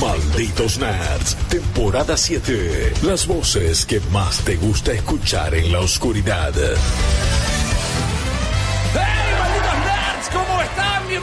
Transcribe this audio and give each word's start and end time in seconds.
Malditos 0.00 0.78
Nerds, 0.78 1.34
temporada 1.48 2.16
7. 2.16 2.92
Las 3.02 3.26
voces 3.26 3.86
que 3.86 4.00
más 4.12 4.40
te 4.40 4.56
gusta 4.56 4.92
escuchar 4.92 5.54
en 5.54 5.72
la 5.72 5.80
oscuridad. 5.80 6.52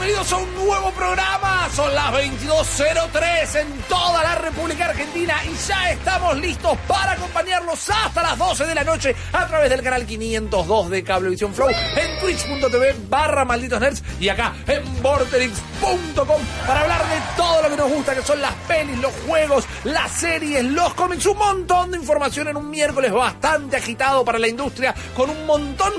Bienvenidos 0.08 0.32
a 0.32 0.36
un 0.38 0.54
nuevo 0.54 0.90
programa. 0.92 1.68
Son 1.76 1.94
las 1.94 2.10
22.03 2.14 3.60
en 3.60 3.82
toda 3.90 4.22
la 4.22 4.36
República 4.36 4.86
Argentina 4.86 5.34
y 5.44 5.54
ya 5.68 5.90
estamos 5.90 6.38
listos 6.38 6.78
para 6.88 7.12
acompañarlos 7.12 7.90
hasta 7.90 8.22
las 8.22 8.38
12 8.38 8.64
de 8.64 8.74
la 8.74 8.84
noche 8.84 9.14
a 9.34 9.46
través 9.46 9.68
del 9.68 9.82
canal 9.82 10.06
502 10.06 10.88
de 10.88 11.04
Cablevisión 11.04 11.52
Flow 11.52 11.68
en 11.68 12.20
twitch.tv 12.20 12.94
barra 13.10 13.44
malditos 13.44 13.78
nerds 13.78 14.02
y 14.18 14.30
acá 14.30 14.54
en 14.66 15.02
vorterix.com 15.02 16.42
para 16.66 16.80
hablar 16.80 17.02
de 17.06 17.20
todo 17.36 17.62
lo 17.64 17.68
que 17.68 17.76
nos 17.76 17.92
gusta 17.92 18.14
que 18.14 18.22
son 18.22 18.40
las 18.40 18.54
pelis, 18.66 18.96
los 19.00 19.12
juegos, 19.26 19.66
las 19.84 20.10
series, 20.10 20.64
los 20.64 20.94
cómics, 20.94 21.26
un 21.26 21.36
montón 21.36 21.90
de 21.90 21.98
información 21.98 22.48
en 22.48 22.56
un 22.56 22.70
miércoles 22.70 23.12
bastante 23.12 23.76
agitado 23.76 24.24
para 24.24 24.38
la 24.38 24.48
industria 24.48 24.94
con 25.14 25.28
un 25.28 25.44
montón 25.44 25.92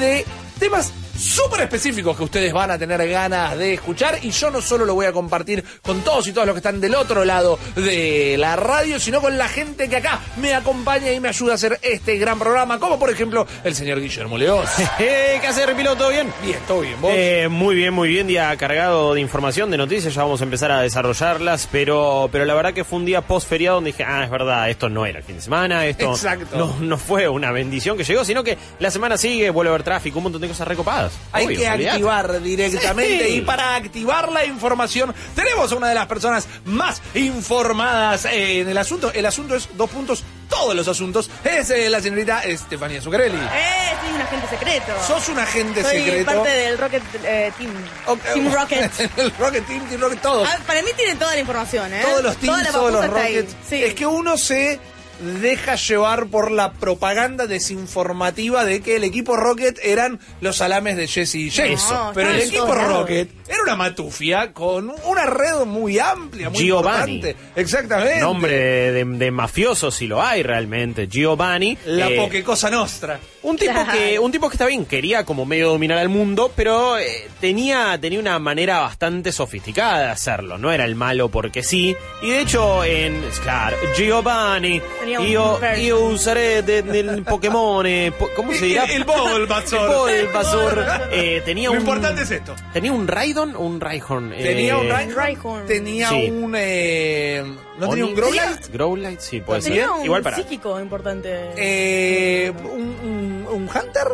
de 0.00 0.26
temas 0.58 0.92
súper 1.22 1.62
específicos 1.62 2.16
que 2.16 2.24
ustedes 2.24 2.52
van 2.52 2.70
a 2.70 2.78
tener 2.78 3.08
ganas 3.08 3.56
de 3.56 3.74
escuchar 3.74 4.18
y 4.22 4.30
yo 4.30 4.50
no 4.50 4.60
solo 4.60 4.84
lo 4.84 4.94
voy 4.94 5.06
a 5.06 5.12
compartir 5.12 5.64
con 5.80 6.02
todos 6.02 6.26
y 6.26 6.32
todas 6.32 6.46
los 6.46 6.54
que 6.54 6.58
están 6.58 6.80
del 6.80 6.94
otro 6.94 7.24
lado 7.24 7.58
de 7.76 8.36
la 8.38 8.56
radio, 8.56 8.98
sino 8.98 9.20
con 9.20 9.38
la 9.38 9.48
gente 9.48 9.88
que 9.88 9.96
acá 9.96 10.20
me 10.36 10.54
acompaña 10.54 11.12
y 11.12 11.20
me 11.20 11.28
ayuda 11.28 11.52
a 11.52 11.54
hacer 11.54 11.78
este 11.82 12.16
gran 12.16 12.38
programa, 12.38 12.78
como 12.78 12.98
por 12.98 13.10
ejemplo 13.10 13.46
el 13.62 13.74
señor 13.74 14.00
Guillermo 14.00 14.36
León. 14.36 14.64
Eh, 14.98 15.38
¿Qué 15.40 15.46
hace, 15.48 15.66
Repilo? 15.66 15.96
¿Todo 15.96 16.10
bien? 16.10 16.32
Bien, 16.42 16.58
todo 16.66 16.80
bien, 16.80 17.00
vos. 17.00 17.10
Eh, 17.12 17.48
muy 17.50 17.74
bien, 17.74 17.92
muy 17.92 18.08
bien. 18.08 18.26
Día 18.26 18.54
cargado 18.56 19.14
de 19.14 19.20
información, 19.20 19.70
de 19.70 19.76
noticias. 19.76 20.14
Ya 20.14 20.22
vamos 20.22 20.40
a 20.40 20.44
empezar 20.44 20.70
a 20.70 20.80
desarrollarlas. 20.80 21.68
Pero, 21.72 22.28
pero 22.30 22.44
la 22.44 22.54
verdad 22.54 22.72
que 22.72 22.84
fue 22.84 22.98
un 22.98 23.04
día 23.04 23.22
post 23.22 23.48
feriado 23.48 23.76
donde 23.76 23.90
dije, 23.90 24.04
ah, 24.04 24.22
es 24.22 24.30
verdad, 24.30 24.70
esto 24.70 24.88
no 24.88 25.06
era 25.06 25.18
el 25.18 25.24
fin 25.24 25.36
de 25.36 25.42
semana. 25.42 25.86
Esto 25.86 26.10
Exacto. 26.10 26.56
No, 26.56 26.76
no 26.80 26.98
fue 26.98 27.28
una 27.28 27.50
bendición 27.50 27.96
que 27.96 28.04
llegó, 28.04 28.24
sino 28.24 28.44
que 28.44 28.56
la 28.78 28.90
semana 28.90 29.16
sigue, 29.16 29.50
vuelve 29.50 29.70
a 29.70 29.74
haber 29.74 29.82
tráfico, 29.82 30.18
un 30.18 30.24
montón 30.24 30.42
de 30.42 30.48
cosas 30.48 30.68
recopadas. 30.68 31.11
Hay 31.32 31.46
Obvio, 31.46 31.58
que 31.60 31.66
olvidate. 31.70 31.90
activar 31.90 32.42
directamente 32.42 33.26
Sí. 33.26 33.34
y 33.36 33.40
para 33.40 33.74
activar 33.76 34.30
la 34.30 34.44
información 34.44 35.14
tenemos 35.34 35.72
a 35.72 35.76
una 35.76 35.88
de 35.88 35.94
las 35.94 36.06
personas 36.06 36.46
más 36.66 37.00
informadas 37.14 38.26
en 38.26 38.68
el 38.68 38.78
asunto. 38.78 39.10
El 39.12 39.24
asunto 39.26 39.54
es 39.54 39.68
dos 39.76 39.88
puntos, 39.90 40.24
todos 40.48 40.74
los 40.74 40.86
asuntos. 40.88 41.30
Es 41.44 41.70
eh, 41.70 41.88
la 41.88 42.00
señorita 42.00 42.40
Estefanía 42.42 43.00
Zuccarelli. 43.00 43.36
Eh, 43.36 43.92
soy 44.02 44.12
un 44.14 44.20
agente 44.20 44.46
secreto. 44.48 44.92
Sos 45.06 45.28
un 45.30 45.38
agente 45.38 45.82
Soy 45.82 45.98
secreto. 46.04 46.26
parte 46.34 46.50
del 46.50 46.78
Rocket 46.78 47.02
eh, 47.24 47.52
Team. 47.56 47.70
Ok. 48.06 48.20
Team 48.34 48.52
Rocket. 48.52 48.92
el 49.16 49.32
Rocket 49.38 49.66
Team, 49.66 49.88
Team 49.88 50.00
Rocket, 50.00 50.20
todos. 50.20 50.48
Ah, 50.50 50.58
para 50.66 50.82
mí 50.82 50.90
tienen 50.96 51.18
toda 51.18 51.34
la 51.34 51.40
información, 51.40 51.92
¿eh? 51.94 52.00
todos 52.02 52.22
los 52.22 52.36
teams, 52.36 52.70
todos 52.72 52.92
los. 52.92 53.06
Rockets. 53.08 53.56
Sí. 53.68 53.82
Es 53.82 53.94
que 53.94 54.06
uno 54.06 54.36
se 54.36 54.78
deja 55.22 55.76
llevar 55.76 56.26
por 56.26 56.50
la 56.50 56.72
propaganda 56.72 57.46
desinformativa 57.46 58.64
de 58.64 58.80
que 58.82 58.96
el 58.96 59.04
equipo 59.04 59.36
Rocket 59.36 59.78
eran 59.82 60.20
los 60.40 60.56
salames 60.56 60.96
de 60.96 61.06
Jesse 61.08 61.36
y 61.36 61.50
James. 61.50 61.82
Eso. 61.84 62.10
Pero 62.14 62.30
el 62.30 62.40
equipo. 62.40 62.66
Rocket 62.74 63.30
era 63.48 63.62
una 63.62 63.76
matufia 63.76 64.52
con 64.52 64.92
una 65.04 65.26
red 65.26 65.64
muy 65.66 65.98
amplia, 65.98 66.50
muy 66.50 66.64
Giovanni. 66.66 67.14
importante. 67.16 67.44
Exactamente. 67.60 68.20
Nombre 68.20 68.56
de, 68.56 68.92
de- 68.92 69.04
de 69.04 69.30
mafioso, 69.30 69.90
si 69.90 70.06
lo 70.06 70.22
hay 70.22 70.42
realmente. 70.42 71.06
Giovanni. 71.08 71.78
La 71.86 72.08
eh, 72.08 72.16
poquecosa 72.16 72.70
nostra. 72.70 73.18
Un 73.44 73.56
tipo 73.56 73.72
Claro. 73.72 73.90
que 73.92 74.18
un 74.20 74.30
tipo 74.30 74.48
que 74.48 74.54
está 74.54 74.66
bien, 74.66 74.84
quería 74.86 75.24
como 75.24 75.44
medio 75.44 75.70
dominar 75.70 75.98
al 75.98 76.08
mundo, 76.08 76.52
pero 76.54 76.96
eh, 76.98 77.26
tenía 77.40 77.98
tenía 78.00 78.20
una 78.20 78.38
manera 78.38 78.78
bastante 78.80 79.32
sofisticada 79.32 79.98
de 80.00 80.06
hacerlo, 80.10 80.58
no 80.58 80.70
era 80.70 80.84
el 80.84 80.94
malo 80.94 81.28
porque 81.28 81.64
sí. 81.64 81.96
Y 82.22 82.30
de 82.30 82.40
hecho 82.40 82.84
en 82.84 83.20
claro, 83.42 83.76
Giovanni, 83.96 84.80
un 85.02 85.60
version. 85.60 85.80
io 85.80 86.00
usaré 86.06 86.62
de- 86.62 86.82
del 86.82 87.24
Pokémon, 87.24 87.84
eh, 87.84 88.12
po- 88.16 88.30
¿cómo 88.36 88.52
se 88.52 88.66
dirá? 88.66 88.84
El- 88.84 88.92
el 88.98 89.04
Bulbasaur. 89.04 90.08
El 90.10 90.26
Bulbasaur. 90.26 90.84
Eh, 91.12 91.42
tenía 91.44 91.68
Lo 91.68 91.72
un 91.74 91.80
importante 91.80 92.22
es 92.22 92.30
esto. 92.30 92.54
Tenía 92.72 92.92
un 92.92 93.08
Raidon 93.08 93.56
o 93.56 93.60
un 93.60 93.80
Raihorn. 93.80 94.30
Tenía 94.30 94.76
un 94.78 94.86
Eh, 94.86 94.92
Rhyhorn, 94.92 95.14
Rhyhorn. 95.16 95.66
tenía 95.66 96.08
Sí. 96.08 96.30
un... 96.30 96.54
eh, 97.84 97.86
¿No 97.86 97.90
tenía 97.90 98.04
un 98.06 98.14
Growlite? 98.14 98.68
Growlite, 98.72 99.20
sí, 99.20 99.40
puede 99.40 99.62
ser. 99.62 99.72
Tenía 99.72 99.92
un 99.92 100.04
Igual 100.04 100.22
para. 100.22 100.36
psíquico 100.36 100.80
importante. 100.80 101.50
Eh, 101.56 102.52
un, 102.64 102.80
un, 103.04 103.46
un 103.50 103.62
Hunter? 103.64 104.06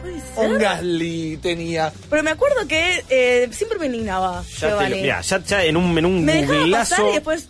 Puede 0.00 0.14
O 0.36 0.40
un 0.42 0.50
ser. 0.52 0.58
Gasly 0.60 1.36
tenía. 1.42 1.92
Pero 2.08 2.22
me 2.22 2.30
acuerdo 2.30 2.66
que 2.68 3.04
eh, 3.08 3.48
siempre 3.52 3.78
me 3.78 3.86
indignaba 3.86 4.42
Ya, 4.42 4.48
te 4.60 4.64
lo- 4.66 4.70
Giovanni. 4.78 5.02
mirá, 5.02 5.20
ya, 5.22 5.38
ya 5.44 5.64
en 5.64 5.76
un, 5.76 5.96
en 5.98 6.06
un 6.06 6.24
me 6.24 6.42
dejaba 6.42 6.66
pasar 6.70 7.00
y 7.10 7.12
después... 7.14 7.48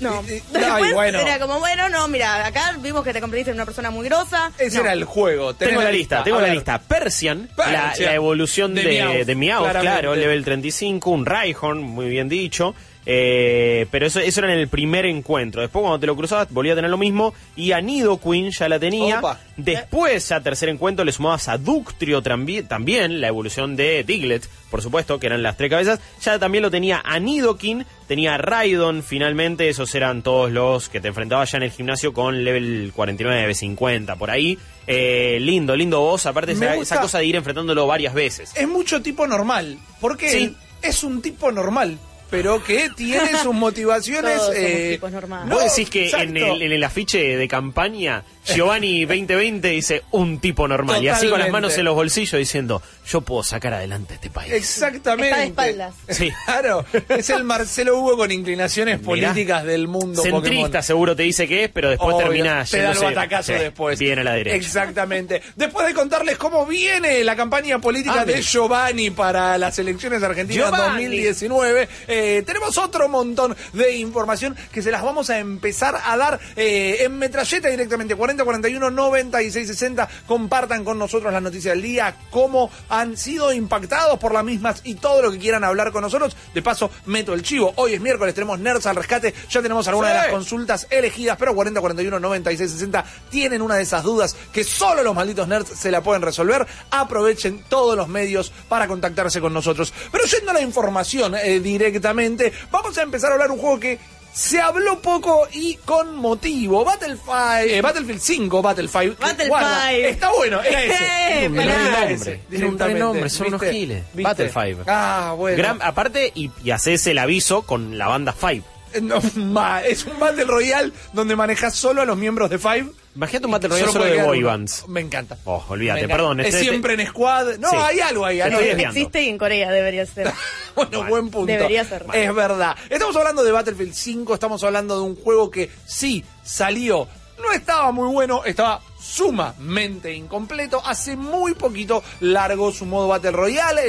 No. 0.00 0.22
Y- 0.26 0.32
y- 0.32 0.32
después 0.34 0.64
ay, 0.64 0.92
bueno. 0.92 1.20
era 1.20 1.38
como, 1.38 1.60
bueno, 1.60 1.88
no, 1.88 2.08
mira, 2.08 2.44
acá 2.46 2.74
vimos 2.80 3.04
que 3.04 3.12
te 3.12 3.20
convertiste 3.20 3.52
en 3.52 3.56
una 3.58 3.64
persona 3.64 3.90
muy 3.90 4.04
grosa. 4.08 4.50
Ese 4.58 4.78
No. 4.78 4.82
era 4.84 4.92
el 4.92 5.04
juego. 5.04 5.54
Tenés 5.54 5.72
Tengo 5.74 5.84
la 5.84 5.92
lista, 5.92 6.24
tengo 6.24 6.38
A 6.38 6.40
la 6.40 6.46
ver. 6.48 6.56
lista. 6.56 6.80
Persian, 6.80 7.48
la- 7.56 7.64
Persian. 7.64 8.06
La, 8.08 8.14
evolución 8.14 8.74
De 8.74 8.82
de, 8.82 8.88
Meowth, 9.04 9.26
de 9.26 9.34
Meowth, 9.36 9.60
claramente. 9.62 9.92
claro, 10.00 10.14
level 10.16 10.44
35, 10.44 11.10
un 11.10 11.24
Rhyhorn, 11.26 11.80
muy 11.82 12.08
bien 12.08 12.28
dicho. 12.28 12.74
Eh, 13.06 13.86
pero 13.90 14.06
eso, 14.06 14.20
eso 14.20 14.40
era 14.40 14.52
en 14.52 14.58
el 14.58 14.68
primer 14.68 15.06
encuentro. 15.06 15.60
Después, 15.60 15.82
cuando 15.82 16.00
te 16.00 16.06
lo 16.06 16.16
cruzabas, 16.16 16.50
volvía 16.50 16.72
a 16.72 16.76
tener 16.76 16.90
lo 16.90 16.96
mismo. 16.98 17.34
Y 17.56 17.72
a 17.72 17.80
Nidoqueen 17.80 18.50
ya 18.50 18.68
la 18.68 18.78
tenía. 18.78 19.18
Opa. 19.18 19.40
Después, 19.56 20.28
ya 20.28 20.40
tercer 20.40 20.68
encuentro, 20.68 21.04
le 21.04 21.12
sumabas 21.12 21.48
a 21.48 21.58
Ductrio 21.58 22.22
también, 22.22 23.20
la 23.20 23.28
evolución 23.28 23.76
de 23.76 24.02
Diglett, 24.04 24.46
por 24.70 24.82
supuesto, 24.82 25.20
que 25.20 25.26
eran 25.26 25.42
las 25.42 25.56
tres 25.56 25.70
cabezas. 25.70 26.00
Ya 26.22 26.38
también 26.38 26.62
lo 26.62 26.70
tenía 26.70 27.02
a 27.04 27.18
Nidoking, 27.20 27.84
tenía 28.08 28.34
a 28.34 28.38
Raidon, 28.38 29.02
finalmente. 29.02 29.68
Esos 29.68 29.94
eran 29.94 30.22
todos 30.22 30.50
los 30.50 30.88
que 30.88 31.00
te 31.00 31.08
enfrentabas 31.08 31.52
ya 31.52 31.58
en 31.58 31.64
el 31.64 31.70
gimnasio 31.70 32.12
con 32.12 32.42
level 32.44 32.92
49, 32.94 33.54
50, 33.54 34.16
por 34.16 34.30
ahí. 34.30 34.58
Eh, 34.86 35.38
lindo, 35.40 35.76
lindo 35.76 36.00
voz. 36.00 36.26
Aparte, 36.26 36.52
esa, 36.52 37.00
cosa 37.00 37.18
de 37.18 37.26
ir 37.26 37.36
enfrentándolo 37.36 37.86
varias 37.86 38.14
veces. 38.14 38.52
Es 38.54 38.68
mucho 38.68 39.00
tipo 39.02 39.26
normal. 39.26 39.78
Porque 40.00 40.28
Sí. 40.30 40.56
es 40.82 41.04
un 41.04 41.22
tipo 41.22 41.52
normal. 41.52 41.98
Pero 42.30 42.62
que 42.62 42.90
tiene 42.96 43.36
sus 43.42 43.54
motivaciones. 43.54 44.36
Todos 44.36 44.54
somos 44.54 44.58
eh, 44.58 44.90
tipos 44.94 45.12
normales. 45.12 45.48
no, 45.48 45.56
¿Vos 45.56 45.64
decís 45.64 45.90
que 45.90 46.04
exacto. 46.06 46.28
en 46.28 46.36
el, 46.36 46.62
en 46.62 46.72
el 46.72 46.84
afiche 46.84 47.36
de 47.36 47.48
campaña 47.48 48.24
Giovanni 48.44 49.06
2020 49.06 49.68
dice 49.68 50.02
un 50.10 50.38
tipo 50.38 50.68
normal 50.68 51.02
y 51.02 51.08
así 51.08 51.28
con 51.28 51.40
las 51.40 51.50
manos 51.50 51.76
en 51.78 51.84
los 51.84 51.94
bolsillos 51.94 52.38
diciendo 52.38 52.82
yo 53.06 53.20
puedo 53.20 53.42
sacar 53.42 53.74
adelante 53.74 54.14
este 54.14 54.30
país? 54.30 54.52
Exactamente. 54.52 55.28
Está 55.28 55.40
de 55.40 55.46
espaldas. 55.46 55.94
Sí. 56.08 56.30
Claro. 56.46 56.84
Es 57.08 57.30
el 57.30 57.44
Marcelo 57.44 57.98
Hugo 57.98 58.16
con 58.16 58.30
inclinaciones 58.30 58.98
Mirá. 59.00 59.06
políticas 59.06 59.64
del 59.64 59.88
mundo. 59.88 60.22
Centrista 60.22 60.62
Pokémon. 60.66 60.82
seguro 60.82 61.16
te 61.16 61.22
dice 61.24 61.46
que 61.48 61.64
es, 61.64 61.70
pero 61.70 61.90
después 61.90 62.14
Obvio, 62.14 62.26
termina 62.26 62.64
te 62.64 62.78
da 62.82 62.94
batacazo 62.94 63.52
Sí, 63.52 63.58
después. 63.58 63.98
Bien 63.98 64.18
a 64.18 64.24
la 64.24 64.32
derecha. 64.32 64.56
Exactamente. 64.56 65.42
Después 65.56 65.86
de 65.86 65.94
contarles 65.94 66.36
cómo 66.38 66.66
viene 66.66 67.22
la 67.24 67.36
campaña 67.36 67.78
política 67.78 68.20
Ah, 68.20 68.24
de. 68.24 68.40
Giovanni 68.42 69.10
para 69.10 69.58
las 69.58 69.78
elecciones 69.78 70.22
argentinas 70.22 70.66
Giovanni. 70.70 71.04
2019, 71.04 71.88
eh, 72.08 72.42
tenemos 72.46 72.76
otro 72.78 73.08
montón 73.08 73.56
de 73.72 73.96
información 73.96 74.56
que 74.72 74.82
se 74.82 74.90
las 74.90 75.02
vamos 75.02 75.30
a 75.30 75.38
empezar 75.38 75.96
a 76.04 76.16
dar 76.16 76.38
eh, 76.56 76.98
en 77.00 77.18
metralleta 77.18 77.68
directamente. 77.68 78.14
40 78.14 78.44
41 78.44 78.90
96 78.90 79.66
60. 79.66 80.08
Compartan 80.26 80.84
con 80.84 80.98
nosotros 80.98 81.32
las 81.32 81.42
noticias 81.42 81.74
del 81.74 81.82
día, 81.82 82.14
cómo 82.30 82.70
han 83.00 83.16
sido 83.16 83.52
impactados 83.52 84.18
por 84.18 84.32
las 84.32 84.44
mismas 84.44 84.80
y 84.84 84.94
todo 84.94 85.22
lo 85.22 85.30
que 85.32 85.38
quieran 85.38 85.64
hablar 85.64 85.92
con 85.92 86.02
nosotros. 86.02 86.36
De 86.54 86.62
paso, 86.62 86.90
meto 87.06 87.32
el 87.34 87.42
chivo. 87.42 87.72
Hoy 87.76 87.94
es 87.94 88.00
miércoles, 88.00 88.34
tenemos 88.34 88.58
Nerds 88.58 88.86
al 88.86 88.96
rescate. 88.96 89.34
Ya 89.50 89.62
tenemos 89.62 89.86
algunas 89.88 90.10
Sí. 90.12 90.16
de 90.16 90.22
las 90.22 90.30
consultas 90.32 90.86
elegidas, 90.90 91.36
pero 91.38 91.54
40 91.54 91.80
41 91.80 92.20
96 92.20 92.70
60 92.70 93.04
tienen 93.30 93.62
una 93.62 93.76
de 93.76 93.82
esas 93.82 94.02
dudas 94.02 94.36
que 94.52 94.64
solo 94.64 95.02
los 95.02 95.14
malditos 95.14 95.48
nerds 95.48 95.68
se 95.78 95.90
la 95.90 96.02
pueden 96.02 96.22
resolver. 96.22 96.66
Aprovechen 96.90 97.64
todos 97.68 97.96
los 97.96 98.08
medios 98.08 98.52
para 98.68 98.86
contactarse 98.86 99.40
con 99.40 99.52
nosotros. 99.52 99.92
Pero 100.12 100.24
yendo 100.24 100.50
a 100.50 100.54
la 100.54 100.60
información 100.60 101.34
eh, 101.34 101.60
directamente, 101.60 102.52
vamos 102.70 102.96
a 102.98 103.02
empezar 103.02 103.30
a 103.30 103.34
hablar 103.34 103.50
un 103.50 103.58
juego 103.58 103.80
que 103.80 103.98
se 104.34 104.60
habló 104.60 105.00
poco 105.00 105.46
y 105.52 105.76
con 105.84 106.16
motivo. 106.16 106.84
Battlefield, 106.84 107.70
eh, 107.70 107.80
Battlefield 107.80 108.20
5, 108.20 108.60
Battlefield. 108.62 109.16
Battlefield. 109.18 109.48
Guarda, 109.48 109.92
Está 109.92 110.30
bueno, 110.36 110.60
era 110.62 110.82
ese. 110.84 111.44
Eh, 111.44 111.48
Un 111.48 111.54
pará. 111.56 111.66
re 111.66 111.72
Era 111.72 111.90
nombre. 112.00 112.14
ese, 112.14 112.30
Tiene 112.32 112.34
un 112.34 112.50
re 112.50 112.58
directamente. 112.68 112.98
nombre, 113.00 113.30
son 113.30 113.46
unos 113.46 113.62
giles. 113.62 114.02
¿Viste? 114.12 114.22
Battlefield. 114.22 114.84
Ah, 114.88 115.34
bueno. 115.36 115.56
Gran- 115.56 115.82
aparte, 115.82 116.32
y, 116.34 116.50
y 116.64 116.70
haces 116.72 117.06
el 117.06 117.18
aviso 117.18 117.62
con 117.62 117.96
la 117.96 118.08
banda 118.08 118.32
Five. 118.32 118.62
No, 119.02 119.20
ma- 119.36 119.82
es 119.82 120.04
un 120.04 120.18
Battle 120.18 120.44
Royale 120.44 120.92
donde 121.12 121.36
manejas 121.36 121.74
solo 121.76 122.02
a 122.02 122.04
los 122.04 122.16
miembros 122.16 122.50
de 122.50 122.58
Five. 122.58 122.86
Imagínate 123.16 123.46
un 123.46 123.52
Battle 123.52 123.68
Royale 123.68 123.92
solo 123.92 124.04
de 124.06 124.10
quedar 124.12 124.26
boy 124.26 124.38
uno. 124.38 124.46
bands. 124.48 124.88
Me 124.88 125.00
encanta. 125.00 125.36
Oh, 125.44 125.64
olvídate, 125.68 126.08
perdón, 126.08 126.40
Es 126.40 126.48
este- 126.48 126.60
siempre 126.62 126.94
en 126.94 127.06
squad. 127.06 127.58
No, 127.58 127.70
Sí. 127.70 127.76
hay 127.78 128.00
algo 128.00 128.24
ahí. 128.26 128.38
Desviando. 128.38 128.82
Existe 128.82 129.22
y 129.22 129.28
en 129.28 129.38
Corea 129.38 129.70
debería 129.70 130.04
ser. 130.06 130.32
Bueno, 130.74 131.04
buen 131.04 131.30
punto. 131.30 131.52
Debería 131.52 131.84
ser. 131.84 132.04
Es 132.12 132.34
verdad. 132.34 132.74
Estamos 132.90 133.14
hablando 133.14 133.44
de 133.44 133.52
Battlefield 133.52 133.94
5, 133.94 134.34
estamos 134.34 134.64
hablando 134.64 134.96
de 134.96 135.02
un 135.02 135.14
juego 135.14 135.48
que 135.48 135.70
sí 135.86 136.24
salió. 136.42 137.06
No 137.40 137.52
estaba 137.52 137.92
muy 137.92 138.08
bueno, 138.12 138.42
estaba 138.44 138.80
sumamente 139.04 140.12
incompleto. 140.14 140.80
Hace 140.84 141.16
muy 141.16 141.54
poquito 141.54 142.02
largó 142.20 142.72
su 142.72 142.86
modo 142.86 143.08
Battle 143.08 143.32
Royale. 143.32 143.82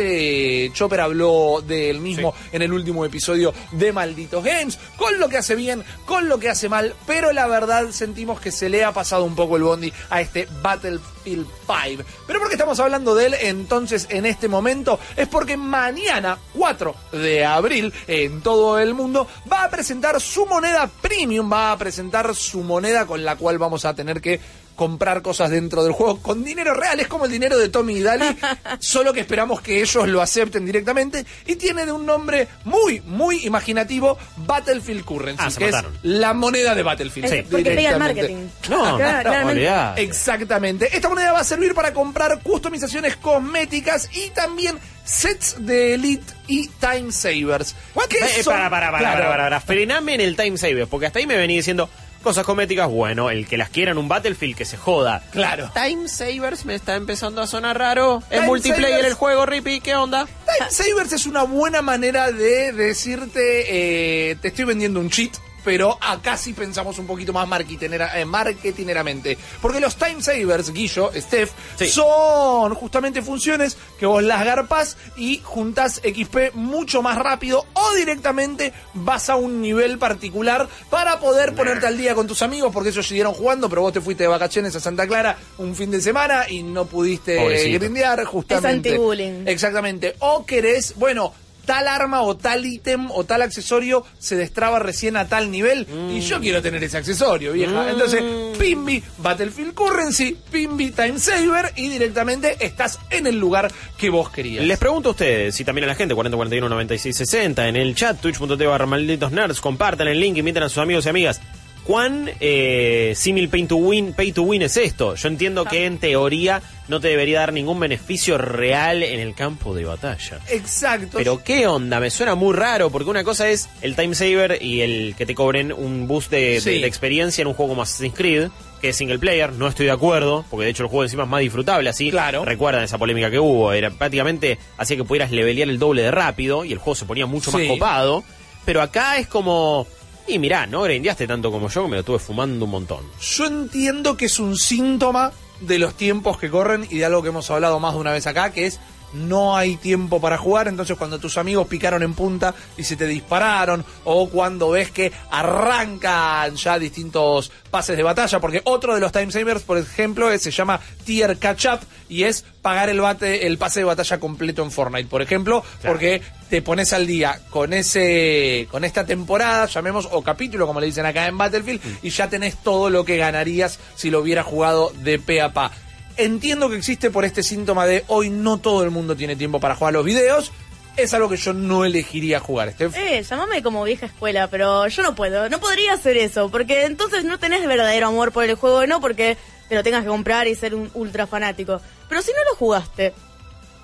Eh, 0.65 0.71
Chopper 0.73 1.01
habló 1.01 1.63
del 1.65 1.99
mismo 1.99 2.33
en 2.51 2.61
el 2.61 2.73
último 2.73 3.05
episodio 3.05 3.53
de 3.71 3.93
Malditos 3.93 4.43
Games. 4.43 4.77
Con 4.97 5.19
lo 5.19 5.29
que 5.29 5.37
hace 5.37 5.55
bien, 5.55 5.83
con 6.05 6.27
lo 6.27 6.37
que 6.37 6.49
hace 6.49 6.67
mal. 6.67 6.93
Pero 7.07 7.31
la 7.31 7.47
verdad 7.47 7.89
sentimos 7.91 8.39
que 8.39 8.51
se 8.51 8.69
le 8.69 8.83
ha 8.83 8.91
pasado 8.91 9.23
un 9.23 9.35
poco 9.35 9.55
el 9.55 9.63
bondi 9.63 9.91
a 10.09 10.21
este 10.21 10.47
Battlefield 10.61 11.47
5. 11.65 12.03
Pero 12.27 12.39
porque 12.39 12.55
estamos 12.55 12.79
hablando 12.79 13.15
de 13.15 13.27
él 13.27 13.35
entonces 13.41 14.07
en 14.09 14.25
este 14.25 14.47
momento 14.47 14.99
es 15.15 15.27
porque 15.27 15.57
mañana 15.57 16.37
4 16.53 16.95
de 17.13 17.45
abril 17.45 17.93
en 18.07 18.41
todo 18.41 18.79
el 18.79 18.93
mundo 18.93 19.27
va 19.51 19.63
a 19.63 19.69
presentar 19.69 20.19
su 20.21 20.45
moneda 20.45 20.89
premium, 21.01 21.51
va 21.51 21.71
a 21.71 21.77
presentar 21.77 22.35
su 22.35 22.61
moneda 22.61 23.05
con 23.05 23.23
la 23.23 23.35
cual 23.35 23.57
vamos 23.57 23.85
a 23.85 23.95
tener 23.95 24.21
que 24.21 24.39
comprar 24.75 25.21
cosas 25.21 25.49
dentro 25.49 25.83
del 25.83 25.93
juego 25.93 26.21
con 26.21 26.43
dinero 26.43 26.73
real, 26.73 26.99
es 26.99 27.07
como 27.07 27.25
el 27.25 27.31
dinero 27.31 27.57
de 27.57 27.69
Tommy 27.69 27.95
y 27.97 28.01
Dali, 28.01 28.25
solo 28.79 29.13
que 29.13 29.21
esperamos 29.21 29.61
que 29.61 29.81
ellos 29.81 30.07
lo 30.07 30.21
acepten 30.21 30.65
directamente 30.65 31.25
y 31.45 31.55
tiene 31.55 31.85
de 31.85 31.91
un 31.91 32.05
nombre 32.05 32.47
muy, 32.65 33.01
muy 33.01 33.45
imaginativo 33.45 34.17
Battlefield 34.37 35.03
Currency, 35.05 35.43
Ah, 35.45 35.49
que 35.57 35.69
es 35.69 35.75
la 36.03 36.33
moneda 36.33 36.75
de 36.75 36.83
Battlefield. 36.83 37.33
Es 37.33 37.45
porque 37.45 37.71
pega 37.71 37.91
el 37.91 37.99
marketing. 37.99 38.47
No, 38.69 38.97
Claro, 38.97 39.21
claramente. 39.21 39.51
olvidate. 39.53 40.01
Exactamente. 40.03 40.89
Esta 40.95 41.09
moneda 41.09 41.31
va 41.31 41.39
a 41.39 41.43
servir 41.43 41.73
para 41.73 41.93
comprar 41.93 42.41
customizaciones 42.41 43.15
cosméticas 43.17 44.09
y 44.13 44.29
también 44.31 44.77
sets 45.03 45.55
de 45.59 45.93
Elite 45.93 46.33
y 46.47 46.67
Time 46.67 47.11
Savers. 47.11 47.75
¿Qué 48.09 48.17
Eh, 48.17 48.43
son? 48.43 48.53
para, 48.53 48.69
para, 48.69 48.87
para, 48.91 48.97
Claro. 48.99 49.17
para, 49.17 49.29
para, 49.29 49.43
para. 49.43 49.61
Frename 49.61 50.15
en 50.15 50.21
el 50.21 50.35
time 50.35 50.57
saver, 50.57 50.87
porque 50.87 51.05
hasta 51.07 51.19
ahí 51.19 51.27
me 51.27 51.37
venía 51.37 51.57
diciendo 51.57 51.89
cosas 52.25 52.43
cosméticas, 52.43 52.89
bueno, 52.89 53.29
el 53.29 53.47
que 53.47 53.55
las 53.55 53.69
quiera 53.69 53.91
en 53.91 53.99
un 53.99 54.07
Battlefield 54.07 54.57
que 54.57 54.65
se 54.65 54.77
joda. 54.77 55.21
Claro. 55.31 55.71
Time 55.75 56.09
Savers 56.09 56.65
me 56.65 56.73
está 56.73 56.95
empezando 56.95 57.39
a 57.39 57.45
sonar 57.47 57.77
raro. 57.77 58.23
Es 58.31 58.41
multiplayer 58.41 58.89
Savers. 58.89 59.07
el 59.07 59.13
juego, 59.13 59.45
Rippy, 59.45 59.79
¿qué 59.79 59.95
onda? 59.95 60.25
Time 60.25 60.71
Savers 60.71 61.13
es 61.13 61.27
una 61.27 61.43
buena 61.43 61.83
manera 61.83 62.31
de 62.31 62.73
decirte, 62.73 64.31
eh, 64.31 64.35
te 64.41 64.47
estoy 64.47 64.65
vendiendo 64.65 64.99
un 64.99 65.11
cheat. 65.11 65.37
Pero 65.65 65.97
acá 65.99 66.37
sí 66.37 66.53
pensamos 66.53 66.97
un 66.99 67.07
poquito 67.07 67.33
más 67.33 67.47
marketinera- 67.47 68.17
eh, 68.17 68.23
marketineramente. 68.23 69.37
Porque 69.61 69.79
los 69.79 69.95
Time 69.97 70.21
Savers, 70.21 70.71
Guillo, 70.71 71.11
Steph, 71.15 71.51
Sí. 71.77 71.89
son 71.89 72.73
justamente 72.75 73.21
funciones 73.21 73.75
que 73.99 74.05
vos 74.05 74.23
las 74.23 74.45
garpas 74.45 74.95
y 75.17 75.41
juntas 75.43 75.99
XP 76.03 76.51
mucho 76.53 77.01
más 77.01 77.17
rápido 77.17 77.65
o 77.73 77.93
directamente 77.95 78.71
vas 78.93 79.29
a 79.29 79.35
un 79.35 79.61
nivel 79.61 79.97
particular 79.97 80.67
para 80.89 81.19
poder 81.19 81.55
ponerte 81.55 81.87
al 81.87 81.97
día 81.97 82.13
con 82.15 82.27
tus 82.27 82.41
amigos 82.41 82.71
porque 82.71 82.89
ellos 82.89 83.07
siguieron 83.07 83.33
jugando, 83.33 83.67
pero 83.67 83.81
vos 83.81 83.91
te 83.93 84.01
fuiste 84.01 84.23
de 84.23 84.27
vacaciones 84.29 84.75
a 84.75 84.79
Santa 84.79 85.07
Clara 85.07 85.35
un 85.57 85.75
fin 85.75 85.89
de 85.91 86.01
semana 86.01 86.47
y 86.49 86.61
no 86.63 86.85
pudiste 86.85 87.37
Pobrecito. 87.37 87.79
grindear 87.79 88.23
justamente. 88.25 88.89
Es 88.89 88.95
anti-bullying. 88.95 89.47
Exactamente. 89.47 90.15
O 90.19 90.45
querés, 90.45 90.93
bueno, 90.95 91.33
tal 91.65 91.87
arma 91.87 92.21
o 92.21 92.37
tal 92.37 92.65
ítem 92.65 93.09
o 93.11 93.23
tal 93.23 93.41
accesorio 93.41 94.05
se 94.19 94.35
destraba 94.35 94.79
recién 94.79 95.17
a 95.17 95.27
tal 95.27 95.51
nivel 95.51 95.87
y 96.11 96.21
yo 96.21 96.39
quiero 96.39 96.61
tener 96.61 96.83
ese 96.83 96.97
accesorio, 96.97 97.53
vieja. 97.53 97.89
Entonces, 97.89 98.23
Pimbi, 98.57 99.03
Battlefield 99.17 99.73
Currency, 99.73 100.37
Pimbi 100.51 100.91
Time 100.91 101.19
Saver 101.19 101.73
y 101.75 101.89
directamente 101.89 102.57
estás 102.59 102.99
en 103.09 103.27
el 103.27 103.39
lugar 103.39 103.71
que 103.97 104.09
vos 104.09 104.29
querías. 104.29 104.65
Les 104.65 104.77
pregunto 104.77 105.09
a 105.09 105.11
ustedes, 105.11 105.59
y 105.59 105.65
también 105.65 105.85
a 105.85 105.87
la 105.87 105.95
gente, 105.95 106.13
4041 106.15 106.69
96 106.69 107.15
60, 107.15 107.67
en 107.67 107.75
el 107.75 107.95
chat, 107.95 108.19
twitch.tv 108.19 108.65
barra 108.65 108.85
malditos 108.85 109.31
nerds, 109.31 109.61
compartan 109.61 110.07
el 110.07 110.19
link, 110.19 110.37
inviten 110.37 110.63
a 110.63 110.69
sus 110.69 110.79
amigos 110.79 111.05
y 111.05 111.09
amigas. 111.09 111.41
¿Cuán 111.85 112.31
eh, 112.39 113.13
simil 113.15 113.47
pay 113.47 113.65
to 113.65 113.75
win, 113.75 114.13
pay 114.13 114.31
to 114.31 114.41
win 114.41 114.63
es 114.63 114.75
esto? 114.75 115.13
Yo 115.15 115.27
entiendo 115.27 115.65
que 115.65 115.85
en 115.85 115.99
teoría 115.99 116.61
no 116.87 116.99
te 116.99 117.09
debería 117.09 117.39
dar 117.41 117.53
ningún 117.53 117.79
beneficio 117.79 118.37
real 118.39 119.03
en 119.03 119.19
el 119.19 119.35
campo 119.35 119.75
de 119.75 119.85
batalla. 119.85 120.39
Exacto. 120.49 121.17
Pero 121.17 121.43
qué 121.43 121.67
onda, 121.67 121.99
me 121.99 122.09
suena 122.09 122.33
muy 122.33 122.55
raro, 122.55 122.89
porque 122.89 123.09
una 123.09 123.23
cosa 123.23 123.49
es 123.49 123.69
el 123.81 123.95
time 123.95 124.15
saver 124.15 124.57
y 124.61 124.81
el 124.81 125.13
que 125.15 125.27
te 125.27 125.35
cobren 125.35 125.71
un 125.71 126.07
boost 126.07 126.31
de, 126.31 126.39
de- 126.55 126.61
Sí. 126.61 126.81
de 126.81 126.87
experiencia 126.87 127.43
en 127.43 127.49
un 127.49 127.53
juego 127.53 127.69
como 127.73 127.83
Assassin's 127.83 128.15
Creed, 128.15 128.49
que 128.81 128.89
es 128.89 128.95
single 128.95 129.19
player, 129.19 129.53
no 129.53 129.67
estoy 129.67 129.85
de 129.85 129.91
acuerdo, 129.91 130.43
porque 130.49 130.65
de 130.65 130.71
hecho 130.71 130.83
el 130.83 130.89
juego 130.89 131.03
encima 131.03 131.23
es 131.23 131.29
más 131.29 131.41
disfrutable 131.41 131.89
así. 131.89 132.09
Claro. 132.09 132.45
Recuerdan 132.45 132.83
esa 132.83 132.97
polémica 132.97 133.29
que 133.29 133.39
hubo, 133.39 133.71
era 133.73 133.91
prácticamente 133.91 134.57
hacía 134.77 134.97
que 134.97 135.03
pudieras 135.03 135.29
levelear 135.31 135.69
el 135.69 135.77
doble 135.77 136.01
de 136.01 136.09
rápido 136.11 136.65
y 136.65 136.71
el 136.71 136.79
juego 136.79 136.95
se 136.95 137.05
ponía 137.05 137.27
mucho 137.27 137.51
más 137.51 137.61
copado. 137.67 138.23
Pero 138.65 138.81
acá 138.81 139.17
es 139.19 139.27
como, 139.27 139.85
y 140.27 140.39
mirá, 140.39 140.65
no 140.65 140.81
grindeaste 140.81 141.27
tanto 141.27 141.51
como 141.51 141.69
yo, 141.69 141.83
que 141.83 141.89
me 141.89 141.95
lo 141.95 141.99
estuve 142.01 142.19
fumando 142.19 142.65
un 142.65 142.71
montón. 142.71 143.05
Yo 143.19 143.45
entiendo 143.45 144.17
que 144.17 144.25
es 144.25 144.39
un 144.39 144.57
síntoma 144.57 145.31
de 145.61 145.79
los 145.79 145.95
tiempos 145.95 146.37
que 146.37 146.49
corren 146.49 146.87
y 146.89 146.97
de 146.97 147.05
algo 147.05 147.21
que 147.21 147.29
hemos 147.29 147.49
hablado 147.51 147.79
más 147.79 147.93
de 147.93 147.99
una 147.99 148.11
vez 148.11 148.27
acá, 148.27 148.51
que 148.51 148.65
es 148.65 148.79
no 149.15 149.55
hay 149.57 149.77
tiempo 149.77 150.19
para 150.21 150.37
jugar, 150.37 150.67
entonces 150.67 150.97
cuando 150.97 151.19
tus 151.19 151.37
amigos 151.37 151.67
picaron 151.67 152.03
en 152.03 152.13
punta 152.13 152.53
y 152.77 152.83
se 152.83 152.95
te 152.95 153.07
dispararon, 153.07 153.83
o 154.03 154.29
cuando 154.29 154.69
ves 154.71 154.91
que 154.91 155.11
arrancan 155.31 156.55
ya 156.55 156.77
distintos 156.79 157.51
pases 157.71 157.97
de 157.97 158.03
batalla, 158.03 158.39
porque 158.39 158.61
otro 158.65 158.93
de 158.93 159.01
los 159.01 159.11
time 159.11 159.31
savers, 159.31 159.61
por 159.63 159.77
ejemplo, 159.77 160.31
es- 160.31 160.41
se 160.43 160.51
llama 160.51 160.79
Tier 161.05 161.37
Catch 161.37 161.65
Up 161.65 161.79
y 162.09 162.23
es 162.23 162.43
pagar 162.61 162.89
el 162.89 163.01
bate, 163.01 163.47
el 163.47 163.57
pase 163.57 163.79
de 163.81 163.85
batalla 163.85 164.19
completo 164.19 164.63
en 164.63 164.71
Fortnite, 164.71 165.09
por 165.09 165.21
ejemplo, 165.21 165.63
porque 165.83 166.21
te 166.49 166.61
pones 166.61 166.93
al 166.93 167.07
día 167.07 167.41
con 167.49 167.73
ese, 167.73 168.67
con 168.71 168.83
esta 168.83 169.05
temporada, 169.05 169.65
llamemos, 169.65 170.07
o 170.11 170.21
capítulo, 170.21 170.67
como 170.67 170.79
le 170.79 170.85
dicen 170.87 171.05
acá 171.05 171.27
en 171.27 171.37
Battlefield, 171.37 171.81
y 172.03 172.09
ya 172.09 172.29
tenés 172.29 172.61
todo 172.63 172.89
lo 172.89 173.03
que 173.05 173.17
ganarías 173.17 173.79
si 173.95 174.09
lo 174.11 174.19
hubieras 174.21 174.45
jugado 174.45 174.91
de 175.01 175.19
pe 175.19 175.41
a 175.41 175.53
pa. 175.53 175.71
Entiendo 176.17 176.69
que 176.69 176.77
existe 176.77 177.11
por 177.11 177.25
este 177.25 177.43
síntoma 177.43 177.85
de 177.85 178.03
hoy 178.07 178.29
no 178.29 178.57
todo 178.57 178.83
el 178.83 178.91
mundo 178.91 179.15
tiene 179.15 179.35
tiempo 179.35 179.59
para 179.59 179.75
jugar 179.75 179.93
los 179.93 180.05
videos. 180.05 180.51
Es 180.95 181.13
algo 181.13 181.27
que 181.27 181.35
yo 181.35 181.51
no 181.53 181.83
elegiría 181.83 182.39
jugar, 182.39 182.71
Steph. 182.71 182.95
Eh, 182.95 183.21
llamame 183.21 183.61
como 183.61 183.83
vieja 183.83 184.05
escuela, 184.05 184.47
pero 184.49 184.87
yo 184.87 185.03
no 185.03 185.13
puedo, 185.13 185.49
no 185.49 185.59
podría 185.59 185.91
hacer 185.91 186.15
eso, 186.15 186.49
porque 186.49 186.85
entonces 186.85 187.25
no 187.25 187.37
tenés 187.37 187.67
verdadero 187.67 188.07
amor 188.07 188.31
por 188.31 188.45
el 188.45 188.55
juego, 188.55 188.87
no 188.87 189.01
porque 189.01 189.37
te 189.67 189.75
lo 189.75 189.83
tengas 189.83 190.03
que 190.03 190.07
comprar 190.07 190.47
y 190.47 190.55
ser 190.55 190.73
un 190.73 190.89
ultra 190.93 191.27
fanático. 191.27 191.81
Pero 192.07 192.21
si 192.21 192.31
no 192.31 192.37
lo 192.49 192.55
jugaste, 192.55 193.13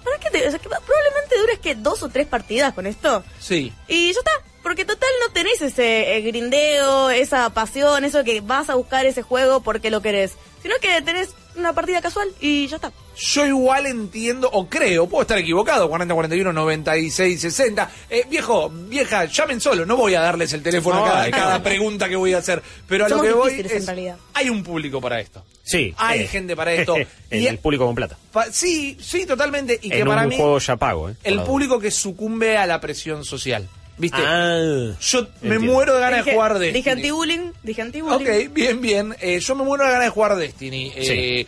¿para 0.05 0.17
qué 0.19 0.29
te...? 0.29 0.47
o 0.47 0.51
sea, 0.51 0.59
que 0.59 0.69
probablemente 0.69 1.37
dures 1.37 1.59
que 1.59 1.75
dos 1.75 2.01
o 2.01 2.07
tres 2.07 2.27
partidas 2.27 2.73
con 2.73 2.87
esto. 2.87 3.25
Sí. 3.39 3.73
Y 3.89 4.13
ya 4.13 4.19
está, 4.19 4.31
porque 4.63 4.85
total 4.85 5.09
no 5.25 5.33
tenés 5.33 5.61
ese 5.61 6.15
eh, 6.15 6.21
grindeo, 6.21 7.09
esa 7.09 7.49
pasión, 7.49 8.05
eso 8.05 8.23
que 8.23 8.39
vas 8.39 8.69
a 8.69 8.75
buscar 8.75 9.05
ese 9.05 9.21
juego 9.21 9.61
porque 9.61 9.91
lo 9.91 10.01
querés, 10.01 10.35
sino 10.61 10.75
que 10.79 11.01
tenés 11.01 11.35
una 11.55 11.73
partida 11.73 12.01
casual 12.01 12.29
y 12.39 12.67
ya 12.67 12.77
está. 12.77 12.91
Yo 13.17 13.45
igual 13.45 13.85
entiendo, 13.85 14.49
o 14.51 14.67
creo, 14.67 15.07
puedo 15.07 15.21
estar 15.23 15.37
equivocado, 15.37 15.89
40, 15.89 16.13
41, 16.13 16.53
96, 16.53 17.41
60. 17.41 17.91
Eh, 18.09 18.25
viejo, 18.29 18.69
vieja, 18.69 19.25
llamen 19.25 19.59
solo, 19.61 19.85
no 19.85 19.97
voy 19.97 20.15
a 20.15 20.21
darles 20.21 20.53
el 20.53 20.63
teléfono 20.63 20.97
No, 20.99 21.05
a 21.05 21.09
cada, 21.09 21.25
no. 21.25 21.31
cada 21.37 21.63
pregunta 21.63 22.07
que 22.09 22.15
voy 22.15 22.33
a 22.33 22.37
hacer. 22.39 22.61
Pero 22.87 23.05
a 23.05 23.09
Somos 23.09 23.25
lo 23.25 23.31
que 23.31 23.37
voy 23.37 23.49
difíciles, 23.51 23.71
en 23.73 23.77
es, 23.79 23.85
realidad. 23.85 24.17
hay 24.33 24.49
un 24.49 24.63
público 24.63 25.01
para 25.01 25.19
esto. 25.19 25.43
Sí. 25.63 25.93
Hay 25.97 26.21
eh, 26.21 26.27
gente 26.27 26.55
para 26.55 26.73
esto. 26.73 26.95
el, 27.29 27.41
Y- 27.41 27.47
el 27.47 27.57
público 27.59 27.85
con 27.85 27.95
plata. 27.95 28.17
Pa- 28.31 28.51
sí, 28.51 28.97
sí, 29.01 29.25
totalmente. 29.25 29.77
Y 29.81 29.89
que 29.89 29.99
en 29.99 30.07
para 30.07 30.23
un 30.23 30.29
mí, 30.29 30.37
juego 30.37 30.57
ya 30.59 30.75
pago, 30.77 31.09
¿eh? 31.09 31.15
el 31.23 31.41
público 31.41 31.79
que 31.79 31.91
sucumbe 31.91 32.57
a 32.57 32.65
la 32.65 32.79
presión 32.81 33.23
social. 33.25 33.67
¿Viste? 33.97 34.17
Ah, 34.19 34.93
Yo 34.99 35.27
me 35.41 35.59
muero 35.59 35.93
de 35.95 35.99
ganas 36.01 36.25
de 36.25 36.33
jugar 36.33 36.53
Destiny. 36.57 36.73
Dije 36.73 36.89
anti-bullying, 36.91 37.51
dije 37.61 37.81
anti-bullying. 37.81 38.47
Ok, 38.47 38.53
bien, 38.53 38.81
bien. 38.81 39.15
Eh, 39.21 39.39
yo 39.39 39.55
me 39.55 39.63
muero 39.63 39.83
de 39.85 39.91
ganas 39.91 40.05
de 40.05 40.09
jugar 40.11 40.35
Destiny. 40.35 40.91
Eh, 40.95 41.45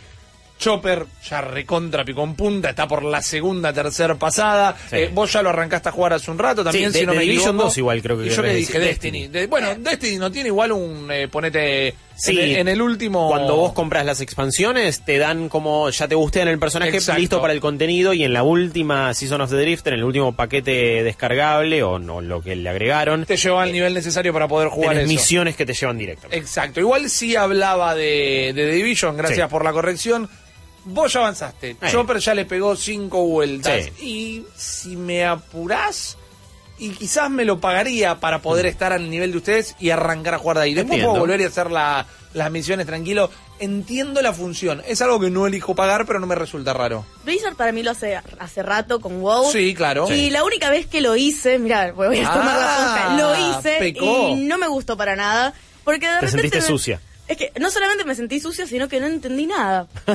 Chopper 0.56 1.04
ya 1.28 1.40
recontra 1.40 2.04
picó 2.04 2.22
en 2.22 2.36
punta, 2.36 2.70
está 2.70 2.86
por 2.86 3.02
la 3.02 3.20
segunda, 3.20 3.72
tercera 3.72 4.14
pasada. 4.14 4.76
Sí. 4.88 4.96
Eh, 4.96 5.10
vos 5.12 5.32
ya 5.32 5.42
lo 5.42 5.50
arrancaste 5.50 5.88
a 5.88 5.92
jugar 5.92 6.12
hace 6.12 6.30
un 6.30 6.38
rato 6.38 6.62
también, 6.62 6.92
Sí, 6.92 6.98
si 6.98 7.00
de- 7.00 7.06
no 7.06 7.12
de 7.12 7.18
me 7.18 7.24
Division 7.24 7.48
equivoco. 7.50 7.64
2 7.64 7.78
igual 7.78 8.02
creo 8.02 8.18
que 8.18 8.26
Y 8.26 8.30
yo 8.30 8.42
que 8.42 8.48
dije 8.54 8.78
Destiny. 8.78 9.18
Destiny. 9.22 9.28
De- 9.28 9.46
bueno, 9.48 9.74
Destiny 9.76 10.16
no 10.18 10.30
tiene 10.30 10.48
igual 10.50 10.70
un, 10.72 11.10
eh, 11.10 11.26
ponete, 11.28 11.92
Sí, 12.16 12.38
en, 12.40 12.56
en 12.60 12.68
el 12.68 12.80
último... 12.80 13.28
Cuando 13.28 13.56
vos 13.56 13.72
compras 13.72 14.06
las 14.06 14.20
expansiones, 14.20 15.00
te 15.04 15.18
dan 15.18 15.48
como, 15.48 15.90
ya 15.90 16.06
te 16.06 16.14
gustean 16.14 16.48
el 16.48 16.58
personaje 16.58 16.96
Exacto. 16.96 17.20
listo 17.20 17.40
para 17.40 17.52
el 17.52 17.60
contenido 17.60 18.12
y 18.12 18.22
en 18.24 18.32
la 18.32 18.42
última 18.44 19.12
Season 19.14 19.40
of 19.40 19.50
the 19.50 19.56
Drift, 19.56 19.86
en 19.88 19.94
el 19.94 20.04
último 20.04 20.34
paquete 20.36 21.02
descargable 21.02 21.82
o 21.82 21.98
no 21.98 22.20
lo 22.20 22.40
que 22.40 22.54
le 22.56 22.68
agregaron, 22.68 23.24
te 23.26 23.36
lleva 23.36 23.62
al 23.64 23.72
nivel 23.72 23.94
necesario 23.94 24.32
para 24.32 24.46
poder 24.46 24.68
jugar 24.68 24.96
eso. 24.96 25.08
misiones 25.08 25.56
que 25.56 25.66
te 25.66 25.74
llevan 25.74 25.98
directamente. 25.98 26.38
Exacto. 26.38 26.80
Igual 26.80 27.10
sí 27.10 27.34
hablaba 27.36 27.94
de, 27.94 28.52
de 28.54 28.70
Division, 28.72 29.16
gracias 29.16 29.48
Sí. 29.48 29.50
por 29.50 29.64
la 29.64 29.72
corrección. 29.72 30.28
Vos 30.86 31.12
ya 31.14 31.20
avanzaste. 31.20 31.70
Eh. 31.70 31.76
Chopper 31.90 32.18
ya 32.18 32.34
le 32.34 32.44
pegó 32.44 32.76
cinco 32.76 33.24
vueltas. 33.24 33.84
Sí. 33.96 34.06
Y 34.06 34.44
si 34.56 34.96
me 34.96 35.24
apurás, 35.24 36.16
y 36.78 36.90
quizás 36.90 37.30
me 37.30 37.44
lo 37.44 37.60
pagaría 37.60 38.16
para 38.20 38.40
poder 38.42 38.66
estar 38.66 38.92
al 38.92 39.08
nivel 39.10 39.32
de 39.32 39.38
ustedes 39.38 39.76
y 39.78 39.90
arrancar 39.90 40.34
a 40.34 40.38
jugar 40.38 40.56
de 40.58 40.62
ahí. 40.64 40.74
Después 40.74 40.90
Mm. 40.90 40.92
Entiendo. 40.94 41.10
puedo 41.12 41.20
volver 41.22 41.40
y 41.40 41.44
hacer 41.44 41.70
la- 41.70 42.06
las 42.34 42.50
misiones 42.50 42.86
tranquilo 42.86 43.30
entiendo 43.60 44.20
la 44.20 44.32
función. 44.32 44.82
Es 44.86 45.00
algo 45.00 45.20
que 45.20 45.30
no 45.30 45.46
elijo 45.46 45.76
pagar, 45.76 46.04
pero 46.06 46.18
no 46.18 46.26
me 46.26 46.34
resulta 46.34 46.72
raro. 46.72 47.06
Blizzard 47.24 47.54
para 47.54 47.70
mí 47.70 47.84
lo 47.84 47.92
hace 47.92 48.20
hace 48.40 48.62
rato 48.64 49.00
con 49.00 49.20
WoW. 49.22 49.52
Sí, 49.52 49.72
claro. 49.74 50.12
Y 50.12 50.30
la 50.30 50.42
única 50.42 50.68
vez 50.70 50.86
que 50.86 51.00
lo 51.00 51.14
hice, 51.14 51.60
mira, 51.60 51.92
voy 51.92 52.18
a 52.18 52.32
tomar 52.32 52.44
la 52.46 52.54
Ah, 52.56 53.08
posta, 53.08 53.16
lo 53.16 53.50
hice 53.60 53.76
pecó. 53.78 54.28
y 54.30 54.34
no 54.34 54.58
me 54.58 54.66
gustó 54.66 54.96
para 54.96 55.14
nada. 55.14 55.54
Porque 55.84 56.06
de 56.08 56.14
Te 56.14 56.26
repente 56.26 56.30
sentiste 56.42 56.60
me- 56.60 56.66
sucia. 56.66 57.00
Es 57.26 57.36
que 57.38 57.52
no 57.58 57.70
solamente 57.70 58.04
me 58.04 58.14
sentí 58.14 58.38
sucia, 58.38 58.66
sino 58.66 58.88
que 58.88 59.00
no 59.00 59.06
entendí 59.06 59.46
nada. 59.46 59.86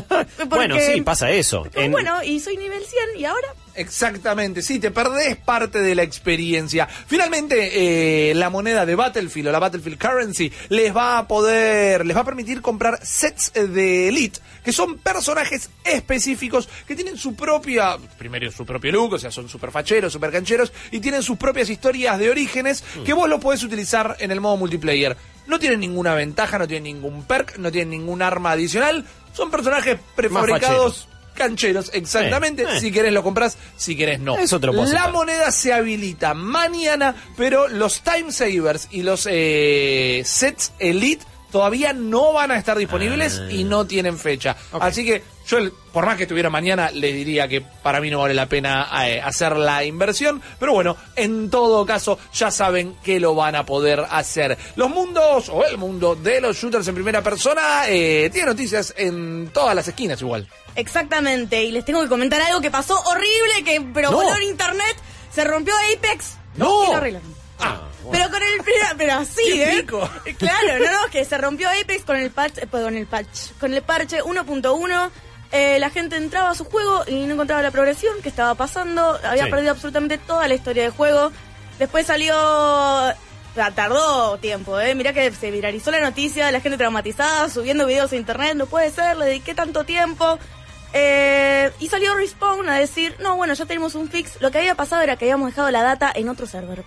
Bueno, 0.49 0.75
Porque- 0.75 0.93
sí, 0.93 1.01
pasa 1.01 1.31
eso. 1.31 1.65
En- 1.73 1.91
Bueno, 1.91 2.23
y 2.23 2.39
soy 2.39 2.57
nivel 2.57 2.83
100 2.83 3.19
y 3.19 3.25
ahora 3.25 3.47
Exactamente, 3.75 4.61
sí, 4.61 4.77
te 4.77 4.91
perdés 4.91 5.37
parte 5.37 5.79
de 5.79 5.95
la 5.95 6.03
experiencia. 6.03 6.85
Finalmente, 7.07 8.29
eh, 8.31 8.35
la 8.35 8.49
moneda 8.49 8.85
de 8.85 8.93
Battlefield 8.95 9.47
o 9.47 9.51
la 9.53 9.59
Battlefield 9.59 9.97
Currency 9.97 10.51
les 10.67 10.93
va 10.93 11.17
a 11.17 11.27
poder, 11.27 12.05
les 12.05 12.15
va 12.15 12.21
a 12.21 12.25
permitir 12.25 12.61
comprar 12.61 12.99
sets 13.05 13.53
de 13.53 14.09
Elite, 14.09 14.41
que 14.65 14.73
son 14.73 14.97
personajes 14.97 15.69
específicos 15.85 16.67
que 16.87 16.95
tienen 16.95 17.15
su 17.17 17.35
propia, 17.35 17.97
primero 18.17 18.51
su 18.51 18.65
propio 18.65 18.91
look, 18.91 19.13
o 19.13 19.17
sea, 19.19 19.31
son 19.31 19.47
super 19.47 19.71
facheros, 19.71 20.11
super 20.11 20.29
cancheros, 20.31 20.73
y 20.91 20.99
tienen 20.99 21.23
sus 21.23 21.37
propias 21.37 21.69
historias 21.69 22.19
de 22.19 22.29
orígenes 22.29 22.83
que 23.05 23.13
vos 23.13 23.29
lo 23.29 23.39
podés 23.39 23.63
utilizar 23.63 24.17
en 24.19 24.31
el 24.31 24.41
modo 24.41 24.57
multiplayer. 24.57 25.15
No 25.49 25.59
tienen 25.59 25.79
ninguna 25.81 26.13
ventaja, 26.13 26.57
no 26.57 26.67
tienen 26.67 26.83
ningún 26.95 27.23
perk, 27.23 27.57
no 27.57 27.71
tienen 27.71 27.89
ningún 27.89 28.21
arma 28.21 28.51
adicional, 28.51 29.03
son 29.33 29.51
personajes 29.51 29.97
prefabricados. 30.15 31.07
Cancheros, 31.33 31.89
exactamente. 31.93 32.63
Eh, 32.63 32.67
eh. 32.75 32.79
Si 32.81 32.91
querés 32.91 33.13
lo 33.13 33.23
compras, 33.23 33.57
si 33.77 33.95
querés 33.95 34.19
no. 34.19 34.35
Lo 34.37 34.59
puedo 34.73 34.93
La 34.93 35.07
moneda 35.07 35.51
se 35.51 35.71
habilita 35.71 36.33
mañana, 36.33 37.15
pero 37.37 37.67
los 37.69 38.01
time 38.01 38.31
savers 38.31 38.89
y 38.91 39.03
los 39.03 39.25
eh, 39.29 40.21
sets 40.25 40.73
elite 40.79 41.25
todavía 41.51 41.93
no 41.93 42.33
van 42.33 42.51
a 42.51 42.57
estar 42.57 42.77
disponibles 42.77 43.39
Ah. 43.41 43.51
y 43.51 43.63
no 43.63 43.87
tienen 43.87 44.17
fecha. 44.19 44.55
Así 44.79 45.05
que 45.05 45.23
yo, 45.49 45.57
el- 45.57 45.71
por 45.71 46.05
más 46.05 46.15
que 46.17 46.23
estuviera 46.23 46.49
mañana, 46.49 46.91
le 46.91 47.11
diría 47.11 47.47
que 47.47 47.61
para 47.61 47.99
mí 47.99 48.09
no 48.11 48.19
vale 48.19 48.33
la 48.33 48.45
pena 48.45 48.87
eh, 49.07 49.19
hacer 49.21 49.57
la 49.57 49.83
inversión. 49.83 50.41
Pero 50.59 50.73
bueno, 50.73 50.95
en 51.15 51.49
todo 51.49 51.85
caso, 51.85 52.19
ya 52.33 52.51
saben 52.51 52.95
que 53.03 53.19
lo 53.19 53.33
van 53.35 53.55
a 53.55 53.65
poder 53.65 54.05
hacer. 54.09 54.57
Los 54.75 54.89
mundos, 54.89 55.49
o 55.49 55.65
el 55.65 55.77
mundo 55.77 56.15
de 56.15 56.39
los 56.41 56.55
shooters 56.57 56.87
en 56.87 56.95
primera 56.95 57.21
persona, 57.23 57.83
eh, 57.87 58.29
tiene 58.31 58.47
noticias 58.49 58.93
en 58.97 59.49
todas 59.53 59.75
las 59.75 59.87
esquinas 59.87 60.21
igual. 60.21 60.47
Exactamente, 60.75 61.63
y 61.63 61.71
les 61.71 61.83
tengo 61.85 62.01
que 62.03 62.09
comentar 62.09 62.39
algo 62.41 62.61
que 62.61 62.71
pasó 62.71 62.99
horrible, 63.05 63.63
que 63.65 63.81
pero 63.93 64.11
No. 64.11 64.17
voló 64.17 64.35
en 64.37 64.43
internet, 64.43 64.95
se 65.33 65.43
rompió 65.43 65.73
Apex 65.95 66.37
No. 66.55 66.83
y 66.83 66.87
lo 66.87 66.95
arreglaron. 66.97 67.35
Ah, 67.59 67.81
Pero 68.11 68.29
con 68.29 68.41
el 68.41 68.95
pero 68.97 69.13
así, 69.15 69.41
Qué 69.45 69.79
¿eh? 69.79 69.85
Claro, 70.37 70.79
no, 70.79 70.85
no, 70.85 71.11
que 71.11 71.25
se 71.25 71.37
rompió 71.37 71.67
Apex 71.69 72.03
con 72.05 72.15
el 72.15 72.31
patch, 72.31 72.59
eh, 72.59 72.67
con 72.71 72.95
el 72.95 73.05
patch, 73.05 73.51
con 73.59 73.73
el 73.73 73.81
parche 73.81 74.21
1.1. 74.23 75.11
eh, 75.51 75.79
la 75.79 75.89
gente 75.89 76.15
entraba 76.15 76.51
a 76.51 76.55
su 76.55 76.65
juego 76.65 77.03
y 77.07 77.25
no 77.25 77.33
encontraba 77.33 77.61
la 77.61 77.71
progresión 77.71 78.21
que 78.21 78.29
estaba 78.29 78.55
pasando, 78.55 79.19
había 79.23 79.45
Sí. 79.45 79.51
perdido 79.51 79.71
absolutamente 79.71 80.17
toda 80.17 80.47
la 80.47 80.53
historia 80.53 80.83
del 80.83 80.91
juego. 80.91 81.31
Después 81.79 82.05
salió 82.07 82.33
sea, 83.55 83.71
tardó 83.73 84.37
tiempo, 84.37 84.79
¿eh? 84.79 84.93
Mirá 84.95 85.11
que 85.13 85.31
se 85.31 85.49
viralizó 85.51 85.89
la 85.91 85.99
noticia, 86.01 86.51
la 86.51 86.61
gente 86.61 86.77
traumatizada, 86.77 87.49
subiendo 87.49 87.85
videos 87.85 88.11
a 88.11 88.15
internet, 88.15 88.55
no 88.55 88.67
puede 88.67 88.91
ser, 88.91 89.17
le 89.17 89.25
dediqué 89.25 89.55
tanto 89.55 89.83
tiempo. 89.85 90.37
Eh, 90.93 91.71
y 91.79 91.87
salió 91.87 92.15
Respawn 92.15 92.67
a 92.69 92.75
decir, 92.75 93.15
no, 93.19 93.35
bueno, 93.35 93.53
ya 93.53 93.65
tenemos 93.65 93.95
un 93.95 94.09
fix. 94.09 94.41
Lo 94.41 94.51
que 94.51 94.59
había 94.59 94.75
pasado 94.75 95.01
era 95.01 95.15
que 95.17 95.25
habíamos 95.25 95.49
dejado 95.49 95.69
la 95.71 95.83
data 95.83 96.11
en 96.13 96.29
otro 96.29 96.45
server. 96.47 96.83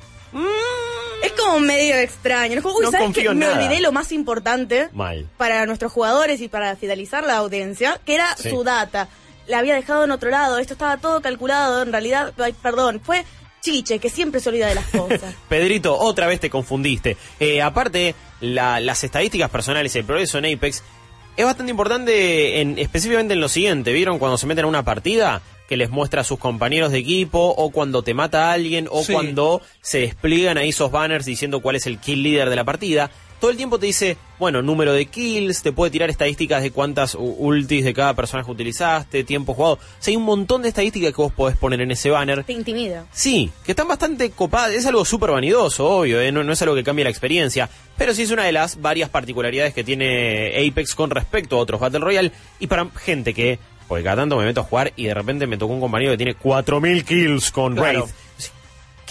Es 1.22 1.32
como 1.32 1.60
medio 1.60 1.94
extraño. 1.96 2.56
Es 2.56 2.62
como, 2.62 2.76
uy, 2.78 2.84
No 2.84 2.90
¿sabes 2.90 3.04
confío 3.06 3.22
qué? 3.24 3.28
en 3.32 3.38
Me 3.38 3.46
nada. 3.46 3.62
olvidé 3.64 3.80
lo 3.80 3.92
más 3.92 4.10
importante 4.12 4.88
Mal. 4.92 5.28
para 5.36 5.64
nuestros 5.66 5.92
jugadores 5.92 6.40
y 6.40 6.48
para 6.48 6.74
fidelizar 6.76 7.24
la 7.24 7.36
audiencia, 7.36 8.00
que 8.04 8.14
era 8.14 8.36
Sí. 8.36 8.50
su 8.50 8.64
data. 8.64 9.08
La 9.46 9.58
había 9.58 9.74
dejado 9.74 10.04
en 10.04 10.10
otro 10.10 10.30
lado, 10.30 10.58
esto 10.58 10.74
estaba 10.74 10.96
todo 10.96 11.20
calculado, 11.20 11.82
en 11.82 11.92
realidad, 11.92 12.32
ay, 12.38 12.54
perdón, 12.60 13.00
fue 13.04 13.24
Chiche, 13.60 14.00
que 14.00 14.10
siempre 14.10 14.40
se 14.40 14.48
olvida 14.48 14.66
de 14.66 14.74
las 14.74 14.86
cosas. 14.86 15.34
Pedrito, 15.48 15.96
otra 15.96 16.26
vez 16.26 16.40
te 16.40 16.50
confundiste. 16.50 17.16
Eh, 17.38 17.62
aparte, 17.62 18.14
la- 18.40 18.80
las 18.80 19.04
estadísticas 19.04 19.50
personales 19.50 19.94
y 19.94 19.98
el 20.00 20.04
progreso 20.04 20.38
en 20.38 20.46
Apex 20.56 20.82
es 21.36 21.44
bastante 21.44 21.70
importante 21.70 22.60
en, 22.60 22.76
específicamente 22.78 23.34
en 23.34 23.40
lo 23.40 23.48
siguiente. 23.48 23.92
¿Vieron 23.92 24.18
cuando 24.18 24.36
se 24.36 24.46
meten 24.46 24.64
a 24.64 24.68
una 24.68 24.84
partida? 24.84 25.40
Que 25.72 25.78
les 25.78 25.88
muestra 25.88 26.20
a 26.20 26.24
sus 26.24 26.38
compañeros 26.38 26.92
de 26.92 26.98
equipo, 26.98 27.38
o 27.56 27.70
cuando 27.70 28.02
te 28.02 28.12
mata 28.12 28.52
alguien, 28.52 28.88
o 28.90 29.02
Sí. 29.02 29.14
cuando 29.14 29.62
se 29.80 30.00
despliegan 30.00 30.58
ahí 30.58 30.68
esos 30.68 30.90
banners 30.90 31.24
diciendo 31.24 31.60
cuál 31.60 31.76
es 31.76 31.86
el 31.86 31.96
kill 31.98 32.22
leader 32.22 32.50
de 32.50 32.56
la 32.56 32.64
partida. 32.64 33.10
Todo 33.40 33.50
el 33.50 33.56
tiempo 33.56 33.78
te 33.78 33.86
dice, 33.86 34.18
bueno, 34.38 34.60
número 34.60 34.92
de 34.92 35.06
kills, 35.06 35.62
te 35.62 35.72
puede 35.72 35.90
tirar 35.90 36.10
estadísticas 36.10 36.62
de 36.62 36.70
cuántas 36.72 37.16
ultis 37.18 37.84
de 37.86 37.94
cada 37.94 38.14
personaje 38.14 38.50
utilizaste, 38.50 39.24
tiempo 39.24 39.54
jugado. 39.54 39.74
O 39.76 39.78
sea, 39.98 40.12
hay 40.12 40.16
un 40.16 40.24
montón 40.24 40.60
de 40.60 40.68
estadísticas 40.68 41.10
que 41.12 41.22
vos 41.22 41.32
podés 41.32 41.56
poner 41.56 41.80
en 41.80 41.90
ese 41.90 42.10
banner. 42.10 42.44
Te 42.44 42.52
intimida. 42.52 43.06
Sí, 43.10 43.50
que 43.64 43.72
están 43.72 43.88
bastante 43.88 44.30
copadas. 44.30 44.72
Es 44.74 44.84
algo 44.86 45.04
súper 45.06 45.30
vanidoso, 45.30 45.88
obvio, 45.88 46.20
¿eh? 46.20 46.30
no, 46.30 46.44
no 46.44 46.52
es 46.52 46.60
algo 46.60 46.74
que 46.74 46.84
cambie 46.84 47.02
la 47.04 47.10
experiencia. 47.10 47.68
Pero 47.96 48.14
sí 48.14 48.22
es 48.22 48.30
una 48.30 48.44
de 48.44 48.52
las 48.52 48.80
varias 48.80 49.08
particularidades 49.08 49.72
que 49.74 49.82
tiene 49.84 50.68
Apex 50.68 50.94
con 50.94 51.08
respecto 51.10 51.56
a 51.56 51.60
otros 51.60 51.80
Battle 51.80 52.00
Royale. 52.00 52.30
Y 52.60 52.66
para 52.68 52.86
gente 52.90 53.34
que, 53.34 53.58
porque 53.88 54.04
cada 54.04 54.16
tanto 54.16 54.36
me 54.38 54.44
meto 54.44 54.60
a 54.60 54.64
jugar 54.64 54.92
y 54.96 55.04
de 55.06 55.14
repente 55.14 55.46
me 55.46 55.56
tocó 55.56 55.72
un 55.74 55.80
compañero 55.80 56.12
que 56.12 56.16
tiene 56.16 56.34
4000 56.34 57.04
kills 57.04 57.50
con 57.50 57.74
Claro. 57.74 58.00
Wraith. 58.04 58.14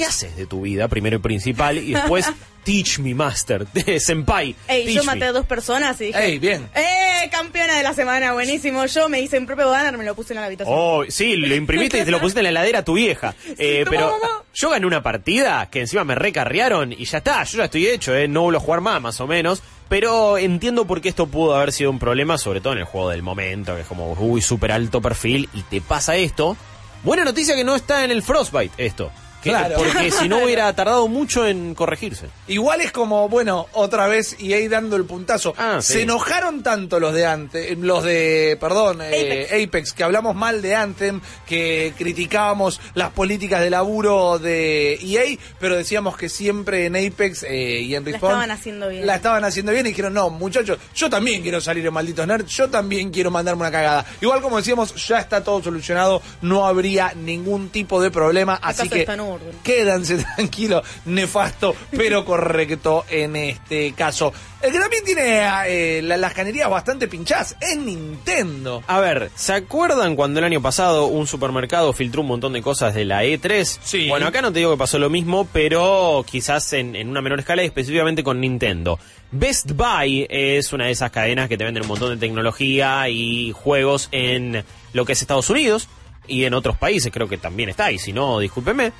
¿Qué 0.01 0.07
haces 0.07 0.35
de 0.35 0.47
tu 0.47 0.61
vida, 0.61 0.87
primero 0.87 1.17
y 1.17 1.19
principal? 1.19 1.77
Y 1.77 1.93
después, 1.93 2.25
teach 2.63 2.97
me, 2.97 3.13
master, 3.13 3.67
senpai. 3.99 4.55
Ey, 4.67 4.85
teach 4.85 4.95
yo 4.95 5.03
me. 5.03 5.13
maté 5.13 5.25
a 5.25 5.31
dos 5.31 5.45
personas 5.45 6.01
y 6.01 6.05
dije, 6.05 6.25
Ey, 6.25 6.39
bien. 6.39 6.67
¡eh, 6.73 7.29
campeona 7.29 7.77
de 7.77 7.83
la 7.83 7.93
semana! 7.93 8.33
Buenísimo. 8.33 8.83
Yo 8.87 9.09
me 9.09 9.21
hice 9.21 9.37
un 9.37 9.45
propio 9.45 9.69
banner, 9.69 9.99
me 9.99 10.03
lo 10.03 10.15
puse 10.15 10.33
en 10.33 10.39
la 10.39 10.47
habitación. 10.47 10.75
Oh, 10.75 11.03
sí, 11.07 11.35
lo 11.35 11.53
imprimiste 11.53 11.99
y 11.99 12.03
te 12.03 12.09
lo 12.09 12.19
pusiste 12.19 12.39
en 12.39 12.45
la 12.45 12.49
heladera 12.49 12.79
a 12.79 12.83
tu 12.83 12.95
vieja. 12.95 13.35
Eh, 13.59 13.85
pero 13.87 14.17
mamá. 14.19 14.41
yo 14.55 14.71
gané 14.71 14.87
una 14.87 15.03
partida 15.03 15.69
que 15.69 15.81
encima 15.81 16.03
me 16.03 16.15
recarrearon 16.15 16.93
y 16.93 17.05
ya 17.05 17.19
está, 17.19 17.43
yo 17.43 17.59
ya 17.59 17.65
estoy 17.65 17.85
hecho, 17.85 18.15
eh, 18.15 18.27
no 18.27 18.41
vuelvo 18.41 18.57
a 18.57 18.63
jugar 18.63 18.81
más, 18.81 18.99
más 19.03 19.21
o 19.21 19.27
menos. 19.27 19.61
Pero 19.87 20.39
entiendo 20.39 20.87
por 20.87 21.01
qué 21.01 21.09
esto 21.09 21.27
pudo 21.27 21.55
haber 21.55 21.71
sido 21.71 21.91
un 21.91 21.99
problema, 21.99 22.39
sobre 22.39 22.59
todo 22.59 22.73
en 22.73 22.79
el 22.79 22.85
juego 22.85 23.09
del 23.09 23.21
momento, 23.21 23.75
que 23.75 23.81
es 23.81 23.87
como, 23.87 24.13
uy, 24.13 24.41
súper 24.41 24.71
alto 24.71 24.99
perfil 24.99 25.47
y 25.53 25.61
te 25.61 25.79
pasa 25.79 26.15
esto. 26.15 26.57
Buena 27.03 27.23
noticia 27.23 27.55
que 27.55 27.63
no 27.63 27.75
está 27.75 28.03
en 28.03 28.09
el 28.09 28.23
Frostbite 28.23 28.73
esto. 28.83 29.11
Claro. 29.41 29.75
Porque 29.77 30.11
si 30.11 30.27
no 30.27 30.43
hubiera 30.43 30.73
tardado 30.75 31.07
mucho 31.07 31.45
en 31.47 31.73
corregirse. 31.75 32.27
Igual 32.47 32.81
es 32.81 32.91
como, 32.91 33.27
bueno, 33.29 33.67
otra 33.73 34.07
vez 34.07 34.35
y 34.39 34.53
ahí 34.53 34.67
dando 34.67 34.95
el 34.95 35.05
puntazo. 35.05 35.53
Ah, 35.57 35.79
sí. 35.81 35.93
Se 35.93 36.01
enojaron 36.03 36.63
tanto 36.63 36.99
los 36.99 37.13
de 37.13 37.25
antes, 37.25 37.77
los 37.77 38.03
de, 38.03 38.57
perdón, 38.59 38.99
eh, 39.01 39.63
Apex. 39.63 39.93
que 39.93 40.03
hablamos 40.03 40.35
mal 40.35 40.61
de 40.61 40.75
Anthem, 40.75 41.21
que 41.45 41.93
criticábamos 41.97 42.79
las 42.93 43.11
políticas 43.11 43.61
de 43.61 43.69
laburo 43.69 44.39
de 44.39 44.99
EA, 45.01 45.37
pero 45.59 45.75
decíamos 45.75 46.17
que 46.17 46.29
siempre 46.29 46.85
en 46.85 46.95
Apex 46.95 47.43
eh, 47.43 47.81
y 47.81 47.95
en 47.95 48.03
La 48.03 48.11
Respawn 48.11 48.31
estaban 48.31 48.51
haciendo 48.51 48.89
bien. 48.89 49.05
La 49.05 49.15
estaban 49.15 49.43
haciendo 49.43 49.71
bien 49.71 49.85
y 49.85 49.89
dijeron, 49.89 50.13
no, 50.13 50.29
muchachos, 50.29 50.77
yo 50.95 51.09
también 51.09 51.41
quiero 51.41 51.61
salir 51.61 51.85
en 51.85 51.93
Malditos 51.93 52.27
Nerds, 52.27 52.49
yo 52.49 52.69
también 52.69 53.11
quiero 53.11 53.31
mandarme 53.31 53.61
una 53.61 53.71
cagada. 53.71 54.05
Igual 54.21 54.41
como 54.41 54.57
decíamos, 54.57 54.95
ya 55.07 55.19
está 55.19 55.43
todo 55.43 55.61
solucionado, 55.63 56.21
no 56.41 56.65
habría 56.65 57.13
ningún 57.15 57.69
tipo 57.69 58.01
de 58.01 58.11
problema, 58.11 58.59
así 58.61 58.89
que 58.89 59.01
está 59.01 59.15
quédanse 59.63 60.17
tranquilos, 60.35 60.83
nefasto, 61.05 61.75
pero 61.91 62.25
correcto 62.25 63.05
en 63.09 63.35
este 63.35 63.93
caso. 63.93 64.33
El 64.61 64.71
que 64.71 64.79
también 64.79 65.03
tiene 65.03 65.41
eh, 65.67 66.01
la- 66.03 66.17
las 66.17 66.33
canerías 66.33 66.69
bastante 66.69 67.07
pinchadas 67.07 67.55
es 67.59 67.77
Nintendo. 67.77 68.83
A 68.87 68.99
ver, 68.99 69.31
¿se 69.35 69.53
acuerdan 69.53 70.15
cuando 70.15 70.39
el 70.39 70.45
año 70.45 70.61
pasado 70.61 71.05
un 71.07 71.25
supermercado 71.25 71.93
filtró 71.93 72.21
un 72.21 72.27
montón 72.27 72.53
de 72.53 72.61
cosas 72.61 72.93
de 72.93 73.05
la 73.05 73.23
E3? 73.23 73.79
Sí. 73.83 74.07
Bueno, 74.07 74.27
acá 74.27 74.41
no 74.41 74.51
te 74.51 74.59
digo 74.59 74.71
que 74.71 74.77
pasó 74.77 74.99
lo 74.99 75.09
mismo, 75.09 75.47
pero 75.51 76.23
quizás 76.29 76.73
en, 76.73 76.95
en 76.95 77.09
una 77.09 77.21
menor 77.21 77.39
escala 77.39 77.63
y 77.63 77.65
específicamente 77.67 78.23
con 78.23 78.39
Nintendo. 78.39 78.99
Best 79.31 79.71
Buy 79.71 80.27
es 80.29 80.73
una 80.73 80.85
de 80.85 80.91
esas 80.91 81.09
cadenas 81.09 81.47
que 81.49 81.57
te 81.57 81.63
venden 81.63 81.83
un 81.83 81.87
montón 81.89 82.09
de 82.11 82.17
tecnología 82.17 83.07
y 83.09 83.51
juegos 83.53 84.09
en 84.11 84.63
lo 84.93 85.05
que 85.05 85.13
es 85.13 85.21
Estados 85.21 85.49
Unidos 85.49 85.87
y 86.27 86.43
en 86.45 86.53
otros 86.53 86.77
países, 86.77 87.11
creo 87.11 87.27
que 87.27 87.37
también 87.37 87.69
está, 87.69 87.91
y 87.91 87.97
si 87.97 88.13
no, 88.13 88.39
discúlpeme. 88.39 88.91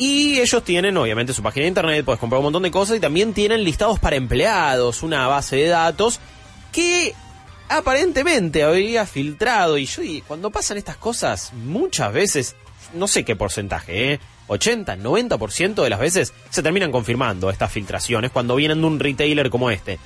Y 0.00 0.40
ellos 0.40 0.64
tienen, 0.64 0.96
obviamente, 0.96 1.34
su 1.34 1.42
página 1.42 1.64
de 1.64 1.68
internet, 1.68 2.06
puedes 2.06 2.18
comprar 2.18 2.38
un 2.38 2.44
montón 2.44 2.62
de 2.62 2.70
cosas 2.70 2.96
y 2.96 3.00
también 3.00 3.34
tienen 3.34 3.62
listados 3.62 3.98
para 3.98 4.16
empleados, 4.16 5.02
una 5.02 5.28
base 5.28 5.56
de 5.56 5.68
datos 5.68 6.20
que 6.72 7.14
aparentemente 7.68 8.62
habría 8.62 9.04
filtrado. 9.04 9.76
Y 9.76 9.84
yo, 9.84 10.02
y 10.02 10.22
cuando 10.22 10.48
pasan 10.48 10.78
estas 10.78 10.96
cosas, 10.96 11.52
muchas 11.52 12.14
veces, 12.14 12.56
no 12.94 13.08
sé 13.08 13.26
qué 13.26 13.36
porcentaje, 13.36 14.14
¿eh? 14.14 14.20
80, 14.46 14.96
90% 14.96 15.82
de 15.82 15.90
las 15.90 16.00
veces 16.00 16.32
se 16.48 16.62
terminan 16.62 16.92
confirmando 16.92 17.50
estas 17.50 17.70
filtraciones 17.70 18.30
cuando 18.30 18.56
vienen 18.56 18.80
de 18.80 18.86
un 18.86 19.00
retailer 19.00 19.50
como 19.50 19.70
este. 19.70 19.98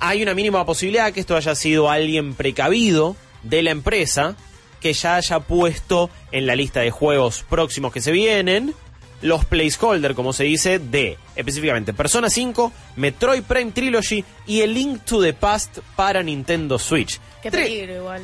Hay 0.00 0.24
una 0.24 0.34
mínima 0.34 0.66
posibilidad 0.66 1.12
que 1.12 1.20
esto 1.20 1.36
haya 1.36 1.54
sido 1.54 1.88
alguien 1.88 2.34
precavido 2.34 3.14
de 3.44 3.62
la 3.62 3.70
empresa 3.70 4.34
que 4.80 4.92
ya 4.92 5.14
haya 5.14 5.38
puesto 5.38 6.10
en 6.32 6.46
la 6.46 6.56
lista 6.56 6.80
de 6.80 6.90
juegos 6.90 7.44
próximos 7.48 7.92
que 7.92 8.00
se 8.00 8.10
vienen 8.10 8.74
los 9.22 9.44
placeholder, 9.44 10.14
como 10.14 10.32
se 10.32 10.44
dice, 10.44 10.78
de 10.78 11.18
específicamente 11.36 11.92
Persona 11.92 12.30
5, 12.30 12.72
Metroid 12.96 13.42
Prime 13.42 13.72
Trilogy 13.72 14.24
y 14.46 14.60
el 14.60 14.74
Link 14.74 15.02
to 15.04 15.22
the 15.22 15.32
Past 15.32 15.78
para 15.96 16.22
Nintendo 16.22 16.78
Switch. 16.78 17.20
Qué 17.42 17.50
peligro 17.50 17.96
igual. 17.96 18.22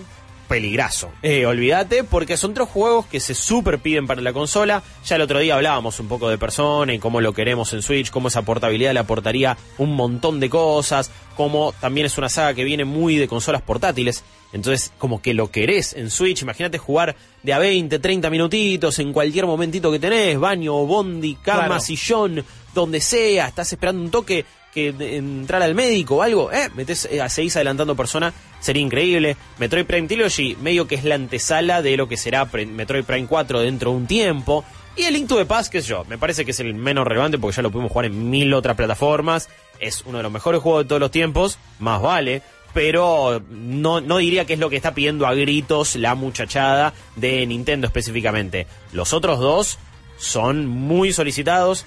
Peligrazo. 0.49 1.11
Eh, 1.23 1.47
olvídate, 1.47 2.05
porque 2.05 2.37
son 2.37 2.55
tres 2.55 2.69
juegos 2.69 3.07
que 3.07 3.21
se 3.21 3.35
super 3.35 3.79
piden 3.79 4.07
para 4.07 4.21
la 4.23 4.33
consola. 4.33 4.83
Ya 5.05 5.17
el 5.17 5.23
otro 5.23 5.39
día 5.39 5.55
hablábamos 5.55 6.01
un 6.01 6.09
poco 6.09 6.29
de 6.29 6.39
Persona 6.39 6.95
y 6.95 6.99
cómo 6.99 7.21
lo 7.21 7.33
queremos 7.33 7.73
en 7.73 7.83
Switch, 7.83 8.11
cómo 8.11 8.29
esa 8.29 8.43
portabilidad 8.43 8.93
le 8.95 9.01
aportaría 9.01 9.57
un 9.79 9.95
montón 9.95 10.41
de 10.41 10.49
cosas, 10.51 11.11
como 11.37 11.73
también 11.81 12.07
es 12.07 12.17
una 12.19 12.29
saga 12.29 12.55
que 12.55 12.65
viene 12.65 12.85
muy 12.85 13.17
de 13.17 13.29
consolas 13.29 13.63
portátiles. 13.63 14.25
Entonces, 14.53 14.93
como 14.99 15.21
que 15.21 15.35
lo 15.35 15.51
querés 15.51 15.93
en 15.95 16.11
Switch, 16.11 16.41
imagínate 16.43 16.79
jugar 16.79 17.17
de 17.43 17.53
a 17.53 17.59
20, 17.59 17.99
30 17.99 18.31
minutitos 18.31 18.99
en 19.01 19.13
cualquier 19.13 19.45
momentito 19.47 19.91
que 19.93 19.99
tenés, 19.99 20.39
baño, 20.39 20.75
bondi, 20.87 21.35
cama, 21.35 21.67
Claro. 21.67 21.81
sillón, 21.81 22.45
donde 22.75 23.01
sea, 23.01 23.49
estás 23.49 23.73
esperando 23.73 24.03
un 24.03 24.11
toque 24.11 24.45
que 24.77 25.17
entrar 25.17 25.63
al 25.63 25.75
médico 25.75 26.17
o 26.17 26.23
algo, 26.23 26.53
eh, 26.53 26.69
metés, 26.75 27.07
eh, 27.11 27.27
seguís 27.31 27.57
adelantando 27.57 27.97
persona, 27.97 28.35
sería 28.61 28.83
increíble. 28.83 29.35
Metroid 29.59 29.87
Prime 29.87 30.07
Trilogy, 30.07 30.55
medio 30.61 30.87
que 30.87 30.97
es 30.97 31.05
la 31.05 31.15
antesala 31.15 31.81
de 31.81 31.97
lo 31.97 32.07
que 32.09 32.19
será 32.19 32.45
Metroid 32.45 33.05
Prime 33.05 33.27
4 33.27 33.61
dentro 33.61 33.93
de 33.93 33.97
un 33.97 34.07
tiempo. 34.07 34.65
Y 34.95 35.05
el 35.05 35.15
Link 35.15 35.29
to 35.29 35.37
the 35.39 35.47
Past, 35.47 35.73
qué 35.73 35.81
sé 35.81 35.89
yo, 35.89 36.05
me 36.05 36.19
parece 36.19 36.45
que 36.45 36.51
es 36.51 36.61
el 36.61 36.75
menos 36.75 37.07
relevante 37.07 37.39
porque 37.39 37.57
ya 37.57 37.63
lo 37.63 37.71
pudimos 37.71 37.91
jugar 37.91 38.05
en 38.05 38.29
mil 38.29 38.53
otras 38.53 38.77
plataformas. 38.77 39.49
Es 39.81 40.03
uno 40.05 40.19
de 40.19 40.23
los 40.23 40.33
mejores 40.33 40.61
juegos 40.61 40.85
de 40.85 40.89
todos 40.89 41.01
los 41.01 41.11
tiempos, 41.11 41.59
más 41.79 42.03
vale. 42.03 42.43
Pero 42.75 43.43
no, 43.49 44.03
no 44.03 44.19
diría 44.19 44.45
que 44.45 44.53
es 44.53 44.59
lo 44.59 44.69
que 44.69 44.77
está 44.77 44.93
pidiendo 44.93 45.27
a 45.27 45.33
gritos 45.33 45.97
la 45.97 46.15
muchachada 46.15 46.93
de 47.17 47.47
Nintendo 47.47 47.87
específicamente. 47.87 48.67
Los 48.93 49.15
otros 49.15 49.41
dos 49.41 49.79
son 50.19 50.67
muy 50.67 51.15
solicitados. 51.15 51.87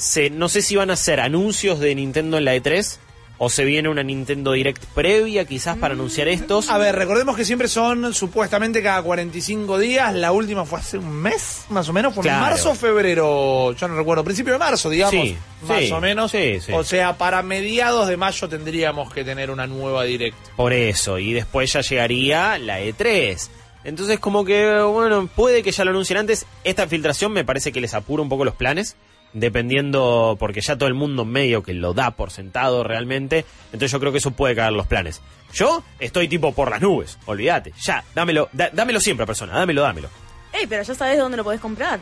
Se, 0.00 0.30
no 0.30 0.48
sé 0.48 0.62
si 0.62 0.76
van 0.76 0.90
a 0.90 0.94
hacer 0.94 1.20
anuncios 1.20 1.78
de 1.78 1.94
Nintendo 1.94 2.38
en 2.38 2.46
la 2.46 2.56
E3 2.56 2.98
o 3.42 3.48
se 3.48 3.64
viene 3.64 3.88
una 3.88 4.02
Nintendo 4.02 4.52
Direct 4.52 4.84
previa 4.94 5.46
quizás 5.46 5.78
para 5.78 5.94
anunciar 5.94 6.28
estos. 6.28 6.68
A 6.68 6.76
ver, 6.76 6.94
recordemos 6.94 7.36
que 7.36 7.46
siempre 7.46 7.68
son 7.68 8.12
supuestamente 8.12 8.82
cada 8.82 9.02
45 9.02 9.78
días. 9.78 10.14
La 10.14 10.32
última 10.32 10.66
fue 10.66 10.78
hace 10.78 10.98
un 10.98 11.10
mes, 11.10 11.64
más 11.70 11.88
o 11.88 11.94
menos. 11.94 12.14
Fue 12.14 12.26
en 12.26 12.38
marzo 12.38 12.72
o 12.72 12.74
febrero. 12.74 13.72
Yo 13.72 13.88
no 13.88 13.96
recuerdo. 13.96 14.24
Principio 14.24 14.52
de 14.52 14.58
marzo, 14.58 14.90
digamos. 14.90 15.12
Sí, 15.14 15.36
más 15.66 15.78
sí, 15.78 15.90
o 15.90 16.00
menos. 16.02 16.30
sí. 16.30 16.58
O 16.72 16.84
sea, 16.84 17.16
para 17.16 17.42
mediados 17.42 18.08
de 18.08 18.18
mayo 18.18 18.46
tendríamos 18.46 19.10
que 19.10 19.24
tener 19.24 19.50
una 19.50 19.66
nueva 19.66 20.04
direct. 20.04 20.36
Por 20.56 20.74
eso, 20.74 21.18
y 21.18 21.32
después 21.32 21.72
ya 21.72 21.80
llegaría 21.80 22.58
la 22.58 22.80
E3. 22.82 23.48
Entonces 23.84 24.20
como 24.20 24.44
que, 24.44 24.80
bueno, 24.82 25.28
puede 25.34 25.62
que 25.62 25.72
ya 25.72 25.84
lo 25.84 25.90
anuncien 25.92 26.18
antes. 26.18 26.44
Esta 26.64 26.86
filtración 26.86 27.32
me 27.32 27.44
parece 27.44 27.72
que 27.72 27.80
les 27.80 27.94
apura 27.94 28.22
un 28.22 28.28
poco 28.28 28.44
los 28.44 28.54
planes, 28.54 28.96
dependiendo, 29.32 30.36
porque 30.38 30.60
ya 30.60 30.76
todo 30.76 30.88
el 30.88 30.94
mundo 30.94 31.24
medio 31.24 31.62
que 31.62 31.74
lo 31.74 31.92
da 31.94 32.12
por 32.12 32.30
sentado 32.30 32.84
realmente. 32.84 33.44
Entonces 33.66 33.90
yo 33.92 34.00
creo 34.00 34.12
que 34.12 34.18
eso 34.18 34.30
puede 34.32 34.54
caer 34.54 34.72
los 34.72 34.86
planes. 34.86 35.20
Yo 35.52 35.82
estoy 35.98 36.28
tipo 36.28 36.52
por 36.54 36.70
las 36.70 36.80
nubes, 36.80 37.18
olvídate. 37.26 37.72
Ya, 37.82 38.04
dámelo, 38.14 38.48
da- 38.52 38.70
dámelo 38.72 39.00
siempre, 39.00 39.26
persona, 39.26 39.52
dámelo, 39.54 39.82
dámelo. 39.82 40.08
Ey, 40.52 40.66
pero 40.66 40.82
ya 40.82 40.94
sabes 40.94 41.18
dónde 41.18 41.36
lo 41.36 41.44
podés 41.44 41.60
comprar. 41.60 42.00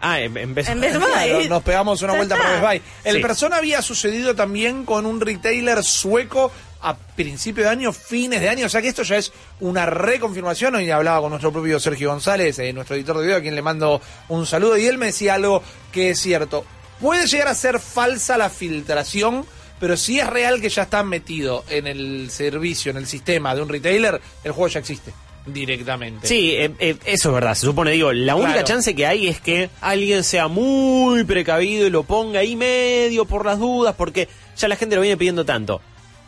Ah, 0.00 0.20
en, 0.20 0.36
en 0.36 0.54
vez 0.54 0.68
En 0.68 0.80
Best 0.80 0.96
Claro, 0.96 1.38
Buy. 1.38 1.48
nos 1.48 1.62
pegamos 1.64 2.00
una 2.02 2.12
Ya 2.12 2.18
vuelta 2.18 2.34
está. 2.36 2.46
para 2.46 2.60
Best 2.72 2.84
Buy. 2.84 2.92
El 3.04 3.16
Sí. 3.16 3.22
Persona 3.22 3.56
había 3.56 3.82
sucedido 3.82 4.34
también 4.36 4.84
con 4.84 5.06
un 5.06 5.20
retailer 5.20 5.82
sueco 5.82 6.52
a 6.80 6.96
principio 6.96 7.64
de 7.64 7.70
año, 7.70 7.92
fines 7.92 8.40
de 8.40 8.48
año. 8.48 8.66
O 8.66 8.68
sea 8.68 8.80
que 8.82 8.88
esto 8.88 9.02
ya 9.02 9.16
es 9.16 9.32
una 9.60 9.86
reconfirmación. 9.86 10.74
Hoy 10.76 10.90
hablaba 10.90 11.20
con 11.20 11.30
nuestro 11.30 11.52
propio 11.52 11.78
Sergio 11.80 12.10
González, 12.10 12.58
eh, 12.58 12.72
nuestro 12.72 12.96
editor 12.96 13.16
de 13.18 13.24
video, 13.24 13.36
a 13.38 13.40
quien 13.40 13.54
le 13.54 13.62
mando 13.62 14.00
un 14.28 14.46
saludo. 14.46 14.76
Y 14.76 14.86
él 14.86 14.98
me 14.98 15.06
decía 15.06 15.34
algo 15.34 15.62
que 15.92 16.10
es 16.10 16.20
cierto. 16.20 16.64
Puede 17.00 17.26
llegar 17.26 17.48
a 17.48 17.54
ser 17.54 17.78
falsa 17.80 18.36
la 18.36 18.50
filtración, 18.50 19.44
pero 19.80 19.96
si 19.96 20.18
es 20.20 20.26
real 20.26 20.60
que 20.60 20.68
ya 20.68 20.82
está 20.82 21.02
metido 21.04 21.64
en 21.68 21.86
el 21.86 22.30
servicio, 22.30 22.90
en 22.90 22.96
el 22.96 23.06
sistema 23.06 23.54
de 23.54 23.62
un 23.62 23.68
retailer, 23.68 24.20
el 24.44 24.52
juego 24.52 24.68
ya 24.68 24.80
existe 24.80 25.12
directamente. 25.46 26.26
Sí, 26.26 26.50
eh, 26.56 26.72
eh, 26.78 26.96
eso 27.06 27.28
es 27.30 27.34
verdad. 27.34 27.54
Se 27.54 27.66
supone, 27.66 27.92
digo, 27.92 28.12
la 28.12 28.34
única 28.34 28.52
Claro. 28.52 28.66
chance 28.66 28.94
que 28.94 29.06
hay 29.06 29.28
es 29.28 29.40
que 29.40 29.70
alguien 29.80 30.22
sea 30.24 30.46
muy 30.48 31.24
precavido 31.24 31.86
y 31.86 31.90
lo 31.90 32.02
ponga 32.02 32.40
ahí 32.40 32.54
medio 32.54 33.24
por 33.24 33.46
las 33.46 33.58
dudas, 33.58 33.94
porque 33.96 34.28
ya 34.56 34.68
la 34.68 34.76
gente 34.76 34.94
lo 34.96 35.00
viene 35.02 35.16
pidiendo 35.16 35.44
tanto. 35.46 35.80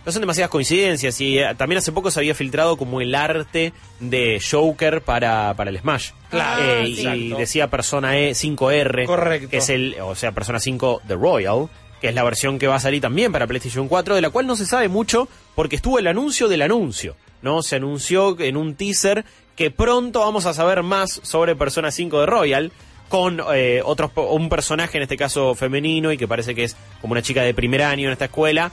No 0.05 0.13
son 0.13 0.21
demasiadas 0.23 0.51
coincidencias 0.51 1.21
y 1.21 1.39
eh, 1.39 1.55
también 1.57 1.79
hace 1.79 1.93
poco 1.93 2.11
se 2.11 2.21
había 2.21 2.35
filtrado 2.35 2.77
como 2.77 3.01
el 3.03 3.15
arte 3.15 3.73
de 4.01 4.41
Joker 4.41 5.03
para, 5.03 5.53
para 5.55 5.71
el 5.71 5.79
Smash. 5.79 6.13
Claro, 6.31 6.63
Eh, 6.63 6.89
y 6.89 7.29
decía 7.35 7.69
Persona 7.69 8.17
E 8.19 8.31
5R, 8.33 9.05
Correcto. 9.07 9.49
que 9.51 9.59
es 9.59 9.69
el, 9.69 9.97
o 10.01 10.15
sea, 10.15 10.33
Persona 10.33 10.59
5 10.59 11.03
The 11.07 11.15
Royal, 11.15 11.69
que 12.01 12.09
es 12.09 12.15
la 12.15 12.25
versión 12.25 12.59
que 12.59 12.67
va 12.67 12.77
a 12.77 12.81
salir 12.81 13.03
también 13.03 13.31
para 13.31 13.47
PlayStation 13.47 13.89
4, 13.89 14.15
de 14.15 14.23
la 14.23 14.31
cual 14.31 14.47
no 14.47 14.57
se 14.57 14.65
sabe 14.65 14.89
mucho 14.89 15.29
porque 15.55 15.77
estuvo 15.77 15.99
el 15.99 16.07
anuncio 16.07 16.49
del 16.49 16.63
anuncio, 16.63 17.15
¿no? 17.43 17.63
Se 17.63 17.77
anunció 17.77 18.41
en 18.41 18.57
un 18.57 18.75
teaser 18.77 19.27
que 19.55 19.71
pronto 19.71 20.21
vamos 20.21 20.47
a 20.47 20.55
saber 20.55 20.83
más 20.83 21.21
sobre 21.23 21.55
Persona 21.57 21.91
5 21.91 22.21
de 22.21 22.27
Royal 22.27 22.73
con 23.11 23.43
eh, 23.53 23.83
otros 23.85 24.13
un 24.15 24.49
personaje 24.49 24.97
en 24.97 25.03
este 25.03 25.17
caso 25.19 25.55
femenino 25.55 26.11
y 26.13 26.17
que 26.17 26.27
parece 26.29 26.55
que 26.55 26.65
es 26.65 26.77
como 27.03 27.13
una 27.13 27.21
chica 27.23 27.43
de 27.43 27.53
primer 27.53 27.83
año 27.83 28.07
en 28.07 28.13
esta 28.13 28.27
escuela 28.27 28.71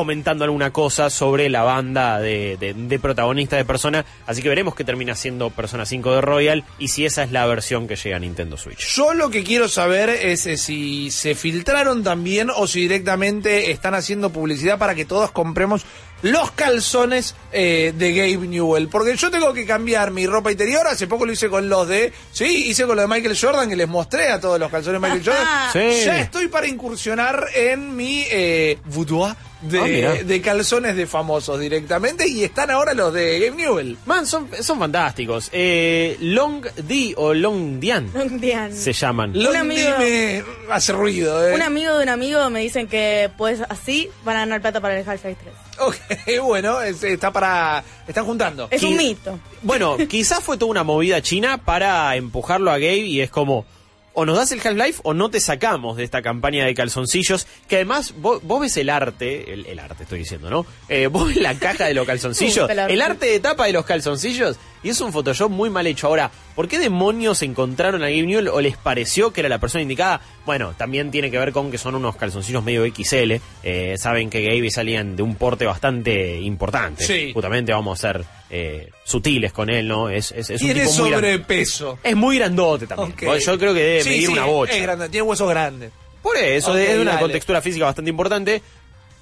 comentando 0.00 0.44
alguna 0.44 0.70
cosa 0.70 1.10
sobre 1.10 1.50
la 1.50 1.62
banda 1.62 2.18
de, 2.20 2.56
de, 2.58 2.72
de 2.72 2.98
protagonista 2.98 3.56
de 3.56 3.66
Persona, 3.66 4.06
así 4.26 4.40
que 4.40 4.48
veremos 4.48 4.74
qué 4.74 4.82
termina 4.82 5.14
siendo 5.14 5.50
Persona 5.50 5.84
5 5.84 6.14
de 6.14 6.20
Royal 6.22 6.64
y 6.78 6.88
si 6.88 7.04
esa 7.04 7.22
es 7.22 7.32
la 7.32 7.44
versión 7.44 7.86
que 7.86 7.96
llega 7.96 8.16
a 8.16 8.18
Nintendo 8.18 8.56
Switch. 8.56 8.78
Yo 8.94 9.12
lo 9.12 9.28
que 9.28 9.44
quiero 9.44 9.68
saber 9.68 10.08
es 10.08 10.46
eh, 10.46 10.56
si 10.56 11.10
se 11.10 11.34
filtraron 11.34 12.02
también 12.02 12.48
o 12.48 12.66
si 12.66 12.80
directamente 12.80 13.72
están 13.72 13.94
haciendo 13.94 14.30
publicidad 14.30 14.78
para 14.78 14.94
que 14.94 15.04
todos 15.04 15.32
compremos 15.32 15.84
los 16.22 16.50
calzones 16.52 17.34
eh, 17.52 17.92
de 17.96 18.12
Gabe 18.12 18.46
Newell. 18.46 18.88
Porque 18.88 19.16
yo 19.16 19.30
tengo 19.30 19.52
que 19.52 19.66
cambiar 19.66 20.10
mi 20.10 20.26
ropa 20.26 20.50
interior. 20.50 20.86
Hace 20.86 21.06
poco 21.06 21.26
lo 21.26 21.32
hice 21.32 21.48
con 21.48 21.68
los 21.68 21.88
de. 21.88 22.12
Sí, 22.32 22.68
hice 22.68 22.86
con 22.86 22.96
los 22.96 23.08
de 23.08 23.14
Michael 23.14 23.38
Jordan, 23.38 23.68
que 23.68 23.76
les 23.76 23.88
mostré 23.88 24.30
a 24.30 24.40
todos 24.40 24.58
los 24.58 24.70
calzones 24.70 25.00
de 25.00 25.08
Michael 25.08 25.24
Jordan. 25.24 25.46
Sí. 25.72 26.04
Ya 26.04 26.20
estoy 26.20 26.48
para 26.48 26.66
incursionar 26.66 27.46
en 27.54 27.94
mi 27.94 28.24
eh, 28.30 28.78
boudoir 28.86 29.34
de, 29.62 30.06
Ah, 30.06 30.24
de 30.24 30.40
calzones 30.40 30.96
de 30.96 31.06
famosos 31.06 31.58
directamente. 31.60 32.26
Y 32.28 32.44
están 32.44 32.70
ahora 32.70 32.94
los 32.94 33.12
de 33.12 33.38
Gabe 33.40 33.56
Newell. 33.56 33.98
Man, 34.06 34.26
son, 34.26 34.48
son 34.62 34.78
fantásticos. 34.78 35.48
Eh, 35.52 36.16
Long 36.20 36.64
D 36.76 37.14
o 37.16 37.34
Long 37.34 37.78
Dian 37.80 38.10
Dian. 38.40 38.74
se 38.74 38.92
llaman. 38.92 39.32
Long 39.34 39.56
amigo- 39.56 39.98
me 39.98 40.42
hace 40.70 40.92
ruido. 40.92 41.48
Eh. 41.48 41.54
Un 41.54 41.62
amigo 41.62 41.96
de 41.96 42.02
un 42.04 42.08
amigo 42.08 42.50
me 42.50 42.60
dicen 42.60 42.86
que 42.88 43.30
pues 43.36 43.60
así 43.68 44.08
van 44.24 44.36
a 44.36 44.40
ganar 44.40 44.60
plata 44.60 44.80
para 44.80 44.98
el 44.98 45.08
Half-Life 45.08 45.38
3. 45.42 45.54
Ok, 45.80 45.96
bueno, 46.42 46.80
es- 46.82 47.02
está 47.02 47.32
para. 47.32 47.82
Están 48.06 48.24
juntando. 48.24 48.68
Es 48.70 48.82
Qui- 48.82 48.88
un 48.88 48.96
mito. 48.96 49.38
Bueno, 49.62 49.96
quizás 50.08 50.40
fue 50.42 50.56
toda 50.58 50.70
una 50.70 50.82
movida 50.84 51.22
china 51.22 51.58
para 51.58 52.14
empujarlo 52.16 52.70
a 52.70 52.74
Gabe 52.74 52.96
y 52.98 53.20
es 53.20 53.30
como, 53.30 53.64
o 54.12 54.24
nos 54.24 54.36
das 54.36 54.52
el 54.52 54.60
Half-Life 54.60 55.00
o 55.04 55.14
no 55.14 55.30
te 55.30 55.40
sacamos 55.40 55.96
de 55.96 56.04
esta 56.04 56.22
campaña 56.22 56.64
de 56.64 56.74
calzoncillos, 56.74 57.46
que 57.68 57.76
además 57.76 58.14
vos, 58.16 58.42
vos 58.42 58.60
ves 58.60 58.76
el 58.76 58.90
arte, 58.90 59.52
el, 59.52 59.66
el 59.66 59.78
arte 59.78 60.02
estoy 60.02 60.20
diciendo, 60.20 60.50
¿no? 60.50 60.66
Eh, 60.88 61.06
vos 61.06 61.28
ves 61.28 61.36
la 61.36 61.54
caja 61.54 61.86
de 61.86 61.94
los 61.94 62.06
calzoncillos, 62.06 62.68
el 62.70 63.02
arte 63.02 63.26
de 63.26 63.40
tapa 63.40 63.66
de 63.66 63.72
los 63.72 63.84
calzoncillos, 63.84 64.56
y 64.82 64.88
es 64.90 65.00
un 65.00 65.12
Photoshop 65.12 65.50
muy 65.50 65.68
mal 65.70 65.86
hecho. 65.86 66.06
Ahora, 66.06 66.30
¿por 66.54 66.68
qué 66.68 66.78
demonios 66.78 67.42
encontraron 67.42 68.02
a 68.02 68.08
Gabe 68.08 68.22
Newell 68.22 68.48
o 68.48 68.60
les 68.60 68.76
pareció 68.76 69.32
que 69.32 69.40
era 69.40 69.48
la 69.48 69.58
persona 69.58 69.82
indicada? 69.82 70.20
Bueno, 70.46 70.74
también 70.76 71.10
tiene 71.10 71.30
que 71.30 71.38
ver 71.38 71.52
con 71.52 71.70
que 71.70 71.78
son 71.78 71.94
unos 71.94 72.16
calzoncillos 72.16 72.64
medio 72.64 72.84
XL, 72.86 73.34
eh, 73.62 73.94
saben 73.98 74.30
que 74.30 74.42
Gabe 74.42 74.70
salían 74.70 75.16
de 75.16 75.22
un 75.22 75.34
porte 75.36 75.66
bastante 75.66 76.40
importante. 76.40 77.04
Sí. 77.04 77.32
Justamente 77.32 77.72
vamos 77.72 77.98
a 77.98 78.12
ser 78.12 78.24
eh, 78.50 78.90
sutiles 79.04 79.52
con 79.52 79.68
él, 79.70 79.86
¿no? 79.86 80.08
Es, 80.08 80.32
es, 80.32 80.50
es 80.50 80.60
un 80.62 80.66
Tiene 80.68 80.80
tipo 80.86 80.92
muy 81.02 81.10
gran- 81.10 81.20
sobrepeso. 81.20 81.98
Es 82.02 82.16
muy 82.16 82.38
grandote 82.38 82.86
también. 82.86 83.14
Yo 83.40 83.58
creo 83.58 83.74
que 83.74 83.80
debe 83.82 84.02
Sí, 84.02 84.08
medir 84.10 84.26
sí, 84.26 84.32
una 84.32 84.44
bocha. 84.46 84.72
Es 84.76 84.82
grande, 84.82 85.08
tiene 85.08 85.22
huesos 85.22 85.48
grandes. 85.48 85.92
Por 86.22 86.36
eso, 86.36 86.76
es 86.76 86.96
una 86.98 87.12
dale. 87.12 87.22
contextura 87.22 87.62
física 87.62 87.84
bastante 87.86 88.10
importante. 88.10 88.60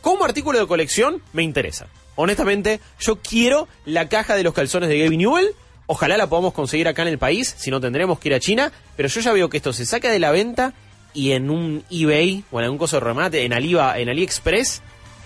Como 0.00 0.24
artículo 0.24 0.58
de 0.60 0.66
colección, 0.66 1.20
me 1.32 1.42
interesa. 1.42 1.86
Honestamente, 2.20 2.80
yo 2.98 3.20
quiero 3.20 3.68
la 3.84 4.08
caja 4.08 4.34
de 4.34 4.42
los 4.42 4.52
calzones 4.52 4.88
de 4.88 4.98
Gaby 4.98 5.18
Newell. 5.18 5.54
Ojalá 5.86 6.16
la 6.16 6.28
podamos 6.28 6.52
conseguir 6.52 6.88
acá 6.88 7.02
en 7.02 7.08
el 7.08 7.18
país, 7.18 7.54
si 7.56 7.70
no 7.70 7.80
tendremos 7.80 8.18
que 8.18 8.30
ir 8.30 8.34
a 8.34 8.40
China. 8.40 8.72
Pero 8.96 9.08
yo 9.08 9.20
ya 9.20 9.32
veo 9.32 9.48
que 9.48 9.58
esto 9.58 9.72
se 9.72 9.86
saca 9.86 10.10
de 10.10 10.18
la 10.18 10.32
venta 10.32 10.74
y 11.14 11.30
en 11.30 11.48
un 11.48 11.84
eBay 11.88 12.42
o 12.50 12.58
en 12.58 12.64
algún 12.64 12.78
coso 12.78 12.96
de 12.96 13.04
remate, 13.04 13.44
en, 13.44 13.52
Aliva, 13.52 13.96
en 14.00 14.08
AliExpress, 14.08 14.82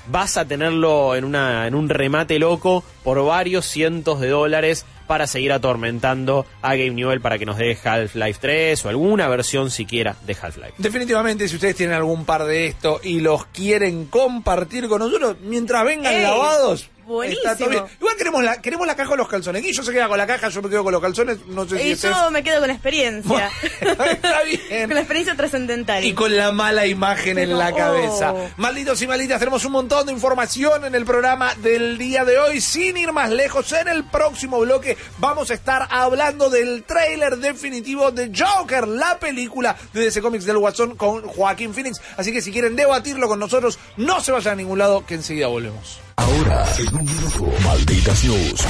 vas 0.09 0.37
a 0.37 0.45
tenerlo 0.45 1.17
en, 1.17 1.25
una, 1.25 1.67
en 1.67 1.75
un 1.75 1.89
remate 1.89 2.39
loco 2.39 2.85
por 3.03 3.25
varios 3.25 3.65
cientos 3.65 4.21
de 4.21 4.29
dólares 4.29 4.85
para 5.13 5.27
seguir 5.27 5.53
atormentando 5.53 6.47
a 6.63 6.75
Game 6.75 6.93
Newell 6.93 7.21
para 7.21 7.39
que 7.39 7.45
nos 7.45 7.59
dé 7.59 7.77
Half-Life 7.85 8.39
3 8.41 8.87
o 8.87 8.89
alguna 8.89 9.29
versión 9.29 9.71
siquiera 9.71 10.17
de 10.25 10.35
Half-Life. 10.41 10.73
Definitivamente, 10.79 11.47
si 11.49 11.57
ustedes 11.57 11.77
tienen 11.77 11.95
algún 11.95 12.25
par 12.25 12.45
de 12.45 12.69
esto 12.69 12.99
y 13.05 13.21
los 13.21 13.45
quieren 13.45 14.07
compartir 14.07 14.89
con 14.89 15.01
nosotros, 15.01 15.37
mientras 15.43 15.85
vengan 15.85 16.15
Ey, 16.15 16.23
lavados, 16.23 16.89
buenísimo. 17.13 17.51
Está 17.53 17.57
todo 17.65 17.71
bien. 17.71 17.85
Igual 18.01 18.17
queremos 18.17 18.45
la, 18.45 18.61
queremos 18.61 18.87
la 18.87 18.97
caja 18.97 19.11
o 19.13 19.17
los 19.17 19.29
calzones. 19.29 19.63
Guillo 19.63 19.83
se 19.83 19.93
queda 19.93 20.09
con 20.09 20.19
la 20.19 20.27
caja, 20.27 20.49
yo 20.49 20.63
me 20.63 20.69
quedo 20.69 20.83
con 20.85 20.93
los 20.93 21.03
calzones. 21.03 21.39
No 21.47 21.69
sé 21.69 21.79
si 21.79 21.89
Y 21.91 21.95
yo 21.95 22.31
me 22.31 22.43
quedo 22.43 22.59
con 22.59 22.69
la 22.69 22.75
experiencia. 22.75 23.51
Está 23.81 24.43
bien. 24.43 24.87
con 24.87 24.95
la 24.95 25.01
experiencia 25.01 25.35
trascendental. 25.37 26.05
Y 26.05 26.13
con 26.15 26.37
la 26.37 26.53
mala 26.53 26.87
imagen 26.87 27.39
en 27.39 27.57
la 27.59 27.71
Oh. 27.71 27.77
cabeza. 27.77 28.35
Malditos 28.57 29.01
y 29.03 29.07
malditas, 29.07 29.39
tenemos 29.39 29.65
un 29.65 29.73
montón 29.73 30.07
de 30.07 30.13
información 30.13 30.85
en 30.85 30.95
el 30.95 31.05
programa 31.05 31.55
del 31.57 31.97
día 31.99 32.25
de 32.25 32.39
hoy. 32.39 32.61
Sin 32.61 32.97
ir 32.97 33.13
más 33.13 33.31
lejos, 33.31 33.71
en 33.73 33.89
el 33.89 34.05
próximo 34.05 34.59
bloque 34.61 34.97
vamos 35.19 35.51
a 35.51 35.55
estar 35.55 35.87
hablando 35.91 36.51
del 36.51 36.83
tráiler 36.85 37.37
definitivo 37.39 38.11
de 38.11 38.31
Joker, 38.37 38.87
la 38.89 39.19
película 39.19 39.77
de 39.93 40.01
DC 40.03 40.21
Comics 40.21 40.45
del 40.45 40.59
Guasón 40.59 40.97
con 40.97 41.23
Joaquín 41.27 41.73
Phoenix. 41.75 42.01
Así 42.17 42.33
que 42.33 42.43
si 42.43 42.53
quieren 42.53 42.77
debatirlo 42.77 43.29
con 43.29 43.39
nosotros, 43.39 43.79
no 43.97 44.21
se 44.21 44.33
vayan 44.33 44.53
a 44.55 44.57
ningún 44.57 44.79
lado, 44.79 45.07
que 45.07 45.15
enseguida 45.15 45.47
volvemos. 45.47 45.99
Ahora, 46.17 46.65
en 46.79 46.95
un 46.95 47.05
minuto, 47.05 47.53
Malditas 47.65 48.25
News, 48.25 48.67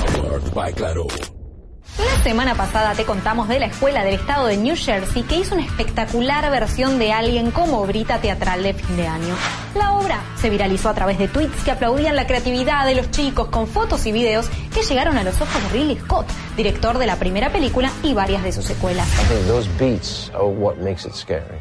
by 0.54 0.72
Claro. 0.74 1.06
La 1.98 2.22
semana 2.22 2.54
pasada 2.54 2.94
te 2.94 3.04
contamos 3.04 3.48
de 3.48 3.58
la 3.58 3.66
escuela 3.66 4.02
del 4.04 4.14
estado 4.14 4.46
de 4.46 4.56
New 4.56 4.76
Jersey 4.76 5.22
que 5.24 5.36
hizo 5.36 5.54
una 5.54 5.64
espectacular 5.64 6.50
versión 6.50 6.98
de 6.98 7.12
Alien 7.12 7.50
como 7.50 7.80
obrita 7.80 8.18
teatral 8.20 8.62
de 8.62 8.72
fin 8.72 8.96
de 8.96 9.06
año. 9.06 9.34
La 9.74 9.92
obra 9.92 10.20
se 10.40 10.48
viralizó 10.48 10.88
a 10.88 10.94
través 10.94 11.18
de 11.18 11.28
tweets 11.28 11.64
que 11.64 11.70
aplaudían 11.70 12.16
la 12.16 12.26
creatividad 12.26 12.86
de 12.86 12.94
los 12.94 13.10
chicos 13.10 13.48
con 13.48 13.66
fotos 13.66 14.06
y 14.06 14.12
videos 14.12 14.48
que 14.72 14.82
llegaron 14.82 15.18
a 15.18 15.24
los 15.24 15.38
ojos 15.40 15.62
de 15.64 15.68
Ridley 15.78 15.98
Scott, 15.98 16.26
director 16.56 16.96
de 16.96 17.06
la 17.06 17.16
primera 17.16 17.52
película 17.52 17.90
y 18.02 18.14
varias 18.14 18.42
de 18.42 18.52
sus 18.52 18.64
secuelas. 18.64 19.06
I 19.20 19.24
think 19.26 19.46
those 19.46 19.68
beats 19.78 20.30
are 20.34 20.46
what 20.46 20.76
makes 20.76 21.04
it 21.06 21.14
scary. 21.14 21.58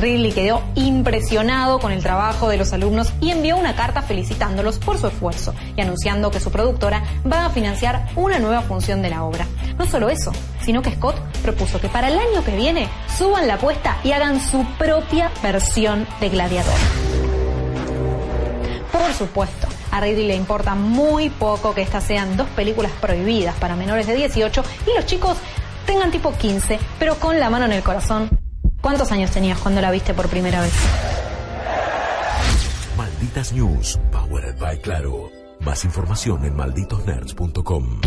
Ridley 0.00 0.32
quedó 0.32 0.62
impresionado 0.76 1.80
con 1.80 1.90
el 1.90 2.02
trabajo 2.02 2.48
de 2.48 2.56
los 2.56 2.72
alumnos 2.72 3.12
y 3.20 3.30
envió 3.30 3.56
una 3.56 3.74
carta 3.74 4.02
felicitándolos 4.02 4.78
por 4.78 4.98
su 4.98 5.08
esfuerzo 5.08 5.54
y 5.76 5.80
anunciando 5.80 6.30
que 6.30 6.40
su 6.40 6.52
productora 6.52 7.02
va 7.30 7.46
a 7.46 7.50
financiar 7.50 8.08
una 8.14 8.38
nueva 8.38 8.62
función 8.62 9.02
de 9.02 9.10
la 9.10 9.24
obra. 9.24 9.46
No 9.76 9.86
solo 9.86 10.08
eso, 10.08 10.32
sino 10.62 10.82
que 10.82 10.92
Scott 10.92 11.16
propuso 11.42 11.80
que 11.80 11.88
para 11.88 12.08
el 12.08 12.18
año 12.18 12.44
que 12.44 12.56
viene 12.56 12.88
suban 13.16 13.48
la 13.48 13.54
apuesta 13.54 13.98
y 14.04 14.12
hagan 14.12 14.40
su 14.40 14.64
propia 14.78 15.32
versión 15.42 16.06
de 16.20 16.28
Gladiador. 16.28 16.78
Por 18.92 19.12
supuesto, 19.14 19.66
a 19.90 20.00
Ridley 20.00 20.28
le 20.28 20.36
importa 20.36 20.74
muy 20.74 21.28
poco 21.28 21.74
que 21.74 21.82
estas 21.82 22.04
sean 22.04 22.36
dos 22.36 22.48
películas 22.50 22.92
prohibidas 23.00 23.56
para 23.56 23.74
menores 23.74 24.06
de 24.06 24.14
18 24.14 24.62
y 24.86 24.96
los 24.96 25.06
chicos 25.06 25.36
tengan 25.86 26.10
tipo 26.10 26.32
15, 26.32 26.78
pero 26.98 27.16
con 27.16 27.40
la 27.40 27.50
mano 27.50 27.64
en 27.64 27.72
el 27.72 27.82
corazón. 27.82 28.47
¿Cuántos 28.80 29.10
años 29.12 29.30
tenías 29.30 29.58
cuando 29.58 29.80
la 29.80 29.90
viste 29.90 30.14
por 30.14 30.28
primera 30.28 30.60
vez? 30.60 30.72
Malditas 32.96 33.52
News, 33.52 33.98
powered 34.10 34.58
by 34.58 34.80
Claro. 34.80 35.30
Más 35.60 35.84
información 35.84 36.44
en 36.44 36.54
malditosnerds.com. 36.54 38.00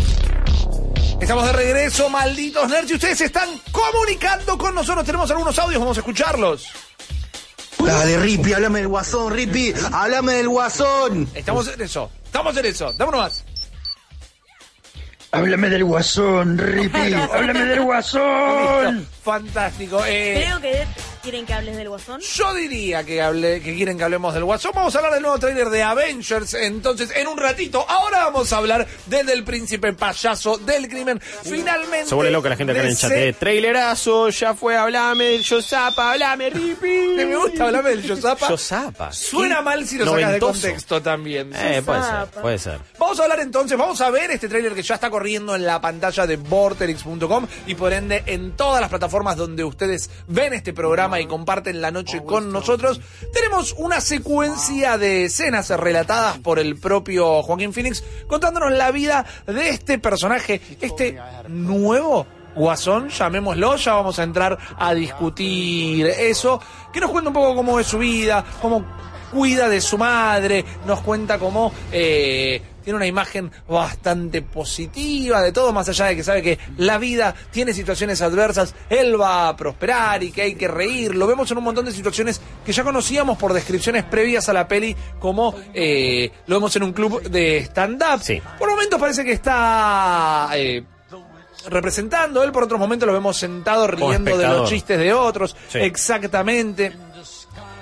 Estamos 1.20 1.44
de 1.46 1.52
regreso, 1.52 2.08
malditos 2.08 2.68
nerds, 2.68 2.90
y 2.90 2.94
ustedes 2.94 3.18
se 3.18 3.26
están 3.26 3.48
comunicando 3.70 4.56
con 4.56 4.74
nosotros. 4.74 5.04
Tenemos 5.04 5.30
algunos 5.30 5.56
audios, 5.58 5.78
vamos 5.78 5.96
a 5.98 6.00
escucharlos. 6.00 6.66
Dale, 7.78 8.18
Rippy, 8.18 8.52
háblame 8.54 8.78
del 8.78 8.88
guasón, 8.88 9.32
Rippy, 9.32 9.74
háblame 9.92 10.34
del 10.34 10.48
guasón. 10.48 11.28
Estamos 11.34 11.68
en 11.68 11.80
eso, 11.82 12.10
estamos 12.24 12.56
en 12.56 12.66
eso. 12.66 12.92
Dámonos 12.94 13.20
más. 13.20 13.44
Háblame 15.34 15.70
del 15.70 15.84
guasón, 15.84 16.58
Rippy, 16.58 17.14
háblame 17.32 17.64
del 17.64 17.80
guasón. 17.82 19.06
Fantástico. 19.22 20.02
Eh, 20.06 20.44
Creo 20.44 20.60
que 20.60 20.86
quieren 21.22 21.46
que 21.46 21.54
hables 21.54 21.76
del 21.76 21.88
guasón. 21.88 22.20
yo 22.20 22.54
diría 22.54 23.04
que, 23.04 23.22
hable, 23.22 23.60
que 23.60 23.74
quieren 23.74 23.96
que 23.96 24.04
hablemos 24.04 24.34
del 24.34 24.44
Guasón. 24.44 24.72
Vamos 24.74 24.94
a 24.94 24.98
hablar 24.98 25.14
del 25.14 25.22
nuevo 25.22 25.38
tráiler 25.38 25.70
de 25.70 25.82
Avengers. 25.82 26.54
Entonces, 26.54 27.10
en 27.14 27.28
un 27.28 27.38
ratito, 27.38 27.84
ahora 27.88 28.24
vamos 28.24 28.52
a 28.52 28.58
hablar 28.58 28.86
del 29.06 29.26
del 29.26 29.44
príncipe 29.44 29.92
payaso 29.92 30.58
del 30.58 30.88
crimen. 30.88 31.20
Finalmente. 31.20 32.08
Se 32.08 32.14
vuelve 32.14 32.32
loca 32.32 32.48
la 32.48 32.56
gente 32.56 32.72
acá 32.72 32.82
en 32.82 32.88
el 32.88 32.96
chat. 32.96 33.12
Eh. 33.12 33.34
Trailerazo, 33.38 34.28
ya 34.30 34.54
fue, 34.54 34.76
hablame 34.76 35.24
del 35.24 35.42
Yosapa, 35.42 36.12
hablame, 36.12 36.50
Rippy. 36.50 37.16
Que 37.16 37.26
me 37.28 37.36
gusta 37.36 37.66
hablarme 37.66 37.90
del 37.90 38.02
Yosapa. 38.02 38.48
Yosapa. 38.48 39.12
Suena 39.12 39.58
¿Qué? 39.58 39.62
mal 39.62 39.86
si 39.86 39.98
lo 39.98 40.06
sacas 40.06 40.32
de 40.32 40.40
contexto 40.40 41.02
también. 41.02 41.52
Eh, 41.54 41.82
puede 41.84 42.02
ser, 42.02 42.26
puede 42.40 42.58
ser. 42.58 42.80
Vamos 42.98 43.20
a 43.20 43.22
hablar 43.22 43.40
entonces, 43.40 43.78
vamos 43.78 44.00
a 44.00 44.10
ver 44.10 44.30
este 44.32 44.48
tráiler 44.48 44.74
que 44.74 44.82
ya 44.82 44.96
está 44.96 45.08
corriendo 45.08 45.54
en 45.54 45.64
la 45.64 45.80
pantalla 45.80 46.26
de 46.26 46.36
Vorterix.com 46.36 47.46
y 47.66 47.74
por 47.74 47.92
ende 47.92 48.22
en 48.26 48.56
todas 48.56 48.80
las 48.80 48.90
plataformas 48.90 49.36
donde 49.36 49.64
ustedes 49.64 50.10
ven 50.26 50.52
este 50.52 50.72
programa 50.72 51.11
y 51.20 51.26
comparten 51.26 51.80
la 51.80 51.90
noche 51.90 52.22
con 52.24 52.52
nosotros. 52.52 53.00
Tenemos 53.32 53.74
una 53.78 54.00
secuencia 54.00 54.98
de 54.98 55.24
escenas 55.24 55.70
relatadas 55.70 56.38
por 56.38 56.58
el 56.58 56.76
propio 56.76 57.42
Joaquín 57.42 57.72
Phoenix 57.72 58.02
contándonos 58.26 58.72
la 58.72 58.90
vida 58.90 59.24
de 59.46 59.70
este 59.70 59.98
personaje, 59.98 60.60
este 60.80 61.18
nuevo 61.48 62.26
Guasón, 62.54 63.08
llamémoslo, 63.08 63.76
ya 63.76 63.94
vamos 63.94 64.18
a 64.18 64.24
entrar 64.24 64.58
a 64.78 64.92
discutir 64.94 66.06
eso, 66.06 66.60
que 66.92 67.00
nos 67.00 67.10
cuenta 67.10 67.30
un 67.30 67.34
poco 67.34 67.54
cómo 67.54 67.80
es 67.80 67.86
su 67.86 67.98
vida, 67.98 68.44
cómo 68.60 68.84
cuida 69.32 69.68
de 69.68 69.80
su 69.80 69.96
madre, 69.96 70.64
nos 70.86 71.00
cuenta 71.00 71.38
cómo 71.38 71.72
eh, 71.90 72.60
tiene 72.82 72.96
una 72.96 73.06
imagen 73.06 73.50
bastante 73.68 74.42
positiva 74.42 75.40
de 75.40 75.52
todo, 75.52 75.72
más 75.72 75.88
allá 75.88 76.06
de 76.06 76.16
que 76.16 76.24
sabe 76.24 76.42
que 76.42 76.58
la 76.76 76.98
vida 76.98 77.34
tiene 77.50 77.72
situaciones 77.72 78.20
adversas, 78.22 78.74
él 78.90 79.20
va 79.20 79.48
a 79.48 79.56
prosperar 79.56 80.22
y 80.22 80.30
que 80.32 80.42
hay 80.42 80.54
que 80.54 80.68
reír. 80.68 81.14
Lo 81.14 81.26
vemos 81.26 81.50
en 81.50 81.58
un 81.58 81.64
montón 81.64 81.84
de 81.84 81.92
situaciones 81.92 82.40
que 82.64 82.72
ya 82.72 82.84
conocíamos 82.84 83.38
por 83.38 83.52
descripciones 83.52 84.04
previas 84.04 84.48
a 84.48 84.52
la 84.52 84.68
peli, 84.68 84.94
como 85.18 85.54
eh, 85.74 86.30
lo 86.46 86.56
vemos 86.56 86.74
en 86.76 86.82
un 86.82 86.92
club 86.92 87.22
de 87.22 87.58
stand-up. 87.58 88.20
Sí. 88.22 88.40
Por 88.58 88.68
momentos 88.70 89.00
parece 89.00 89.24
que 89.24 89.32
está... 89.32 90.48
eh, 90.54 90.84
representando 91.68 92.42
él 92.42 92.50
por 92.50 92.64
otros 92.64 92.80
momentos 92.80 93.06
lo 93.06 93.12
vemos 93.12 93.36
sentado 93.36 93.86
riendo 93.86 94.36
de 94.36 94.48
los 94.48 94.68
chistes 94.68 94.98
de 94.98 95.12
otros 95.12 95.54
Sí. 95.68 95.78
exactamente 95.78 96.92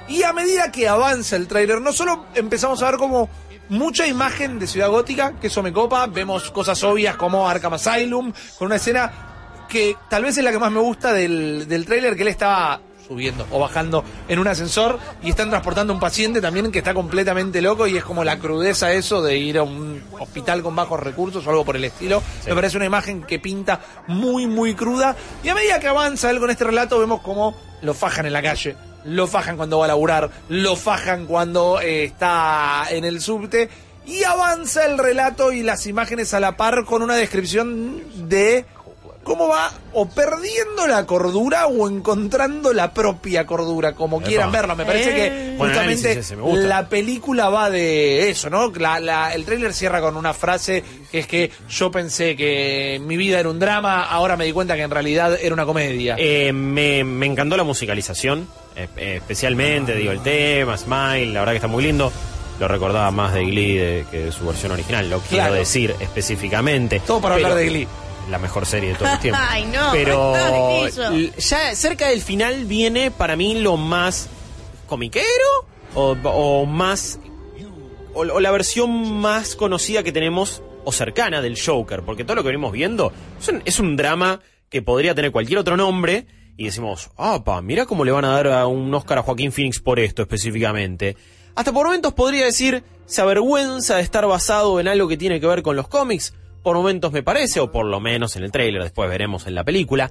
y 0.09 0.23
a 0.23 0.33
medida 0.35 0.71
que 0.73 0.89
avanza 0.89 1.37
el 1.37 1.47
tráiler, 1.47 1.81
no 1.81 1.93
solo 1.93 2.27
empezamos 2.35 2.83
a 2.83 2.91
ver 2.91 2.97
como 2.99 3.29
mucha 3.71 4.07
imagen 4.07 4.59
de 4.59 4.67
Ciudad 4.67 4.91
Gótica, 4.91 5.35
que 5.41 5.47
eso 5.47 5.63
me 5.63 5.73
copa, 5.73 6.07
vemos 6.07 6.51
cosas 6.51 6.83
obvias 6.85 7.17
como 7.17 7.49
Arkham 7.49 7.75
Asylum, 7.75 8.33
con 8.59 8.67
una 8.67 8.77
escena 8.77 9.67
que 9.69 9.97
tal 10.09 10.25
vez 10.25 10.37
es 10.37 10.45
la 10.45 10.51
que 10.51 10.59
más 10.59 10.73
me 10.73 10.81
gusta 10.81 11.13
del, 11.13 11.67
del 11.67 11.87
tráiler, 11.87 12.17
que 12.17 12.23
él 12.23 12.29
estaba 12.29 12.81
subiendo 13.11 13.45
o 13.51 13.59
bajando 13.59 14.05
en 14.29 14.39
un 14.39 14.47
ascensor 14.47 14.97
y 15.21 15.31
están 15.31 15.51
transportando 15.51 15.93
a 15.93 15.95
un 15.95 16.01
paciente 16.01 16.41
también 16.41 16.71
que 16.71 16.79
está 16.79 16.95
completamente 16.95 17.61
loco 17.61 17.89
y 17.89 17.97
es 17.97 18.05
como 18.05 18.23
la 18.23 18.39
crudeza 18.39 18.93
eso 18.93 19.21
de 19.21 19.37
ir 19.37 19.59
a 19.59 19.65
un 19.65 20.01
hospital 20.19 20.63
con 20.63 20.77
bajos 20.77 21.01
recursos 21.01 21.45
o 21.45 21.51
algo 21.51 21.65
por 21.65 21.75
el 21.75 21.85
estilo. 21.85 22.23
Me 22.47 22.55
parece 22.55 22.77
una 22.77 22.87
imagen 22.87 23.25
que 23.25 23.41
pinta 23.41 23.81
muy, 24.07 24.47
muy 24.47 24.75
cruda. 24.75 25.17
Y 25.43 25.49
a 25.49 25.57
medida 25.57 25.81
que 25.81 25.89
avanza 25.89 26.31
él 26.31 26.39
con 26.39 26.51
este 26.51 26.63
relato, 26.63 27.01
vemos 27.01 27.21
cómo 27.21 27.57
lo 27.83 27.95
fajan 27.95 28.27
en 28.27 28.33
la 28.33 28.43
calle, 28.43 28.77
lo 29.05 29.27
fajan 29.27 29.57
cuando 29.57 29.79
va 29.79 29.87
a 29.87 29.89
laburar, 29.89 30.31
lo 30.49 30.77
fajan 30.77 31.27
cuando 31.27 31.81
eh, 31.81 32.05
está 32.05 32.85
en 32.91 33.05
el 33.05 33.21
subte. 33.21 33.69
Y 34.07 34.25
avanza 34.25 34.87
el 34.87 34.99
relato 34.99 35.53
y 35.53 35.63
las 35.63 35.87
imágenes 35.87 36.35
a 36.35 36.41
la 36.41 36.57
par 36.57 36.85
con 36.85 37.03
una 37.03 37.15
descripción 37.15 38.03
de 38.29 38.65
cómo 39.23 39.49
va 39.49 39.71
o 39.93 40.09
perdiendo 40.09 40.87
la 40.89 41.05
cordura 41.07 41.67
o 41.67 41.89
encontrando 41.89 42.73
la 42.73 42.93
propia 42.95 43.47
cordura, 43.47 43.93
como 43.95 44.19
Epa. 44.19 44.27
quieran 44.29 44.51
verlo. 44.53 44.75
Me 44.77 44.85
parece 44.87 45.15
que 45.15 45.27
Eh. 45.27 45.57
Justamente 45.59 46.13
ese, 46.21 46.37
la 46.37 46.89
película 46.89 47.51
va 47.51 47.69
de 47.69 48.31
eso, 48.31 48.49
¿no? 48.49 48.73
La- 48.77 48.99
la- 48.99 49.35
el 49.35 49.45
tráiler 49.45 49.75
cierra 49.75 50.01
con 50.01 50.17
una 50.17 50.33
frase 50.33 50.83
que 51.13 51.19
es 51.19 51.27
que 51.27 51.51
yo 51.69 51.91
pensé 51.91 52.35
que 52.35 52.99
mi 53.05 53.19
vida 53.19 53.39
era 53.39 53.51
un 53.51 53.59
drama, 53.59 54.05
ahora 54.05 54.39
me 54.39 54.47
di 54.47 54.53
cuenta 54.53 54.75
que 54.75 54.83
en 54.83 54.91
realidad 54.91 55.39
era 55.41 55.53
una 55.53 55.67
comedia. 55.67 56.17
Eh, 56.19 56.51
me, 56.55 57.05
me 57.05 57.27
encantó 57.27 57.59
la 57.59 57.65
musicalización, 57.65 58.49
eh, 58.75 58.89
especialmente, 59.17 59.95
digo, 59.95 60.13
el 60.13 60.23
tema, 60.23 60.79
Smile, 60.79 61.27
la 61.35 61.41
verdad 61.41 61.53
que 61.53 61.57
está 61.57 61.69
muy 61.69 61.83
lindo. 61.85 62.11
Lo 62.59 62.67
recordaba 62.69 63.11
más 63.11 63.35
de 63.35 63.45
Glee 63.45 63.77
de- 63.77 64.07
que 64.11 64.19
de 64.27 64.33
su 64.33 64.47
versión 64.47 64.73
original, 64.73 65.09
lo 65.11 65.19
quiero 65.21 65.53
decir 65.53 65.95
específicamente. 66.01 67.01
Todo 67.07 67.21
para 67.21 67.35
hablar 67.35 67.55
de 67.55 67.67
Glee. 67.67 67.89
La 68.31 68.39
mejor 68.39 68.65
serie 68.67 68.91
de 68.91 68.95
todos 68.97 69.11
los 69.13 69.21
tiempos. 69.23 69.43
Ay, 69.49 69.65
no, 69.67 69.91
Pero 69.93 70.35
l- 71.13 71.33
ya 71.39 71.75
cerca 71.75 72.09
del 72.09 72.21
final 72.23 72.65
viene 72.65 73.11
para 73.11 73.37
mí 73.37 73.61
lo 73.61 73.77
más 73.77 74.29
comiquero 74.87 75.25
o, 75.95 76.17
o 76.25 76.67
más 76.67 77.19
o, 78.15 78.21
o 78.21 78.41
la 78.41 78.51
versión 78.51 79.21
más 79.21 79.55
conocida 79.57 80.03
que 80.03 80.13
tenemos 80.13 80.63
o 80.85 80.93
cercana 80.93 81.43
del 81.43 81.61
Joker, 81.61 82.03
porque 82.03 82.25
todo 82.25 82.37
lo 82.37 82.43
que 82.43 82.49
venimos 82.49 82.73
viendo 82.73 83.13
es 83.41 83.49
un, 83.49 83.63
es 83.65 83.79
un 83.81 83.97
drama 83.97 84.41
que 84.69 84.83
podría 84.83 85.15
tener 85.15 85.31
cualquier 85.33 85.59
otro 85.59 85.77
nombre 85.77 86.27
y 86.57 86.65
decimos, 86.65 87.11
pa, 87.45 87.63
mira 87.63 87.87
cómo 87.87 88.05
le 88.05 88.13
van 88.13 88.25
a 88.25 88.33
dar 88.33 88.49
a 88.49 88.67
un 88.67 88.93
Oscar 88.95 89.19
a 89.19 89.23
Joaquín 89.23 89.53
Phoenix 89.53 89.81
por 89.81 89.99
esto 89.99 90.23
específicamente. 90.23 91.17
Hasta 91.55 91.73
por 91.73 91.87
momentos 91.87 92.15
podría 92.15 92.45
decir, 92.45 92.83
se 93.07 93.21
avergüenza 93.21 93.97
de 93.97 94.03
estar 94.03 94.27
basado 94.27 94.79
en 94.81 94.87
algo 94.89 95.09
que 95.09 95.17
tiene 95.17 95.41
que 95.41 95.47
ver 95.47 95.63
con 95.63 95.75
los 95.77 95.89
cómics, 95.89 96.35
por 96.63 96.77
momentos 96.77 97.13
me 97.13 97.23
parece, 97.23 97.61
o 97.61 97.71
por 97.71 97.87
lo 97.87 98.01
menos 98.01 98.37
en 98.37 98.45
el 98.45 98.53
tráiler, 98.53 98.83
después 98.83 99.09
veremos 99.09 99.47
en 99.47 99.55
la 99.55 99.65
película, 99.65 100.11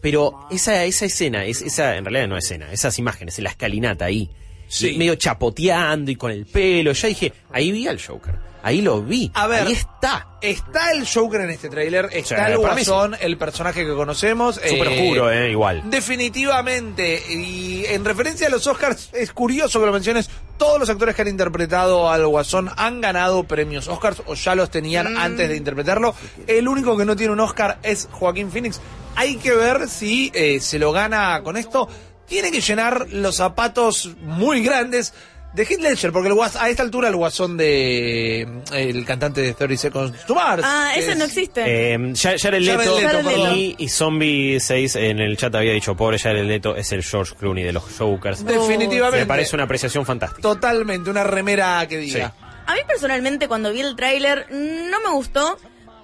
pero 0.00 0.46
esa, 0.50 0.84
esa 0.84 1.04
escena, 1.04 1.44
es, 1.44 1.60
esa 1.62 1.96
en 1.96 2.04
realidad 2.04 2.28
no 2.28 2.36
escena, 2.36 2.72
esas 2.72 2.98
imágenes, 2.98 3.38
la 3.38 3.50
escalinata 3.50 4.06
ahí, 4.06 4.30
Sí. 4.66 4.96
medio 4.96 5.16
chapoteando 5.16 6.12
y 6.12 6.16
con 6.16 6.30
el 6.30 6.46
pelo. 6.46 6.92
Ya 6.92 7.08
dije, 7.08 7.32
ahí 7.50 7.72
vi 7.72 7.88
al 7.88 8.00
Joker. 8.00 8.36
Ahí 8.62 8.80
lo 8.80 9.02
vi. 9.02 9.30
A 9.34 9.46
ver. 9.46 9.66
Ahí 9.66 9.72
está. 9.72 10.26
Está 10.40 10.92
el 10.92 11.06
Joker 11.06 11.42
en 11.42 11.50
este 11.50 11.68
tráiler, 11.68 12.08
está 12.12 12.46
Sí, 12.46 12.52
el 12.52 12.56
sí. 12.56 12.62
Guasón, 12.62 13.16
el 13.20 13.36
personaje 13.36 13.84
que 13.84 13.94
conocemos. 13.94 14.56
Súper 14.56 14.88
eh, 14.88 15.02
oscuro, 15.02 15.30
eh, 15.30 15.50
igual. 15.50 15.82
Definitivamente. 15.90 17.22
Y 17.28 17.84
en 17.86 18.04
referencia 18.04 18.46
a 18.46 18.50
los 18.50 18.66
Oscars, 18.66 19.10
es 19.12 19.32
curioso 19.32 19.80
que 19.80 19.86
lo 19.86 19.92
menciones. 19.92 20.30
Todos 20.56 20.78
los 20.78 20.88
actores 20.90 21.14
que 21.14 21.22
han 21.22 21.28
interpretado 21.28 22.10
al 22.10 22.26
Guasón 22.26 22.70
han 22.76 23.00
ganado 23.00 23.44
premios 23.44 23.88
Oscars 23.88 24.22
o 24.26 24.34
ya 24.34 24.54
los 24.54 24.70
tenían 24.70 25.16
antes 25.16 25.48
de 25.48 25.56
interpretarlo. 25.56 26.14
El 26.46 26.68
único 26.68 26.96
que 26.96 27.04
no 27.04 27.16
tiene 27.16 27.32
un 27.32 27.40
Oscar 27.40 27.78
es 27.82 28.08
Joaquín 28.10 28.50
Phoenix. 28.50 28.80
Hay 29.16 29.36
que 29.36 29.52
ver 29.54 29.88
si 29.88 30.30
eh, 30.34 30.60
se 30.60 30.78
lo 30.78 30.92
gana 30.92 31.40
con 31.42 31.56
esto. 31.56 31.88
Tiene 32.26 32.50
que 32.52 32.60
llenar 32.60 33.08
los 33.10 33.36
zapatos 33.36 34.10
muy 34.22 34.62
grandes 34.62 35.12
de 35.52 35.62
Heath 35.64 35.80
Ledger, 35.80 36.12
porque 36.12 36.28
el 36.28 36.34
guas- 36.34 36.56
a 36.56 36.68
esta 36.70 36.82
altura 36.82 37.08
el 37.08 37.16
guasón 37.16 37.56
de 37.56 38.46
el 38.72 39.04
cantante 39.04 39.40
de 39.40 39.52
30 39.54 39.76
Seconds 39.76 40.24
to 40.26 40.34
Mars. 40.34 40.62
Ah, 40.64 40.92
ese 40.96 41.12
es- 41.12 41.18
no 41.18 41.24
existe. 41.24 41.62
Eh, 41.94 41.98
Ya- 42.14 42.30
Jared 42.38 42.40
Jared 42.40 42.60
Leto, 42.62 43.00
Leto, 43.00 43.28
perdón. 43.28 43.56
y, 43.56 43.74
y 43.78 43.88
Zombie 43.88 44.60
6 44.60 44.96
en 44.96 45.18
el 45.18 45.36
chat 45.36 45.54
había 45.54 45.72
dicho, 45.72 45.96
pobre 45.96 46.18
Jared 46.18 46.44
Leto 46.44 46.76
es 46.76 46.92
el 46.92 47.02
George 47.02 47.34
Clooney 47.38 47.64
de 47.64 47.72
los 47.72 47.82
Jokers. 47.98 48.44
Definitivamente. 48.44 49.20
Me 49.20 49.26
parece 49.26 49.56
una 49.56 49.64
apreciación 49.64 50.06
fantástica. 50.06 50.42
Totalmente, 50.42 51.10
una 51.10 51.24
remera 51.24 51.86
que 51.88 51.98
diga. 51.98 52.28
Sí. 52.38 52.44
A 52.66 52.74
mí 52.74 52.80
personalmente 52.86 53.48
cuando 53.48 53.72
vi 53.72 53.80
el 53.80 53.96
tráiler 53.96 54.46
no 54.50 55.00
me 55.00 55.10
gustó, 55.10 55.58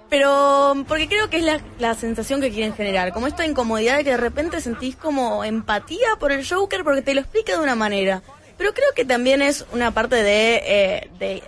pero 0.08 0.74
porque 0.88 1.08
creo 1.08 1.28
que 1.30 1.36
es 1.38 1.44
la, 1.44 1.60
la 1.78 1.94
sensación 1.94 2.40
que 2.40 2.50
quieren 2.50 2.74
generar, 2.74 3.12
como 3.12 3.26
esta 3.26 3.44
incomodidad 3.46 3.96
de 3.98 4.04
que 4.04 4.10
de 4.10 4.16
repente 4.16 4.60
sentís 4.60 4.96
como 4.96 5.44
empatía 5.44 6.08
por 6.18 6.32
el 6.32 6.46
Joker 6.48 6.82
porque 6.84 7.02
te 7.02 7.14
lo 7.14 7.20
explica 7.20 7.52
de 7.52 7.58
una 7.62 7.74
manera. 7.74 8.22
Pero 8.58 8.72
creo 8.72 8.88
que 8.94 9.04
también 9.04 9.42
es 9.42 9.64
una 9.72 9.90
parte 9.92 10.16
de, 10.22 10.62
eh, 10.64 11.10
de 11.18 11.32
eh, 11.36 11.42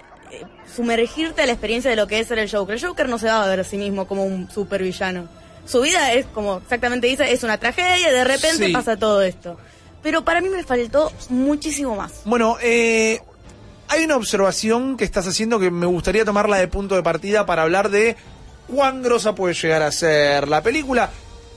sumergirte 0.74 1.42
a 1.42 1.46
la 1.46 1.52
experiencia 1.52 1.90
de 1.90 1.96
lo 1.96 2.06
que 2.06 2.20
es 2.20 2.28
ser 2.28 2.38
el 2.38 2.50
Joker. 2.50 2.74
El 2.76 2.80
Joker 2.86 3.08
no 3.08 3.18
se 3.18 3.26
va 3.26 3.42
a 3.44 3.48
ver 3.48 3.60
a 3.60 3.64
sí 3.64 3.76
mismo 3.78 4.06
como 4.06 4.24
un 4.24 4.50
supervillano. 4.50 5.28
Su 5.66 5.80
vida 5.80 6.12
es 6.12 6.26
como 6.26 6.58
exactamente 6.58 7.06
dice, 7.06 7.30
es 7.32 7.42
una 7.42 7.58
tragedia 7.58 8.10
y 8.10 8.12
de 8.12 8.24
repente 8.24 8.66
Sí. 8.66 8.72
pasa 8.72 8.96
todo 8.96 9.22
esto. 9.22 9.58
Pero 10.02 10.24
para 10.24 10.40
mí 10.40 10.48
me 10.48 10.62
faltó 10.64 11.12
muchísimo 11.28 11.96
más. 11.96 12.22
Bueno, 12.24 12.56
eh, 12.62 13.20
hay 13.88 14.04
una 14.04 14.16
observación 14.16 14.96
que 14.96 15.04
estás 15.04 15.26
haciendo 15.26 15.58
que 15.58 15.70
me 15.70 15.86
gustaría 15.86 16.24
tomarla 16.24 16.58
de 16.58 16.68
punto 16.68 16.94
de 16.94 17.02
partida 17.02 17.46
para 17.46 17.62
hablar 17.62 17.90
de 17.90 18.16
cuán 18.68 19.02
grosa 19.02 19.34
puede 19.34 19.54
llegar 19.54 19.82
a 19.82 19.90
ser 19.92 20.46
la 20.48 20.62
película. 20.62 21.10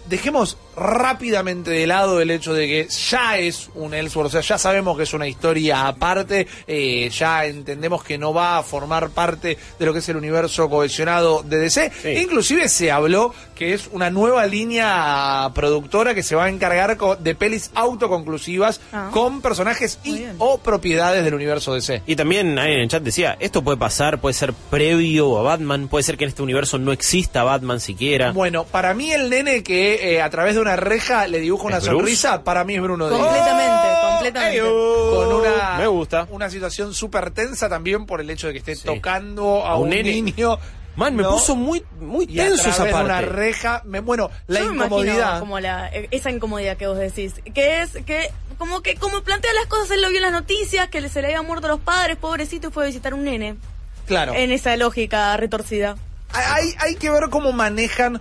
Dejemos 0.08 0.58
rápidamente 0.76 1.72
de 1.72 1.88
lado 1.88 2.22
el 2.22 2.32
hecho 2.32 2.54
de 2.54 2.68
que 2.68 2.88
ya 2.88 3.38
es 3.38 3.70
un 3.76 3.94
Ellsworth, 3.94 4.28
o 4.28 4.32
sea, 4.32 4.42
ya 4.42 4.58
sabemos 4.58 4.98
que 4.98 5.04
es 5.04 5.14
una 5.14 5.28
historia 5.28 5.88
aparte, 5.88 6.48
eh, 6.68 7.10
ya 7.10 7.46
entendemos 7.46 8.04
que 8.04 8.18
no 8.18 8.34
va 8.34 8.58
a 8.58 8.64
formar 8.64 9.10
parte 9.10 9.58
de 9.80 9.86
lo 9.86 9.94
que 9.94 10.00
es 10.00 10.10
el 10.10 10.18
universo 10.18 10.70
cohesionado 10.70 11.44
de 11.44 11.58
DC. 11.58 11.92
Sí. 12.02 12.10
Inclusive 12.10 12.70
se 12.70 12.92
habló 12.92 13.34
que 13.56 13.74
es 13.74 13.90
una 13.92 14.10
nueva 14.10 14.46
línea 14.46 15.50
productora 15.54 16.16
que 16.16 16.24
se 16.24 16.36
va 16.36 16.46
a 16.46 16.50
encargar 16.50 16.98
de 17.20 17.36
pelis 17.36 17.72
autoconclusivas 17.76 18.80
Ah. 18.92 19.10
con 19.12 19.42
personajes 19.42 20.00
y 20.04 20.24
o 20.38 20.58
propiedades 20.58 21.24
del 21.24 21.34
universo 21.34 21.74
DC. 21.74 22.02
Y 22.08 22.16
también 22.16 22.58
ahí 22.60 22.74
en 22.74 22.80
el 22.82 22.88
chat 22.90 23.04
decía, 23.04 23.38
esto 23.40 23.64
puede 23.64 23.78
pasar, 23.78 24.20
puede 24.20 24.34
ser 24.34 24.54
previo 24.54 25.38
a 25.38 25.44
Batman, 25.44 25.88
puede 25.88 26.04
ser 26.04 26.18
que 26.18 26.24
en 26.26 26.30
este 26.30 26.42
universo 26.42 26.78
no 26.78 26.92
exista 26.92 27.44
Batman 27.44 27.80
siquiera. 27.80 28.32
Bueno, 28.32 28.64
para 28.66 28.94
mí 28.94 29.12
el 29.12 29.30
nene 29.30 29.64
que 29.64 30.16
eh, 30.16 30.22
a 30.22 30.30
través 30.30 30.56
de 30.56 30.61
una 30.62 30.76
reja 30.76 31.28
le 31.28 31.40
dibuja 31.40 31.66
una 31.68 31.82
sonrisa, 31.82 32.44
para 32.44 32.64
mí 32.64 32.76
es 32.76 32.82
Bruno 32.82 33.10
Díaz. 33.10 33.20
Completamente, 33.22 33.88
¡Oh! 33.88 34.12
completamente. 34.12 34.60
Con 34.62 35.34
una, 35.34 35.78
Me 35.78 35.88
gusta. 35.88 36.28
una 36.32 36.50
situación 36.50 36.94
súper 36.94 37.32
tensa 37.32 37.68
también 37.70 38.06
por 38.06 38.22
el 38.22 38.30
hecho 38.30 38.48
de 38.48 38.54
que 38.54 38.60
esté 38.72 38.76
tocando 38.76 39.66
a, 39.66 39.72
A 39.72 39.76
un 39.76 39.84
un, 39.84 39.90
nene. 39.90 40.12
niño. 40.22 40.58
Man, 40.96 41.16
me 41.16 41.24
¿no? 41.24 41.32
puso 41.32 41.56
muy, 41.56 41.84
muy 42.02 42.26
y 42.30 42.38
a 42.42 42.48
tenso 42.50 42.70
esa 42.70 42.84
de 42.84 42.92
parte. 42.92 43.06
una 43.06 43.22
reja, 43.22 43.82
me, 43.86 44.02
bueno, 44.02 44.30
la 44.48 44.60
Yo 44.60 44.74
me 44.74 44.86
incomodidad. 44.86 45.40
como 45.40 45.58
la, 45.62 45.88
esa 45.88 46.30
incomodidad 46.32 46.76
que 46.76 46.86
vos 46.88 46.98
decís, 46.98 47.36
que 47.54 47.82
es 47.82 47.92
que 48.06 48.30
como 48.58 48.82
que 48.82 48.96
como 48.96 49.22
plantea 49.24 49.54
las 49.54 49.68
cosas, 49.68 49.92
él 49.92 50.02
lo 50.02 50.10
vio 50.10 50.18
en 50.18 50.24
las 50.24 50.34
noticias, 50.34 50.90
que 50.90 51.08
se 51.10 51.22
le 51.22 51.28
habían 51.28 51.46
muerto 51.48 51.70
los 51.70 51.80
padres, 51.80 52.18
pobrecito, 52.18 52.68
y 52.68 52.72
fue 52.72 52.84
a 52.84 52.88
visitar 52.88 53.14
un 53.14 53.24
nene. 53.24 53.56
Claro. 54.06 54.34
En 54.34 54.52
esa 54.52 54.76
lógica 54.76 55.36
retorcida. 55.38 55.96
hay, 56.34 56.74
hay 56.80 56.96
que 56.96 57.10
ver 57.10 57.30
cómo 57.30 57.54
manejan 57.54 58.20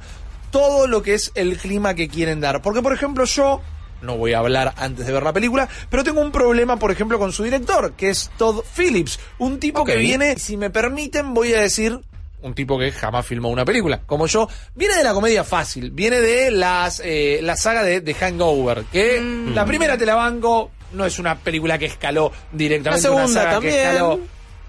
todo 0.50 0.86
lo 0.86 1.02
que 1.02 1.14
es 1.14 1.32
el 1.34 1.56
clima 1.58 1.94
que 1.94 2.08
quieren 2.08 2.40
dar. 2.40 2.62
Porque, 2.62 2.82
por 2.82 2.92
ejemplo, 2.92 3.24
yo 3.24 3.60
no 4.02 4.16
voy 4.16 4.32
a 4.32 4.38
hablar 4.38 4.74
antes 4.76 5.06
de 5.06 5.12
ver 5.12 5.22
la 5.22 5.32
película, 5.32 5.68
pero 5.88 6.04
tengo 6.04 6.20
un 6.20 6.32
problema, 6.32 6.78
por 6.78 6.90
ejemplo, 6.90 7.18
con 7.18 7.32
su 7.32 7.44
director, 7.44 7.92
que 7.92 8.10
es 8.10 8.30
Todd 8.38 8.62
Phillips. 8.76 9.18
Un 9.38 9.58
tipo 9.58 9.84
que 9.84 9.96
viene, 9.96 10.38
si 10.38 10.56
me 10.56 10.70
permiten, 10.70 11.34
voy 11.34 11.52
a 11.54 11.60
decir. 11.60 12.00
Un 12.42 12.54
tipo 12.54 12.78
que 12.78 12.90
jamás 12.90 13.26
filmó 13.26 13.50
una 13.50 13.66
película, 13.66 14.00
como 14.06 14.26
yo, 14.26 14.48
viene 14.74 14.94
de 14.96 15.04
la 15.04 15.12
comedia 15.12 15.44
fácil, 15.44 15.90
viene 15.90 16.22
de 16.22 16.50
las 16.50 17.02
eh, 17.04 17.40
la 17.42 17.54
saga 17.54 17.82
de, 17.82 18.00
de 18.00 18.14
Hangover, 18.14 18.84
que 18.90 19.20
la 19.54 19.66
primera 19.66 19.98
te 19.98 20.06
la 20.06 20.14
banco, 20.14 20.70
no 20.94 21.04
es 21.04 21.18
una 21.18 21.36
película 21.36 21.76
que 21.76 21.84
escaló 21.84 22.32
La 22.32 22.48
directamente, 22.56 23.10
una 23.10 23.26
segunda 23.26 23.42
saga 23.42 23.60
que 23.60 23.68
también. 23.68 23.74
escaló 23.78 24.20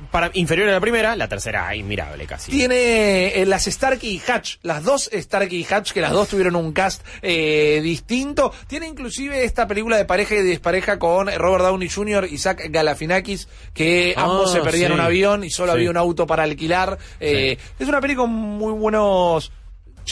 Para, 0.09 0.31
inferior 0.33 0.67
a 0.69 0.71
la 0.71 0.79
primera, 0.79 1.15
la 1.15 1.27
tercera 1.27 1.75
inmirable 1.75 2.25
casi. 2.25 2.51
tiene 2.51 3.39
eh, 3.41 3.45
las 3.45 3.65
Starkey 3.65 4.09
y 4.15 4.21
Hatch, 4.31 4.55
las 4.63 4.83
dos 4.83 5.09
Starkey 5.13 5.59
y 5.61 5.67
Hatch, 5.73 5.91
que 5.91 6.01
las 6.01 6.11
dos 6.11 6.27
tuvieron 6.29 6.55
un 6.55 6.73
cast 6.73 7.05
eh, 7.21 7.79
distinto. 7.83 8.51
Tiene 8.67 8.87
inclusive 8.87 9.43
esta 9.43 9.67
película 9.67 9.97
de 9.97 10.05
pareja 10.05 10.35
y 10.35 10.41
despareja 10.43 10.97
con 10.97 11.27
Robert 11.31 11.63
Downey 11.65 11.89
Jr. 11.89 12.27
y 12.31 12.37
Zach 12.37 12.59
Galafinakis, 12.69 13.47
que 13.73 14.13
Ah, 14.17 14.23
ambos 14.23 14.51
se 14.51 14.61
perdían 14.61 14.87
sí. 14.89 14.93
un 14.93 14.99
avión 15.01 15.43
y 15.43 15.49
solo 15.49 15.73
Sí. 15.73 15.77
había 15.77 15.89
un 15.91 15.97
auto 15.97 16.25
para 16.25 16.43
alquilar. 16.43 16.97
Eh, 17.19 17.57
Es 17.79 17.87
una 17.87 18.01
peli 18.01 18.15
con 18.15 18.29
muy 18.31 18.73
buenos 18.73 19.51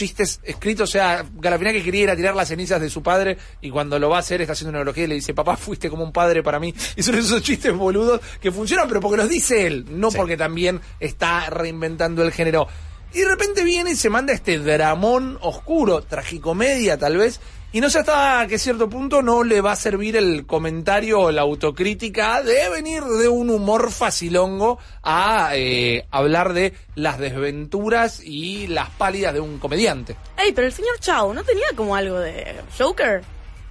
chistes 0.00 0.40
escritos, 0.42 0.88
o 0.88 0.92
sea, 0.92 1.26
Galafinakis 1.34 1.84
quería 1.84 2.02
ir 2.04 2.10
a 2.10 2.16
tirar 2.16 2.34
las 2.34 2.48
cenizas 2.48 2.80
de 2.80 2.88
su 2.88 3.02
padre 3.02 3.36
y 3.60 3.68
cuando 3.68 3.98
lo 3.98 4.08
va 4.08 4.16
a 4.16 4.20
hacer 4.20 4.40
está 4.40 4.54
haciendo 4.54 4.70
una 4.70 4.78
neurología 4.78 5.04
y 5.04 5.08
le 5.08 5.14
dice, 5.16 5.34
papá, 5.34 5.58
fuiste 5.58 5.90
como 5.90 6.02
un 6.02 6.12
padre 6.12 6.42
para 6.42 6.58
mí. 6.58 6.74
Y 6.96 7.02
son 7.02 7.16
esos 7.16 7.42
chistes 7.42 7.74
boludos 7.74 8.22
que 8.40 8.50
funcionan, 8.50 8.88
pero 8.88 9.00
porque 9.00 9.18
los 9.18 9.28
dice 9.28 9.66
él, 9.66 9.84
no 9.90 10.10
Sí. 10.10 10.16
porque 10.16 10.38
también 10.38 10.80
está 11.00 11.50
reinventando 11.50 12.22
el 12.22 12.32
género. 12.32 12.66
Y 13.12 13.18
de 13.18 13.28
repente 13.28 13.62
viene 13.62 13.90
y 13.90 13.96
se 13.96 14.08
manda 14.08 14.32
este 14.32 14.58
dramón 14.58 15.36
oscuro, 15.42 16.00
tragicomedia 16.02 16.96
tal 16.96 17.18
vez, 17.18 17.40
y 17.72 17.80
no 17.80 17.88
sé 17.88 18.00
hasta 18.00 18.46
qué 18.48 18.58
cierto 18.58 18.88
punto 18.88 19.22
no 19.22 19.44
le 19.44 19.60
va 19.60 19.72
a 19.72 19.76
servir 19.76 20.16
el 20.16 20.44
comentario 20.44 21.20
o 21.20 21.30
la 21.30 21.42
autocrítica 21.42 22.42
de 22.42 22.68
venir 22.68 23.04
de 23.04 23.28
un 23.28 23.48
humor 23.50 23.92
facilongo 23.92 24.78
a 25.02 25.50
eh, 25.54 26.04
hablar 26.10 26.52
de 26.52 26.74
las 26.96 27.18
desventuras 27.18 28.20
y 28.24 28.66
las 28.66 28.90
pálidas 28.90 29.34
de 29.34 29.40
un 29.40 29.58
comediante. 29.58 30.16
Ey, 30.36 30.52
pero 30.52 30.66
el 30.66 30.72
señor 30.72 30.98
Chao, 30.98 31.32
¿no 31.32 31.44
tenía 31.44 31.66
como 31.76 31.94
algo 31.94 32.18
de 32.18 32.56
Joker? 32.76 33.22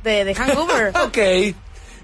De, 0.03 0.23
de 0.23 0.33
Hangover. 0.33 0.93
Ok. 1.03 1.17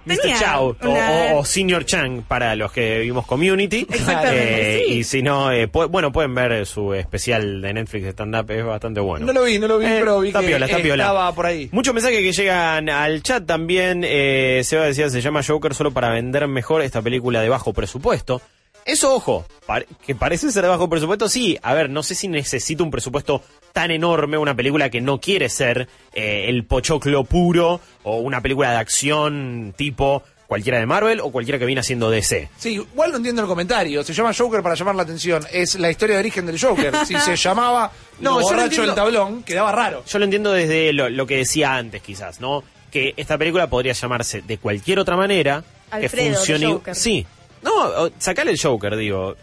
Mr. 0.06 0.18
Tenía 0.22 0.40
Chow 0.40 0.76
o- 0.82 0.88
una- 0.90 1.12
o, 1.34 1.40
o 1.40 1.46
Senior 1.46 1.86
Chang 1.86 2.22
para 2.24 2.56
los 2.56 2.72
que 2.72 3.00
vimos 3.00 3.26
Community. 3.26 3.88
Exactamente, 3.90 4.78
Eh, 4.78 4.84
sí. 4.88 4.94
Y 4.94 5.04
si 5.04 5.22
no, 5.24 5.52
eh, 5.52 5.70
pu- 5.72 5.88
bueno, 5.90 6.12
pueden 6.12 6.34
ver 6.36 6.66
su 6.66 6.94
especial 6.94 7.62
de 7.62 7.74
Netflix 7.74 8.04
de 8.06 8.10
stand-up, 8.12 8.50
es 8.52 8.64
bastante 8.64 9.00
bueno. 9.00 9.26
No 9.26 9.34
lo 9.34 9.44
vi, 9.44 9.58
no 9.60 9.68
lo 9.68 9.80
vi, 9.80 9.86
Eh, 9.88 9.98
pero 10.00 10.20
vi 10.20 10.28
está 10.30 10.42
que 10.42 10.48
piola, 10.48 10.66
está 10.68 10.78
piola. 10.80 11.04
estaba 11.04 11.34
por 11.34 11.46
ahí. 11.48 11.70
Muchos 11.72 11.94
mensajes 11.94 12.20
que 12.20 12.32
llegan 12.32 12.90
al 12.90 13.24
chat 13.24 13.46
también. 13.46 14.04
Eh, 14.06 14.62
Seba 14.64 14.86
decía, 14.86 15.10
se 15.10 15.22
llama 15.22 15.42
Joker 15.44 15.74
solo 15.74 15.92
para 15.92 16.10
vender 16.10 16.48
mejor 16.48 16.82
esta 16.82 17.02
película 17.02 17.42
de 17.42 17.50
bajo 17.50 17.74
presupuesto. 17.74 18.42
Eso, 18.86 19.16
ojo, 19.16 19.46
pare- 19.66 19.88
que 20.06 20.14
parece 20.16 20.52
ser 20.52 20.62
de 20.64 20.70
bajo 20.70 20.88
presupuesto, 20.88 21.28
sí. 21.28 21.58
A 21.64 21.74
ver, 21.74 21.90
no 21.90 22.04
sé 22.04 22.14
si 22.16 22.28
necesita 22.28 22.84
un 22.84 22.92
presupuesto 22.92 23.42
tan 23.74 23.92
enorme, 23.92 24.38
una 24.38 24.56
película 24.56 24.90
que 24.90 25.02
no 25.02 25.20
quiere 25.20 25.50
ser 25.50 25.90
eh, 26.14 26.46
el 26.48 26.64
pochoclo 26.66 27.24
puro 27.26 27.82
o 28.04 28.18
una 28.20 28.42
película 28.42 28.72
de 28.72 28.78
acción 28.78 29.74
tipo 29.76 30.22
cualquiera 30.48 30.78
de 30.78 30.86
Marvel 30.86 31.20
o 31.22 31.32
cualquiera 31.32 31.58
que 31.58 31.66
viene 31.66 31.82
haciendo 31.82 32.12
DC. 32.12 32.50
Sí, 32.58 32.74
igual 32.76 33.10
no 33.12 33.18
entiendo 33.18 33.42
el 33.42 33.48
comentario. 33.48 34.04
Se 34.04 34.14
llama 34.14 34.32
Joker 34.38 34.62
para 34.62 34.76
llamar 34.76 34.94
la 34.96 35.02
atención. 35.02 35.44
Es 35.52 35.74
la 35.80 35.90
historia 35.90 36.16
de 36.16 36.20
origen 36.20 36.46
del 36.46 36.60
Joker. 36.62 36.94
Si 37.08 37.18
se 37.20 37.36
llamaba 37.36 37.92
No, 38.20 38.40
yo 38.48 38.56
lo 38.56 38.62
entiendo. 38.62 38.90
el 38.92 38.96
tablón, 38.96 39.42
quedaba 39.44 39.72
raro. 39.72 40.04
Yo 40.08 40.20
lo 40.20 40.26
entiendo 40.26 40.52
desde 40.52 40.94
lo, 40.94 41.10
lo 41.10 41.26
que 41.26 41.38
decía 41.38 41.76
antes, 41.76 42.04
quizás, 42.04 42.40
¿no? 42.40 42.64
Que 42.92 43.16
esta 43.18 43.38
película 43.40 43.68
podría 43.68 43.94
llamarse 43.94 44.44
de 44.44 44.60
cualquier 44.60 45.00
otra 45.00 45.18
manera 45.18 45.64
que 45.92 46.08
de 46.08 46.10
funcione. 46.34 46.68
Joker. 46.68 46.96
Sí. 46.96 47.26
No, 47.62 48.10
sacale 48.20 48.52
el 48.52 48.60
Joker, 48.62 48.96
digo. 48.96 49.36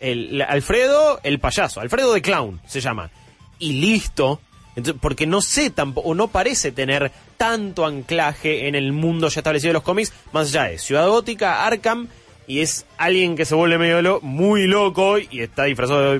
El, 0.00 0.40
Alfredo, 0.42 1.20
el 1.22 1.38
payaso. 1.38 1.80
Alfredo 1.80 2.12
de 2.14 2.22
Clown 2.22 2.60
se 2.66 2.80
llama. 2.80 3.10
Y 3.58 3.74
listo. 3.74 4.40
Entonces, 4.76 5.00
porque 5.02 5.26
no 5.26 5.42
sé 5.42 5.70
tampoco, 5.70 6.08
o 6.10 6.14
no 6.14 6.28
parece 6.28 6.72
tener 6.72 7.10
tanto 7.36 7.84
anclaje 7.84 8.68
en 8.68 8.74
el 8.74 8.92
mundo 8.92 9.28
ya 9.28 9.40
establecido 9.40 9.70
de 9.70 9.74
los 9.74 9.82
cómics, 9.82 10.12
más 10.32 10.48
allá 10.48 10.64
de 10.70 10.78
Ciudad 10.78 11.08
Gótica, 11.08 11.66
Arkham, 11.66 12.08
y 12.46 12.60
es 12.60 12.86
alguien 12.96 13.36
que 13.36 13.44
se 13.44 13.54
vuelve 13.54 13.78
medio 13.78 14.00
lo- 14.00 14.20
muy 14.20 14.66
loco 14.66 15.18
y 15.18 15.40
está 15.40 15.64
disfrazado, 15.64 16.18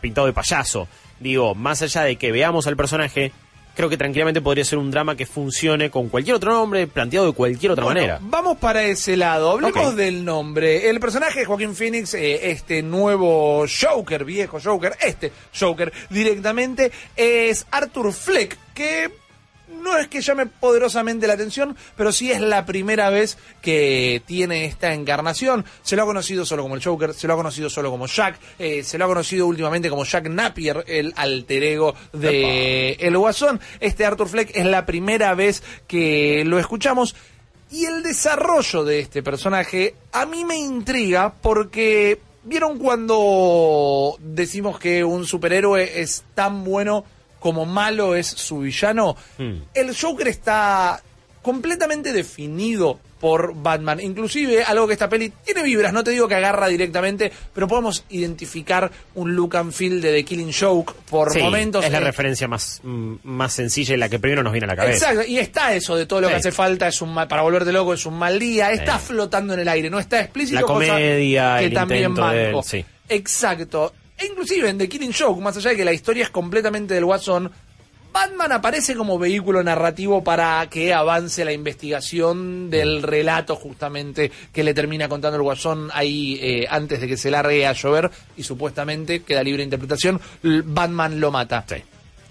pintado 0.00 0.26
de 0.26 0.32
payaso. 0.32 0.86
Digo, 1.18 1.54
más 1.54 1.80
allá 1.82 2.02
de 2.02 2.16
que 2.16 2.30
veamos 2.30 2.66
al 2.66 2.76
personaje, 2.76 3.32
creo 3.74 3.88
que 3.88 3.96
tranquilamente 3.96 4.40
podría 4.40 4.64
ser 4.64 4.78
un 4.78 4.90
drama 4.90 5.16
que 5.16 5.26
funcione 5.26 5.90
con 5.90 6.08
cualquier 6.08 6.36
otro 6.36 6.52
nombre, 6.52 6.86
planteado 6.86 7.26
de 7.26 7.32
cualquier 7.32 7.72
otra 7.72 7.84
Bueno, 7.84 8.00
manera. 8.00 8.18
Vamos 8.22 8.58
para 8.58 8.84
ese 8.84 9.16
lado. 9.16 9.50
Hablemos 9.52 9.96
del 9.96 10.24
nombre. 10.24 10.88
El 10.88 11.00
personaje 11.00 11.40
de 11.40 11.46
Joaquín 11.46 11.74
Phoenix, 11.74 12.14
eh, 12.14 12.50
este 12.50 12.82
nuevo 12.82 13.64
Joker, 13.66 14.24
viejo 14.24 14.58
Joker, 14.62 14.92
este 15.00 15.32
Joker 15.58 15.92
directamente, 16.10 16.92
es 17.16 17.66
Arthur 17.70 18.12
Fleck, 18.12 18.58
que 18.74 19.10
no 19.80 19.98
es 19.98 20.08
que 20.08 20.20
llame 20.20 20.46
poderosamente 20.46 21.26
la 21.26 21.34
atención, 21.34 21.76
pero 21.96 22.12
sí 22.12 22.30
es 22.30 22.40
la 22.40 22.66
primera 22.66 23.10
vez 23.10 23.38
que 23.60 24.22
tiene 24.26 24.64
esta 24.64 24.94
encarnación. 24.94 25.64
Se 25.82 25.96
lo 25.96 26.02
ha 26.02 26.06
conocido 26.06 26.44
solo 26.44 26.62
como 26.62 26.74
el 26.74 26.84
Joker, 26.84 27.14
se 27.14 27.26
lo 27.26 27.34
ha 27.34 27.36
conocido 27.36 27.70
solo 27.70 27.90
como 27.90 28.06
Jack, 28.06 28.38
eh, 28.58 28.82
se 28.82 28.98
lo 28.98 29.04
ha 29.04 29.08
conocido 29.08 29.46
últimamente 29.46 29.90
como 29.90 30.04
Jack 30.04 30.28
Napier, 30.28 30.84
el 30.86 31.12
alter 31.16 31.62
ego 31.62 31.94
de 32.12 32.92
El 33.00 33.16
Guasón. 33.16 33.60
Este 33.80 34.04
Arthur 34.04 34.28
Fleck 34.28 34.50
es 34.54 34.66
la 34.66 34.86
primera 34.86 35.34
vez 35.34 35.62
que 35.86 36.44
lo 36.44 36.58
escuchamos. 36.58 37.14
Y 37.70 37.86
el 37.86 38.02
desarrollo 38.02 38.84
de 38.84 39.00
este 39.00 39.22
personaje 39.22 39.94
a 40.12 40.26
mí 40.26 40.44
me 40.44 40.58
intriga 40.58 41.32
porque 41.32 42.20
¿vieron 42.44 42.78
cuando 42.78 44.16
decimos 44.20 44.78
que 44.78 45.04
un 45.04 45.24
superhéroe 45.24 46.02
es 46.02 46.24
tan 46.34 46.64
bueno 46.64 47.04
como 47.42 47.66
malo 47.66 48.14
es 48.14 48.28
su 48.28 48.60
villano? 48.60 49.16
Hmm. 49.36 49.56
El 49.74 49.94
Joker 49.96 50.28
está 50.28 51.02
completamente 51.42 52.12
definido 52.12 53.00
por 53.20 53.52
Batman. 53.54 54.00
Inclusive, 54.00 54.64
algo 54.64 54.86
que 54.86 54.94
esta 54.94 55.08
peli 55.08 55.32
tiene 55.44 55.62
vibras, 55.62 55.92
no 55.92 56.02
te 56.02 56.10
digo 56.10 56.26
que 56.26 56.34
agarra 56.36 56.66
directamente, 56.68 57.30
pero 57.54 57.68
podemos 57.68 58.04
identificar 58.10 58.90
un 59.14 59.34
look 59.36 59.56
and 59.56 59.72
feel 59.72 60.00
de 60.00 60.12
The 60.12 60.24
Killing 60.24 60.52
Joke 60.52 60.92
por 61.08 61.32
Sí, 61.32 61.40
momentos. 61.40 61.84
es 61.84 61.92
la 61.92 61.98
Eh, 61.98 62.00
referencia 62.00 62.48
más, 62.48 62.80
mm, 62.82 63.14
más 63.24 63.52
sencilla 63.52 63.94
y 63.94 63.98
la 63.98 64.08
que 64.08 64.18
primero 64.18 64.42
nos 64.42 64.52
viene 64.52 64.64
a 64.64 64.68
la 64.68 64.76
cabeza. 64.76 65.10
Exacto, 65.10 65.30
y 65.30 65.38
está 65.38 65.72
eso 65.74 65.94
de 65.96 66.06
todo 66.06 66.20
lo 66.20 66.28
que 66.28 66.34
hace 66.34 66.50
falta, 66.52 66.88
es 66.88 67.00
un 67.00 67.14
mal, 67.14 67.28
para 67.28 67.42
volverte 67.42 67.70
loco 67.72 67.94
es 67.94 68.04
un 68.06 68.14
mal 68.18 68.38
día, 68.40 68.72
está 68.72 68.98
Sí. 68.98 69.06
flotando 69.08 69.54
en 69.54 69.60
el 69.60 69.68
aire, 69.68 69.88
no 69.88 70.00
está 70.00 70.20
explícito. 70.20 70.60
La 70.60 70.66
cosa 70.66 70.86
comedia, 70.88 71.56
que 71.60 71.64
el 71.66 71.74
también 71.74 72.14
banco. 72.14 72.64
Exacto. 73.08 73.92
E 74.22 74.26
inclusive 74.26 74.68
en 74.68 74.78
The 74.78 74.88
Killing 74.88 75.12
Joke, 75.12 75.40
más 75.42 75.56
allá 75.56 75.70
de 75.70 75.76
que 75.76 75.84
la 75.84 75.92
historia 75.92 76.24
es 76.24 76.30
completamente 76.30 76.94
del 76.94 77.04
Watson, 77.04 77.50
Batman 78.12 78.52
aparece 78.52 78.94
como 78.94 79.18
vehículo 79.18 79.62
narrativo 79.62 80.22
para 80.22 80.68
que 80.68 80.92
avance 80.92 81.44
la 81.44 81.52
investigación 81.52 82.68
del 82.70 83.02
relato 83.02 83.56
justamente 83.56 84.30
que 84.52 84.62
le 84.62 84.74
termina 84.74 85.08
contando 85.08 85.36
el 85.36 85.42
Guasón 85.42 85.90
ahí 85.94 86.38
eh, 86.42 86.66
antes 86.68 87.00
de 87.00 87.08
que 87.08 87.16
se 87.16 87.30
largue 87.30 87.66
a 87.66 87.72
llover 87.72 88.10
y 88.36 88.42
supuestamente 88.42 89.22
queda 89.22 89.42
libre 89.42 89.58
de 89.58 89.64
interpretación, 89.64 90.20
Batman 90.42 91.18
lo 91.20 91.30
mata. 91.30 91.64
Sí. 91.66 91.76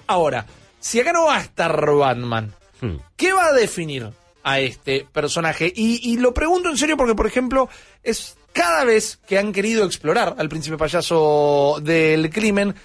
Ahora, 0.08 0.46
si 0.80 1.00
acá 1.00 1.12
no 1.14 1.26
va 1.26 1.38
a 1.38 1.42
estar 1.42 1.96
Batman, 1.96 2.54
Hmm. 2.82 2.98
¿qué 3.16 3.32
va 3.32 3.46
a 3.46 3.54
definir 3.54 4.10
a 4.44 4.60
este 4.60 5.06
personaje? 5.12 5.72
Y, 5.74 6.12
y 6.12 6.18
lo 6.18 6.34
pregunto 6.34 6.70
en 6.70 6.78
serio 6.78 6.98
porque, 6.98 7.16
por 7.16 7.28
ejemplo, 7.28 7.70
es 8.04 8.36
cada 8.54 8.84
vez 8.84 9.20
que 9.28 9.38
han 9.38 9.54
querido 9.54 9.86
explorar 9.86 10.36
al 10.38 10.50
príncipe 10.50 10.78
payaso 10.78 11.80
del 11.82 12.30
crimen, 12.30 12.76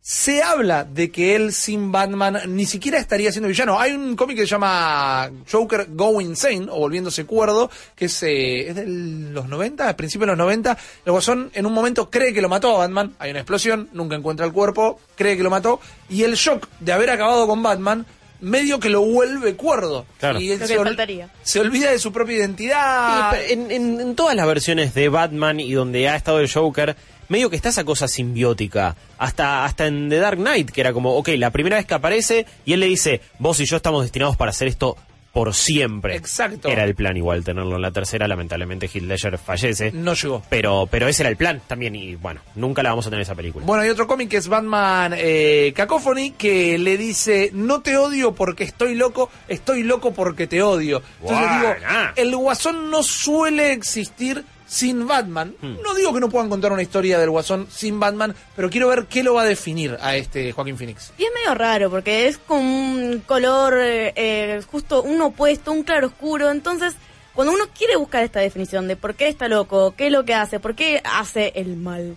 se 0.00 0.42
habla 0.42 0.84
de 0.84 1.10
que 1.10 1.36
él 1.36 1.52
sin 1.52 1.92
Batman 1.92 2.38
ni 2.46 2.64
siquiera 2.64 2.98
estaría 2.98 3.30
siendo 3.30 3.48
villano. 3.48 3.78
Hay 3.78 3.92
un 3.92 4.16
cómic 4.16 4.38
que 4.38 4.44
se 4.44 4.52
llama 4.52 5.30
Joker 5.52 5.86
Go 5.90 6.20
Insane, 6.22 6.66
o 6.70 6.78
Volviéndose 6.78 7.26
Cuerdo, 7.26 7.70
que 7.94 8.06
es, 8.06 8.22
eh, 8.22 8.68
es 8.70 8.74
de 8.74 8.86
los 8.86 9.48
90, 9.48 9.86
al 9.86 9.96
principio 9.96 10.24
de 10.24 10.32
los 10.32 10.38
90. 10.38 10.78
El 11.04 11.12
Guasón 11.12 11.50
en 11.52 11.66
un 11.66 11.74
momento 11.74 12.08
cree 12.08 12.32
que 12.32 12.40
lo 12.40 12.48
mató 12.48 12.74
a 12.74 12.78
Batman, 12.78 13.16
hay 13.18 13.32
una 13.32 13.40
explosión, 13.40 13.90
nunca 13.92 14.16
encuentra 14.16 14.46
el 14.46 14.52
cuerpo, 14.54 14.98
cree 15.14 15.36
que 15.36 15.42
lo 15.42 15.50
mató, 15.50 15.78
y 16.08 16.22
el 16.22 16.36
shock 16.36 16.68
de 16.80 16.92
haber 16.92 17.10
acabado 17.10 17.46
con 17.46 17.62
Batman 17.62 18.06
medio 18.40 18.78
que 18.80 18.88
lo 18.90 19.00
vuelve 19.02 19.54
cuerdo. 19.54 20.06
Claro. 20.18 20.40
Y 20.40 20.50
él 20.52 20.58
se, 20.60 20.66
que 20.74 20.78
ol- 20.80 20.84
faltaría. 20.84 21.28
se 21.42 21.60
olvida 21.60 21.90
de 21.90 21.98
su 21.98 22.12
propia 22.12 22.36
identidad. 22.36 23.30
Sí, 23.32 23.36
pero 23.48 23.62
en, 23.62 23.70
en- 23.70 24.00
en 24.00 24.14
todas 24.14 24.34
las 24.36 24.46
versiones 24.46 24.94
de 24.94 25.08
Batman 25.08 25.60
y 25.60 25.72
donde 25.72 26.08
ha 26.08 26.16
estado 26.16 26.40
el 26.40 26.50
Joker, 26.52 26.96
medio 27.28 27.50
que 27.50 27.56
está 27.56 27.68
esa 27.70 27.84
cosa 27.84 28.08
simbiótica. 28.08 28.96
Hasta, 29.18 29.64
hasta 29.64 29.86
en 29.86 30.08
The 30.08 30.18
Dark 30.18 30.38
Knight, 30.38 30.70
que 30.70 30.80
era 30.80 30.92
como, 30.92 31.14
ok, 31.16 31.28
la 31.36 31.50
primera 31.50 31.76
vez 31.76 31.86
que 31.86 31.94
aparece 31.94 32.46
y 32.64 32.72
él 32.74 32.80
le 32.80 32.86
dice, 32.86 33.20
vos 33.38 33.58
y 33.60 33.66
yo 33.66 33.76
estamos 33.76 34.02
destinados 34.02 34.36
para 34.36 34.50
hacer 34.50 34.68
esto 34.68 34.96
por 35.38 35.54
siempre. 35.54 36.16
Exacto. 36.16 36.68
Era 36.68 36.82
el 36.82 36.96
plan 36.96 37.16
igual 37.16 37.44
tenerlo 37.44 37.76
en 37.76 37.82
la 37.82 37.92
tercera, 37.92 38.26
lamentablemente 38.26 38.90
Heath 38.92 39.04
Ledger 39.04 39.38
fallece. 39.38 39.92
No 39.92 40.14
llegó. 40.14 40.42
Pero, 40.48 40.88
pero 40.90 41.06
ese 41.06 41.22
era 41.22 41.30
el 41.30 41.36
plan 41.36 41.62
también 41.64 41.94
y 41.94 42.16
bueno, 42.16 42.40
nunca 42.56 42.82
la 42.82 42.88
vamos 42.88 43.06
a 43.06 43.10
tener 43.10 43.22
esa 43.22 43.36
película. 43.36 43.64
Bueno, 43.64 43.84
hay 43.84 43.88
otro 43.88 44.08
cómic 44.08 44.30
que 44.30 44.38
es 44.38 44.48
Batman 44.48 45.14
eh, 45.16 45.72
Cacophony 45.76 46.32
que 46.32 46.76
le 46.76 46.98
dice, 46.98 47.50
no 47.54 47.82
te 47.82 47.96
odio 47.96 48.34
porque 48.34 48.64
estoy 48.64 48.96
loco, 48.96 49.30
estoy 49.46 49.84
loco 49.84 50.12
porque 50.12 50.48
te 50.48 50.60
odio. 50.60 51.02
Entonces 51.20 51.50
digo, 51.52 51.68
Buena. 51.68 52.12
el 52.16 52.34
guasón 52.34 52.90
no 52.90 53.04
suele 53.04 53.70
existir 53.74 54.44
sin 54.68 55.08
Batman. 55.08 55.54
Hmm. 55.60 55.78
No 55.82 55.94
digo 55.94 56.12
que 56.12 56.20
no 56.20 56.28
puedan 56.28 56.48
contar 56.48 56.70
una 56.70 56.82
historia 56.82 57.18
del 57.18 57.30
guasón 57.30 57.66
sin 57.70 57.98
Batman, 57.98 58.34
pero 58.54 58.70
quiero 58.70 58.88
ver 58.88 59.06
qué 59.06 59.22
lo 59.22 59.34
va 59.34 59.42
a 59.42 59.46
definir 59.46 59.96
a 60.00 60.14
este 60.14 60.52
Joaquín 60.52 60.76
Phoenix. 60.76 61.12
Y 61.18 61.24
es 61.24 61.30
medio 61.34 61.54
raro 61.54 61.90
porque 61.90 62.28
es 62.28 62.38
como 62.38 62.60
un 62.60 63.22
color 63.26 63.78
eh, 63.78 64.12
eh, 64.14 64.62
justo 64.70 65.02
un 65.02 65.20
opuesto, 65.22 65.72
un 65.72 65.82
claro 65.82 66.08
oscuro. 66.08 66.50
Entonces, 66.50 66.94
cuando 67.34 67.52
uno 67.52 67.64
quiere 67.76 67.96
buscar 67.96 68.22
esta 68.22 68.40
definición 68.40 68.86
de 68.86 68.96
por 68.96 69.14
qué 69.14 69.28
está 69.28 69.48
loco, 69.48 69.94
qué 69.96 70.06
es 70.06 70.12
lo 70.12 70.24
que 70.24 70.34
hace, 70.34 70.60
por 70.60 70.74
qué 70.74 71.00
hace 71.04 71.52
el 71.56 71.76
mal, 71.76 72.16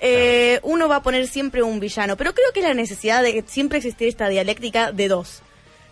eh, 0.00 0.58
uno 0.62 0.88
va 0.88 0.96
a 0.96 1.02
poner 1.02 1.28
siempre 1.28 1.62
un 1.62 1.80
villano. 1.80 2.16
Pero 2.16 2.34
creo 2.34 2.52
que 2.52 2.60
es 2.60 2.66
la 2.66 2.74
necesidad 2.74 3.22
de 3.22 3.34
que 3.34 3.44
siempre 3.46 3.78
existir 3.78 4.08
esta 4.08 4.28
dialéctica 4.28 4.90
de 4.90 5.08
dos. 5.08 5.42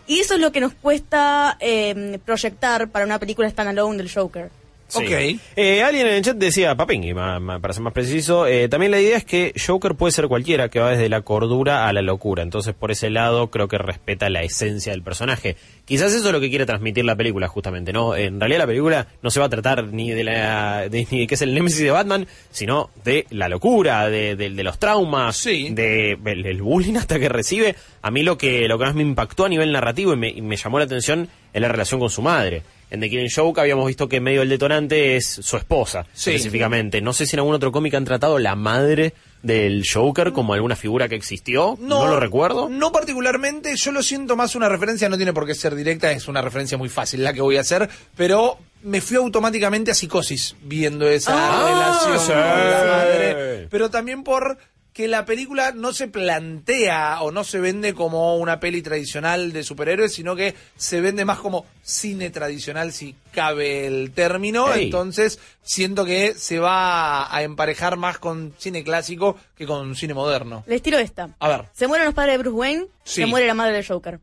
Y 0.07 0.21
eso 0.21 0.33
es 0.33 0.39
lo 0.39 0.51
que 0.51 0.59
nos 0.59 0.73
cuesta 0.73 1.55
eh, 1.59 2.17
proyectar 2.25 2.89
para 2.89 3.05
una 3.05 3.19
película 3.19 3.47
standalone 3.47 3.97
del 3.97 4.11
Joker. 4.11 4.49
Sí. 4.89 4.97
Ok. 5.05 5.41
Eh, 5.55 5.83
alguien 5.83 6.07
en 6.07 6.13
el 6.15 6.21
chat 6.23 6.35
decía, 6.35 6.75
Papingui, 6.75 7.13
para 7.13 7.73
ser 7.73 7.83
más 7.83 7.93
preciso, 7.93 8.45
eh, 8.47 8.67
también 8.67 8.91
la 8.91 8.99
idea 8.99 9.17
es 9.17 9.23
que 9.23 9.53
Joker 9.65 9.95
puede 9.95 10.11
ser 10.11 10.27
cualquiera, 10.27 10.69
que 10.69 10.79
va 10.79 10.89
desde 10.91 11.07
la 11.09 11.21
cordura 11.21 11.87
a 11.87 11.93
la 11.93 12.01
locura. 12.01 12.43
Entonces, 12.43 12.73
por 12.73 12.89
ese 12.91 13.09
lado, 13.09 13.51
creo 13.51 13.67
que 13.67 13.77
respeta 13.77 14.29
la 14.29 14.41
esencia 14.41 14.91
del 14.91 15.03
personaje. 15.03 15.55
Quizás 15.85 16.13
eso 16.13 16.27
es 16.27 16.33
lo 16.33 16.39
que 16.41 16.49
quiere 16.49 16.65
transmitir 16.65 17.05
la 17.05 17.15
película, 17.15 17.47
justamente, 17.47 17.93
¿no? 17.93 18.15
En 18.15 18.39
realidad 18.39 18.59
la 18.59 18.67
película 18.67 19.07
no 19.21 19.29
se 19.29 19.39
va 19.39 19.45
a 19.45 19.49
tratar 19.49 19.85
ni 19.85 20.11
de 20.11 20.23
la 20.23 20.89
de, 20.89 21.07
ni 21.11 21.19
de 21.21 21.27
qué 21.27 21.35
es 21.35 21.41
el 21.41 21.53
némesis 21.53 21.79
de 21.81 21.91
Batman, 21.91 22.27
sino 22.51 22.89
de 23.05 23.25
la 23.29 23.47
locura, 23.47 24.09
de, 24.09 24.35
de- 24.35 24.49
de 24.49 24.63
los 24.63 24.77
traumas, 24.79 25.37
Sí. 25.37 25.69
de 25.71 26.17
el, 26.25 26.45
el 26.45 26.61
bullying 26.61 26.95
hasta 26.95 27.19
que 27.19 27.29
recibe. 27.29 27.75
A 28.01 28.11
mí 28.11 28.23
lo 28.23 28.37
que, 28.37 28.67
lo 28.67 28.77
que 28.79 28.85
más 28.85 28.95
me 28.95 29.03
impactó 29.03 29.45
a 29.45 29.49
nivel 29.49 29.71
narrativo 29.71 30.13
y 30.13 30.17
me, 30.17 30.29
y 30.29 30.41
me 30.41 30.55
llamó 30.55 30.79
la 30.79 30.85
atención 30.85 31.27
es 31.53 31.61
la 31.61 31.67
relación 31.67 31.99
con 31.99 32.09
su 32.09 32.21
madre. 32.21 32.63
En 32.91 32.99
The 32.99 33.09
Killing 33.09 33.29
Joke 33.33 33.61
habíamos 33.61 33.85
visto 33.87 34.07
que 34.09 34.19
medio 34.19 34.41
el 34.41 34.49
detonante 34.49 35.15
es 35.15 35.27
su 35.27 35.57
esposa, 35.57 36.05
Sí. 36.13 36.31
específicamente. 36.31 37.01
No 37.01 37.13
sé 37.13 37.25
si 37.25 37.35
en 37.35 37.39
algún 37.41 37.53
otro 37.55 37.71
cómic 37.71 37.93
han 37.93 38.05
tratado 38.05 38.39
la 38.39 38.55
madre 38.55 39.13
del 39.43 39.83
Joker 39.91 40.31
como 40.33 40.53
alguna 40.53 40.75
figura 40.75 41.07
que 41.07 41.15
existió. 41.15 41.77
No, 41.79 42.07
lo 42.07 42.19
recuerdo. 42.19 42.67
No 42.67 42.91
particularmente, 42.91 43.73
yo 43.77 43.91
lo 43.91 44.01
siento 44.03 44.35
más 44.35 44.55
una 44.55 44.67
referencia, 44.69 45.07
no 45.07 45.17
tiene 45.17 45.33
por 45.33 45.45
qué 45.45 45.55
ser 45.55 45.75
directa, 45.75 46.11
es 46.11 46.27
una 46.27 46.41
referencia 46.41 46.77
muy 46.77 46.89
fácil 46.89 47.23
la 47.23 47.31
que 47.31 47.41
voy 47.41 47.57
a 47.57 47.61
hacer, 47.61 47.87
pero 48.17 48.57
me 48.83 49.01
fui 49.01 49.17
automáticamente 49.17 49.91
a 49.91 49.93
psicosis 49.93 50.55
viendo 50.63 51.07
esa 51.07 51.31
Ah, 51.35 51.67
relación 51.69 52.19
sí. 52.19 52.27
con 52.27 52.37
la 52.37 52.85
madre, 52.87 53.67
pero 53.69 53.89
también 53.89 54.23
por 54.23 54.57
que 54.99 55.07
la 55.07 55.23
película 55.23 55.71
no 55.71 55.93
se 55.93 56.09
plantea 56.09 57.21
o 57.21 57.31
no 57.31 57.45
se 57.45 57.61
vende 57.61 57.93
como 57.93 58.35
una 58.35 58.59
peli 58.59 58.81
tradicional 58.81 59.53
de 59.53 59.63
superhéroes, 59.63 60.13
sino 60.13 60.35
que 60.35 60.55
se 60.75 60.99
vende 60.99 61.23
más 61.23 61.39
como 61.39 61.65
cine 61.81 62.31
tradicional, 62.31 62.91
si 62.91 63.15
cabe 63.31 63.87
el 63.87 64.11
término. 64.11 64.73
Ey. 64.73 64.83
Entonces, 64.87 65.39
siento 65.61 66.03
que 66.03 66.33
se 66.33 66.59
va 66.59 67.33
a 67.33 67.43
emparejar 67.43 67.95
más 67.95 68.17
con 68.17 68.53
cine 68.57 68.83
clásico 68.83 69.37
que 69.55 69.65
con 69.65 69.95
cine 69.95 70.13
moderno. 70.13 70.65
Les 70.67 70.81
tiro 70.81 70.97
esta. 70.97 71.29
A 71.39 71.47
ver. 71.47 71.65
Se 71.71 71.87
mueren 71.87 72.03
los 72.05 72.13
padres 72.13 72.33
de 72.33 72.39
Bruce 72.39 72.57
Wayne, 72.57 72.87
Sí. 73.05 73.21
se 73.21 73.25
muere 73.25 73.47
la 73.47 73.53
madre 73.53 73.71
del 73.75 73.87
Joker. 73.87 74.19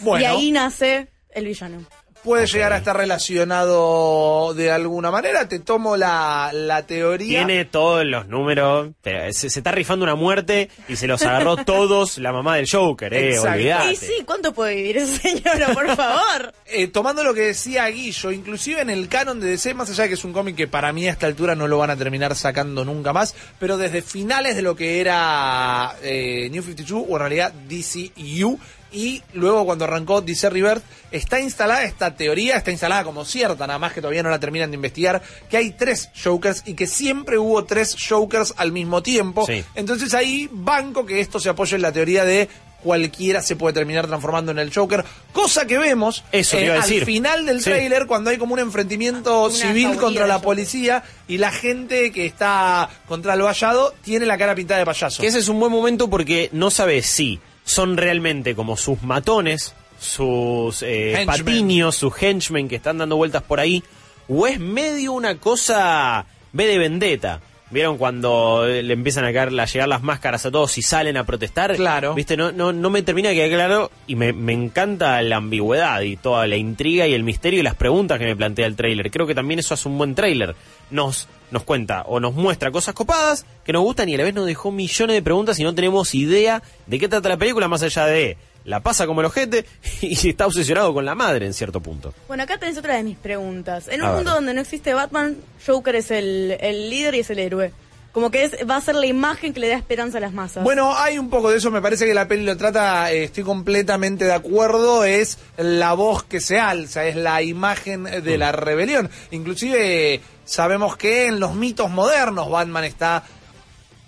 Bueno. 0.00 0.22
Y 0.22 0.26
ahí 0.26 0.52
nace 0.52 1.08
el 1.30 1.46
villano. 1.46 1.86
Puede 2.22 2.46
llegar 2.46 2.72
a 2.72 2.78
estar 2.78 2.96
relacionado 2.96 4.54
de 4.54 4.70
alguna 4.70 5.10
manera. 5.10 5.48
Te 5.48 5.58
tomo 5.58 5.96
la, 5.96 6.50
la 6.52 6.86
teoría. 6.86 7.44
Tiene 7.44 7.64
todos 7.64 8.04
los 8.04 8.28
números. 8.28 8.90
pero 9.02 9.32
Se, 9.32 9.50
se 9.50 9.60
está 9.60 9.72
rifando 9.72 10.04
una 10.04 10.14
muerte 10.14 10.68
y 10.88 10.96
se 10.96 11.06
los 11.06 11.22
agarró 11.22 11.56
todos 11.64 12.18
la 12.18 12.32
mamá 12.32 12.56
del 12.56 12.68
Joker, 12.70 13.12
eh. 13.12 13.30
Exacto. 13.30 13.50
Olvidate. 13.52 13.92
Y 13.92 13.96
sí, 13.96 14.12
¿cuánto 14.24 14.52
puede 14.52 14.74
vivir 14.76 14.98
esa 14.98 15.18
señora, 15.18 15.68
por 15.74 15.94
favor? 15.96 16.52
Eh, 16.74 16.88
tomando 16.88 17.22
lo 17.22 17.34
que 17.34 17.42
decía 17.42 17.86
Guillo, 17.88 18.30
inclusive 18.30 18.80
en 18.80 18.88
el 18.88 19.08
canon 19.08 19.38
de 19.40 19.48
DC, 19.48 19.74
más 19.74 19.90
allá 19.90 20.04
de 20.04 20.08
que 20.08 20.14
es 20.14 20.24
un 20.24 20.32
cómic 20.32 20.56
que 20.56 20.68
para 20.68 20.90
mí 20.90 21.06
a 21.06 21.10
esta 21.10 21.26
altura 21.26 21.54
no 21.54 21.68
lo 21.68 21.76
van 21.76 21.90
a 21.90 21.96
terminar 21.96 22.34
sacando 22.34 22.82
nunca 22.82 23.12
más, 23.12 23.34
pero 23.58 23.76
desde 23.76 24.00
finales 24.00 24.56
de 24.56 24.62
lo 24.62 24.74
que 24.74 25.02
era 25.02 25.94
eh, 26.02 26.48
New 26.50 26.62
52, 26.62 27.04
o 27.06 27.12
en 27.16 27.18
realidad 27.18 27.52
DCU, 27.68 28.58
y 28.92 29.22
luego 29.32 29.64
cuando 29.64 29.84
arrancó 29.84 30.20
DC 30.20 30.50
Rebirth, 30.50 30.82
está 31.10 31.40
instalada 31.40 31.84
esta 31.84 32.14
teoría, 32.14 32.56
está 32.56 32.70
instalada 32.70 33.04
como 33.04 33.24
cierta, 33.24 33.66
nada 33.66 33.78
más 33.78 33.92
que 33.92 34.00
todavía 34.00 34.22
no 34.22 34.30
la 34.30 34.38
terminan 34.40 34.70
de 34.70 34.76
investigar, 34.76 35.22
que 35.50 35.56
hay 35.56 35.70
tres 35.72 36.10
Jokers 36.22 36.62
y 36.66 36.74
que 36.74 36.86
siempre 36.86 37.38
hubo 37.38 37.64
tres 37.64 37.96
Jokers 38.08 38.54
al 38.56 38.72
mismo 38.72 39.02
tiempo. 39.02 39.46
Sí. 39.46 39.64
Entonces 39.74 40.14
ahí 40.14 40.48
banco 40.52 41.06
que 41.06 41.20
esto 41.20 41.40
se 41.40 41.48
apoya 41.48 41.76
en 41.76 41.82
la 41.82 41.92
teoría 41.92 42.24
de 42.24 42.48
cualquiera 42.82 43.40
se 43.42 43.54
puede 43.54 43.74
terminar 43.74 44.08
transformando 44.08 44.50
en 44.50 44.58
el 44.58 44.74
Joker, 44.74 45.04
cosa 45.32 45.68
que 45.68 45.78
vemos 45.78 46.24
eh, 46.32 46.40
Eso 46.40 46.56
a 46.56 46.60
al 46.60 46.80
decir. 46.82 47.04
final 47.04 47.46
del 47.46 47.58
Sí. 47.58 47.70
trailer 47.70 48.06
cuando 48.08 48.30
hay 48.30 48.38
como 48.38 48.54
un 48.54 48.58
enfrentamiento 48.58 49.44
Una 49.46 49.54
civil 49.54 49.96
contra 49.98 50.26
la 50.26 50.40
policía 50.42 51.04
y 51.28 51.38
la 51.38 51.52
gente 51.52 52.10
que 52.10 52.26
está 52.26 52.90
contra 53.06 53.34
el 53.34 53.42
vallado 53.42 53.94
tiene 54.02 54.26
la 54.26 54.36
cara 54.36 54.56
pintada 54.56 54.80
de 54.80 54.86
payaso. 54.86 55.22
Que 55.22 55.28
ese 55.28 55.38
es 55.38 55.46
un 55.48 55.60
buen 55.60 55.70
momento 55.70 56.10
porque 56.10 56.48
no 56.52 56.72
sabes 56.72 57.06
si 57.06 57.38
son 57.64 57.96
realmente 57.96 58.54
como 58.54 58.76
sus 58.76 59.02
matones, 59.02 59.74
sus 59.98 60.82
eh, 60.82 61.22
patiños, 61.26 61.96
sus 61.96 62.20
henchmen 62.20 62.68
que 62.68 62.76
están 62.76 62.98
dando 62.98 63.16
vueltas 63.16 63.42
por 63.42 63.60
ahí, 63.60 63.82
o 64.28 64.46
es 64.46 64.58
medio 64.58 65.12
una 65.12 65.38
cosa 65.38 66.26
B 66.52 66.66
de 66.66 66.78
vendetta. 66.78 67.40
¿Vieron 67.72 67.96
cuando 67.96 68.66
eh, 68.66 68.82
le 68.82 68.92
empiezan 68.92 69.24
a, 69.24 69.32
caer, 69.32 69.58
a 69.58 69.64
llegar 69.64 69.88
las 69.88 70.02
máscaras 70.02 70.44
a 70.44 70.50
todos 70.50 70.76
y 70.76 70.82
salen 70.82 71.16
a 71.16 71.24
protestar? 71.24 71.74
Claro. 71.74 72.12
¿Viste? 72.14 72.36
No, 72.36 72.52
no, 72.52 72.70
no 72.70 72.90
me 72.90 73.02
termina 73.02 73.30
de 73.30 73.34
quedar 73.34 73.48
claro 73.48 73.90
y 74.06 74.14
me, 74.14 74.34
me 74.34 74.52
encanta 74.52 75.22
la 75.22 75.36
ambigüedad 75.36 76.02
y 76.02 76.16
toda 76.16 76.46
la 76.46 76.56
intriga 76.56 77.06
y 77.06 77.14
el 77.14 77.24
misterio 77.24 77.60
y 77.60 77.62
las 77.62 77.74
preguntas 77.74 78.18
que 78.18 78.26
me 78.26 78.36
plantea 78.36 78.66
el 78.66 78.76
tráiler. 78.76 79.10
Creo 79.10 79.26
que 79.26 79.34
también 79.34 79.58
eso 79.58 79.72
hace 79.72 79.88
un 79.88 79.96
buen 79.96 80.14
tráiler. 80.14 80.54
Nos, 80.90 81.28
nos 81.50 81.62
cuenta 81.64 82.02
o 82.02 82.20
nos 82.20 82.34
muestra 82.34 82.70
cosas 82.70 82.94
copadas 82.94 83.46
que 83.64 83.72
nos 83.72 83.82
gustan 83.82 84.08
y 84.10 84.14
a 84.14 84.18
la 84.18 84.24
vez 84.24 84.34
nos 84.34 84.44
dejó 84.44 84.70
millones 84.70 85.16
de 85.16 85.22
preguntas 85.22 85.58
y 85.58 85.64
no 85.64 85.74
tenemos 85.74 86.14
idea 86.14 86.62
de 86.86 86.98
qué 86.98 87.08
trata 87.08 87.30
la 87.30 87.38
película 87.38 87.68
más 87.68 87.82
allá 87.82 88.04
de 88.04 88.36
la 88.64 88.80
pasa 88.80 89.06
como 89.06 89.20
el 89.20 89.26
ojete 89.26 89.64
y 90.00 90.28
está 90.30 90.46
obsesionado 90.46 90.92
con 90.94 91.04
la 91.04 91.14
madre 91.14 91.46
en 91.46 91.54
cierto 91.54 91.80
punto. 91.80 92.14
Bueno, 92.28 92.42
acá 92.44 92.58
tenés 92.58 92.78
otra 92.78 92.96
de 92.96 93.02
mis 93.02 93.16
preguntas. 93.18 93.88
En 93.88 94.00
A 94.02 94.04
un 94.04 94.10
ver. 94.10 94.16
mundo 94.16 94.30
donde 94.34 94.54
no 94.54 94.60
existe 94.60 94.94
Batman, 94.94 95.36
Joker 95.66 95.96
es 95.96 96.10
el, 96.10 96.56
el 96.60 96.90
líder 96.90 97.14
y 97.16 97.20
es 97.20 97.30
el 97.30 97.38
héroe. 97.38 97.72
Como 98.12 98.30
que 98.30 98.44
es, 98.44 98.56
va 98.68 98.76
a 98.76 98.80
ser 98.82 98.94
la 98.94 99.06
imagen 99.06 99.54
que 99.54 99.60
le 99.60 99.68
da 99.68 99.74
esperanza 99.76 100.18
a 100.18 100.20
las 100.20 100.34
masas. 100.34 100.62
Bueno, 100.62 100.94
hay 100.94 101.16
un 101.18 101.30
poco 101.30 101.50
de 101.50 101.56
eso, 101.56 101.70
me 101.70 101.80
parece 101.80 102.04
que 102.04 102.12
la 102.12 102.28
peli 102.28 102.44
lo 102.44 102.58
trata, 102.58 103.10
eh, 103.10 103.24
estoy 103.24 103.42
completamente 103.42 104.26
de 104.26 104.34
acuerdo, 104.34 105.04
es 105.04 105.38
la 105.56 105.94
voz 105.94 106.22
que 106.22 106.38
se 106.42 106.60
alza, 106.60 107.06
es 107.06 107.16
la 107.16 107.40
imagen 107.40 108.04
de 108.04 108.36
la 108.36 108.52
rebelión. 108.52 109.08
Inclusive 109.30 110.14
eh, 110.14 110.20
sabemos 110.44 110.98
que 110.98 111.26
en 111.28 111.40
los 111.40 111.54
mitos 111.54 111.88
modernos 111.88 112.50
Batman 112.50 112.84
está 112.84 113.22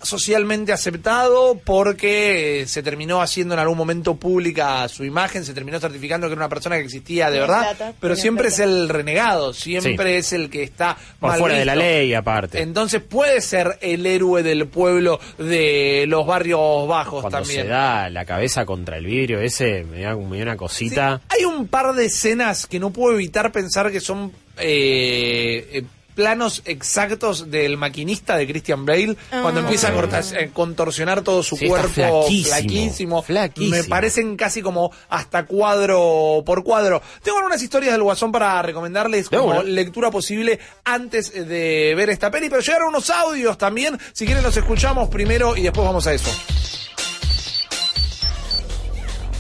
socialmente 0.05 0.73
aceptado 0.73 1.59
porque 1.65 2.63
eh, 2.63 2.67
se 2.67 2.83
terminó 2.83 3.21
haciendo 3.23 3.55
en 3.55 3.61
algún 3.61 3.77
momento 3.79 4.15
pública 4.17 4.87
su 4.89 5.05
imagen, 5.05 5.45
se 5.45 5.55
terminó 5.55 5.81
certificando 5.81 6.27
que 6.27 6.33
era 6.35 6.41
una 6.43 6.49
persona 6.49 6.77
que 6.77 6.83
existía 6.85 7.31
de 7.31 7.41
verdad, 7.41 7.77
plata, 7.77 7.93
pero 8.01 8.17
siempre 8.17 8.49
plata. 8.49 8.63
es 8.65 8.69
el 8.69 8.89
renegado, 8.89 9.53
siempre 9.53 10.19
es 10.19 10.33
el 10.33 10.51
que 10.51 10.63
está 10.63 10.97
Por 11.19 11.31
mal 11.31 11.39
fuera 11.41 11.57
de 11.59 11.65
la 11.65 11.75
ley 11.75 12.15
aparte. 12.15 12.61
Entonces 12.63 13.03
puede 13.03 13.41
ser 13.41 13.79
el 13.81 14.05
héroe 14.07 14.43
del 14.43 14.67
pueblo 14.69 15.19
de 15.39 16.05
los 16.09 16.27
barrios 16.27 16.87
bajos 16.89 17.23
Cuando 17.23 17.39
también. 17.39 17.63
se 17.63 17.69
da 17.69 18.09
la 18.11 18.25
cabeza 18.25 18.65
contra 18.65 18.97
el 18.99 19.07
vidrio 19.07 19.41
ese, 19.41 19.85
me 19.85 20.03
da, 20.03 20.15
me 20.17 20.37
da 20.39 20.43
una 20.43 20.53
Sí, 20.53 20.59
cosita. 20.59 21.21
hay 21.29 21.45
un 21.45 21.67
par 21.69 21.95
de 21.95 22.07
escenas 22.07 22.67
que 22.67 22.79
no 22.79 22.91
puedo 22.91 23.15
evitar 23.15 23.51
pensar 23.53 23.91
que 23.91 24.01
son 24.01 24.33
eh, 24.59 25.69
eh, 25.73 25.85
planos 26.15 26.63
exactos 26.65 27.51
del 27.51 27.77
maquinista 27.77 28.37
de 28.37 28.47
Christian 28.47 28.87
Bale 28.87 29.17
cuando 29.31 29.61
Ah. 29.61 29.65
empieza 29.65 29.89
a 29.89 29.93
cortar- 29.93 30.25
eh, 30.39 30.51
contorsionar 30.53 31.23
todo 31.23 31.43
su 31.43 31.57
Sí, 31.57 31.67
cuerpo 31.69 31.89
flaquísimo, 31.89 32.23
flaquísimo. 32.55 33.23
flaquísimo. 33.23 33.77
Me 33.77 33.85
parecen 33.85 34.37
casi 34.37 34.63
como 34.63 34.91
hasta 35.09 35.45
cuadro 35.47 36.43
por 36.47 36.63
cuadro. 36.65 37.03
Tengo 37.23 37.39
algunas 37.39 37.63
historias 37.63 37.93
del 37.93 38.03
Guasón 38.03 38.33
para 38.33 38.63
recomendarles 38.63 39.29
como 39.29 39.47
una. 39.47 39.63
lectura 39.63 40.11
posible 40.11 40.59
antes 40.85 41.33
de 41.33 41.95
ver 41.97 42.11
esta 42.11 42.31
peli, 42.31 42.49
pero 42.49 42.61
llegaron 42.63 42.89
unos 42.89 43.11
audios 43.11 43.59
también. 43.59 43.99
Si 44.13 44.25
quieren 44.25 44.43
los 44.45 44.57
escuchamos 44.57 45.09
primero 45.09 45.57
y 45.57 45.63
después 45.63 45.87
vamos 45.87 46.07
a 46.07 46.13
eso. 46.15 46.31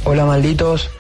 Hola 0.06 0.26
malditos, 0.26 0.90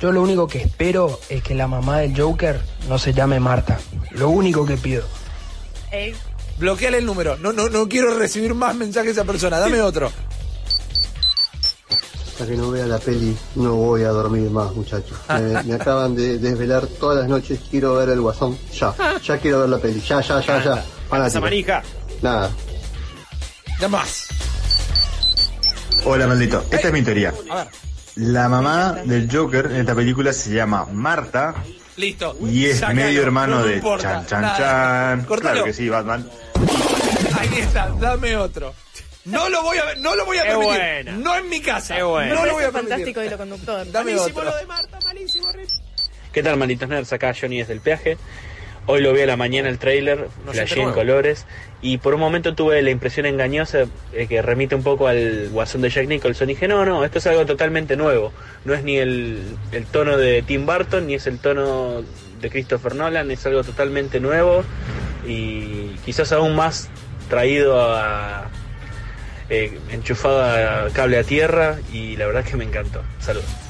yo 0.00 0.10
lo 0.10 0.22
único 0.22 0.46
que 0.48 0.58
espero 0.62 1.20
es 1.28 1.42
que 1.42 1.54
la 1.54 1.66
mamá 1.68 1.98
del 1.98 2.18
Joker 2.18 2.60
no 2.88 2.98
se 2.98 3.12
llame 3.12 3.38
Marta. 3.40 3.78
Lo 4.12 4.30
único 4.30 4.64
que 4.64 4.76
pido. 4.76 5.04
Ey, 5.94 6.12
Bloqueale 6.58 6.98
el 6.98 7.06
número. 7.06 7.36
No, 7.36 7.52
no, 7.52 7.68
no 7.68 7.88
quiero 7.88 8.14
recibir 8.18 8.52
más 8.54 8.74
mensajes 8.74 9.14
de 9.14 9.20
esa 9.22 9.24
persona. 9.24 9.58
Dame 9.58 9.80
otro. 9.80 10.10
Hasta 12.26 12.46
que 12.46 12.56
no 12.56 12.70
vea 12.72 12.84
la 12.86 12.98
peli 12.98 13.36
no 13.54 13.74
voy 13.76 14.02
a 14.02 14.08
dormir 14.08 14.50
más, 14.50 14.72
muchachos. 14.72 15.16
Me, 15.28 15.62
me 15.62 15.74
acaban 15.80 16.16
de 16.16 16.38
desvelar 16.38 16.86
todas 16.86 17.18
las 17.20 17.28
noches. 17.28 17.60
Quiero 17.70 17.94
ver 17.94 18.08
el 18.08 18.20
guasón. 18.20 18.58
Ya, 18.72 18.92
ya 19.22 19.38
quiero 19.38 19.60
ver 19.60 19.68
la 19.68 19.78
peli. 19.78 20.00
Ya, 20.00 20.20
ya, 20.20 20.40
ya, 20.40 20.64
ya. 20.64 20.72
Esa 20.74 20.84
Fanático. 21.08 21.40
manija. 21.42 21.82
Nada. 22.22 22.50
Ya 23.80 23.88
más. 23.88 24.26
Hola, 26.04 26.26
maldito. 26.26 26.64
Esta 26.70 26.88
es 26.88 26.92
mi 26.92 27.02
teoría. 27.02 27.32
A 27.50 27.54
ver. 27.56 27.68
La 28.16 28.48
mamá 28.48 28.92
del 29.04 29.28
Joker 29.30 29.66
en 29.66 29.76
esta 29.76 29.94
película 29.94 30.32
se 30.32 30.54
llama 30.54 30.86
Marta 30.92 31.54
Listo. 31.96 32.36
y 32.50 32.66
es 32.66 32.86
medio 32.88 33.22
hermano 33.22 33.60
no 33.60 33.66
de 33.66 33.74
importa, 33.76 34.14
Chan 34.14 34.26
Chan 34.26 34.42
nada. 34.42 34.56
Chan. 34.58 35.24
Cortalo. 35.24 35.52
Claro 35.52 35.64
que 35.66 35.72
sí, 35.72 35.88
Batman. 35.88 36.28
Ahí 37.38 37.50
está, 37.58 37.88
dame 38.00 38.36
otro. 38.36 38.74
No 39.26 39.48
lo 39.48 39.62
voy 39.62 39.78
a 39.78 39.84
ver, 39.86 40.00
no 40.00 40.14
lo 40.16 40.26
voy 40.26 40.36
a 40.38 40.42
permitir. 40.42 40.66
buena. 40.66 41.12
No 41.12 41.36
en 41.36 41.48
mi 41.48 41.60
casa. 41.60 42.02
Buena. 42.04 42.34
No 42.34 42.44
lo 42.44 42.52
voy 42.52 42.64
a 42.64 42.70
permitir. 42.70 42.90
fantástico 42.90 43.22
hilo 43.22 43.38
conductor. 43.38 43.90
Dame 43.90 44.16
otro. 44.16 44.52
¿Qué 46.32 46.42
tal, 46.42 46.56
malditos 46.56 46.88
nerds? 46.88 47.12
Acá 47.12 47.32
Johnny 47.38 47.58
desde 47.58 47.72
el 47.74 47.80
peaje. 47.80 48.18
Hoy 48.86 49.00
lo 49.00 49.12
vi 49.14 49.22
a 49.22 49.26
la 49.26 49.36
mañana 49.36 49.68
el 49.70 49.78
trailer, 49.78 50.26
No 50.44 50.52
flashé 50.52 50.82
en 50.82 50.92
colores 50.92 51.46
y 51.80 51.98
por 51.98 52.14
un 52.14 52.20
momento 52.20 52.54
tuve 52.54 52.82
la 52.82 52.90
impresión 52.90 53.24
engañosa 53.24 53.86
eh, 54.12 54.26
que 54.26 54.42
remite 54.42 54.74
un 54.74 54.82
poco 54.82 55.06
al 55.08 55.48
guasón 55.50 55.80
de 55.80 55.88
Jack 55.90 56.06
Nicholson. 56.06 56.50
Y 56.50 56.54
dije, 56.54 56.68
no, 56.68 56.84
no, 56.84 57.02
esto 57.04 57.18
es 57.18 57.26
algo 57.26 57.46
totalmente 57.46 57.96
nuevo. 57.96 58.32
No 58.66 58.74
es 58.74 58.84
ni 58.84 58.98
el, 58.98 59.42
el 59.72 59.86
tono 59.86 60.18
de 60.18 60.42
Tim 60.42 60.66
Burton 60.66 61.06
ni 61.06 61.14
es 61.14 61.26
el 61.26 61.38
tono 61.38 62.02
de 62.40 62.50
Christopher 62.50 62.94
Nolan, 62.94 63.30
es 63.30 63.46
algo 63.46 63.64
totalmente 63.64 64.20
nuevo 64.20 64.64
y 65.26 65.96
quizás 66.04 66.32
aún 66.32 66.54
más 66.54 66.90
traído 67.30 67.82
a... 67.96 68.50
eh, 69.48 69.78
enchufado 69.90 70.42
a 70.42 70.90
cable 70.92 71.18
a 71.18 71.24
tierra 71.24 71.78
y 71.90 72.16
la 72.16 72.26
verdad 72.26 72.42
es 72.44 72.50
que 72.50 72.56
me 72.58 72.64
encantó. 72.64 73.02
Saludos. 73.18 73.63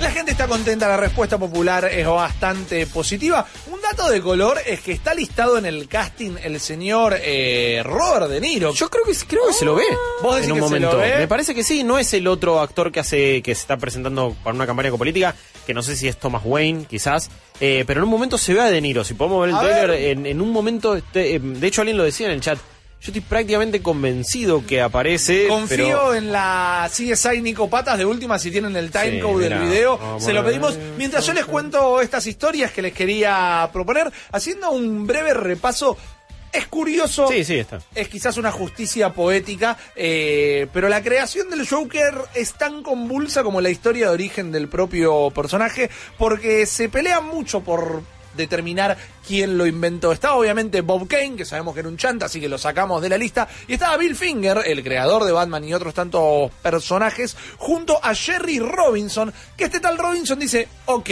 La 0.00 0.10
gente 0.10 0.32
está 0.32 0.46
contenta, 0.46 0.86
la 0.88 0.98
respuesta 0.98 1.38
popular 1.38 1.86
es 1.86 2.06
bastante 2.06 2.86
positiva. 2.86 3.46
Un 3.72 3.80
dato 3.80 4.10
de 4.10 4.20
color 4.20 4.58
es 4.66 4.80
que 4.80 4.92
está 4.92 5.14
listado 5.14 5.56
en 5.56 5.64
el 5.64 5.88
casting 5.88 6.32
el 6.42 6.60
señor 6.60 7.16
eh, 7.18 7.80
Robert 7.82 8.28
De 8.28 8.38
Niro. 8.40 8.74
Yo 8.74 8.90
creo 8.90 9.04
que 9.04 9.14
creo 9.26 9.46
que 9.46 9.54
se 9.54 9.64
lo 9.64 9.74
ve. 9.74 9.84
¿Vos 10.22 10.34
decís 10.36 10.48
en 10.50 10.52
un 10.52 10.58
que 10.58 10.64
se 10.64 10.68
momento. 10.80 10.92
lo 10.92 10.98
ve? 10.98 11.16
Me 11.16 11.28
parece 11.28 11.54
que 11.54 11.64
sí, 11.64 11.82
no 11.82 11.98
es 11.98 12.12
el 12.12 12.26
otro 12.26 12.60
actor 12.60 12.92
que 12.92 13.00
hace 13.00 13.40
que 13.40 13.54
se 13.54 13.60
está 13.62 13.78
presentando 13.78 14.36
para 14.44 14.54
una 14.54 14.66
campaña 14.66 14.90
política, 14.90 15.34
que 15.66 15.72
no 15.72 15.82
sé 15.82 15.96
si 15.96 16.08
es 16.08 16.18
Thomas 16.18 16.42
Wayne, 16.44 16.84
quizás, 16.84 17.30
eh, 17.60 17.84
pero 17.86 18.00
en 18.00 18.04
un 18.04 18.10
momento 18.10 18.36
se 18.36 18.52
ve 18.52 18.60
a 18.60 18.70
De 18.70 18.80
Niro. 18.82 19.02
Si 19.02 19.14
podemos 19.14 19.40
ver 19.40 19.50
el 19.50 19.56
A 19.56 19.60
trailer, 19.60 19.88
ver. 19.88 20.02
en, 20.10 20.26
en 20.26 20.40
un 20.42 20.52
momento, 20.52 20.94
este, 20.94 21.36
eh, 21.36 21.40
de 21.42 21.66
hecho 21.66 21.80
alguien 21.80 21.96
lo 21.96 22.04
decía 22.04 22.26
en 22.26 22.32
el 22.34 22.40
chat. 22.42 22.58
Yo 23.06 23.12
estoy 23.12 23.20
prácticamente 23.20 23.80
convencido 23.82 24.66
que 24.66 24.80
aparece. 24.82 25.46
Confío 25.46 25.76
pero- 25.76 26.14
en 26.14 26.32
la 26.32 26.88
CSI 26.90 27.40
Nico 27.40 27.70
Patas 27.70 27.98
de 27.98 28.04
última 28.04 28.36
si 28.36 28.50
tienen 28.50 28.74
el 28.74 28.86
Sí, 28.92 28.98
time 28.98 29.20
code 29.20 29.44
mirá. 29.44 29.60
del 29.60 29.68
video. 29.68 29.96
Vamos 29.96 30.24
se 30.24 30.32
lo 30.32 30.44
pedimos 30.44 30.76
mientras 30.98 31.24
yo 31.24 31.32
les 31.32 31.44
cuento 31.44 32.00
estas 32.00 32.26
historias 32.26 32.72
que 32.72 32.82
les 32.82 32.92
quería 32.92 33.70
proponer, 33.72 34.10
haciendo 34.32 34.70
un 34.72 35.06
breve 35.06 35.34
repaso. 35.34 35.96
Es 36.52 36.66
curioso. 36.66 37.28
Sí, 37.28 37.44
sí, 37.44 37.58
está. 37.58 37.78
Es 37.94 38.08
quizás 38.08 38.38
una 38.38 38.50
justicia 38.50 39.12
poética, 39.12 39.76
eh, 39.94 40.66
pero 40.72 40.88
la 40.88 41.00
creación 41.02 41.48
del 41.50 41.68
Joker 41.68 42.12
es 42.34 42.54
tan 42.54 42.82
convulsa 42.82 43.44
como 43.44 43.60
la 43.60 43.68
historia 43.70 44.06
de 44.08 44.14
origen 44.14 44.50
del 44.50 44.66
propio 44.68 45.30
personaje, 45.30 45.90
porque 46.18 46.66
se 46.66 46.88
pelea 46.88 47.20
mucho 47.20 47.60
por 47.60 48.02
determinar 48.36 48.96
quién 49.26 49.58
lo 49.58 49.66
inventó. 49.66 50.12
Estaba 50.12 50.36
obviamente 50.36 50.80
Bob 50.80 51.08
Kane, 51.08 51.36
que 51.36 51.44
sabemos 51.44 51.74
que 51.74 51.80
era 51.80 51.88
un 51.88 51.96
chanta, 51.96 52.26
así 52.26 52.40
que 52.40 52.48
lo 52.48 52.58
sacamos 52.58 53.02
de 53.02 53.08
la 53.08 53.18
lista, 53.18 53.48
y 53.66 53.74
estaba 53.74 53.96
Bill 53.96 54.16
Finger, 54.16 54.62
el 54.66 54.82
creador 54.82 55.24
de 55.24 55.32
Batman 55.32 55.64
y 55.64 55.74
otros 55.74 55.94
tantos 55.94 56.50
personajes, 56.62 57.36
junto 57.56 57.98
a 58.02 58.14
Jerry 58.14 58.58
Robinson, 58.58 59.32
que 59.56 59.64
este 59.64 59.80
tal 59.80 59.98
Robinson 59.98 60.38
dice, 60.38 60.68
ok, 60.86 61.10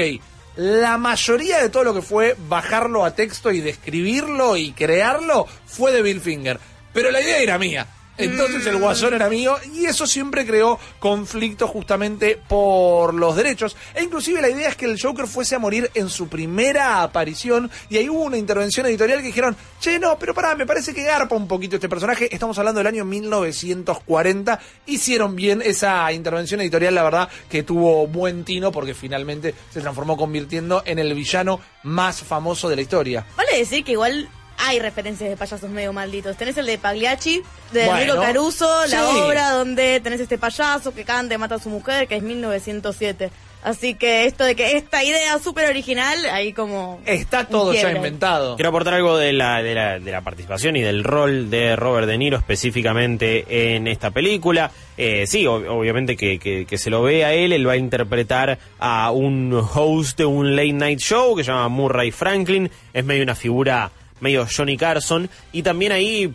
la 0.57 0.99
mayoría 0.99 1.61
de 1.61 1.68
todo 1.68 1.83
lo 1.83 1.95
que 1.95 2.03
fue 2.03 2.37
bajarlo 2.49 3.05
a 3.05 3.14
texto 3.14 3.51
y 3.51 3.61
describirlo 3.61 4.57
y 4.57 4.72
crearlo 4.72 5.47
fue 5.66 5.93
de 5.93 6.03
Bill 6.03 6.20
Finger. 6.20 6.61
Pero 6.93 7.11
la 7.11 7.20
idea 7.20 7.39
era 7.39 7.59
mía. 7.59 7.87
Entonces 8.17 8.67
el 8.67 8.79
guasón 8.79 9.15
era 9.15 9.29
mío 9.29 9.57
y 9.75 9.87
eso 9.87 10.07
siempre 10.07 10.47
creó 10.47 10.79
conflicto 10.99 11.67
justamente 11.67 12.39
por 12.49 13.15
los 13.15 13.37
derechos. 13.37 13.77
E 13.95 14.03
inclusive 14.03 14.41
la 14.41 14.49
idea 14.49 14.69
es 14.69 14.77
que 14.77 14.87
el 14.87 15.01
Joker 15.01 15.27
fuese 15.27 15.57
a 15.57 15.59
morir 15.59 15.91
en 15.95 16.09
su 16.09 16.29
primera 16.29 17.03
aparición 17.03 17.71
y 17.89 17.97
ahí 17.97 18.09
hubo 18.09 18.23
una 18.23 18.37
intervención 18.37 18.87
editorial 18.87 19.21
que 19.21 19.27
dijeron, 19.27 19.57
che, 19.81 19.99
no, 19.99 20.19
pero 20.19 20.35
pará, 20.35 20.55
me 20.55 20.67
parece 20.67 20.95
que 20.95 21.03
garpa 21.03 21.35
un 21.35 21.49
poquito 21.49 21.77
este 21.77 21.89
personaje. 21.89 22.29
Estamos 22.33 22.59
hablando 22.59 22.79
del 22.79 22.87
año 22.87 23.05
1940. 23.05 24.61
Hicieron 24.87 25.35
bien 25.35 25.62
esa 25.65 26.11
intervención 26.12 26.61
editorial, 26.61 26.95
la 26.95 27.03
verdad 27.03 27.29
que 27.49 27.62
tuvo 27.62 28.07
buen 28.07 28.45
tino 28.45 28.71
porque 28.71 28.95
finalmente 28.95 29.55
se 29.71 29.81
transformó 29.81 30.17
convirtiendo 30.17 30.83
en 30.87 30.99
el 30.99 31.15
villano 31.15 31.61
más 31.83 32.23
famoso 32.23 32.69
de 32.69 32.77
la 32.77 32.83
historia. 32.83 33.27
Vale 33.37 33.59
decir 33.59 33.85
que 33.85 33.93
igual 33.93 34.29
hay 34.59 34.78
referencias 34.78 35.28
de 35.30 35.36
payasos 35.36 35.68
medio 35.70 35.92
malditos. 35.92 36.36
Tenés 36.36 36.57
el 36.59 36.66
de 36.66 36.78
Pagliacci, 36.78 37.42
de 37.72 37.84
Bueno, 37.86 37.98
Enrico 38.00 38.20
Caruso, 38.20 38.86
la 38.86 39.09
obra 39.09 39.50
donde 39.50 40.00
tenés 40.00 40.20
este 40.20 40.38
payaso 40.38 40.94
que 40.94 41.05
canta 41.05 41.34
y 41.34 41.38
mata 41.38 41.57
a 41.57 41.59
su 41.59 41.70
mujer, 41.70 42.07
que 42.09 42.16
es 42.16 42.22
1907. 42.22 43.30
Así 43.62 43.94
que 43.94 44.26
esto 44.26 44.44
de 44.44 44.55
que 44.55 44.76
esta 44.76 45.02
idea 45.02 45.38
súper 45.38 45.70
original, 45.70 46.18
ahí 46.30 46.52
como... 46.52 47.00
Está 47.07 47.46
todo 47.46 47.72
ya 47.72 47.92
inventado. 47.92 48.57
Quiero 48.57 48.68
aportar 48.68 48.92
algo 48.92 49.16
de 49.16 49.32
la, 49.32 49.62
de, 49.62 49.74
la, 49.74 49.98
de 49.98 50.12
la 50.12 50.20
participación 50.20 50.76
y 50.76 50.82
del 50.82 51.02
rol 51.02 51.48
de 51.48 51.74
Robert 51.74 52.07
De 52.07 52.18
Niro 52.18 52.36
específicamente 52.36 53.74
en 53.74 53.86
esta 53.86 54.11
película. 54.11 54.70
Eh, 54.98 55.26
sí, 55.26 55.44
ob- 55.44 55.66
obviamente 55.68 56.14
que, 56.16 56.38
que- 56.38 56.66
que 56.66 56.76
se 56.78 56.90
lo 56.90 57.02
ve 57.02 57.24
a 57.24 57.32
él, 57.32 57.55
él 57.55 57.66
va 57.66 57.72
a 57.72 57.76
interpretar 57.78 58.59
a 58.78 59.11
un 59.11 59.52
host 59.74 60.18
de 60.18 60.26
un 60.26 60.55
late 60.57 60.72
night 60.74 60.98
show 61.00 61.34
que 61.34 61.42
se 61.42 61.50
llama 61.50 61.68
Murray 61.68 62.11
Franklin, 62.11 62.70
es 62.92 63.05
medio 63.05 63.22
una 63.22 63.34
figura 63.34 63.90
medio 64.25 64.47
Johnny 64.51 64.77
Carson, 64.77 65.29
y 65.53 65.62
también 65.62 65.93
ahí 65.93 66.33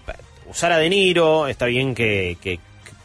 usar 0.49 0.71
a 0.71 0.77
De 0.77 0.89
Niro, 0.89 1.47
está 1.47 1.65
bien 1.65 1.93
que- 1.95 2.37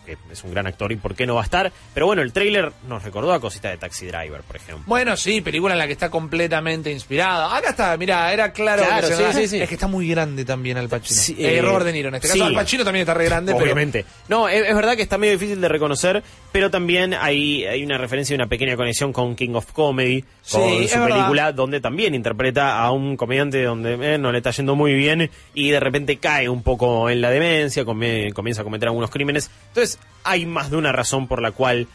que 0.05 0.17
es 0.31 0.45
un 0.45 0.53
gran 0.53 0.67
actor 0.67 0.93
y 0.93 0.97
por 0.97 1.15
qué 1.15 1.27
no 1.27 1.35
va 1.35 1.43
a 1.43 1.45
estar, 1.45 1.73
pero 1.93 2.07
bueno, 2.07 2.23
el 2.23 2.33
tráiler 2.33 2.73
nos 2.89 3.03
recordó 3.03 3.33
a 3.33 3.41
cositas 3.41 3.73
de 3.73 3.79
Taxi 3.79 4.07
Driver, 4.07 4.41
por 4.43 4.57
ejemplo. 4.57 4.85
Bueno, 4.87 5.17
sí, 5.17 5.41
película 5.41 5.75
en 5.75 5.79
la 5.79 5.87
que 5.87 5.93
está 5.93 6.11
completamente 6.11 6.91
inspirada. 6.91 7.57
Acá 7.57 7.71
está, 7.71 7.97
mira, 7.97 8.33
era 8.33 8.53
claro. 8.53 8.83
Claro, 8.85 9.09
que 9.09 9.15
sí, 9.15 9.23
sí, 9.33 9.49
sí. 9.49 9.61
Es 9.63 9.69
que 9.69 9.75
está 9.75 9.87
muy 9.89 10.09
grande 10.09 10.45
también 10.45 10.77
Al 10.77 10.89
Pacino. 10.89 11.21
Sí, 11.21 11.37
Eh, 11.39 11.59
eh, 11.59 11.63
Robert 11.63 11.87
De 11.87 11.93
Niro, 11.93 12.09
en 12.09 12.17
este 12.17 12.29
caso. 12.29 12.45
Al 12.45 12.55
Pacino 12.55 12.85
también 12.85 13.03
está 13.03 13.15
re 13.15 13.25
grande, 13.25 13.53
Obviamente. 13.53 14.05
No, 14.29 14.49
es, 14.49 14.69
es 14.69 14.75
verdad 14.75 14.97
que 14.97 15.03
está 15.03 15.19
medio 15.19 15.33
difícil 15.35 15.61
de 15.61 15.69
reconocer, 15.69 16.23
pero 16.53 16.71
también 16.71 17.15
hay, 17.15 17.65
hay 17.65 17.85
una 17.85 17.99
referencia 17.99 18.35
y 18.35 18.37
una 18.37 18.47
pequeña 18.47 18.77
conexión 18.77 19.13
con 19.13 19.35
King 19.37 19.55
of 19.55 19.73
Comedy, 19.73 20.23
con 20.51 20.89
su 20.89 20.99
película, 21.07 21.53
donde 21.53 21.81
también 21.81 22.15
interpreta 22.15 22.79
a 22.81 22.91
un 22.91 23.17
comediante 23.17 23.63
donde 23.63 24.15
eh, 24.15 24.19
no 24.19 24.33
le 24.33 24.39
está 24.39 24.51
yendo 24.51 24.75
muy 24.75 24.95
bien 24.95 25.31
y 25.55 25.71
de 25.71 25.81
repente 25.81 26.17
cae 26.19 26.49
un 26.49 26.63
poco 26.63 27.09
en 27.11 27.21
la 27.21 27.31
demencia, 27.31 27.85
comienza 27.85 28.61
a 28.61 28.65
cometer 28.65 28.89
algunos 28.89 29.11
crímenes. 29.11 29.51
Entonces, 29.69 29.94
hay 30.25 30.47
más 30.47 30.71
de 30.71 30.77
una 30.77 30.93
razón 30.93 31.29
por 31.29 31.43
la 31.43 31.53
cual 31.53 31.89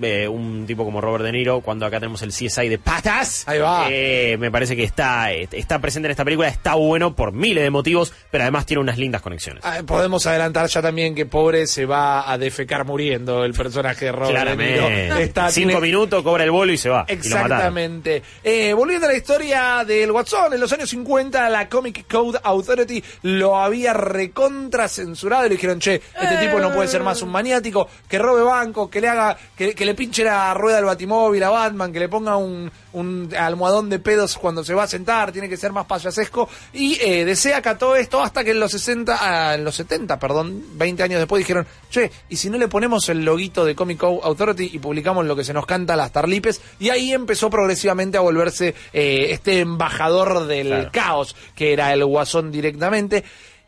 eh, 0.00 0.28
un 0.28 0.64
tipo 0.66 0.84
como 0.84 1.00
Robert 1.00 1.24
De 1.24 1.32
Niro, 1.32 1.60
cuando 1.60 1.86
acá 1.86 1.98
tenemos 2.00 2.22
el 2.22 2.30
CSI 2.30 2.68
de 2.68 2.78
patas, 2.78 3.44
Ahí 3.46 3.58
va. 3.58 3.86
eh, 3.90 4.36
me 4.38 4.50
parece 4.50 4.76
que 4.76 4.84
está, 4.84 5.32
está 5.32 5.78
presente 5.80 6.06
en 6.06 6.12
esta 6.12 6.24
película, 6.24 6.48
está 6.48 6.74
bueno 6.74 7.14
por 7.16 7.32
miles 7.32 7.62
de 7.64 7.70
motivos, 7.70 8.12
pero 8.30 8.44
además 8.44 8.66
tiene 8.66 8.80
unas 8.80 8.98
lindas 8.98 9.22
conexiones. 9.22 9.62
Ah, 9.64 9.80
Podemos 9.86 10.26
adelantar 10.26 10.66
ya 10.68 10.80
también 10.82 11.14
que 11.14 11.26
pobre 11.26 11.66
se 11.66 11.84
va 11.86 12.30
a 12.30 12.38
defecar 12.38 12.84
muriendo 12.84 13.44
el 13.44 13.52
personaje 13.52 14.06
de 14.06 14.12
Robert 14.12 14.48
De 14.48 14.56
Niro. 14.56 14.76
Claramente. 14.86 15.22
Está- 15.22 15.50
Cinco 15.50 15.68
tiene- 15.68 15.80
minutos, 15.82 16.22
cobra 16.22 16.44
el 16.44 16.50
bolo 16.50 16.72
y 16.72 16.78
se 16.78 16.88
va. 16.88 17.04
Exactamente. 17.08 18.22
Eh, 18.42 18.72
volviendo 18.72 19.06
a 19.06 19.10
la 19.10 19.16
historia 19.16 19.84
del 19.86 20.10
Watson, 20.10 20.52
en 20.54 20.60
los 20.60 20.72
años 20.72 20.88
50 20.90 21.48
la 21.48 21.68
Comic 21.68 22.06
Code 22.10 22.38
Authority 22.42 23.02
lo 23.22 23.56
había 23.58 23.92
recontra 23.92 24.88
censurado 24.88 25.46
y 25.46 25.48
le 25.50 25.54
dijeron, 25.56 25.78
che, 25.80 25.96
este 26.20 26.36
tipo 26.46 26.58
no 26.58 26.72
puede 26.72 26.88
ser 26.88 27.02
más 27.02 27.22
un 27.22 27.30
maniático, 27.30 27.88
que 28.08 28.18
robe 28.18 28.42
banco, 28.42 28.88
que 28.90 29.00
le 29.00 29.08
haga, 29.08 29.36
que, 29.56 29.74
que 29.74 29.81
le 29.84 29.94
pinche 29.94 30.24
la 30.24 30.52
rueda 30.54 30.78
al 30.78 30.84
batimóvil 30.84 31.42
a 31.42 31.50
Batman, 31.50 31.92
que 31.92 32.00
le 32.00 32.08
ponga 32.08 32.36
un, 32.36 32.70
un 32.92 33.30
almohadón 33.38 33.88
de 33.90 33.98
pedos 33.98 34.36
cuando 34.36 34.62
se 34.64 34.74
va 34.74 34.84
a 34.84 34.88
sentar, 34.88 35.32
tiene 35.32 35.48
que 35.48 35.56
ser 35.56 35.72
más 35.72 35.86
payasesco. 35.86 36.48
Y 36.72 36.98
eh, 37.00 37.24
DC 37.24 37.54
acató 37.54 37.96
esto 37.96 38.22
hasta 38.22 38.44
que 38.44 38.50
en 38.52 38.60
los 38.60 38.70
60, 38.72 39.18
ah, 39.20 39.54
en 39.54 39.64
los 39.64 39.74
70, 39.76 40.18
perdón, 40.18 40.62
20 40.74 41.02
años 41.02 41.18
después 41.18 41.40
dijeron, 41.40 41.66
che, 41.90 42.10
¿y 42.28 42.36
si 42.36 42.50
no 42.50 42.58
le 42.58 42.68
ponemos 42.68 43.08
el 43.08 43.24
loguito 43.24 43.64
de 43.64 43.74
Comic 43.74 43.98
Code 43.98 44.20
Authority 44.22 44.70
y 44.72 44.78
publicamos 44.78 45.24
lo 45.26 45.36
que 45.36 45.44
se 45.44 45.52
nos 45.52 45.66
canta 45.66 45.94
a 45.94 45.96
las 45.96 46.12
tarlipes? 46.12 46.60
Y 46.78 46.90
ahí 46.90 47.12
empezó 47.12 47.50
progresivamente 47.50 48.18
a 48.18 48.20
volverse 48.20 48.74
eh, 48.92 49.26
este 49.30 49.60
embajador 49.60 50.46
del 50.46 50.68
Claro. 50.68 50.90
caos, 50.92 51.36
que 51.54 51.72
era 51.72 51.92
el 51.92 52.04
guasón 52.04 52.50
directamente. 52.50 53.24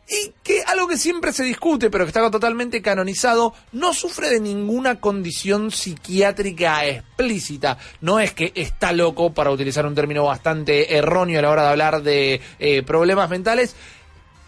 Y 0.07 0.33
que 0.43 0.61
algo 0.61 0.87
que 0.87 0.97
siempre 0.97 1.33
se 1.33 1.43
discute, 1.43 1.89
pero 1.89 2.05
que 2.05 2.09
está 2.09 2.29
totalmente 2.29 2.79
canonizado, 2.81 3.55
no 3.71 3.91
sufre 3.91 4.29
de 4.29 4.39
ninguna 4.39 4.99
condición 4.99 5.71
psiquiátrica 5.71 6.85
explícita. 6.85 7.79
No 8.01 8.19
es 8.19 8.33
que 8.33 8.51
está 8.53 8.91
loco, 8.91 9.33
para 9.33 9.49
utilizar 9.49 9.85
un 9.85 9.95
término 9.95 10.25
bastante 10.25 10.95
erróneo 10.95 11.39
a 11.39 11.41
la 11.41 11.49
hora 11.49 11.63
de 11.63 11.69
hablar 11.69 12.03
de 12.03 12.41
eh, 12.59 12.83
problemas 12.83 13.31
mentales. 13.31 13.75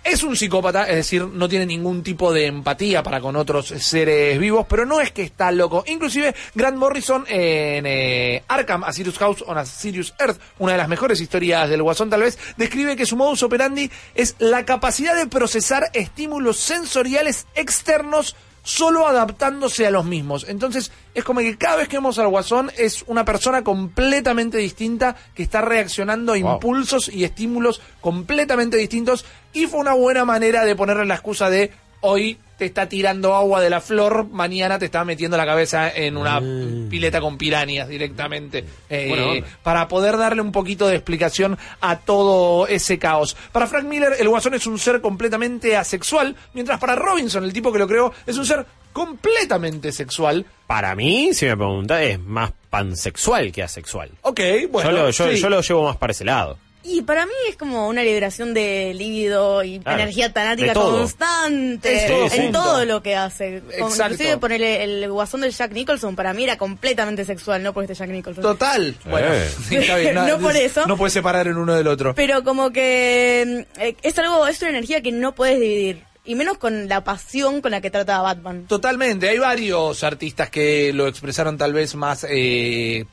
Es 0.09 0.23
un 0.23 0.37
psicópata, 0.37 0.87
es 0.87 0.95
decir, 0.95 1.25
no 1.25 1.49
tiene 1.49 1.65
ningún 1.65 2.01
tipo 2.01 2.31
de 2.31 2.45
empatía 2.45 3.03
para 3.03 3.19
con 3.19 3.35
otros 3.35 3.67
seres 3.67 4.39
vivos, 4.39 4.65
pero 4.69 4.85
no 4.85 5.01
es 5.01 5.11
que 5.11 5.23
está 5.23 5.51
loco. 5.51 5.83
Inclusive 5.85 6.33
Grant 6.55 6.77
Morrison 6.77 7.25
en 7.27 7.85
eh, 7.85 8.41
Arkham, 8.47 8.85
A 8.85 8.93
Sirius 8.93 9.17
House 9.17 9.43
on 9.45 9.57
a 9.57 9.65
Sirius 9.65 10.13
Earth, 10.17 10.39
una 10.59 10.71
de 10.71 10.77
las 10.77 10.87
mejores 10.87 11.19
historias 11.19 11.69
del 11.69 11.83
Guasón 11.83 12.09
tal 12.09 12.21
vez, 12.21 12.39
describe 12.55 12.95
que 12.95 13.05
su 13.05 13.17
modus 13.17 13.43
operandi 13.43 13.91
es 14.15 14.37
la 14.39 14.63
capacidad 14.63 15.13
de 15.13 15.27
procesar 15.27 15.89
estímulos 15.93 16.55
sensoriales 16.55 17.45
externos 17.53 18.37
solo 18.67 19.07
adaptándose 19.07 19.87
a 19.87 19.91
los 19.91 20.03
mismos. 20.03 20.45
Entonces, 20.49 20.91
es 21.13 21.23
como 21.23 21.39
que 21.39 21.57
cada 21.57 21.77
vez 21.77 21.87
que 21.87 21.95
vemos 21.95 22.19
al 22.19 22.27
Guasón 22.27 22.69
es 22.77 23.01
una 23.07 23.23
persona 23.23 23.63
completamente 23.63 24.57
distinta 24.57 25.15
que 25.33 25.43
está 25.43 25.61
reaccionando 25.61 26.33
a 26.33 26.37
Wow. 26.37 26.53
impulsos 26.55 27.07
y 27.07 27.23
estímulos 27.23 27.79
completamente 28.01 28.75
distintos 28.75 29.23
y 29.53 29.67
fue 29.67 29.79
una 29.79 29.93
buena 29.93 30.25
manera 30.25 30.65
de 30.65 30.75
ponerle 30.75 31.05
la 31.05 31.13
excusa 31.13 31.49
de 31.49 31.71
hoy 32.07 32.37
te 32.57 32.65
está 32.65 32.89
tirando 32.89 33.35
agua 33.35 33.61
de 33.61 33.69
la 33.69 33.81
flor, 33.81 34.27
mañana 34.31 34.79
te 34.79 34.85
está 34.85 35.05
metiendo 35.05 35.37
la 35.37 35.45
cabeza 35.45 35.91
en 35.93 36.17
una 36.17 36.41
pileta 36.89 37.21
con 37.21 37.37
pirañas 37.37 37.87
directamente. 37.87 38.65
Eh, 38.89 39.43
para 39.61 39.87
poder 39.87 40.17
darle 40.17 40.41
un 40.41 40.51
poquito 40.51 40.87
de 40.87 40.95
explicación 40.95 41.57
a 41.81 41.97
todo 41.99 42.67
ese 42.67 42.97
caos. 42.97 43.35
Para 43.51 43.67
Frank 43.67 43.85
Miller, 43.85 44.13
el 44.19 44.27
guasón 44.27 44.55
es 44.55 44.65
un 44.65 44.79
ser 44.79 45.01
completamente 45.01 45.77
asexual, 45.77 46.35
mientras 46.53 46.79
para 46.79 46.95
Robinson, 46.95 47.43
el 47.43 47.53
tipo 47.53 47.71
que 47.71 47.79
lo 47.79 47.87
creó, 47.87 48.11
es 48.25 48.37
un 48.37 48.45
ser 48.45 48.65
completamente 48.91 49.91
sexual. 49.91 50.45
Para 50.65 50.95
mí, 50.95 51.29
si 51.33 51.45
me 51.45 51.55
preguntas, 51.55 52.01
es 52.01 52.19
más 52.19 52.51
pansexual 52.71 53.51
que 53.51 53.61
asexual. 53.61 54.09
Ok, 54.21 54.39
bueno. 54.71 54.89
yo, 54.89 54.97
lo, 54.97 55.09
yo, 55.11 55.29
sí. 55.29 55.39
yo 55.39 55.49
lo 55.49 55.61
llevo 55.61 55.83
más 55.83 55.97
para 55.97 56.11
ese 56.11 56.25
lado. 56.25 56.57
Y 56.89 57.01
para 57.01 57.25
mí 57.25 57.33
es 57.49 57.57
como 57.57 57.87
una 57.89 58.01
liberación 58.03 58.53
de 58.53 58.93
líbido 58.93 59.61
y 59.63 59.79
Claro, 59.79 59.99
energía 60.01 60.31
tanática 60.31 60.73
constante 60.73 62.05
todo 62.07 62.23
en 62.25 62.29
junto. 62.29 62.63
todo 62.63 62.85
lo 62.85 63.03
que 63.03 63.15
hace. 63.15 63.61
Con- 63.61 63.89
Exacto. 63.89 64.13
Inclusive 64.13 64.37
ponerle 64.37 64.83
el 64.83 65.11
guasón 65.11 65.41
del 65.41 65.51
Jack 65.51 65.73
Nicholson 65.73 66.15
para 66.15 66.33
mí 66.33 66.43
era 66.45 66.57
completamente 66.57 67.25
sexual, 67.25 67.61
no 67.61 67.73
por 67.73 67.83
este 67.83 67.93
Jack 67.95 68.09
Nicholson. 68.09 68.41
Total. 68.41 68.95
Bueno, 69.05 69.27
Eh. 69.33 69.49
sí, 69.67 69.75
está 69.75 69.97
bien, 69.97 70.15
No 70.15 70.39
por 70.39 70.55
eso. 70.55 70.85
No 70.87 70.95
puedes 70.97 71.13
separar 71.13 71.47
en 71.47 71.57
uno 71.57 71.73
del 71.75 71.87
otro. 71.87 72.15
Pero 72.15 72.43
como 72.43 72.71
que 72.71 73.65
mm, 73.77 73.81
eh, 73.81 73.95
es 74.01 74.17
algo, 74.19 74.47
es 74.47 74.61
una 74.61 74.69
energía 74.71 75.01
que 75.01 75.11
no 75.11 75.35
puedes 75.35 75.59
dividir. 75.59 76.03
Y 76.23 76.35
menos 76.35 76.57
con 76.57 76.89
la 76.89 77.03
pasión 77.05 77.61
con 77.61 77.71
la 77.71 77.79
que 77.79 77.89
trata 77.89 78.17
a 78.17 78.21
Batman. 78.21 78.65
Totalmente, 78.67 79.29
hay 79.29 79.37
varios 79.39 80.03
artistas 80.03 80.49
que 80.49 80.91
lo 80.93 81.07
expresaron 81.07 81.57
tal 81.57 81.71
vez 81.73 81.95
más 81.95 82.25
eh, 82.29 83.05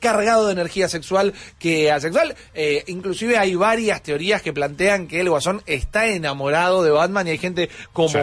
cargado 0.00 0.46
de 0.46 0.52
energía 0.52 0.88
sexual 0.88 1.34
que 1.58 1.90
asexual. 1.90 2.34
Eh, 2.54 2.84
inclusive 2.86 3.38
hay 3.38 3.54
varias 3.54 4.02
teorías 4.02 4.42
que 4.42 4.52
plantean 4.52 5.08
que 5.08 5.20
el 5.20 5.28
Guasón 5.30 5.62
está 5.66 6.06
enamorado 6.06 6.82
de 6.82 6.90
Batman 6.90 7.26
y 7.26 7.30
hay 7.30 7.38
gente 7.38 7.68
como 7.92 8.08
Sí. 8.08 8.18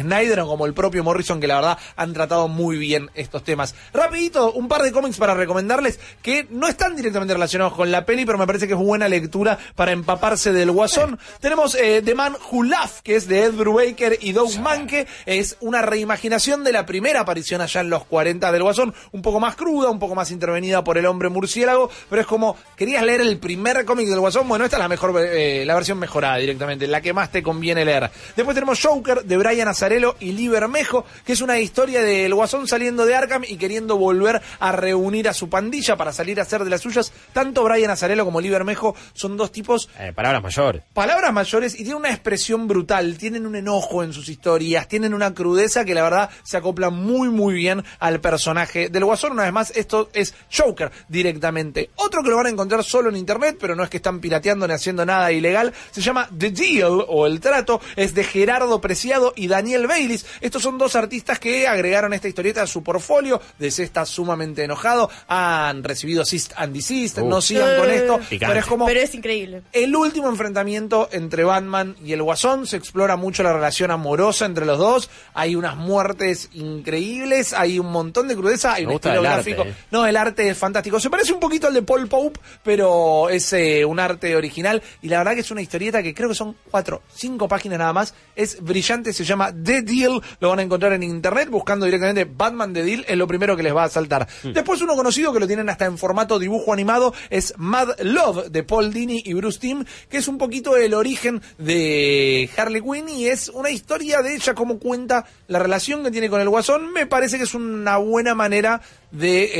Snyder 0.00 0.40
o 0.40 0.46
como 0.46 0.64
el 0.66 0.74
propio 0.74 1.02
Morrison 1.02 1.40
que 1.40 1.46
la 1.46 1.56
verdad 1.56 1.78
han 1.96 2.12
tratado 2.12 2.48
muy 2.48 2.78
bien 2.78 3.10
estos 3.14 3.42
temas. 3.42 3.74
Rapidito, 3.92 4.52
un 4.52 4.68
par 4.68 4.82
de 4.82 4.92
cómics 4.92 5.16
para 5.16 5.34
recomendarles 5.34 5.98
que 6.22 6.46
no 6.50 6.68
están 6.68 6.94
directamente 6.94 7.34
relacionados 7.34 7.74
con 7.74 7.90
la 7.90 8.06
peli, 8.06 8.24
pero 8.24 8.38
me 8.38 8.46
parece 8.46 8.66
que 8.66 8.74
es 8.74 8.78
buena 8.78 9.08
lectura 9.08 9.58
para 9.74 9.92
empaparse 9.92 10.52
del 10.52 10.70
Guasón. 10.70 11.18
Tenemos 11.40 11.74
eh, 11.74 12.02
The 12.04 12.14
Man 12.14 12.36
Who 12.50 12.68
que 13.02 13.16
es 13.16 13.28
de 13.28 13.44
Ed 13.44 13.52
Brubaker 13.52 14.18
y 14.20 14.32
Doug 14.32 14.58
Manke. 14.60 15.06
Es 15.26 15.56
una 15.60 15.82
reimaginación 15.82 16.64
de 16.64 16.72
la 16.72 16.86
primera 16.86 17.20
aparición 17.20 17.60
allá 17.60 17.80
en 17.80 17.90
los 17.90 18.04
40 18.04 18.52
del 18.52 18.62
Guasón, 18.62 18.94
un 19.12 19.22
poco 19.22 19.40
más 19.40 19.56
cruda, 19.56 19.90
un 19.90 19.98
poco 19.98 20.14
más 20.14 20.30
intervenida 20.30 20.84
por 20.84 20.98
el 20.98 21.06
hombre 21.08 21.28
murciélago, 21.28 21.90
pero 22.08 22.22
es 22.22 22.28
como, 22.28 22.56
¿querías 22.76 23.02
leer 23.02 23.20
el 23.20 23.38
primer 23.38 23.84
cómic 23.84 24.08
del 24.08 24.20
Guasón? 24.20 24.48
Bueno, 24.48 24.64
esta 24.64 24.76
es 24.76 24.82
la 24.82 24.88
mejor, 24.88 25.14
eh, 25.20 25.64
la 25.66 25.74
versión 25.74 25.98
mejorada 25.98 26.36
directamente, 26.36 26.86
la 26.86 27.00
que 27.00 27.12
más 27.12 27.30
te 27.32 27.42
conviene 27.42 27.84
leer. 27.84 28.10
Después 28.36 28.54
tenemos 28.54 28.80
Joker 28.82 29.24
de 29.24 29.36
Brian 29.36 29.68
Azarello 29.68 30.16
y 30.20 30.32
Lee 30.32 30.48
Bermejo, 30.48 31.04
que 31.24 31.32
es 31.32 31.40
una 31.40 31.58
historia 31.58 32.02
del 32.02 32.34
Guasón 32.34 32.68
saliendo 32.68 33.06
de 33.06 33.14
Arkham 33.14 33.42
y 33.46 33.56
queriendo 33.56 33.96
volver 33.96 34.40
a 34.60 34.72
reunir 34.72 35.28
a 35.28 35.34
su 35.34 35.48
pandilla 35.48 35.96
para 35.96 36.12
salir 36.12 36.38
a 36.38 36.42
hacer 36.42 36.64
de 36.64 36.70
las 36.70 36.80
suyas. 36.80 37.12
Tanto 37.32 37.64
Brian 37.64 37.90
Azarello 37.90 38.24
como 38.24 38.40
Lee 38.40 38.50
Bermejo 38.50 38.94
son 39.14 39.36
dos 39.36 39.50
tipos 39.52 39.88
Eh, 39.98 40.12
palabras 40.14 40.42
mayores. 40.42 40.82
palabras 40.92 41.32
mayores 41.32 41.74
y 41.74 41.78
tienen 41.78 41.96
una 41.96 42.10
expresión 42.10 42.68
brutal, 42.68 43.16
tienen 43.18 43.46
un 43.46 43.56
enojo 43.56 44.02
en 44.02 44.12
sus 44.12 44.28
historias, 44.28 44.88
tienen 44.88 45.14
una 45.14 45.34
crudeza 45.34 45.84
que 45.84 45.94
la 45.94 46.02
verdad 46.02 46.30
se 46.42 46.56
acopla 46.56 46.90
muy 46.90 47.28
muy 47.28 47.54
bien 47.54 47.84
al 47.98 48.20
personaje 48.20 48.88
del 48.88 49.04
Guasón. 49.04 49.32
Una 49.32 49.44
vez 49.44 49.52
más, 49.52 49.70
esto 49.76 50.10
es 50.12 50.34
Joker 50.54 50.87
Directamente. 51.08 51.90
Otro 51.96 52.22
que 52.22 52.30
lo 52.30 52.36
van 52.36 52.46
a 52.46 52.50
encontrar 52.50 52.82
solo 52.84 53.08
en 53.10 53.16
internet, 53.16 53.56
pero 53.60 53.74
no 53.74 53.84
es 53.84 53.90
que 53.90 53.98
están 53.98 54.20
pirateando 54.20 54.66
ni 54.66 54.74
haciendo 54.74 55.04
nada 55.04 55.30
ilegal, 55.32 55.72
se 55.90 56.00
llama 56.00 56.28
The 56.36 56.50
Deal 56.50 57.04
o 57.08 57.26
El 57.26 57.40
Trato, 57.40 57.80
es 57.96 58.14
de 58.14 58.24
Gerardo 58.24 58.80
Preciado 58.80 59.32
y 59.36 59.48
Daniel 59.48 59.86
Baylis. 59.86 60.24
Estos 60.40 60.62
son 60.62 60.78
dos 60.78 60.96
artistas 60.96 61.38
que 61.38 61.66
agregaron 61.66 62.12
esta 62.12 62.28
historieta 62.28 62.62
a 62.62 62.66
su 62.66 62.82
portfolio. 62.82 63.40
DC 63.58 63.82
está 63.82 64.06
sumamente 64.06 64.64
enojado, 64.64 65.10
han 65.26 65.82
recibido 65.84 66.24
Sist 66.24 66.52
and 66.56 66.72
Desist, 66.74 67.18
no 67.18 67.40
sigan 67.40 67.78
con 67.78 67.90
esto, 67.90 68.20
pero 68.30 68.54
es 68.54 68.66
como 68.66 68.86
Pero 68.86 69.00
es 69.00 69.14
increíble. 69.14 69.62
el 69.72 69.94
último 69.94 70.28
enfrentamiento 70.28 71.08
entre 71.12 71.44
Batman 71.44 71.96
y 72.04 72.12
el 72.12 72.22
Guasón 72.22 72.66
se 72.66 72.76
explora 72.76 73.16
mucho 73.16 73.42
la 73.42 73.52
relación 73.52 73.90
amorosa 73.90 74.46
entre 74.46 74.64
los 74.64 74.78
dos. 74.78 75.10
Hay 75.34 75.54
unas 75.54 75.76
muertes 75.76 76.48
increíbles, 76.52 77.52
hay 77.52 77.78
un 77.78 77.90
montón 77.90 78.28
de 78.28 78.36
crudeza, 78.36 78.74
hay 78.74 78.84
Me 78.86 78.90
un 78.92 78.94
estilo 78.96 79.20
el 79.20 79.26
arte, 79.26 79.50
gráfico. 79.52 79.62
eh. 79.68 79.74
No, 79.90 80.06
el 80.06 80.16
arte 80.16 80.48
es 80.48 80.56
fantástico. 80.58 80.77
Se 80.78 81.10
parece 81.10 81.32
un 81.32 81.40
poquito 81.40 81.66
al 81.66 81.74
de 81.74 81.82
Paul 81.82 82.08
Pope, 82.08 82.38
pero 82.62 83.28
es 83.28 83.52
eh, 83.52 83.84
un 83.84 83.98
arte 83.98 84.36
original. 84.36 84.82
Y 85.02 85.08
la 85.08 85.18
verdad 85.18 85.34
que 85.34 85.40
es 85.40 85.50
una 85.50 85.60
historieta 85.60 86.02
que 86.02 86.14
creo 86.14 86.28
que 86.28 86.34
son 86.34 86.56
cuatro, 86.70 87.02
cinco 87.12 87.48
páginas 87.48 87.78
nada 87.78 87.92
más. 87.92 88.14
Es 88.36 88.62
brillante, 88.62 89.12
se 89.12 89.24
llama 89.24 89.52
The 89.52 89.82
Deal. 89.82 90.22
Lo 90.40 90.50
van 90.50 90.60
a 90.60 90.62
encontrar 90.62 90.92
en 90.92 91.02
internet 91.02 91.48
buscando 91.50 91.84
directamente 91.84 92.24
Batman 92.24 92.72
The 92.72 92.82
Deal. 92.84 93.04
Es 93.08 93.16
lo 93.16 93.26
primero 93.26 93.56
que 93.56 93.62
les 93.62 93.74
va 93.74 93.84
a 93.84 93.88
saltar. 93.88 94.28
Hmm. 94.42 94.52
Después 94.52 94.80
uno 94.80 94.94
conocido 94.94 95.32
que 95.32 95.40
lo 95.40 95.46
tienen 95.46 95.68
hasta 95.68 95.86
en 95.86 95.98
formato 95.98 96.38
dibujo 96.38 96.72
animado 96.72 97.12
es 97.30 97.54
Mad 97.56 97.98
Love 98.00 98.48
de 98.50 98.62
Paul 98.62 98.92
Dini 98.92 99.22
y 99.24 99.34
Bruce 99.34 99.58
Timm, 99.58 99.84
que 100.08 100.18
es 100.18 100.28
un 100.28 100.38
poquito 100.38 100.76
el 100.76 100.94
origen 100.94 101.42
de 101.58 102.48
Harley 102.56 102.82
Quinn 102.82 103.08
y 103.08 103.26
es 103.26 103.48
una 103.48 103.70
historia 103.70 104.22
de 104.22 104.34
ella 104.34 104.54
como 104.54 104.78
cuenta 104.78 105.24
la 105.48 105.58
relación 105.58 106.02
que 106.04 106.10
tiene 106.10 106.30
con 106.30 106.40
el 106.40 106.48
Guasón. 106.48 106.92
Me 106.92 107.06
parece 107.06 107.36
que 107.36 107.44
es 107.44 107.54
una 107.54 107.96
buena 107.96 108.34
manera 108.34 108.80
de 109.10 109.50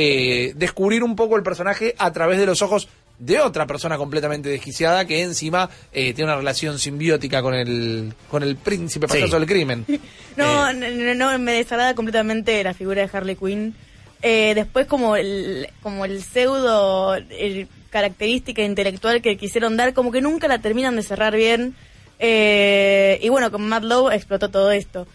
eh, 0.47 0.53
descubrir 0.55 1.03
un 1.03 1.15
poco 1.15 1.35
el 1.35 1.43
personaje 1.43 1.95
a 1.97 2.11
través 2.13 2.37
de 2.39 2.45
los 2.45 2.61
ojos 2.61 2.87
de 3.17 3.39
otra 3.41 3.67
persona 3.67 3.97
completamente 3.97 4.47
desquiciada 4.47 5.05
que 5.05 5.21
encima 5.23 5.69
eh, 5.91 6.13
tiene 6.13 6.31
una 6.31 6.37
relación 6.37 6.79
simbiótica 6.79 7.41
con 7.41 7.53
el 7.53 8.13
con 8.29 8.43
el 8.43 8.55
príncipe 8.55 9.07
Sí. 9.07 9.13
payaso 9.13 9.37
del 9.39 9.47
crimen. 9.47 9.85
No, 10.37 10.69
Eh, 10.69 10.73
no, 10.73 11.13
no, 11.15 11.31
no, 11.31 11.39
me 11.39 11.51
desagrada 11.53 11.95
completamente 11.95 12.63
la 12.63 12.73
figura 12.73 13.01
de 13.05 13.09
Harley 13.11 13.35
Quinn. 13.35 13.75
Eh, 14.21 14.53
después 14.55 14.85
como 14.85 15.15
el, 15.17 15.67
como 15.81 16.05
el 16.05 16.21
pseudo 16.23 17.15
el 17.15 17.67
característica 17.89 18.61
intelectual 18.63 19.21
que 19.21 19.35
quisieron 19.35 19.75
dar, 19.75 19.93
como 19.93 20.11
que 20.11 20.21
nunca 20.21 20.47
la 20.47 20.59
terminan 20.59 20.95
de 20.95 21.01
cerrar 21.03 21.35
bien. 21.35 21.73
Eh, 22.19 23.19
y 23.21 23.29
bueno, 23.29 23.51
con 23.51 23.67
Matt 23.67 23.83
Lowe 23.83 24.13
explotó 24.13 24.49
todo 24.49 24.71
esto. 24.71 25.07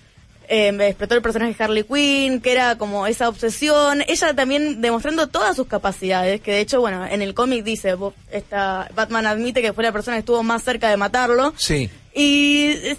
Eh, 0.49 0.69
explotó 0.89 1.15
el 1.15 1.23
personaje 1.23 1.55
de 1.55 1.65
Harley 1.65 1.85
Quinn, 1.85 2.41
que 2.41 2.53
era 2.53 2.77
como 2.77 3.07
esa 3.07 3.29
obsesión. 3.29 4.03
Ella 4.07 4.35
también 4.35 4.81
demostrando 4.83 5.29
todas 5.29 5.57
sus 5.57 5.67
capacidades, 5.67 6.41
que 6.41 6.53
de 6.53 6.61
hecho, 6.61 6.81
bueno, 6.81 7.07
en 7.07 7.23
el 7.23 7.33
cómic 7.35 7.65
dice, 7.65 7.95
esta, 8.31 8.89
Batman 8.95 9.27
admite 9.27 9.63
que 9.63 9.73
fue 9.73 9.85
la 9.85 9.93
persona 9.93 10.17
que 10.17 10.21
estuvo 10.21 10.43
más 10.43 10.63
cerca 10.63 10.91
de 10.91 10.97
matarlo. 10.97 11.55
sí. 11.57 11.89
Y 12.17 12.67
eh, 12.73 12.97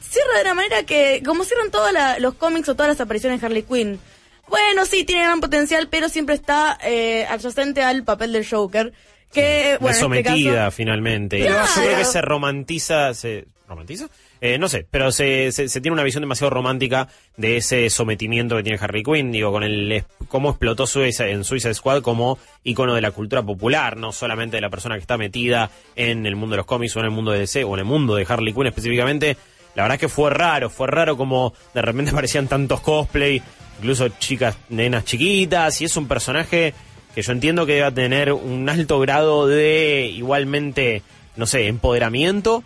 cierra 0.00 0.36
de 0.36 0.42
una 0.42 0.54
manera 0.54 0.82
que, 0.84 1.22
como 1.24 1.44
cierran 1.44 1.70
todos 1.70 1.92
los 2.18 2.34
cómics 2.34 2.68
o 2.68 2.74
todas 2.74 2.88
las 2.88 3.00
apariciones 3.00 3.40
de 3.40 3.46
Harley 3.46 3.62
Quinn. 3.62 4.00
Bueno, 4.48 4.86
sí, 4.86 5.04
tiene 5.04 5.22
gran 5.22 5.40
potencial, 5.40 5.88
pero 5.88 6.08
siempre 6.08 6.34
está 6.34 6.78
eh, 6.82 7.26
adyacente 7.28 7.82
al 7.82 8.04
papel 8.04 8.32
del 8.32 8.48
Joker. 8.48 8.92
Que, 9.32 9.76
bueno, 9.80 9.94
es 9.96 10.02
en 10.02 10.12
este 10.14 10.24
sometida 10.30 10.64
caso- 10.66 10.76
finalmente. 10.76 11.40
Claro. 11.46 11.66
Yo 11.76 11.82
creo 11.82 11.98
que 11.98 12.04
se 12.04 12.22
romantiza, 12.22 13.12
se 13.14 13.46
romantiza, 13.68 14.08
Eh, 14.40 14.58
no 14.58 14.68
sé, 14.68 14.86
pero 14.90 15.12
se, 15.12 15.50
se, 15.52 15.68
se 15.68 15.80
tiene 15.80 15.94
una 15.94 16.02
visión 16.02 16.20
demasiado 16.20 16.50
romántica 16.50 17.08
de 17.36 17.56
ese 17.56 17.88
sometimiento 17.88 18.56
que 18.56 18.62
tiene 18.62 18.78
Harley 18.80 19.02
Quinn, 19.02 19.32
digo, 19.32 19.50
con 19.50 19.62
el 19.62 20.04
cómo 20.28 20.50
explotó 20.50 20.86
Suicide, 20.86 21.32
en 21.32 21.44
Suicide 21.44 21.74
Squad 21.74 22.02
como 22.02 22.38
icono 22.62 22.94
de 22.94 23.00
la 23.00 23.12
cultura 23.12 23.42
popular, 23.42 23.96
no 23.96 24.12
solamente 24.12 24.58
de 24.58 24.60
la 24.60 24.70
persona 24.70 24.96
que 24.96 25.00
está 25.00 25.16
metida 25.16 25.70
en 25.94 26.26
el 26.26 26.36
mundo 26.36 26.54
de 26.54 26.58
los 26.58 26.66
cómics 26.66 26.96
o 26.96 27.00
en 27.00 27.06
el 27.06 27.10
mundo 27.12 27.32
de 27.32 27.40
DC 27.40 27.64
o 27.64 27.74
en 27.74 27.80
el 27.80 27.84
mundo 27.86 28.14
de 28.14 28.26
Harley 28.28 28.52
Quinn 28.52 28.66
específicamente. 28.66 29.36
La 29.74 29.82
verdad 29.82 29.96
es 29.96 30.00
que 30.00 30.08
fue 30.08 30.30
raro, 30.30 30.70
fue 30.70 30.86
raro 30.86 31.16
como 31.16 31.54
de 31.74 31.82
repente 31.82 32.10
aparecían 32.12 32.48
tantos 32.48 32.80
cosplay, 32.80 33.42
incluso 33.78 34.08
chicas, 34.08 34.56
nenas 34.68 35.04
chiquitas, 35.04 35.80
y 35.80 35.86
es 35.86 35.96
un 35.96 36.08
personaje 36.08 36.74
que 37.14 37.22
yo 37.22 37.32
entiendo 37.32 37.64
que 37.64 37.76
debe 37.76 37.92
tener 37.92 38.32
un 38.32 38.68
alto 38.68 39.00
grado 39.00 39.46
de 39.46 40.12
igualmente, 40.14 41.02
no 41.36 41.46
sé, 41.46 41.66
empoderamiento, 41.66 42.62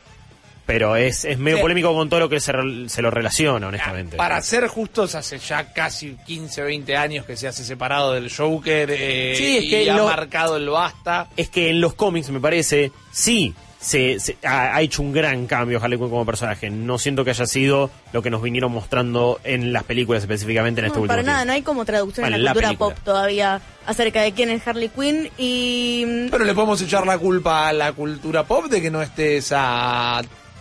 pero 0.73 0.97
es, 0.97 1.25
es 1.25 1.39
medio 1.39 1.57
Sí. 1.59 1.63
polémico 1.63 1.95
con 1.95 2.09
todo 2.09 2.21
lo 2.21 2.29
que 2.29 2.41
se, 2.41 2.53
re- 2.53 2.89
se 2.89 3.03
lo 3.03 3.11
relaciona, 3.11 3.67
honestamente. 3.69 4.17
Para 4.17 4.41
ser 4.43 4.67
justos, 4.69 5.15
hace 5.15 5.39
ya 5.39 5.73
casi 5.73 6.17
15, 6.27 6.63
20 6.63 6.97
años 6.97 7.27
que 7.27 7.37
se 7.37 7.49
hace 7.49 7.65
separado 7.65 8.13
del 8.13 8.31
Joker 8.35 8.89
eh, 8.93 9.35
Sí, 9.37 9.57
es 9.59 9.65
que 9.71 9.85
y 9.85 9.89
ha 9.89 9.97
lo- 9.97 10.07
marcado 10.07 10.57
el 10.57 10.69
basta. 10.69 11.29
Es 11.37 11.49
que 11.49 11.71
en 11.71 11.81
los 11.81 11.95
cómics, 11.95 12.31
me 12.31 12.41
parece, 12.41 12.93
sí, 13.13 13.55
se, 13.81 14.21
se- 14.21 14.37
ha, 14.45 14.77
ha 14.77 14.83
hecho 14.83 15.01
un 15.03 15.11
gran 15.13 15.47
cambio 15.47 15.83
Harley 15.83 15.99
Quinn 15.99 16.11
como 16.11 16.27
personaje. 16.27 16.69
No 16.71 16.99
siento 16.99 17.25
que 17.25 17.31
haya 17.31 17.47
sido 17.47 17.91
lo 18.13 18.21
que 18.23 18.29
nos 18.31 18.43
vinieron 18.43 18.71
mostrando 18.71 19.41
en 19.43 19.73
las 19.73 19.85
películas, 19.85 20.23
específicamente 20.23 20.81
en 20.81 20.87
este 20.89 20.99
No, 20.99 21.03
último 21.03 21.13
para 21.17 21.23
nada, 21.23 21.39
tiempo. 21.39 21.47
no 21.47 21.53
hay 21.55 21.63
como 21.63 21.85
traducción 21.87 22.25
Bueno, 22.25 22.37
en 22.37 22.45
la 22.45 22.51
la 22.51 22.53
cultura 22.53 22.69
película. 22.69 22.95
pop 22.95 23.05
todavía 23.05 23.61
acerca 23.87 24.21
de 24.21 24.33
quién 24.33 24.51
es 24.51 24.69
Harley 24.69 24.91
Quinn 24.91 25.31
y... 25.39 26.29
Pero 26.31 26.45
le 26.45 26.53
podemos 26.55 26.81
echar 26.83 27.07
la 27.07 27.17
culpa 27.19 27.69
a 27.69 27.73
la 27.73 27.93
cultura 27.93 28.45
pop 28.45 28.67
de 28.67 28.83
que 28.83 28.91
no 28.91 29.01
esté 29.01 29.39
esa 29.39 30.21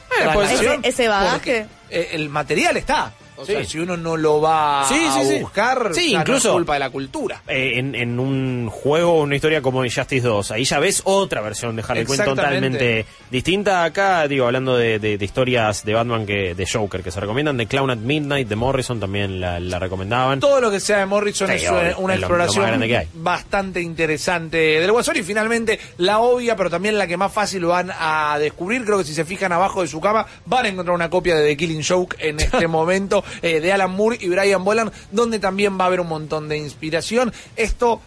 pues, 0.10 0.50
relación, 0.50 0.80
ese- 0.80 0.90
ese 0.90 1.08
bagaje. 1.08 1.36
porque, 1.36 1.66
eh, 1.90 2.10
el 2.14 2.30
material 2.30 2.78
está. 2.78 3.14
O 3.40 3.46
Sí. 3.46 3.54
sea, 3.54 3.64
si 3.64 3.80
uno 3.80 3.96
no 3.96 4.18
lo 4.18 4.42
va 4.42 4.86
Sí, 4.88 4.96
a 5.08 5.24
sí, 5.24 5.40
buscar, 5.40 5.92
Sí, 5.94 6.12
ya 6.12 6.18
no 6.18 6.22
incluso- 6.24 6.50
es 6.50 6.54
culpa 6.56 6.74
de 6.74 6.80
la 6.80 6.90
cultura. 6.90 7.42
Eh, 7.48 7.74
en, 7.80 7.96
en 7.96 8.20
un 8.20 8.70
juego 8.70 9.14
o 9.14 9.24
una 9.24 9.36
historia 9.36 9.62
como 9.62 9.86
Injustice 9.86 10.28
2, 10.28 10.52
ahí 10.52 10.66
ya 10.66 10.80
ves 10.80 11.02
otra 11.06 11.42
versión 11.42 11.76
de 11.76 11.84
Harley 11.88 12.06
Quinn 12.06 12.18
totalmente 12.18 13.06
distinta. 13.32 13.84
Acá, 13.84 14.28
digo, 14.28 14.46
hablando 14.46 14.76
de, 14.76 15.00
de- 15.00 15.18
de 15.18 15.26
historias 15.26 15.86
de 15.86 15.94
Batman 15.94 16.26
que 16.26 16.54
de 16.54 16.68
Joker 16.72 17.02
que 17.02 17.12
se 17.12 17.20
recomiendan, 17.20 17.56
de 17.58 17.66
Clown 17.66 17.90
at 17.92 17.98
Midnight, 17.98 18.48
de 18.48 18.56
Morrison 18.56 19.00
también 19.00 19.40
la, 19.40 19.60
la 19.60 19.80
recomendaban. 19.80 20.40
Todo 20.40 20.60
lo 20.60 20.70
que 20.70 20.80
sea 20.80 20.98
de 21.00 21.06
Morrison 21.06 21.50
es 21.52 21.70
obvio, 21.70 21.98
una, 22.00 22.14
es 22.16 22.20
exploración 22.20 22.82
bastante 23.14 23.82
interesante 23.82 24.58
del 24.58 24.92
Guasón 24.92 25.18
y 25.18 25.24
finalmente 25.24 25.80
la 25.98 26.20
obvia, 26.20 26.56
pero 26.56 26.70
también 26.70 26.98
la 26.98 27.08
que 27.08 27.18
más 27.18 27.32
fácil 27.32 27.66
van 27.66 27.92
a 27.98 28.38
descubrir. 28.40 28.84
Creo 28.86 28.98
que 28.98 29.04
si 29.06 29.14
se 29.14 29.24
fijan 29.26 29.52
abajo 29.52 29.82
de 29.82 29.88
su 29.88 30.02
cama 30.02 30.26
van 30.46 30.66
a 30.66 30.70
encontrar 30.70 30.96
una 30.96 31.10
copia 31.10 31.36
de 31.36 31.48
The 31.48 31.58
Killing 31.58 31.84
Joke 31.88 32.18
en 32.20 32.40
este 32.40 32.68
momento 32.68 33.24
eh, 33.42 33.60
de 33.60 33.72
Alan 33.72 33.92
Moore 33.92 34.18
y 34.20 34.30
Brian 34.30 34.64
Boland, 34.64 34.92
donde 35.12 35.40
también 35.40 35.80
va 35.80 35.86
a 35.86 35.88
haber 35.88 36.02
un 36.02 36.08
montón 36.08 36.48
de 36.50 36.58
inspiración. 36.58 37.34
Esto 37.56 38.02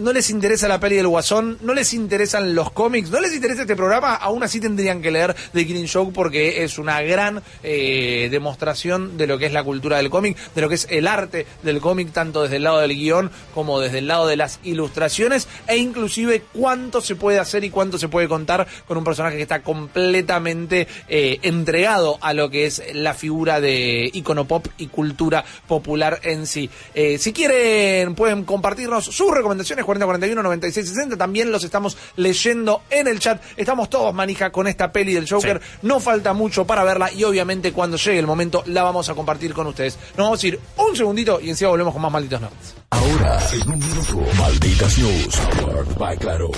no 0.00 0.12
les 0.12 0.30
interesa 0.30 0.66
la 0.66 0.80
peli 0.80 0.96
del 0.96 1.08
Guasón, 1.08 1.58
no 1.60 1.74
les 1.74 1.92
interesan 1.92 2.54
los 2.54 2.72
cómics, 2.72 3.10
no 3.10 3.20
les 3.20 3.34
interesa 3.34 3.62
este 3.62 3.76
programa, 3.76 4.14
aún 4.14 4.42
así 4.42 4.58
tendrían 4.58 5.02
que 5.02 5.10
leer 5.10 5.36
The 5.52 5.66
Killing 5.66 5.88
Joke 5.88 6.12
porque 6.14 6.64
es 6.64 6.78
una 6.78 7.02
gran 7.02 7.42
eh, 7.62 8.28
demostración 8.30 9.18
de 9.18 9.26
lo 9.26 9.38
que 9.38 9.46
es 9.46 9.52
la 9.52 9.62
cultura 9.62 9.98
del 9.98 10.08
cómic, 10.08 10.36
de 10.54 10.60
lo 10.62 10.68
que 10.68 10.76
es 10.76 10.86
el 10.90 11.06
arte 11.06 11.46
del 11.62 11.80
cómic, 11.80 12.12
tanto 12.12 12.42
desde 12.42 12.56
el 12.56 12.64
lado 12.64 12.80
del 12.80 12.94
guion 12.94 13.30
como 13.54 13.78
desde 13.78 13.98
el 13.98 14.06
lado 14.06 14.26
de 14.26 14.36
las 14.36 14.58
ilustraciones, 14.62 15.48
e 15.66 15.76
inclusive 15.76 16.44
cuánto 16.52 17.00
se 17.00 17.14
puede 17.14 17.38
hacer 17.38 17.64
y 17.64 17.70
cuánto 17.70 17.98
se 17.98 18.08
puede 18.08 18.28
contar 18.28 18.66
con 18.88 18.96
un 18.96 19.04
personaje 19.04 19.36
que 19.36 19.42
está 19.42 19.62
completamente 19.62 20.88
eh, 21.08 21.38
entregado 21.42 22.18
a 22.22 22.32
lo 22.32 22.48
que 22.50 22.64
es 22.64 22.82
la 22.94 23.12
figura 23.12 23.60
de 23.60 24.10
icono 24.14 24.46
pop 24.46 24.66
y 24.78 24.86
cultura 24.86 25.44
popular 25.68 26.20
en 26.22 26.46
sí. 26.46 26.70
Eh, 26.94 27.18
si 27.18 27.32
quieren, 27.32 28.14
pueden 28.14 28.44
compartirnos 28.44 29.04
sus 29.04 29.30
recomendaciones 29.30 29.84
4041 29.90 30.42
9660. 30.42 31.16
También 31.16 31.50
los 31.50 31.64
estamos 31.64 31.96
leyendo 32.16 32.82
en 32.90 33.08
el 33.08 33.18
chat. 33.18 33.42
Estamos 33.56 33.90
todos 33.90 34.14
manija 34.14 34.50
con 34.50 34.66
esta 34.66 34.92
peli 34.92 35.14
del 35.14 35.28
Joker. 35.28 35.60
No 35.82 36.00
falta 36.00 36.32
mucho 36.32 36.66
para 36.66 36.84
verla 36.84 37.12
y 37.12 37.24
obviamente 37.24 37.72
cuando 37.72 37.96
llegue 37.96 38.18
el 38.18 38.26
momento 38.26 38.62
la 38.66 38.82
vamos 38.82 39.08
a 39.08 39.14
compartir 39.14 39.52
con 39.52 39.66
ustedes. 39.66 39.98
Nos 40.16 40.26
vamos 40.26 40.42
a 40.42 40.46
ir 40.46 40.60
un 40.76 40.96
segundito 40.96 41.40
y 41.40 41.50
encima 41.50 41.70
volvemos 41.70 41.92
con 41.92 42.02
más 42.02 42.12
malditos 42.12 42.40
nerds. 42.40 42.74
Ahora, 42.90 43.38
en 43.52 43.70
un 43.70 43.78
minuto, 43.78 44.18
Malditas 44.38 44.98
News, 44.98 45.36
powered 45.36 45.98
by 45.98 46.16
Claro. 46.18 46.50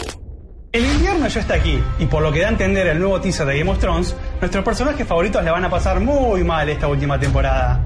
El 0.73 0.87
invierno 0.87 1.29
ya 1.29 1.41
está 1.41 1.55
aquí, 1.55 1.79
y 1.99 2.07
por 2.07 2.23
lo 2.23 2.33
que 2.33 2.41
da 2.41 2.47
a 2.47 2.51
entender 2.51 2.87
el 2.87 2.99
nuevo 2.99 3.21
teaser 3.21 3.47
de 3.47 3.59
Game 3.59 3.71
of 3.71 3.79
Thrones, 3.79 4.17
nuestros 4.41 4.65
personajes 4.65 5.07
favoritos 5.07 5.45
la 5.45 5.53
van 5.53 5.67
a 5.67 5.71
pasar 5.71 6.01
muy 6.01 6.43
mal 6.45 6.69
esta 6.69 6.89
última 6.89 7.21
temporada. 7.21 7.85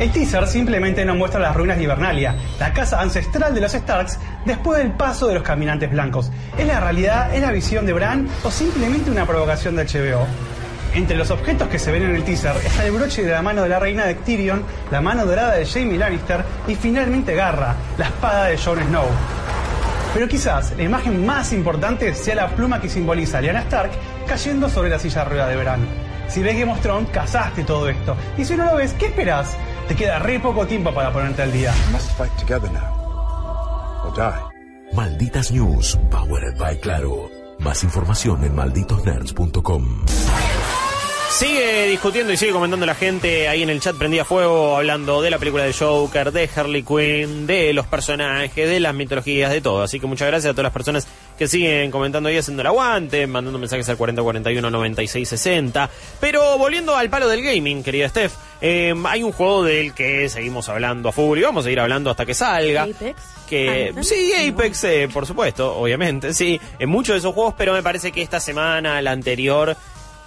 El 0.00 0.10
teaser 0.12 0.46
simplemente 0.46 1.04
nos 1.04 1.18
muestra 1.18 1.38
las 1.38 1.54
ruinas 1.54 1.76
de 1.76 1.84
Hibernalia, 1.84 2.34
la 2.58 2.72
casa 2.72 3.02
ancestral 3.02 3.54
de 3.54 3.60
los 3.60 3.72
Starks, 3.72 4.18
después 4.46 4.78
del 4.78 4.92
paso 4.92 5.28
de 5.28 5.34
los 5.34 5.42
caminantes 5.42 5.90
blancos. 5.90 6.32
¿Es 6.56 6.66
la 6.66 6.80
realidad, 6.80 7.34
es 7.34 7.42
la 7.42 7.52
visión 7.52 7.84
de 7.84 7.92
Bran 7.92 8.26
o 8.42 8.50
simplemente 8.50 9.10
una 9.10 9.26
provocación 9.26 9.76
del 9.76 9.86
HBO? 9.86 10.26
Entre 10.94 11.18
los 11.18 11.30
objetos 11.30 11.68
que 11.68 11.78
se 11.78 11.92
ven 11.92 12.04
en 12.04 12.16
el 12.16 12.24
teaser 12.24 12.56
está 12.64 12.86
el 12.86 12.92
broche 12.92 13.22
de 13.24 13.30
la 13.30 13.42
mano 13.42 13.62
de 13.62 13.68
la 13.68 13.78
reina 13.78 14.06
de 14.06 14.14
Tyrion, 14.14 14.64
la 14.90 15.02
mano 15.02 15.26
dorada 15.26 15.56
de 15.56 15.66
Jaime 15.66 15.98
Lannister 15.98 16.46
y 16.66 16.76
finalmente 16.76 17.34
Garra, 17.34 17.76
la 17.98 18.06
espada 18.06 18.46
de 18.46 18.56
Jon 18.56 18.78
Snow. 18.78 19.04
Pero 20.14 20.26
quizás 20.28 20.72
la 20.78 20.82
imagen 20.82 21.26
más 21.26 21.52
importante 21.52 22.14
sea 22.14 22.36
la 22.36 22.48
pluma 22.48 22.80
que 22.80 22.88
simboliza 22.88 23.36
a 23.36 23.40
Lyanna 23.42 23.60
Stark 23.60 23.90
cayendo 24.26 24.70
sobre 24.70 24.88
la 24.88 24.98
silla 24.98 25.24
de 25.24 25.28
rueda 25.28 25.48
de 25.48 25.56
Bran. 25.56 26.10
Si 26.30 26.42
ves 26.44 26.56
Game 26.56 26.70
of 26.70 26.80
Thrones, 26.80 27.10
cazaste 27.10 27.64
todo 27.64 27.88
esto. 27.88 28.16
Y 28.38 28.44
si 28.44 28.56
no 28.56 28.64
lo 28.64 28.76
ves, 28.76 28.94
¿qué 28.94 29.06
esperas? 29.06 29.56
Te 29.90 29.96
queda 29.96 30.20
re 30.20 30.38
poco 30.38 30.64
tiempo 30.68 30.94
para 30.94 31.12
ponerte 31.12 31.42
al 31.42 31.50
día. 31.50 31.74
or 34.04 34.14
die. 34.14 34.96
Malditas 34.96 35.50
News, 35.50 35.98
powered 36.08 36.56
by 36.56 36.78
Claro. 36.78 37.28
Más 37.58 37.82
información 37.82 38.44
en 38.44 38.54
malditosnerds.com. 38.54 40.04
Sigue 41.30 41.86
discutiendo 41.86 42.32
y 42.32 42.36
sigue 42.36 42.52
comentando 42.52 42.84
la 42.84 42.94
gente 42.94 43.48
ahí 43.48 43.62
en 43.62 43.70
el 43.70 43.80
chat 43.80 43.96
prendía 43.96 44.24
fuego, 44.24 44.76
hablando 44.76 45.22
de 45.22 45.30
la 45.30 45.38
película 45.38 45.64
de 45.64 45.72
Joker, 45.72 46.32
de 46.32 46.50
Harley 46.54 46.82
Quinn, 46.82 47.46
de 47.46 47.72
los 47.72 47.86
personajes, 47.86 48.68
de 48.68 48.80
las 48.80 48.94
mitologías, 48.94 49.50
de 49.50 49.60
todo. 49.60 49.82
Así 49.82 50.00
que 50.00 50.06
muchas 50.06 50.28
gracias 50.28 50.50
a 50.50 50.54
todas 50.54 50.64
las 50.64 50.72
personas 50.72 51.06
que 51.38 51.48
siguen 51.48 51.90
comentando 51.90 52.28
y 52.30 52.36
haciendo 52.36 52.60
el 52.60 52.66
aguante, 52.66 53.26
mandando 53.26 53.58
mensajes 53.58 53.88
al 53.88 53.96
4041 53.96 54.70
9660. 54.70 55.88
Pero 56.20 56.58
volviendo 56.58 56.94
al 56.96 57.08
palo 57.08 57.28
del 57.28 57.42
gaming, 57.42 57.82
querida 57.82 58.08
Steph, 58.08 58.34
eh, 58.60 58.92
hay 59.04 59.22
un 59.22 59.32
juego 59.32 59.64
del 59.64 59.94
que 59.94 60.28
seguimos 60.28 60.68
hablando 60.68 61.08
a 61.08 61.12
full 61.12 61.38
y 61.38 61.42
vamos 61.42 61.62
a 61.62 61.64
seguir 61.64 61.80
hablando 61.80 62.10
hasta 62.10 62.26
que 62.26 62.34
salga. 62.34 62.82
Apex. 62.82 63.22
Que, 63.48 63.88
Anthem. 63.88 64.04
sí, 64.04 64.32
Apex, 64.48 64.84
eh, 64.84 65.08
por 65.12 65.26
supuesto, 65.26 65.76
obviamente, 65.76 66.34
sí, 66.34 66.60
en 66.78 66.88
muchos 66.88 67.14
de 67.14 67.18
esos 67.18 67.34
juegos, 67.34 67.54
pero 67.56 67.72
me 67.72 67.82
parece 67.82 68.12
que 68.12 68.22
esta 68.22 68.38
semana, 68.38 69.00
la 69.00 69.10
anterior, 69.12 69.76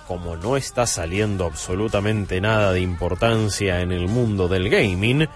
como 0.08 0.36
no 0.36 0.58
está 0.58 0.86
saliendo 0.86 1.46
absolutamente 1.46 2.42
nada 2.42 2.72
de 2.72 2.82
importancia 2.82 3.82
en 3.82 3.92
el 3.92 4.08
mundo 4.08 4.48
del 4.48 4.70
gaming, 4.70 5.28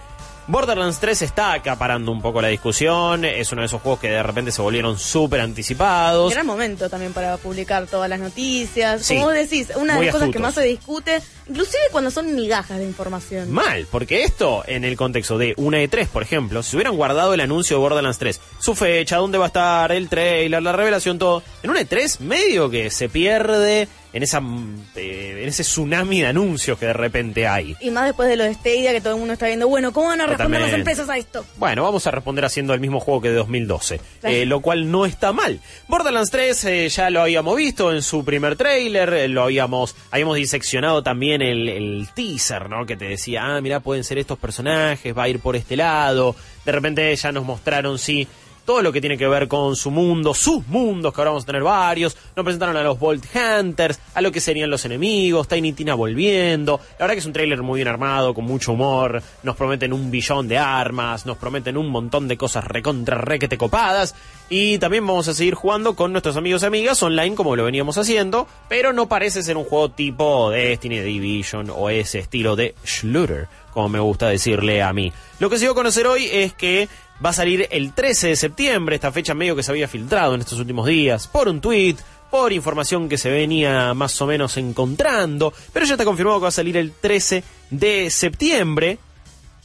Borderlands 0.48 1.00
3 1.00 1.24
está 1.24 1.52
acaparando 1.52 2.10
un 2.10 2.22
poco 2.22 2.42
la 2.42 2.48
discusión, 2.48 3.26
es 3.26 3.52
uno 3.52 3.62
de 3.62 3.66
esos 3.66 3.82
juegos 3.82 4.00
que 4.00 4.10
de 4.10 4.24
repente 4.24 4.52
se 4.54 4.62
volvieron 4.62 4.98
súper 4.98 5.42
anticipados. 5.42 6.32
Gran 6.34 6.46
momento 6.46 6.90
también 6.90 7.12
para 7.12 7.36
publicar 7.36 7.86
todas 7.86 8.10
las 8.10 8.20
noticias. 8.20 9.06
Sí. 9.06 9.16
Como 9.16 9.26
vos 9.26 9.34
decís, 9.34 9.74
una 9.76 9.96
de 9.96 10.06
las 10.06 10.14
cosas 10.14 10.30
astutos. 10.30 10.34
que 10.34 10.40
más 10.40 10.54
se 10.54 10.64
discute, 10.64 11.22
inclusive 11.50 11.82
cuando 11.92 12.12
son 12.12 12.36
migajas 12.36 12.78
de 12.80 12.86
información. 12.86 13.52
Mal, 13.52 13.88
porque 13.92 14.24
esto, 14.24 14.64
en 14.68 14.84
el 14.84 14.98
contexto 14.98 15.38
de 15.38 15.54
una 15.58 15.80
E3, 15.82 16.08
por 16.08 16.24
ejemplo, 16.24 16.64
si 16.64 16.76
hubieran 16.76 16.96
guardado 16.96 17.34
el 17.34 17.40
anuncio 17.42 17.78
de 17.78 17.82
Borderlands 17.82 18.18
3, 18.20 18.40
su 18.60 18.76
fecha, 18.76 19.18
dónde 19.18 19.38
va 19.38 19.46
a 19.46 19.48
estar, 19.48 19.92
el 19.92 20.10
trailer, 20.10 20.62
la 20.62 20.72
revelación, 20.72 21.18
todo, 21.20 21.44
en 21.64 21.70
una 21.70 21.82
E3 21.82 22.20
medio 22.20 22.70
que 22.70 22.90
se 22.90 23.10
pierde 23.10 23.88
en 24.14 24.24
esa 24.24 24.40
mm, 24.40 24.86
eh, 24.96 25.40
en 25.44 25.50
ese 25.50 25.64
tsunami 25.64 26.22
de 26.22 26.28
anuncios 26.28 26.80
que 26.80 26.88
de 26.88 26.94
repente 26.94 27.46
hay. 27.46 27.76
Y 27.82 27.92
más 27.92 28.06
después 28.06 28.28
de 28.30 28.38
lo 28.38 28.46
de 28.46 28.54
Stadia, 28.54 28.92
que 28.92 29.02
todo 29.02 29.14
el 29.14 29.20
mundo 29.20 29.34
está 29.34 29.48
viendo, 29.48 29.68
bueno, 29.68 29.92
¿cómo 29.94 30.08
van 30.08 30.22
a 30.22 30.28
responder 30.28 30.62
las 30.62 30.74
empresas 30.74 31.10
a 31.10 31.18
esto? 31.18 31.46
Bueno, 31.58 31.84
vamos 31.84 32.08
a 32.08 32.12
responder 32.12 32.46
haciendo 32.46 32.74
el 32.74 32.80
mismo 32.80 33.00
juego 33.00 33.22
que 33.22 33.30
de 33.30 33.36
2012, 33.36 34.00
Claro. 34.22 34.36
eh, 34.36 34.46
lo 34.46 34.62
cual 34.62 34.90
no 34.90 35.06
está 35.06 35.34
mal. 35.34 35.60
Borderlands 35.88 36.32
3 36.32 36.66
eh, 36.66 36.90
ya 36.90 37.10
lo 37.10 37.22
habíamos 37.22 37.56
visto 37.58 37.94
en 37.94 38.02
su 38.02 38.24
primer 38.26 38.56
tráiler, 38.56 39.14
eh, 39.14 39.28
lo 39.28 39.44
habíamos 39.44 39.96
habíamos 40.10 40.38
diseccionado 40.38 41.04
también 41.04 41.37
el, 41.42 41.70
el 41.70 42.10
teaser, 42.14 42.70
¿no? 42.70 42.86
Que 42.86 42.98
te 42.98 43.06
decía, 43.06 43.56
ah, 43.56 43.62
mira, 43.62 43.80
pueden 43.80 44.04
ser 44.04 44.18
estos 44.18 44.38
personajes, 44.38 45.18
va 45.18 45.24
a 45.24 45.30
ir 45.30 45.40
por 45.40 45.56
este 45.56 45.76
lado. 45.76 46.36
De 46.66 46.72
repente 46.72 47.16
ya 47.16 47.32
nos 47.32 47.46
mostraron, 47.46 47.98
sí, 48.00 48.28
todo 48.68 48.82
lo 48.82 48.92
que 48.92 49.00
tiene 49.00 49.18
que 49.18 49.30
ver 49.30 49.48
con 49.48 49.78
su 49.78 49.92
mundo, 49.92 50.34
sus 50.34 50.68
mundos, 50.68 51.14
que 51.14 51.22
ahora 51.22 51.32
vamos 51.32 51.44
a 51.44 51.46
tener 51.46 51.64
varios. 51.64 52.18
Nos 52.36 52.44
presentaron 52.44 52.76
a 52.76 52.84
los 52.84 53.00
Bolt 53.00 53.24
Hunters, 53.34 53.98
a 54.14 54.20
lo 54.20 54.30
que 54.30 54.42
serían 54.42 54.70
los 54.70 54.84
enemigos, 54.84 55.48
Tiny 55.48 55.72
Tina 55.72 55.96
volviendo. 55.96 56.78
La 57.00 57.06
verdad 57.06 57.14
que 57.14 57.20
es 57.20 57.26
un 57.26 57.32
tráiler 57.32 57.64
muy 57.64 57.78
bien 57.78 57.88
armado, 57.88 58.34
con 58.34 58.44
mucho 58.44 58.74
humor. 58.74 59.24
Nos 59.44 59.56
prometen 59.56 59.94
un 59.94 60.12
billón 60.12 60.50
de 60.50 60.58
armas, 60.58 61.26
nos 61.26 61.38
prometen 61.38 61.78
un 61.78 61.88
montón 61.88 62.28
de 62.28 62.36
cosas 62.36 62.66
recontra 62.66 63.18
requete 63.18 63.58
copadas. 63.58 64.16
Y 64.50 64.80
también 64.80 65.08
vamos 65.08 65.30
a 65.30 65.34
seguir 65.34 65.54
jugando 65.54 65.96
con 65.96 66.12
nuestros 66.12 66.36
amigos 66.36 66.64
y 66.64 66.66
amigas 66.66 67.02
online 67.02 67.36
como 67.36 67.56
lo 67.56 67.64
veníamos 67.64 67.98
haciendo, 67.98 68.48
pero 68.68 68.92
no 68.92 69.08
parece 69.08 69.44
ser 69.44 69.56
un 69.56 69.64
juego 69.64 69.92
tipo 69.92 70.50
Destiny, 70.50 71.00
Division 71.00 71.70
o 71.74 71.90
ese 71.90 72.20
estilo 72.20 72.58
de 72.58 72.76
Schluter, 72.86 73.48
como 73.74 73.88
me 73.88 74.00
gusta 74.00 74.28
decirle 74.28 74.82
a 74.84 74.92
mí. 74.92 75.14
Lo 75.40 75.50
que 75.50 75.58
se 75.58 75.66
dio 75.66 75.72
a 75.72 75.76
conocer 75.76 76.08
hoy 76.08 76.28
es 76.32 76.54
que 76.54 76.90
va 77.24 77.30
a 77.30 77.34
salir 77.34 77.68
el 77.72 77.94
13 77.94 78.28
de 78.30 78.36
septiembre, 78.36 78.96
esta 78.96 79.12
fecha 79.12 79.34
medio 79.34 79.56
que 79.56 79.64
se 79.64 79.72
había 79.72 79.88
filtrado 79.88 80.36
en 80.36 80.42
estos 80.42 80.60
últimos 80.60 80.86
días, 80.88 81.28
por 81.28 81.48
un 81.48 81.62
tweet, 81.62 81.96
por 82.30 82.52
información 82.54 83.08
que 83.10 83.18
se 83.18 83.30
venía 83.32 83.94
más 83.94 84.22
o 84.22 84.28
menos 84.28 84.58
encontrando, 84.58 85.54
pero 85.74 85.86
ya 85.86 85.94
está 85.94 86.06
confirmado 86.06 86.40
que 86.40 86.44
va 86.44 86.48
a 86.50 86.52
salir 86.52 86.76
el 86.78 86.92
13 86.92 87.44
de 87.72 88.10
septiembre. 88.10 88.98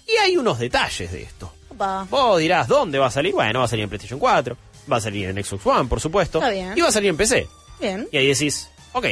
Y 0.07 0.12
hay 0.16 0.36
unos 0.36 0.59
detalles 0.59 1.11
de 1.12 1.22
esto. 1.22 1.53
Opa. 1.70 2.07
Vos 2.11 2.38
dirás, 2.40 2.68
¿dónde 2.68 2.98
va 2.98 3.07
a 3.07 3.11
salir? 3.11 3.32
Bueno, 3.32 3.61
va 3.61 3.64
a 3.64 3.68
salir 3.68 3.82
en 3.84 3.88
PlayStation 3.88 4.18
4, 4.20 4.57
va 4.90 4.96
a 4.96 5.00
salir 5.00 5.28
en 5.28 5.42
Xbox 5.44 5.66
One, 5.66 5.88
por 5.88 6.00
supuesto, 6.00 6.38
Está 6.38 6.50
bien. 6.50 6.72
y 6.76 6.80
va 6.80 6.88
a 6.88 6.92
salir 6.92 7.11
en 7.11 7.16
PC. 7.16 7.48
Bien. 7.80 8.09
Y 8.12 8.16
ahí 8.16 8.26
decís, 8.28 8.68
ok, 8.92 9.07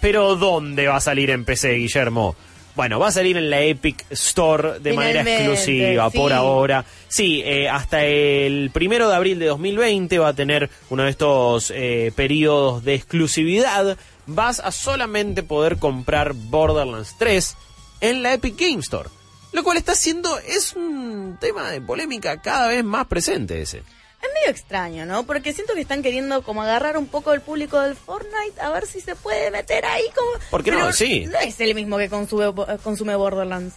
pero 0.00 0.36
¿dónde 0.36 0.86
va 0.88 0.96
a 0.96 1.00
salir 1.00 1.30
en 1.30 1.44
PC, 1.44 1.74
Guillermo? 1.74 2.34
Bueno, 2.74 2.98
va 2.98 3.08
a 3.08 3.12
salir 3.12 3.36
en 3.36 3.50
la 3.50 3.60
Epic 3.60 4.06
Store 4.10 4.78
de 4.80 4.94
manera 4.94 5.20
exclusiva 5.22 6.10
sí. 6.10 6.16
por 6.16 6.32
ahora. 6.32 6.86
Sí, 7.08 7.42
eh, 7.44 7.68
hasta 7.68 8.04
el 8.04 8.70
primero 8.72 9.08
de 9.08 9.14
abril 9.14 9.38
de 9.38 9.46
2020 9.46 10.18
va 10.18 10.28
a 10.28 10.34
tener 10.34 10.70
uno 10.88 11.02
de 11.02 11.10
estos 11.10 11.70
eh, 11.74 12.12
periodos 12.16 12.82
de 12.82 12.94
exclusividad. 12.94 13.98
Vas 14.26 14.60
a 14.60 14.72
solamente 14.72 15.42
poder 15.42 15.78
comprar 15.78 16.32
Borderlands 16.32 17.16
3 17.18 17.56
en 18.00 18.22
la 18.22 18.32
Epic 18.32 18.58
Game 18.58 18.80
Store. 18.80 19.10
Lo 19.52 19.62
cual 19.62 19.76
está 19.76 19.94
siendo, 19.94 20.38
es 20.38 20.74
un 20.74 21.36
tema 21.38 21.70
de 21.70 21.82
polémica 21.82 22.40
cada 22.40 22.68
vez 22.68 22.82
más 22.82 23.06
presente 23.06 23.60
ese. 23.60 23.82
Es 24.22 24.28
medio 24.32 24.50
extraño, 24.50 25.04
¿no? 25.04 25.24
Porque 25.24 25.52
siento 25.52 25.74
que 25.74 25.80
están 25.80 26.02
queriendo 26.02 26.42
como 26.42 26.62
agarrar 26.62 26.96
un 26.96 27.06
poco 27.08 27.32
el 27.32 27.40
público 27.40 27.80
del 27.80 27.96
Fortnite 27.96 28.60
a 28.60 28.70
ver 28.70 28.86
si 28.86 29.00
se 29.00 29.16
puede 29.16 29.50
meter 29.50 29.84
ahí 29.84 30.04
como... 30.14 30.30
¿Por 30.50 30.62
qué 30.62 30.70
no? 30.70 30.92
Sí. 30.92 31.26
No 31.26 31.38
es 31.40 31.58
el 31.60 31.74
mismo 31.74 31.98
que 31.98 32.08
consume, 32.08 32.52
consume 32.84 33.16
Borderlands. 33.16 33.74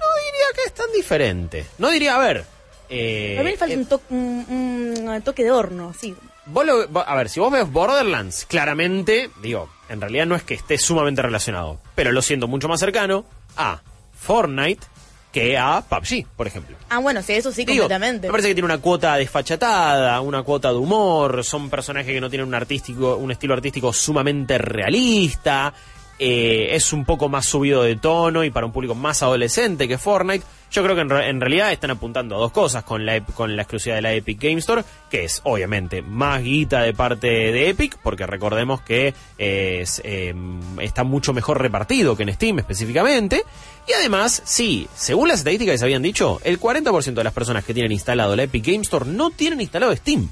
No 0.00 0.06
diría 0.16 0.46
que 0.54 0.62
es 0.66 0.74
tan 0.74 0.90
diferente. 0.92 1.66
No 1.78 1.90
diría, 1.90 2.16
a 2.16 2.18
ver. 2.18 2.44
eh, 2.88 3.36
a 3.38 3.42
mí 3.42 3.50
me 3.50 3.56
falta 3.56 3.74
eh, 3.74 3.78
un, 3.78 3.86
to- 3.86 4.02
un- 4.10 4.94
un 5.08 5.22
toque 5.22 5.44
de 5.44 5.50
horno, 5.50 5.90
así. 5.94 6.14
vos 6.46 6.64
lo- 6.66 6.88
a 7.06 7.14
ver, 7.16 7.28
si 7.28 7.40
vos 7.40 7.52
ves 7.52 7.70
Borderlands, 7.70 8.46
claramente, 8.46 9.30
digo, 9.42 9.68
en 9.88 10.00
realidad 10.00 10.26
no 10.26 10.36
es 10.36 10.42
que 10.42 10.54
esté 10.54 10.78
sumamente 10.78 11.20
relacionado, 11.22 11.80
pero 11.94 12.12
lo 12.12 12.22
siento 12.22 12.48
mucho 12.48 12.68
más 12.68 12.80
cercano 12.80 13.24
a 13.56 13.80
Fortnite 14.18 14.86
que 15.34 15.58
a 15.58 15.82
PUBG, 15.82 16.26
por 16.36 16.46
ejemplo. 16.46 16.76
Ah, 16.88 16.98
bueno, 17.00 17.20
sí, 17.20 17.32
eso 17.32 17.50
sí, 17.50 17.64
Digo, 17.64 17.82
completamente. 17.82 18.28
Me 18.28 18.30
parece 18.30 18.48
que 18.50 18.54
tiene 18.54 18.66
una 18.66 18.78
cuota 18.78 19.16
desfachatada, 19.16 20.20
una 20.20 20.44
cuota 20.44 20.68
de 20.70 20.76
humor, 20.76 21.42
son 21.42 21.68
personajes 21.68 22.14
que 22.14 22.20
no 22.20 22.30
tienen 22.30 22.46
un 22.46 22.54
artístico, 22.54 23.16
un 23.16 23.32
estilo 23.32 23.52
artístico 23.52 23.92
sumamente 23.92 24.58
realista, 24.58 25.74
eh, 26.18 26.68
es 26.72 26.92
un 26.92 27.04
poco 27.04 27.28
más 27.28 27.46
subido 27.46 27.82
de 27.82 27.96
tono 27.96 28.44
y 28.44 28.50
para 28.50 28.66
un 28.66 28.72
público 28.72 28.94
más 28.94 29.22
adolescente 29.22 29.88
que 29.88 29.98
Fortnite. 29.98 30.44
Yo 30.70 30.82
creo 30.82 30.96
que 30.96 31.02
en, 31.02 31.10
re- 31.10 31.28
en 31.28 31.40
realidad 31.40 31.70
están 31.72 31.92
apuntando 31.92 32.34
a 32.34 32.38
dos 32.38 32.50
cosas 32.50 32.82
con 32.82 33.06
la, 33.06 33.20
con 33.24 33.54
la 33.54 33.62
exclusividad 33.62 33.96
de 33.98 34.02
la 34.02 34.12
Epic 34.12 34.40
Game 34.40 34.58
Store, 34.58 34.82
que 35.08 35.24
es 35.24 35.40
obviamente 35.44 36.02
más 36.02 36.42
guita 36.42 36.82
de 36.82 36.92
parte 36.94 37.28
de 37.28 37.68
Epic, 37.68 37.96
porque 38.02 38.26
recordemos 38.26 38.80
que 38.80 39.14
es, 39.38 40.00
eh, 40.04 40.34
está 40.80 41.04
mucho 41.04 41.32
mejor 41.32 41.60
repartido 41.62 42.16
que 42.16 42.24
en 42.24 42.32
Steam 42.34 42.58
específicamente. 42.58 43.44
Y 43.86 43.92
además, 43.92 44.42
sí, 44.44 44.88
según 44.94 45.28
las 45.28 45.38
estadísticas 45.40 45.74
que 45.74 45.78
se 45.78 45.84
habían 45.84 46.02
dicho, 46.02 46.40
el 46.42 46.58
40% 46.58 47.14
de 47.14 47.24
las 47.24 47.32
personas 47.32 47.64
que 47.64 47.74
tienen 47.74 47.92
instalado 47.92 48.34
la 48.34 48.42
Epic 48.44 48.64
Game 48.66 48.82
Store 48.82 49.04
no 49.06 49.30
tienen 49.30 49.60
instalado 49.60 49.94
Steam. 49.94 50.28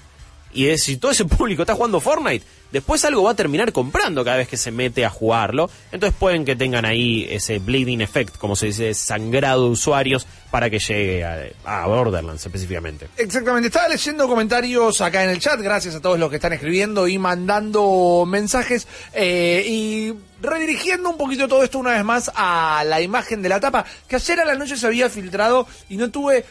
Y 0.52 0.68
es, 0.68 0.82
si 0.84 0.96
todo 0.96 1.12
ese 1.12 1.24
público 1.26 1.62
está 1.62 1.74
jugando 1.74 2.00
Fortnite, 2.00 2.44
después 2.72 3.04
algo 3.04 3.22
va 3.22 3.32
a 3.32 3.36
terminar 3.36 3.72
comprando 3.72 4.24
cada 4.24 4.38
vez 4.38 4.48
que 4.48 4.56
se 4.56 4.70
mete 4.70 5.04
a 5.04 5.10
jugarlo. 5.10 5.70
Entonces 5.92 6.16
pueden 6.18 6.44
que 6.44 6.56
tengan 6.56 6.84
ahí 6.84 7.26
ese 7.30 7.58
bleeding 7.58 8.00
effect, 8.00 8.36
como 8.38 8.56
se 8.56 8.66
dice, 8.66 8.94
sangrado 8.94 9.64
de 9.64 9.70
usuarios 9.70 10.26
para 10.50 10.68
que 10.68 10.78
llegue 10.78 11.24
a, 11.64 11.86
Borderlands 11.86 12.44
específicamente. 12.44 13.08
Exactamente, 13.16 13.68
estaba 13.68 13.88
leyendo 13.88 14.28
comentarios 14.28 15.00
acá 15.00 15.24
en 15.24 15.30
el 15.30 15.38
chat, 15.38 15.60
gracias 15.60 15.94
a 15.94 16.00
todos 16.00 16.18
los 16.18 16.28
que 16.28 16.36
están 16.36 16.52
escribiendo 16.52 17.08
y 17.08 17.18
mandando 17.18 18.24
mensajes 18.26 18.86
eh, 19.14 19.64
y 19.66 20.12
redirigiendo 20.42 21.08
un 21.10 21.16
poquito 21.16 21.48
todo 21.48 21.62
esto 21.62 21.78
una 21.78 21.92
vez 21.92 22.04
más 22.04 22.30
a 22.34 22.84
la 22.84 23.00
imagen 23.00 23.40
de 23.42 23.48
la 23.48 23.60
tapa, 23.60 23.84
que 24.08 24.16
ayer 24.16 24.40
a 24.40 24.44
la 24.44 24.54
noche 24.54 24.76
se 24.76 24.86
había 24.86 25.08
filtrado 25.08 25.66
y 25.88 25.96
no 25.96 26.10
tuve 26.10 26.44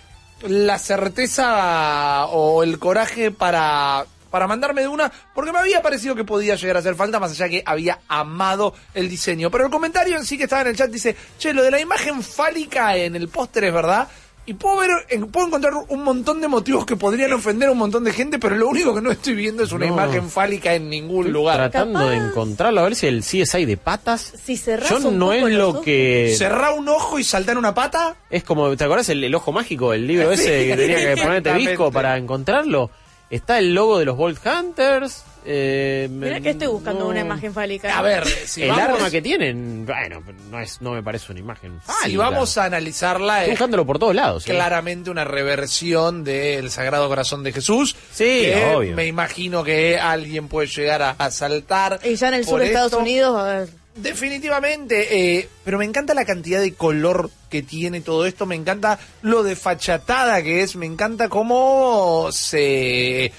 la 0.48 0.80
certeza 0.80 2.26
o 2.28 2.64
el 2.64 2.80
coraje 2.80 3.32
para 3.32 4.06
para 4.32 4.48
mandarme 4.48 4.82
de 4.82 4.88
una, 4.88 5.12
porque 5.36 5.52
me 5.52 5.60
había 5.60 5.82
parecido 5.82 6.16
que 6.16 6.24
podía 6.24 6.56
llegar 6.56 6.78
a 6.78 6.80
hacer 6.80 6.96
falta, 6.96 7.20
más 7.20 7.32
allá 7.32 7.50
que 7.50 7.62
había 7.66 8.00
amado 8.08 8.74
el 8.94 9.10
diseño. 9.10 9.52
Pero 9.52 9.66
el 9.66 9.70
comentario 9.70 10.18
en 10.18 10.26
sí 10.26 10.38
que 10.38 10.46
estaba 10.46 10.62
en 10.62 10.70
el 10.70 10.78
chat 10.78 10.90
dice, 10.90 11.16
che, 11.38 11.54
lo 11.54 11.62
de 11.62 11.70
la 11.70 11.82
imagen 11.82 12.24
fálica 12.24 12.96
en 12.96 13.16
el 13.18 13.28
póster 13.28 13.66
es 13.66 13.74
verdad, 13.74 14.08
y 14.52 14.54
puedo 14.56 14.78
ver, 14.78 14.90
en- 15.10 15.28
puedo 15.28 15.48
encontrar 15.48 15.74
un 15.88 16.04
montón 16.04 16.42
de 16.42 16.48
motivos 16.48 16.86
que 16.86 16.96
podrían 16.98 17.32
ofender 17.34 17.70
a 17.70 17.72
un 17.72 17.78
montón 17.78 18.04
de 18.04 18.12
gente, 18.12 18.38
pero 18.38 18.56
lo 18.56 18.68
único 18.68 18.94
que 18.94 19.02
no 19.02 19.10
estoy 19.12 19.34
viendo 19.34 19.64
es 19.64 19.72
una 19.72 19.86
No. 19.86 19.94
imagen 19.94 20.30
fálica 20.30 20.74
en 20.74 20.90
ningún 20.90 21.32
lugar. 21.32 21.58
Tratando 21.58 22.08
de 22.10 22.18
encontrarlo, 22.18 22.82
a 22.82 22.84
ver 22.84 22.96
si 22.96 23.08
el 23.08 23.22
CSI 23.24 23.66
de 23.66 23.78
patas. 23.78 24.34
Si 24.44 24.58
cerrás 24.58 24.90
Yo 24.90 24.98
un 25.08 25.18
no 25.18 25.28
poco 25.32 25.48
es 25.48 25.54
lo 25.56 25.70
ojos. 25.70 25.82
que. 25.84 26.36
Cerrar 26.38 26.74
un 26.78 26.90
ojo 26.90 27.18
y 27.20 27.24
saltar 27.24 27.58
una 27.58 27.74
pata. 27.74 28.16
Es 28.30 28.44
como, 28.44 28.76
¿te 28.76 28.84
acordás 28.84 29.08
el, 29.10 29.24
el 29.24 29.34
ojo 29.34 29.52
mágico, 29.52 29.94
el 29.94 30.06
libro 30.06 30.30
Sí, 30.36 30.42
ese 30.42 30.68
que 30.68 30.76
tenía 30.78 31.16
que 31.16 31.22
ponerte 31.22 31.54
visco 31.54 31.92
para 31.92 32.18
encontrarlo? 32.18 32.90
está 33.30 33.60
el 33.60 33.74
logo 33.74 33.98
de 33.98 34.04
los 34.04 34.18
Bolt 34.18 34.40
Hunters. 34.46 35.24
Eh, 35.44 36.08
Mira 36.12 36.40
que 36.40 36.52
estoy 36.52 36.68
buscando 36.68 37.02
no. 37.06 37.10
una 37.10 37.22
imagen 37.22 37.54
fálica. 37.54 37.98
A 37.98 38.02
ver, 38.02 38.26
si 38.28 38.64
el 38.64 38.70
vamos, 38.70 38.84
arma 38.96 39.10
que 39.10 39.22
tienen, 39.22 39.86
bueno, 39.86 40.22
no 40.50 40.60
es, 40.60 40.82
no 40.82 40.92
me 40.92 41.02
parece 41.02 41.32
una 41.32 41.40
imagen. 41.42 41.80
si 41.86 41.92
fálica. 41.92 42.20
vamos 42.24 42.58
a 42.58 42.66
analizarla, 42.66 43.40
Estoy 43.40 43.54
es 43.54 43.60
buscándolo 43.60 43.86
por 43.86 43.98
todos 44.00 44.14
lados. 44.16 44.46
¿eh? 44.48 44.52
claramente 44.52 45.10
una 45.10 45.24
reversión 45.24 46.24
del 46.24 46.70
Sagrado 46.72 47.08
Corazón 47.08 47.44
de 47.44 47.54
Jesús. 47.54 47.96
Sí, 48.12 48.24
que 48.44 48.74
obvio. 48.76 48.96
Me 48.96 49.08
imagino 49.08 49.64
que 49.64 49.98
alguien 50.00 50.48
puede 50.48 50.68
llegar 50.68 51.02
a, 51.02 51.10
a 51.12 51.32
saltar. 51.32 52.00
Y 52.04 52.16
ya 52.16 52.28
en 52.28 52.36
el 52.36 52.46
sur 52.46 52.60
de 52.60 52.68
Estados 52.68 52.92
esto. 52.92 53.02
Unidos, 53.02 53.40
a 53.40 53.44
ver. 53.44 53.70
Definitivamente, 53.96 55.38
eh, 55.40 55.50
pero 55.66 55.78
me 55.78 55.84
encanta 55.84 56.14
la 56.14 56.24
cantidad 56.24 56.62
de 56.62 56.74
color 56.76 57.30
que 57.50 57.62
tiene 57.62 58.00
todo 58.00 58.26
esto, 58.26 58.46
me 58.46 58.56
encanta 58.56 58.98
lo 59.22 59.44
desfachatada 59.44 60.42
que 60.44 60.64
es, 60.64 60.78
me 60.78 60.86
encanta 60.86 61.28
cómo 61.28 62.30
se, 62.32 63.34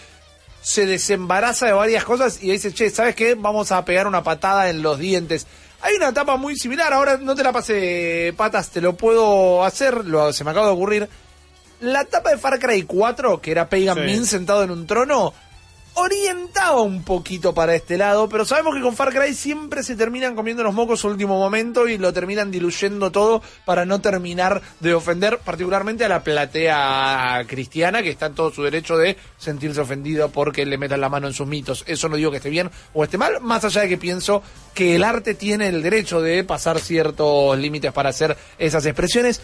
se 0.63 0.87
desembaraza 0.87 1.67
de 1.67 1.73
varias 1.73 2.05
cosas 2.05 2.43
y 2.43 2.53
dice, 2.53 2.73
che, 2.73 2.89
¿sabes 2.89 3.15
qué? 3.15 3.35
Vamos 3.35 3.73
a 3.73 3.85
pegar 3.85 4.07
una 4.07 4.23
patada 4.23 4.71
en 4.71 4.81
los 4.81 4.99
dientes. 4.99 5.47
Hay 5.81 5.97
una 5.97 6.11
etapa 6.11 6.37
muy 6.37 6.57
similar, 6.57 6.93
ahora 6.93 7.19
no 7.19 7.35
te 7.35 7.43
la 7.43 7.53
pasé 7.53 8.33
patas, 8.37 8.71
te 8.71 8.81
lo 8.81 8.95
puedo 8.95 9.65
hacer, 9.65 10.05
lo, 10.05 10.33
se 10.33 10.45
me 10.45 10.53
acaba 10.53 10.67
de 10.67 10.73
ocurrir. 10.73 11.09
La 11.81 12.03
etapa 12.03 12.31
de 12.31 12.39
Far 12.39 12.61
Cry 12.61 12.83
4, 12.83 13.41
que 13.41 13.51
era 13.51 13.69
Pagan 13.69 13.97
Sí. 13.97 14.03
Min 14.03 14.25
sentado 14.25 14.63
en 14.63 14.71
un 14.71 14.87
trono, 14.87 15.35
orientaba 15.95 16.81
un 16.81 17.03
poquito 17.03 17.55
para 17.55 17.75
este 17.75 17.99
lado, 17.99 18.29
pero 18.29 18.45
sabemos 18.45 18.75
que 18.75 18.81
con 18.81 18.97
Far 18.97 19.13
Cry 19.13 19.35
siempre 19.35 19.83
se 19.83 19.97
terminan 19.97 20.35
comiendo 20.35 20.63
los 20.63 20.75
mocos 20.75 21.05
último 21.05 21.39
momento 21.39 21.89
y 21.89 21.99
lo 21.99 22.13
terminan 22.13 22.51
diluyendo 22.51 23.11
todo 23.11 23.43
para 23.65 23.85
no 23.85 24.01
terminar 24.01 24.63
de 24.81 24.95
ofender 24.95 25.39
particularmente 25.39 26.05
a 26.05 26.09
la 26.09 26.23
platea 26.23 27.45
cristiana 27.47 28.03
que 28.03 28.11
está 28.11 28.27
en 28.27 28.35
todo 28.35 28.51
su 28.51 28.63
derecho 28.63 28.97
de 28.97 29.17
sentirse 29.39 29.81
ofendido 29.81 30.31
porque 30.31 30.65
le 30.65 30.79
metan 30.79 31.01
la 31.01 31.09
mano 31.09 31.27
en 31.27 31.35
sus 31.35 31.47
mitos. 31.47 31.85
Eso 31.87 32.09
no 32.09 32.17
digo 32.17 32.31
que 32.31 32.39
esté 32.39 32.51
bien 32.51 32.71
o 32.95 33.05
esté 33.05 33.19
mal, 33.19 33.41
más 33.41 33.65
allá 33.65 33.83
de 33.83 33.89
que 33.89 33.99
pienso 33.99 34.43
que 34.75 34.97
el 34.97 35.05
arte 35.05 35.35
tiene 35.35 35.69
el 35.69 35.83
derecho 35.83 36.21
de 36.21 36.45
pasar 36.45 36.81
ciertos 36.81 37.59
límites 37.59 37.93
para 37.93 38.11
hacer 38.11 38.37
esas 38.59 38.87
expresiones. 38.87 39.41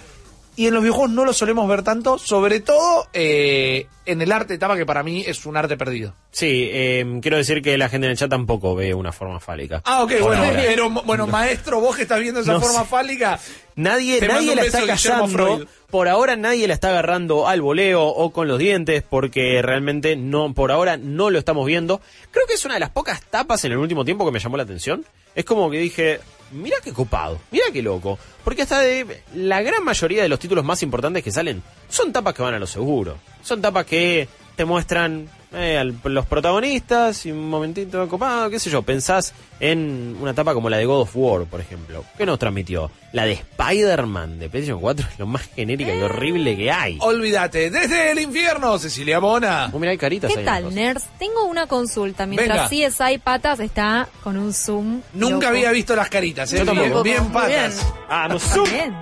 Y 0.58 0.66
en 0.66 0.74
los 0.74 0.82
videojuegos 0.82 1.12
no 1.12 1.24
lo 1.24 1.32
solemos 1.32 1.68
ver 1.68 1.84
tanto, 1.84 2.18
sobre 2.18 2.58
todo 2.58 3.06
eh, 3.12 3.86
en 4.06 4.20
el 4.20 4.32
arte 4.32 4.54
etapa 4.54 4.76
que 4.76 4.84
para 4.84 5.04
mí 5.04 5.22
es 5.24 5.46
un 5.46 5.56
arte 5.56 5.76
perdido. 5.76 6.14
Sí, 6.32 6.68
eh, 6.72 7.06
quiero 7.22 7.36
decir 7.36 7.62
que 7.62 7.78
la 7.78 7.88
gente 7.88 8.08
en 8.08 8.10
el 8.10 8.16
chat 8.18 8.28
tampoco 8.28 8.74
ve 8.74 8.92
una 8.92 9.12
forma 9.12 9.38
fálica. 9.38 9.82
Ah, 9.84 10.02
ok, 10.02 10.14
bueno, 10.20 10.42
ahora. 10.42 10.60
pero 10.66 10.90
bueno, 10.90 11.28
maestro, 11.28 11.80
vos 11.80 11.94
que 11.94 12.02
estás 12.02 12.18
viendo 12.20 12.40
esa 12.40 12.54
No 12.54 12.60
forma 12.60 12.80
sé. 12.80 12.86
fálica, 12.88 13.38
Nadie, 13.76 14.20
nadie 14.20 14.56
la 14.56 14.62
está 14.62 14.84
cazando. 14.84 15.64
Por 15.90 16.08
ahora 16.08 16.34
nadie 16.34 16.66
la 16.66 16.74
está 16.74 16.88
agarrando 16.88 17.46
al 17.46 17.62
voleo 17.62 18.04
o 18.04 18.30
con 18.32 18.48
los 18.48 18.58
dientes 18.58 19.04
porque 19.08 19.62
realmente 19.62 20.16
no, 20.16 20.52
por 20.54 20.72
ahora 20.72 20.96
no 20.96 21.30
lo 21.30 21.38
estamos 21.38 21.64
viendo. 21.66 22.00
Creo 22.32 22.46
que 22.48 22.54
es 22.54 22.64
una 22.64 22.74
de 22.74 22.80
las 22.80 22.90
pocas 22.90 23.22
tapas 23.30 23.64
en 23.64 23.70
el 23.70 23.78
último 23.78 24.04
tiempo 24.04 24.24
que 24.26 24.32
me 24.32 24.40
llamó 24.40 24.56
la 24.56 24.64
atención. 24.64 25.04
Es 25.36 25.44
como 25.44 25.70
que 25.70 25.78
dije, 25.78 26.18
mira 26.52 26.76
qué 26.82 26.92
copado, 26.92 27.40
mira 27.50 27.66
qué 27.72 27.82
loco. 27.82 28.18
Porque 28.44 28.62
hasta 28.62 28.80
de 28.80 29.22
la 29.34 29.62
gran 29.62 29.84
mayoría 29.84 30.22
de 30.22 30.28
los 30.28 30.38
títulos 30.38 30.64
más 30.64 30.82
importantes 30.82 31.22
que 31.22 31.32
salen 31.32 31.62
son 31.88 32.12
tapas 32.12 32.34
que 32.34 32.42
van 32.42 32.54
a 32.54 32.58
lo 32.58 32.66
seguro. 32.66 33.18
Son 33.42 33.60
tapas 33.60 33.86
que 33.86 34.28
te 34.56 34.64
muestran 34.64 35.28
eh, 35.52 35.78
al- 35.78 35.94
los 36.04 36.26
protagonistas 36.26 37.24
y 37.26 37.32
un 37.32 37.48
momentito 37.48 38.06
copado, 38.08 38.50
qué 38.50 38.58
sé 38.58 38.70
yo. 38.70 38.82
Pensás 38.82 39.32
en 39.60 40.16
una 40.20 40.34
tapa 40.34 40.54
como 40.54 40.68
la 40.70 40.76
de 40.76 40.84
God 40.86 41.00
of 41.02 41.10
War, 41.14 41.44
por 41.46 41.60
ejemplo. 41.60 42.04
¿Qué 42.16 42.26
nos 42.26 42.38
transmitió? 42.38 42.90
La 43.12 43.24
de 43.24 43.32
Spider-Man 43.32 44.38
de 44.38 44.48
PlayStation 44.50 44.80
4 44.80 45.06
es 45.12 45.18
lo 45.18 45.26
más 45.26 45.42
genérica 45.54 45.94
y 45.94 46.00
horrible 46.00 46.56
que 46.56 46.70
hay. 46.70 46.98
olvídate, 47.00 47.70
desde 47.70 48.10
el 48.10 48.18
infierno, 48.20 48.78
Cecilia 48.78 49.20
Mona. 49.20 49.70
Oh, 49.72 49.78
mira, 49.78 49.92
hay 49.92 49.98
caritas 49.98 50.30
¿Qué 50.32 50.40
ahí 50.40 50.44
tal, 50.44 50.74
nerds? 50.74 51.06
Tengo 51.18 51.44
una 51.44 51.66
consulta. 51.66 52.26
Mientras 52.26 52.70
Venga. 52.70 52.88
CSI 52.90 53.18
Patas 53.18 53.60
está 53.60 54.08
con 54.22 54.36
un 54.36 54.52
zoom. 54.52 55.00
Nunca 55.14 55.34
loco. 55.36 55.46
había 55.48 55.70
visto 55.70 55.96
las 55.96 56.08
caritas, 56.10 56.52
eh, 56.52 56.58
Yo 56.58 56.64
bien, 56.64 56.76
tampoco. 56.76 57.02
bien 57.02 57.22
Muy 57.24 57.32
patas. 57.32 57.86
Ah, 58.08 58.28
no 58.28 58.38
zoom. 58.38 58.68
Bien. 58.70 58.94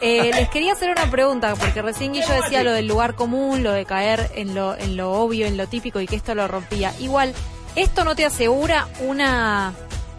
Eh, 0.00 0.30
les 0.32 0.48
quería 0.48 0.72
hacer 0.72 0.90
una 0.90 1.10
pregunta, 1.10 1.54
porque 1.56 1.82
recién 1.82 2.12
Guillo 2.12 2.32
decía 2.42 2.62
lo 2.62 2.72
del 2.72 2.86
lugar 2.86 3.14
común, 3.14 3.62
lo 3.62 3.72
de 3.72 3.84
caer 3.84 4.30
en 4.34 4.54
lo, 4.54 4.76
en 4.76 4.96
lo 4.96 5.12
obvio, 5.12 5.46
en 5.46 5.56
lo 5.56 5.66
típico 5.66 6.00
y 6.00 6.06
que 6.06 6.16
esto 6.16 6.34
lo 6.34 6.46
rompía. 6.46 6.94
Igual, 7.00 7.34
¿esto 7.74 8.04
no 8.04 8.14
te 8.14 8.24
asegura 8.24 8.88
una, 9.00 9.74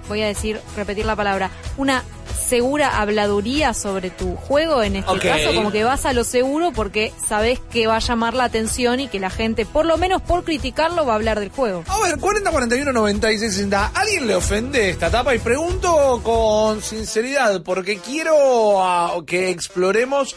voy 0.07 0.21
a 0.21 0.27
decir, 0.27 0.59
repetir 0.75 1.05
la 1.05 1.15
palabra, 1.15 1.49
una 1.77 2.03
segura 2.47 2.99
habladuría 2.99 3.73
sobre 3.73 4.09
tu 4.09 4.35
juego 4.35 4.81
en 4.81 4.95
este 4.95 5.19
caso? 5.19 5.53
Como 5.53 5.71
que 5.71 5.83
vas 5.83 6.05
a 6.05 6.13
lo 6.13 6.23
seguro 6.23 6.71
porque 6.71 7.13
sabes 7.27 7.59
que 7.71 7.87
va 7.87 7.97
a 7.97 7.99
llamar 7.99 8.33
la 8.33 8.45
atención 8.45 8.99
y 8.99 9.07
que 9.07 9.19
la 9.19 9.29
gente, 9.29 9.65
por 9.65 9.85
lo 9.85 9.97
menos 9.97 10.21
por 10.21 10.43
criticarlo, 10.43 11.05
va 11.05 11.13
a 11.13 11.15
hablar 11.15 11.39
del 11.39 11.49
juego. 11.49 11.83
A 11.87 11.99
ver, 11.99 12.17
40, 12.17 12.51
41, 12.51 12.91
96, 12.91 13.53
60. 13.53 13.91
¿Alguien 13.93 14.27
le 14.27 14.35
ofende 14.35 14.89
esta 14.89 15.07
etapa? 15.07 15.35
Y 15.35 15.39
pregunto 15.39 16.21
con 16.23 16.81
sinceridad, 16.81 17.61
porque 17.61 17.97
quiero 17.97 19.23
que 19.25 19.49
exploremos 19.49 20.35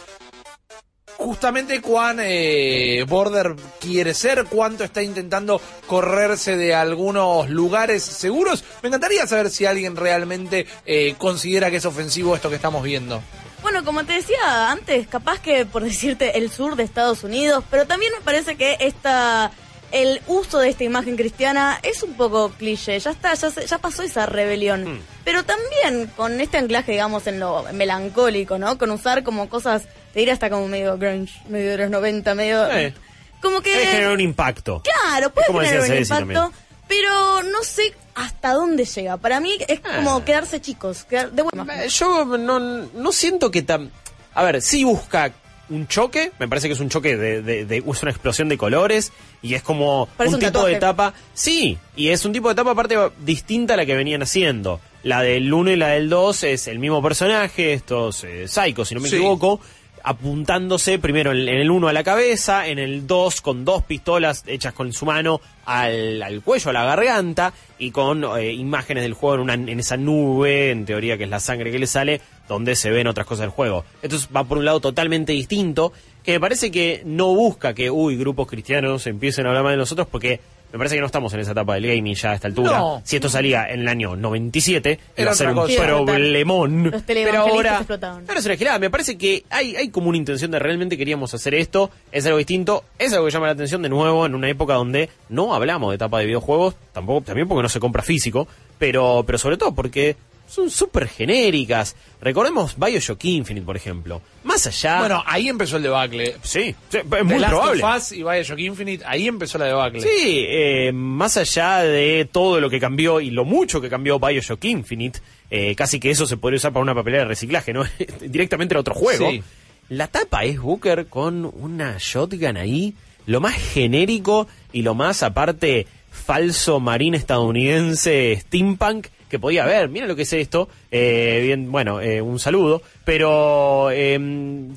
justamente 1.19 1.81
cuán 1.81 2.19
eh, 2.21 3.05
Border 3.09 3.55
quiere 3.81 4.15
ser, 4.15 4.45
cuánto 4.47 4.85
está 4.85 5.03
intentando 5.03 5.61
correrse 5.87 6.57
de 6.57 6.75
algunos 6.75 7.49
lugares 7.49 8.03
seguros. 8.03 8.65
Me 8.83 8.89
encantaría 8.89 9.27
saber 9.27 9.51
si 9.51 9.67
alguien 9.67 9.97
realmente 9.97 10.67
eh, 10.87 11.15
considera 11.19 11.71
que 11.71 11.77
es 11.77 11.87
ofensivo 11.87 12.35
esto 12.35 12.49
que 12.51 12.57
estamos 12.57 12.83
viendo. 12.83 13.23
Bueno, 13.63 13.85
como 13.85 14.05
te 14.05 14.15
decía 14.15 14.71
antes, 14.71 15.07
capaz 15.07 15.39
que 15.41 15.65
por 15.67 15.85
decirte 15.85 16.37
el 16.39 16.51
sur 16.51 16.75
de 16.75 16.83
Estados 16.83 17.23
Unidos, 17.23 17.63
pero 17.71 17.87
también 17.87 18.13
me 18.19 18.25
parece 18.25 18.57
que 18.57 18.77
esta 18.81 19.53
el 19.93 20.23
uso 20.27 20.59
de 20.59 20.71
esta 20.71 20.85
imagen 20.85 21.17
cristiana 21.17 21.79
es 21.83 22.03
un 22.03 22.15
poco 22.15 22.49
cliché, 22.59 22.99
ya 22.99 23.11
está, 23.11 23.35
ya, 23.35 23.51
se- 23.51 23.67
ya 23.67 23.77
pasó 23.77 24.03
esa 24.03 24.25
rebelión. 24.25 25.01
Pero 25.23 25.45
también 25.45 26.11
con 26.17 26.41
este 26.41 26.57
anclaje, 26.57 26.93
digamos, 26.93 27.27
en 27.27 27.39
lo 27.39 27.65
melancólico, 27.75 28.57
¿no? 28.57 28.79
Con 28.79 28.91
usar 28.91 29.23
como 29.23 29.51
cosas, 29.51 29.83
te 30.13 30.19
diría 30.21 30.35
hasta 30.35 30.51
como 30.51 30.69
medio 30.69 30.97
grunge, 30.99 31.33
medio 31.49 31.71
de 31.73 31.77
los 31.79 31.91
90, 31.91 32.35
medio... 32.35 32.67
Eh, 32.71 32.95
Como 33.41 33.61
que... 33.61 33.71
Debe 33.71 33.87
generar 33.87 34.13
un 34.13 34.21
impacto. 34.21 34.83
Claro, 34.83 35.31
puede 35.31 35.47
como 35.49 35.61
tener 35.61 35.81
decía 35.83 35.95
un 36.19 36.23
impacto, 36.23 36.53
pero 36.89 37.43
no 37.45 37.63
sé 37.63 37.93
hasta 38.15 38.53
dónde 38.53 38.85
llega. 38.85 39.17
Para 39.17 39.41
mí 39.41 39.57
es 39.67 39.81
como 39.81 40.17
Ah. 40.19 40.25
quedarse 40.25 40.61
chicos, 40.61 41.05
quedar 41.05 41.33
de 41.33 41.43
buena 41.43 41.85
Eh, 41.85 41.89
Yo 41.89 42.25
no, 42.25 42.59
no 42.61 43.13
siento 43.13 43.51
que 43.51 43.63
tan... 43.63 43.91
A 44.35 44.43
ver, 44.45 44.63
sí 44.63 44.85
busca 44.85 45.33
un 45.71 45.87
choque, 45.89 46.33
me 46.39 46.49
parece 46.49 46.69
que 46.69 46.75
es 46.75 46.81
un 46.81 46.91
choque 46.91 47.17
de, 47.17 47.41
de- 47.41 47.65
de- 47.65 47.79
es 47.79 48.03
una 48.03 48.11
explosión 48.11 48.49
de 48.51 48.59
colores 48.59 49.11
y 49.41 49.55
es 49.55 49.63
como 49.63 50.07
Parece 50.17 50.35
un, 50.37 50.41
un 50.41 50.41
tipo 50.41 50.53
tatuaje. 50.53 50.75
de 50.75 50.81
tapa, 50.81 51.15
sí, 51.33 51.79
y 51.97 52.09
es 52.09 52.25
un 52.27 52.33
tipo 52.33 52.49
de 52.51 52.55
tapa 52.55 52.73
aparte 52.73 52.97
distinta 53.21 53.75
a 53.75 53.77
la 53.79 53.87
que 53.87 53.95
venían 53.97 54.23
haciendo. 54.23 54.81
La 55.03 55.23
del 55.23 55.51
1 55.53 55.71
y 55.71 55.77
la 55.77 55.89
del 55.89 56.11
2 56.11 56.45
es 56.45 56.67
el 56.69 56.79
mismo 56.79 57.03
personaje, 57.03 57.73
estos 57.73 58.23
eh, 58.25 58.47
Psycho, 58.49 58.85
si 58.85 58.95
no 58.95 59.01
me 59.01 59.09
Sí. 59.09 59.17
equivoco, 59.17 59.61
apuntándose 60.05 60.99
primero 60.99 61.33
en, 61.33 61.49
el 61.49 61.71
1 61.71 61.89
a 61.89 61.93
la 61.93 62.03
cabeza, 62.03 62.67
en 62.67 62.79
el 62.79 63.07
2 63.07 63.41
con 63.41 63.65
dos 63.65 63.83
pistolas 63.85 64.45
hechas 64.47 64.73
con 64.73 64.93
su 64.93 65.07
mano 65.07 65.41
al, 65.65 66.23
al 66.23 66.43
cuello, 66.43 66.71
a 66.71 66.73
la 66.73 66.85
garganta, 66.85 67.53
y 67.79 67.91
con 67.91 68.25
eh, 68.25 68.53
imágenes 68.53 69.03
del 69.03 69.15
juego 69.15 69.37
en, 69.37 69.41
una, 69.41 69.55
en 69.55 69.81
esa 69.81 69.97
nube, 69.97 70.71
en 70.71 70.85
teoría 70.85 71.17
que 71.17 71.25
es 71.25 71.31
la 71.31 71.41
sangre 71.41 71.71
que 71.71 71.79
le 71.79 71.87
sale, 71.87 72.21
donde 72.49 72.77
se 72.77 72.91
ven 72.91 73.07
otras 73.07 73.27
cosas 73.27 73.43
del 73.43 73.51
juego. 73.51 73.85
Entonces 74.03 74.29
va 74.35 74.45
por 74.45 74.59
un 74.59 74.65
lado 74.65 74.81
totalmente 74.81 75.33
distinto, 75.33 75.93
que 76.23 76.33
me 76.33 76.41
parece 76.41 76.71
que 76.71 77.03
no 77.05 77.35
busca 77.35 77.75
que, 77.75 77.91
uy, 77.91 78.17
grupos 78.17 78.47
cristianos 78.49 79.07
empiecen 79.07 79.47
a 79.47 79.51
hablar 79.51 79.65
mal 79.65 79.73
de 79.73 79.79
nosotros, 79.79 80.07
porque 80.11 80.41
me 80.73 80.79
parece 80.79 80.95
que 80.95 81.01
no 81.01 81.07
estamos 81.07 81.33
en 81.35 81.41
esa 81.41 81.53
etapa 81.53 81.75
del 81.75 81.87
gaming 81.87 82.15
ya 82.15 82.31
a 82.31 82.35
esta 82.35 82.49
altura. 82.49 82.79
No. 82.79 83.03
Si 83.05 83.17
esto 83.17 83.29
salía 83.29 83.67
en 83.69 83.81
el 83.81 83.89
año 83.89 84.17
97, 84.17 84.91
iba 84.93 85.23
Era 85.23 85.31
a 85.33 85.35
ser 85.35 85.49
un 85.49 85.55
cosa. 85.55 85.83
problemón. 85.85 86.91
Los 86.91 87.03
Pero 87.03 87.41
ahora, 87.41 87.77
explotaban. 87.77 88.25
ahora 88.27 88.41
es 88.41 88.47
una. 88.47 88.79
Me 88.79 88.89
parece 88.91 89.19
que 89.19 89.45
hay, 89.51 89.77
hay 89.77 89.91
como 89.91 90.09
una 90.09 90.17
intención 90.19 90.51
de 90.51 90.59
realmente 90.59 90.97
queríamos 90.97 91.35
hacer 91.35 91.55
esto. 91.55 91.91
Es 92.11 92.25
algo 92.27 92.39
distinto. 92.39 92.85
Es 92.99 93.13
algo 93.13 93.27
que 93.27 93.31
llama 93.33 93.47
la 93.47 93.53
atención 93.53 93.83
de 93.83 93.89
nuevo 93.91 94.25
en 94.25 94.35
una 94.35 94.49
época 94.49 94.75
donde 94.75 95.11
no 95.29 95.55
hablamos 95.55 95.91
de 95.91 95.97
etapa 95.97 96.19
de 96.21 96.27
videojuegos. 96.27 96.75
Tampoco, 96.93 97.21
también 97.21 97.47
porque 97.49 97.63
no 97.63 97.69
se 97.69 97.79
compra 97.81 98.03
físico. 98.03 98.49
Pero, 98.79 99.25
pero 99.27 99.39
sobre 99.39 99.59
todo 99.59 99.75
porque 99.75 100.17
son 100.53 100.71
súper 100.71 101.09
genéricas. 101.09 101.97
Recordemos 102.21 102.77
Bioshock 102.77 103.25
Infinite, 103.25 103.65
por 103.65 103.77
ejemplo. 103.77 104.21
Más 104.45 104.67
allá. 104.67 104.99
Bueno, 104.99 105.23
ahí 105.27 105.49
empezó 105.49 105.79
el 105.79 105.83
debacle. 105.83 106.37
sí, 106.43 106.75
sí, 106.91 106.99
es 106.99 107.09
The 107.09 107.25
muy 107.25 107.39
Last 107.39 107.53
probable. 107.53 107.83
of 107.83 107.97
Us 107.97 108.13
y 108.13 108.23
Bioshock 108.23 108.59
Infinite, 108.59 109.05
ahí 109.07 109.27
empezó 109.29 109.57
la 109.57 109.65
debacle. 109.65 110.03
Sí, 110.03 110.45
eh, 110.47 110.93
más 110.93 111.39
allá 111.39 111.79
de 111.79 112.29
todo 112.31 112.61
lo 112.61 112.69
que 112.69 112.79
cambió 112.79 113.21
y 113.21 113.31
lo 113.31 113.47
mucho 113.47 113.81
que 113.81 113.89
cambió 113.89 114.19
Bioshock 114.19 114.63
Infinite, 114.67 115.21
eh, 115.51 115.75
casi 115.75 115.99
que 115.99 116.11
eso 116.11 116.27
se 116.27 116.37
podría 116.37 116.59
usar 116.59 116.73
para 116.73 116.83
una 116.83 116.95
papelera 116.95 117.23
de 117.23 117.29
reciclaje, 117.31 117.73
¿no? 117.73 117.85
Directamente 118.21 118.75
en 118.75 118.79
otro 118.81 118.95
juego. 118.95 119.31
Sí. 119.31 119.43
La 119.89 120.07
tapa 120.09 120.45
es 120.45 120.61
Booker 120.61 121.07
con 121.07 121.45
una 121.47 121.97
shotgun 121.99 122.59
ahí, 122.59 122.95
lo 123.25 123.41
más 123.41 123.55
genérico 123.55 124.49
y 124.73 124.83
lo 124.83 124.95
más 124.95 125.23
aparte 125.23 125.87
falso 126.11 126.79
marín 126.79 127.15
estadounidense 127.15 128.39
steampunk 128.43 129.07
que 129.33 129.39
podía 129.39 129.65
haber. 129.65 129.89
Mira 129.89 130.07
lo 130.07 130.15
que 130.15 130.23
es 130.23 130.33
esto. 130.35 130.69
Eh, 130.95 131.41
bien, 131.43 131.73
bueno, 131.73 132.01
eh, 132.01 132.21
un 132.21 132.39
saludo. 132.39 132.83
Pero 133.05 133.91
eh, 133.91 134.17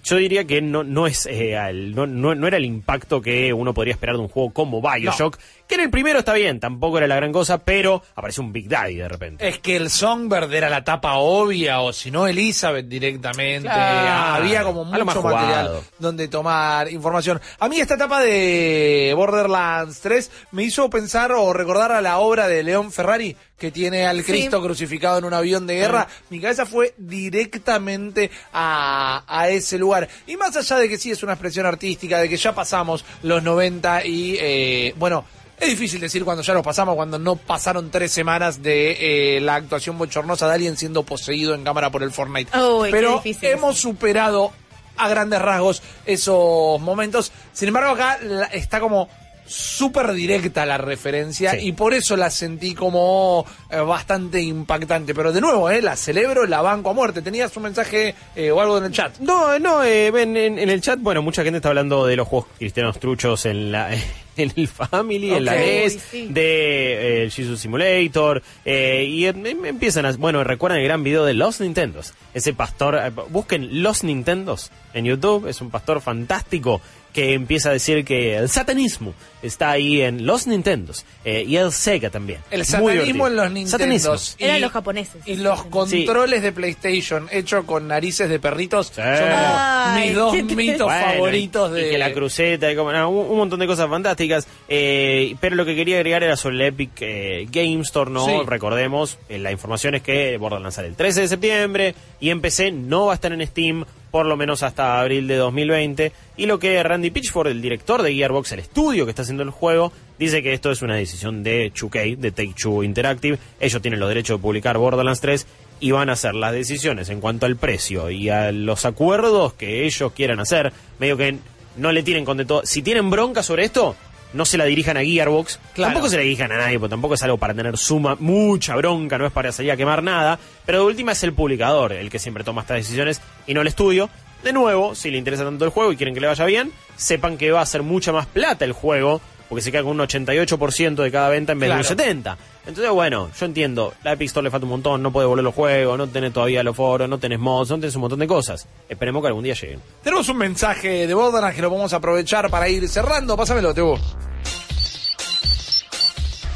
yo 0.03 0.15
diría 0.17 0.45
que 0.45 0.59
no, 0.59 0.83
no 0.83 1.05
es 1.05 1.27
eh, 1.27 1.55
al- 1.55 1.93
no, 1.93 2.07
no, 2.07 2.33
no 2.33 2.47
era 2.47 2.57
el 2.57 2.65
impacto 2.65 3.21
que 3.21 3.53
uno 3.53 3.73
podría 3.75 3.93
esperar 3.93 4.15
de 4.15 4.23
un 4.23 4.29
juego 4.29 4.51
como 4.51 4.81
Bioshock. 4.81 5.37
Que 5.67 5.75
en 5.75 5.81
el 5.81 5.89
primero 5.91 6.19
está 6.19 6.33
bien, 6.33 6.59
tampoco 6.59 6.97
era 6.99 7.07
la 7.07 7.15
gran 7.15 7.31
cosa, 7.31 7.59
pero 7.59 8.01
apareció 8.15 8.43
un 8.43 8.51
Big 8.53 8.67
Daddy 8.67 8.95
de 8.95 9.07
repente. 9.07 9.47
Es 9.47 9.59
que 9.59 9.75
el 9.75 9.89
Songbird 9.91 10.51
era 10.53 10.69
la 10.69 10.83
tapa 10.83 11.15
obvia, 11.15 11.81
o 11.81 11.91
si 11.93 12.09
no, 12.11 12.25
Elizabeth 12.27 12.87
directamente. 12.87 13.67
Claro. 13.67 14.43
Había 14.43 14.63
como 14.63 14.85
más 14.85 14.99
mucho 15.03 15.21
material 15.21 15.65
jugado. 15.67 15.83
donde 15.99 16.27
tomar 16.27 16.91
información. 16.91 17.39
A 17.59 17.67
mí 17.69 17.79
esta 17.79 17.95
etapa 17.95 18.21
de 18.21 19.13
Borderlands 19.15 19.99
3 20.01 20.31
me 20.51 20.63
hizo 20.63 20.89
pensar 20.89 21.31
o 21.31 21.51
recordar 21.53 21.91
a 21.91 22.01
la 22.01 22.17
obra 22.19 22.47
de 22.47 22.61
León 22.63 22.91
Ferrari, 22.91 23.35
que 23.57 23.71
tiene 23.71 24.05
al 24.05 24.17
Sí. 24.23 24.31
Cristo 24.31 24.61
crucificado 24.61 25.17
en 25.19 25.25
un 25.25 25.33
avión 25.33 25.65
de 25.67 25.75
guerra. 25.75 26.04
Mi 26.29 26.39
cabeza 26.39 26.65
fue 26.65 26.93
directamente 26.97 28.31
a, 28.53 29.23
a 29.27 29.49
ese 29.49 29.77
lugar. 29.77 30.07
Y 30.27 30.37
más 30.37 30.55
allá 30.55 30.77
de 30.77 30.89
que 30.89 30.97
sí 30.97 31.11
es 31.11 31.23
una 31.23 31.33
expresión 31.33 31.65
artística, 31.65 32.19
de 32.19 32.29
que 32.29 32.37
ya 32.37 32.53
pasamos 32.53 33.05
los 33.23 33.43
90 33.43 34.05
y, 34.05 34.37
eh, 34.39 34.93
bueno... 34.97 35.25
Es 35.57 35.69
difícil 35.69 36.01
decir 36.01 36.25
cuando 36.25 36.43
ya 36.43 36.53
lo 36.53 36.61
pasamos, 36.61 36.95
cuando 36.95 37.17
no 37.17 37.37
pasaron 37.37 37.89
tres 37.89 38.11
semanas 38.11 38.61
de 38.61 39.37
eh, 39.37 39.39
la 39.39 39.55
actuación 39.55 39.97
bochornosa 39.97 40.49
de 40.49 40.53
alguien 40.53 40.75
siendo 40.75 41.03
poseído 41.03 41.55
en 41.55 41.63
cámara 41.63 41.89
por 41.89 42.03
el 42.03 42.11
Fortnite. 42.11 42.51
Qué 42.51 42.91
Pero 42.91 43.21
hemos 43.41 43.77
superado 43.77 44.51
a 44.97 45.07
grandes 45.07 45.41
rasgos 45.41 45.81
esos 46.05 46.79
momentos. 46.81 47.31
Sin 47.53 47.69
embargo, 47.69 47.91
acá 47.91 48.19
está 48.51 48.81
como 48.81 49.07
súper 49.45 50.13
directa 50.13 50.65
la 50.65 50.77
referencia 50.77 51.59
y 51.59 51.71
por 51.73 51.93
eso 51.93 52.15
la 52.17 52.29
sentí 52.29 52.73
como 52.73 53.45
eh, 53.69 53.77
bastante 53.79 54.41
impactante. 54.41 55.13
Pero 55.13 55.31
de 55.31 55.41
nuevo, 55.41 55.69
eh, 55.69 55.81
la 55.81 55.95
celebro, 55.95 56.45
la 56.45 56.61
banco 56.61 56.89
a 56.89 56.93
muerte. 56.93 57.21
¿Tenías 57.21 57.55
un 57.57 57.63
mensaje 57.63 58.15
eh, 58.35 58.51
o 58.51 58.59
algo 58.61 58.77
en 58.77 58.85
el 58.85 58.91
chat? 58.91 59.17
No, 59.19 59.57
no, 59.59 59.83
eh, 59.83 60.11
ven 60.11 60.35
en, 60.35 60.57
en 60.59 60.69
el 60.69 60.81
chat, 60.81 60.99
bueno, 60.99 61.21
mucha 61.21 61.43
gente 61.43 61.57
está 61.57 61.69
hablando 61.69 62.05
de 62.05 62.15
los 62.15 62.27
juegos 62.27 62.49
cristianos 62.57 62.99
truchos 62.99 63.45
en 63.45 63.71
la 63.71 63.93
en 64.37 64.51
el 64.55 64.67
Family, 64.67 65.33
en 65.33 65.45
la. 65.45 65.55
NES, 65.55 65.99
sí. 66.11 66.27
de 66.29 66.93
eh, 66.93 67.23
el 67.23 67.31
Jesus 67.31 67.59
Simulator, 67.59 68.41
eh, 68.65 69.05
y 69.07 69.25
em- 69.25 69.45
em- 69.45 69.65
empiezan 69.65 70.05
a... 70.05 70.11
Bueno, 70.13 70.43
recuerdan 70.43 70.79
el 70.79 70.85
gran 70.85 71.03
video 71.03 71.23
de 71.23 71.33
Los 71.33 71.61
Nintendos, 71.61 72.13
ese 72.33 72.53
pastor, 72.53 72.95
eh, 72.95 73.11
busquen 73.29 73.81
Los 73.83 74.03
Nintendos 74.03 74.71
en 74.93 75.05
YouTube, 75.05 75.47
es 75.47 75.61
un 75.61 75.69
pastor 75.69 76.01
fantástico 76.01 76.81
que 77.15 77.33
empieza 77.33 77.69
a 77.69 77.71
decir 77.71 78.03
que 78.03 78.35
el 78.35 78.49
satanismo 78.49 79.13
está 79.41 79.71
ahí 79.71 80.01
en 80.01 80.25
los 80.25 80.47
Nintendos 80.47 81.05
eh, 81.23 81.45
y 81.47 81.55
el 81.55 81.71
Sega 81.71 82.09
también. 82.09 82.41
El 82.51 82.65
satanismo 82.65 83.27
en 83.27 83.35
los 83.37 83.51
Nintendos. 83.51 84.35
Eran 84.37 84.59
los 84.59 84.71
japoneses. 84.73 85.21
Y 85.25 85.37
los 85.37 85.63
controles 85.65 86.43
de 86.43 86.51
PlayStation 86.51 87.27
hechos 87.31 87.63
con 87.63 87.87
narices 87.87 88.27
de 88.27 88.37
perritos 88.39 88.87
son 88.87 89.05
como 89.05 89.35
Ay, 89.47 90.07
mis 90.09 90.15
dos 90.15 90.33
mitos 90.43 90.87
Bueno, 90.87 91.05
favoritos 91.05 91.71
y, 91.71 91.73
de... 91.75 91.87
y 91.87 91.91
que 91.91 91.97
la 91.97 92.13
cruceta, 92.13 92.69
y 92.69 92.75
como, 92.75 92.91
no, 92.91 93.09
un, 93.09 93.31
un 93.31 93.37
montón 93.37 93.59
de 93.61 93.67
cosas 93.67 93.89
fantásticas. 93.89 94.45
eh, 94.67 95.35
pero 95.39 95.55
lo 95.55 95.63
que 95.65 95.73
quería 95.75 95.95
agregar 95.95 96.21
era 96.21 96.35
sobre 96.35 96.55
el 96.55 96.61
Epic 96.63 96.91
eh, 96.99 97.47
Game 97.49 97.79
Store, 97.81 98.11
¿no? 98.11 98.25
Sí. 98.25 98.33
Recordemos, 98.45 99.17
eh, 99.29 99.37
la 99.37 99.53
información 99.53 99.95
es 99.95 100.01
que 100.01 100.35
Borderlands 100.37 100.75
sale 100.75 100.89
el 100.89 100.95
13 100.95 101.21
de 101.21 101.27
septiembre 101.29 101.95
y 102.19 102.29
en 102.29 102.41
PC 102.41 102.71
no 102.73 103.05
va 103.05 103.13
a 103.13 103.15
estar 103.15 103.31
en 103.31 103.45
Steam 103.47 103.85
por 104.15 104.27
lo 104.27 104.37
menos 104.37 104.63
hasta 104.63 105.01
abril 105.01 105.27
de 105.27 105.35
2020. 105.35 106.13
Y 106.37 106.45
lo 106.45 106.57
que 106.57 106.81
Randy 106.81 107.09
Pitchford, 107.09 107.47
el 107.47 107.61
director 107.61 108.01
de 108.01 108.13
Gearbox, 108.13 108.53
el 108.53 108.59
estudio 108.59 109.03
que 109.03 109.09
está 109.09 109.23
haciendo 109.23 109.43
el 109.43 109.49
juego, 109.49 109.91
dice 110.17 110.41
que 110.41 110.53
esto 110.53 110.71
es 110.71 110.81
una 110.81 110.95
decisión 110.95 111.43
de 111.43 111.69
2K, 111.73 112.15
de 112.15 112.31
Take-Two 112.31 112.83
Interactive. 112.83 113.37
Ellos 113.59 113.81
tienen 113.81 113.99
los 113.99 114.07
derechos 114.07 114.39
de 114.39 114.41
publicar 114.41 114.77
Borderlands 114.77 115.19
3 115.19 115.45
y 115.81 115.91
van 115.91 116.09
a 116.09 116.13
hacer 116.13 116.33
las 116.33 116.53
decisiones 116.53 117.09
en 117.09 117.19
cuanto 117.19 117.45
al 117.45 117.57
precio 117.57 118.09
y 118.09 118.29
a 118.29 118.53
los 118.53 118.85
acuerdos 118.85 119.51
que 119.51 119.85
ellos 119.85 120.13
quieran 120.13 120.39
hacer. 120.39 120.71
Medio 120.97 121.17
que 121.17 121.35
no 121.75 121.91
le 121.91 122.01
tienen 122.01 122.23
con 122.23 122.37
de 122.37 122.45
todo. 122.45 122.61
Si 122.63 122.81
tienen 122.81 123.09
bronca 123.09 123.43
sobre 123.43 123.65
esto, 123.65 123.97
no 124.31 124.45
se 124.45 124.57
la 124.57 124.63
dirijan 124.63 124.95
a 124.95 125.01
Gearbox. 125.01 125.59
Claro. 125.73 125.91
Tampoco 125.91 126.09
se 126.09 126.15
la 126.15 126.23
dirijan 126.23 126.53
a 126.53 126.57
nadie, 126.57 126.79
porque 126.79 126.91
tampoco 126.91 127.15
es 127.15 127.23
algo 127.23 127.37
para 127.37 127.53
tener 127.53 127.77
suma, 127.77 128.15
mucha 128.17 128.77
bronca, 128.77 129.17
no 129.17 129.25
es 129.25 129.33
para 129.33 129.51
salir 129.51 129.71
a 129.71 129.77
quemar 129.77 130.03
nada. 130.03 130.39
Pero 130.65 130.79
de 130.79 130.85
última 130.85 131.11
es 131.11 131.23
el 131.23 131.33
publicador 131.33 131.93
el 131.93 132.09
que 132.09 132.19
siempre 132.19 132.43
toma 132.43 132.61
estas 132.61 132.77
decisiones 132.77 133.21
y 133.47 133.53
no 133.53 133.61
el 133.61 133.67
estudio. 133.67 134.09
De 134.43 134.53
nuevo, 134.53 134.93
si 134.95 135.09
le 135.11 135.17
interesa 135.17 135.43
tanto 135.43 135.65
el 135.65 135.71
juego 135.71 135.91
y 135.91 135.97
quieren 135.97 136.13
que 136.13 136.21
le 136.21 136.27
vaya 136.27 136.45
bien, 136.45 136.71
sepan 136.95 137.37
que 137.37 137.51
va 137.51 137.61
a 137.61 137.65
ser 137.65 137.81
mucha 137.83 138.11
más 138.11 138.25
plata 138.27 138.63
el 138.65 138.73
juego, 138.73 139.19
porque 139.49 139.61
se 139.63 139.71
queda 139.71 139.83
con 139.83 139.91
un 139.99 140.07
88% 140.07 140.95
de 141.03 141.11
cada 141.11 141.29
venta 141.29 141.51
en 141.53 141.59
vez 141.59 141.67
Claro. 141.69 141.83
de 141.83 141.93
un 142.13 142.23
70%. 142.23 142.37
Entonces, 142.67 142.91
bueno, 142.91 143.29
yo 143.39 143.45
entiendo, 143.45 143.93
la 144.03 144.13
Epic 144.13 144.25
Store 144.27 144.43
le 144.43 144.49
falta 144.51 144.65
un 144.65 144.71
montón, 144.71 145.03
no 145.03 145.11
puede 145.11 145.27
volver 145.27 145.43
los 145.43 145.53
juegos, 145.53 145.97
no 145.99 146.07
tenés 146.07 146.33
todavía 146.33 146.63
los 146.63 146.75
foros, 146.75 147.07
no 147.07 147.19
tenés 147.19 147.37
mods, 147.39 147.69
no 147.69 147.79
tenés 147.79 147.93
un 147.95 148.01
montón 148.01 148.17
de 148.19 148.25
cosas. 148.27 148.67
Esperemos 148.89 149.21
que 149.21 149.27
algún 149.27 149.43
día 149.43 149.53
lleguen. 149.53 149.79
Tenemos 150.03 150.27
un 150.29 150.37
mensaje 150.37 151.05
de 151.05 151.13
Borderlands 151.13 151.55
que 151.55 151.61
lo 151.61 151.69
vamos 151.69 151.93
a 151.93 151.97
aprovechar 151.97 152.49
para 152.49 152.67
ir 152.67 152.87
cerrando. 152.89 153.37
Pásamelo, 153.37 153.71
Tebo. 153.73 153.99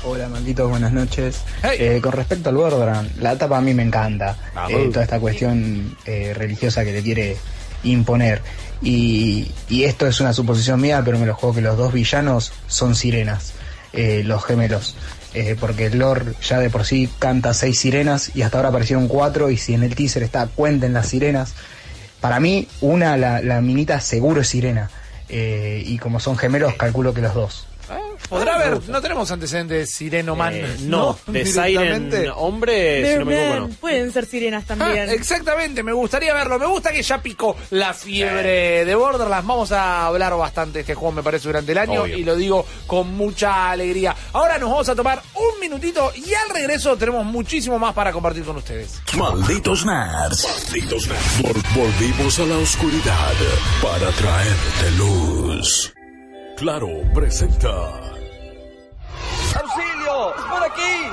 Hola, 0.06 0.30
malditos, 0.30 0.70
buenas 0.70 0.94
noches. 0.94 1.42
Eh, 1.78 2.00
con 2.02 2.14
respecto 2.14 2.50
al 2.50 2.56
Borderlands, 2.56 3.18
la 3.18 3.34
etapa 3.34 3.58
a 3.58 3.62
mí 3.62 3.74
me 3.74 3.84
encanta. 3.84 4.38
Vamos. 4.56 4.72
Eh, 4.72 4.90
toda 4.94 5.04
esta 5.04 5.20
cuestión 5.20 5.98
eh, 6.06 6.34
religiosa 6.34 6.86
que 6.86 6.94
le 6.94 7.02
quiere 7.04 7.36
imponer. 7.84 8.42
Y, 8.82 9.52
y 9.68 9.84
esto 9.84 10.08
es 10.08 10.22
una 10.22 10.32
suposición 10.32 10.80
mía, 10.80 11.02
pero 11.04 11.20
me 11.20 11.26
lo 11.26 11.36
juego 11.36 11.56
que 11.56 11.62
los 11.62 11.78
dos 11.78 11.92
villanos 11.92 12.54
son 12.68 12.96
sirenas, 12.96 13.52
eh, 13.92 14.22
los 14.24 14.46
gemelos. 14.46 14.96
Eh, 15.34 15.58
porque 15.60 15.88
el 15.88 16.00
lore 16.00 16.32
ya 16.42 16.60
de 16.60 16.70
por 16.70 16.86
sí 16.86 17.10
canta 17.20 17.54
seis 17.54 17.78
sirenas 17.78 18.32
y 18.34 18.42
hasta 18.42 18.58
ahora 18.58 18.70
aparecieron 18.70 19.08
cuatro 19.10 19.52
y 19.52 19.58
si 19.58 19.74
en 19.74 19.84
el 19.84 19.96
teaser 19.96 20.24
está 20.24 20.48
cuenten 20.48 20.94
las 20.94 21.08
sirenas. 21.08 21.54
Para 22.22 22.40
mí, 22.40 22.70
una, 22.80 23.18
la, 23.18 23.42
la 23.42 23.60
minita 23.60 24.00
seguro 24.00 24.42
es 24.42 24.48
sirena. 24.48 24.90
Y 25.30 25.98
como 26.00 26.20
son 26.20 26.38
gemelos, 26.38 26.74
calculo 26.76 27.14
que 27.14 27.22
los 27.22 27.34
dos. 27.36 27.68
Podrá 28.28 28.56
haber, 28.56 28.90
no 28.90 29.02
tenemos 29.02 29.30
antecedentes 29.32 29.90
Sireno 29.92 30.36
Man. 30.36 30.54
Eh, 30.56 30.76
no, 30.82 31.18
de 31.28 31.46
Siren 31.46 32.12
hombre, 32.36 33.14
si 33.14 33.20
no 33.20 33.26
me 33.26 33.48
equivoco, 33.48 33.68
no. 33.68 33.76
Pueden 33.80 34.12
ser 34.12 34.26
sirenas 34.26 34.64
Ah, 34.70 34.76
también. 34.76 35.10
exactamente, 35.10 35.84
me 35.84 35.94
gustaría 35.94 36.34
verlo. 36.34 36.60
Me 36.60 36.66
gusta 36.68 36.92
que 36.92 37.02
ya 37.02 37.22
picó 37.22 37.56
la 37.72 37.94
fiebre 37.94 38.86
de 38.86 38.96
Borderlands. 38.96 39.48
Vamos 39.48 39.72
a 39.72 40.08
hablar 40.08 40.36
bastante 40.38 40.74
de 40.74 40.80
este 40.82 40.96
juego, 40.96 41.12
me 41.14 41.24
parece, 41.24 41.48
durante 41.48 41.72
el 41.72 41.78
año 41.78 42.02
Obvio. 42.04 42.18
y 42.18 42.24
lo 42.24 42.36
digo 42.36 42.66
con 42.88 43.16
mucha 43.16 43.72
alegría. 43.72 44.16
Ahora 44.34 44.58
nos 44.58 44.70
vamos 44.70 44.90
a 44.90 44.96
tomar 44.96 45.22
un 45.36 45.60
minutito 45.60 46.12
y 46.16 46.34
al 46.34 46.50
regreso 46.54 46.98
tenemos 46.98 47.26
muchísimo 47.26 47.80
más 47.80 47.94
para 47.94 48.12
compartir 48.12 48.44
con 48.44 48.58
ustedes. 48.58 49.00
Malditos 49.18 49.86
nerds. 49.86 50.48
Malditos 50.66 51.08
nerds. 51.08 51.42
Vol- 51.42 51.76
volvimos 51.76 52.40
a 52.40 52.44
la 52.46 52.58
oscuridad 52.58 53.34
para 53.82 54.10
traerte 54.12 54.92
luz. 54.98 55.94
Claro, 56.60 56.90
presenta. 57.14 57.70
¡Auxilio! 59.56 60.36
¡Es 60.36 60.42
por 60.44 60.64
aquí! 60.64 61.10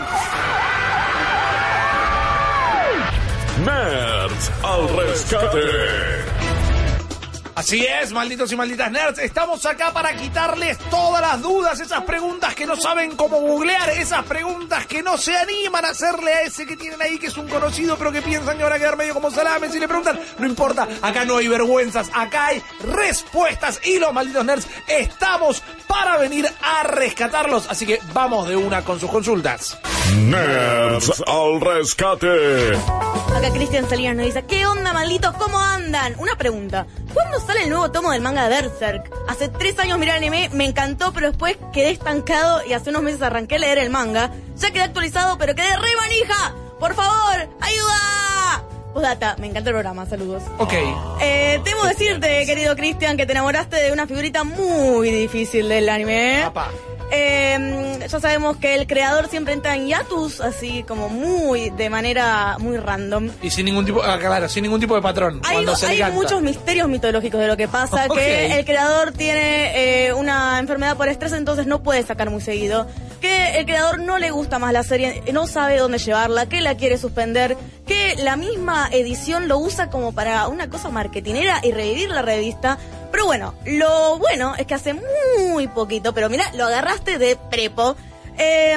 Nerds 3.65 4.51
al 4.65 4.89
rescate. 4.97 6.26
Así 7.57 7.87
es, 7.87 8.13
malditos 8.13 8.53
y 8.53 8.57
malditas 8.57 8.93
nerds, 8.93 9.19
estamos 9.19 9.65
acá 9.65 9.91
para 9.91 10.15
quitarles 10.15 10.77
todas 10.91 11.23
las 11.23 11.41
dudas, 11.41 11.81
esas 11.81 12.05
preguntas 12.05 12.55
que 12.55 12.67
no 12.67 12.77
saben 12.77 13.17
cómo 13.17 13.41
googlear, 13.41 13.89
esas 13.89 14.27
preguntas 14.27 14.85
que 14.85 15.03
no 15.03 15.17
se 15.17 15.35
animan 15.35 15.87
a 15.87 15.89
hacerle 15.89 16.35
a 16.35 16.43
ese 16.43 16.67
que 16.67 16.77
tienen 16.77 17.01
ahí 17.01 17.19
que 17.19 17.29
es 17.29 17.37
un 17.39 17.49
conocido 17.49 17.97
pero 17.97 18.13
que 18.13 18.21
piensan 18.21 18.59
que 18.59 18.63
van 18.63 18.75
a 18.75 18.79
quedar 18.79 18.99
medio 18.99 19.15
como 19.15 19.31
salames 19.31 19.75
y 19.75 19.81
le 19.81 19.89
preguntan, 19.89 20.21
no 20.39 20.47
importa, 20.47 20.87
acá 21.01 21.25
no 21.25 21.39
hay 21.39 21.49
vergüenzas, 21.49 22.11
acá 22.13 22.49
hay 22.49 22.63
respuestas 22.93 23.81
y 23.87 23.99
los 24.01 24.13
malditos 24.13 24.45
nerds 24.45 24.67
estamos 24.87 25.63
para 25.87 26.19
venir 26.19 26.47
a 26.61 26.83
rescatarlos, 26.83 27.71
así 27.71 27.87
que 27.87 27.99
vamos 28.13 28.47
de 28.49 28.57
una 28.57 28.83
con 28.83 29.01
sus 29.01 29.11
consultas. 29.11 29.79
Nerds 30.15 31.23
al 31.27 31.61
rescate. 31.63 32.77
Acá 33.35 33.51
Cristian 33.53 33.89
Salinas 33.89 34.17
nos 34.17 34.27
dice, 34.27 34.45
¿qué 34.47 34.67
onda 34.67 34.93
malditos? 34.93 35.35
¿Cómo 35.37 35.59
andan? 35.59 36.15
Una 36.19 36.37
pregunta, 36.37 36.87
¿cuándo 37.13 37.46
sale 37.47 37.63
el 37.65 37.71
nuevo 37.71 37.91
tomo 37.91 38.11
del 38.11 38.21
manga 38.21 38.49
de 38.49 38.49
Berserk? 38.49 39.11
Hace 39.29 39.49
tres 39.49 39.79
años 39.79 39.99
miré 39.99 40.13
el 40.13 40.17
anime, 40.19 40.51
me 40.53 40.65
encantó, 40.65 41.13
pero 41.13 41.29
después 41.29 41.57
quedé 41.73 41.91
estancado 41.91 42.61
y 42.67 42.73
hace 42.73 42.91
unos 42.91 43.03
meses 43.03 43.23
arranqué 43.23 43.57
a 43.57 43.59
leer 43.59 43.79
el 43.79 43.91
manga. 43.91 44.33
Ya 44.59 44.71
quedé 44.71 44.83
actualizado, 44.83 45.39
pero 45.39 45.55
quedé 45.55 45.77
re 45.77 45.97
manija. 45.97 46.55
Por 46.81 46.95
favor, 46.95 47.49
ayuda. 47.61 48.65
Postdata, 48.93 49.37
me 49.39 49.47
encanta 49.49 49.71
el 49.71 49.75
programa, 49.75 50.07
saludos. 50.07 50.43
Ok. 50.59 50.73
Eh, 51.21 51.61
temo 51.65 51.85
decirte, 51.85 52.47
querido 52.47 52.75
Cristian, 52.77 53.17
que 53.17 53.27
te 53.27 53.33
enamoraste 53.33 53.77
de 53.77 53.93
una 53.93 54.07
figurita 54.07 54.43
muy 54.43 55.11
difícil 55.11 55.69
del 55.69 55.89
anime. 55.89 56.45
Eh, 57.11 57.99
ya 58.09 58.21
sabemos 58.21 58.57
que 58.57 58.75
el 58.75 58.87
creador 58.87 59.29
siempre 59.29 59.55
entra 59.55 59.75
en 59.75 59.87
hiatus, 59.87 60.41
así 60.41 60.85
como 60.85 61.09
muy, 61.09 61.71
de 61.71 61.91
manera 61.91 62.57
muy 62.59 62.77
random. 62.77 63.31
Y 63.43 63.51
sin 63.51 63.67
ningún 63.67 63.85
tipo, 63.85 64.03
ah, 64.03 64.19
claro, 64.19 64.49
sin 64.49 64.63
ningún 64.63 64.81
tipo 64.81 64.95
de 64.95 65.03
patrón. 65.03 65.41
Hay, 65.45 65.55
cuando 65.55 65.77
se 65.77 65.87
hay 65.87 66.13
muchos 66.13 66.43
misterios 66.43 66.89
mitológicos 66.89 67.41
de 67.41 67.47
lo 67.47 67.57
que 67.57 67.69
pasa, 67.69 68.09
que 68.09 68.59
el 68.59 68.65
creador 68.65 69.13
tiene 69.13 70.07
eh, 70.07 70.13
una 70.13 70.59
enfermedad 70.59 70.97
por 70.97 71.09
estrés, 71.09 71.33
entonces 71.33 71.67
no 71.67 71.83
puede 71.83 72.03
sacar 72.03 72.31
muy 72.31 72.41
seguido, 72.41 72.87
que 73.21 73.59
el 73.59 73.67
creador 73.67 74.01
no 74.01 74.19
le 74.19 74.31
gusta 74.31 74.59
más 74.59 74.73
la 74.73 74.83
serie, 74.83 75.23
no 75.33 75.47
sabe 75.47 75.79
dónde 75.79 75.99
llevarla, 75.99 76.47
que 76.47 76.61
la 76.61 76.77
quiere 76.77 76.99
suspender, 76.99 77.57
que 77.87 78.17
la 78.17 78.37
misma 78.37 78.89
edición 78.91 79.49
lo 79.49 79.59
usa 79.59 79.91
como 79.91 80.13
para 80.13 80.49
una 80.49 80.69
cosa 80.69 80.91
marketinera 80.91 81.61
y 81.63 81.73
revivir 81.73 82.11
la 82.11 82.23
revista. 82.23 82.79
Pero 83.17 83.25
bueno, 83.25 83.55
lo 83.65 84.19
bueno 84.19 84.55
es 84.59 84.67
que 84.67 84.75
hace 84.75 84.95
muy 85.39 85.69
poquito, 85.69 86.13
pero 86.13 86.29
mira, 86.29 86.53
lo 86.55 86.67
agarraste 86.67 87.17
de 87.17 87.37
prepo. 87.51 87.97
eh, 88.37 88.77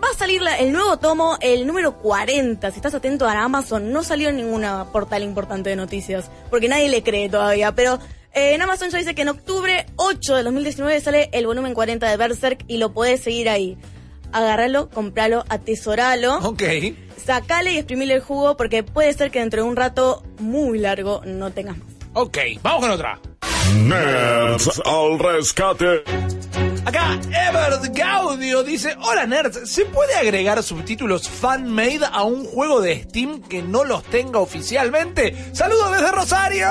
Va 0.00 0.08
a 0.10 0.16
salir 0.16 0.40
la- 0.40 0.56
el 0.58 0.70
nuevo 0.70 0.98
tomo, 0.98 1.36
el 1.40 1.66
número 1.66 1.98
40. 1.98 2.70
Si 2.70 2.76
estás 2.76 2.94
atento 2.94 3.26
a 3.26 3.32
Amazon, 3.42 3.90
no 3.90 4.04
salió 4.04 4.28
en 4.28 4.36
ninguna 4.36 4.84
portal 4.92 5.24
importante 5.24 5.70
de 5.70 5.74
noticias, 5.76 6.30
porque 6.48 6.68
nadie 6.68 6.88
le 6.88 7.02
cree 7.02 7.28
todavía. 7.28 7.72
Pero 7.74 7.98
eh, 8.34 8.54
en 8.54 8.62
Amazon 8.62 8.90
ya 8.90 8.98
dice 8.98 9.16
que 9.16 9.22
en 9.22 9.30
octubre 9.30 9.86
8 9.96 10.36
de 10.36 10.42
2019 10.44 11.00
sale 11.00 11.28
el 11.32 11.46
volumen 11.48 11.74
40 11.74 12.08
de 12.08 12.16
Berserk 12.16 12.64
y 12.68 12.76
lo 12.76 12.92
podés 12.92 13.20
seguir 13.22 13.48
ahí. 13.48 13.76
Agárralo, 14.30 14.90
compralo, 14.90 15.44
atesoralo. 15.48 16.36
Ok. 16.38 16.62
Sacale 17.24 17.72
y 17.72 17.78
exprimile 17.78 18.14
el 18.14 18.20
jugo 18.20 18.56
porque 18.56 18.82
puede 18.84 19.12
ser 19.14 19.30
que 19.32 19.40
dentro 19.40 19.62
de 19.64 19.68
un 19.68 19.74
rato 19.76 20.22
muy 20.38 20.78
largo 20.78 21.22
no 21.24 21.50
tengas 21.50 21.78
más. 21.78 21.93
Ok, 22.16 22.38
vamos 22.62 22.80
con 22.80 22.90
otra. 22.92 23.18
Nerds 23.74 24.80
al 24.84 25.18
rescate. 25.18 26.04
Acá, 26.86 27.18
Ebert 27.30 27.96
Gaudio 27.96 28.62
dice, 28.62 28.94
hola 29.00 29.26
nerds, 29.26 29.70
¿se 29.70 29.86
puede 29.86 30.14
agregar 30.16 30.62
subtítulos 30.62 31.30
fan-made 31.30 32.00
a 32.12 32.24
un 32.24 32.44
juego 32.44 32.82
de 32.82 33.04
Steam 33.04 33.40
que 33.40 33.62
no 33.62 33.84
los 33.84 34.02
tenga 34.04 34.38
oficialmente? 34.38 35.34
Saludos 35.52 35.92
desde 35.92 36.12
Rosario. 36.12 36.66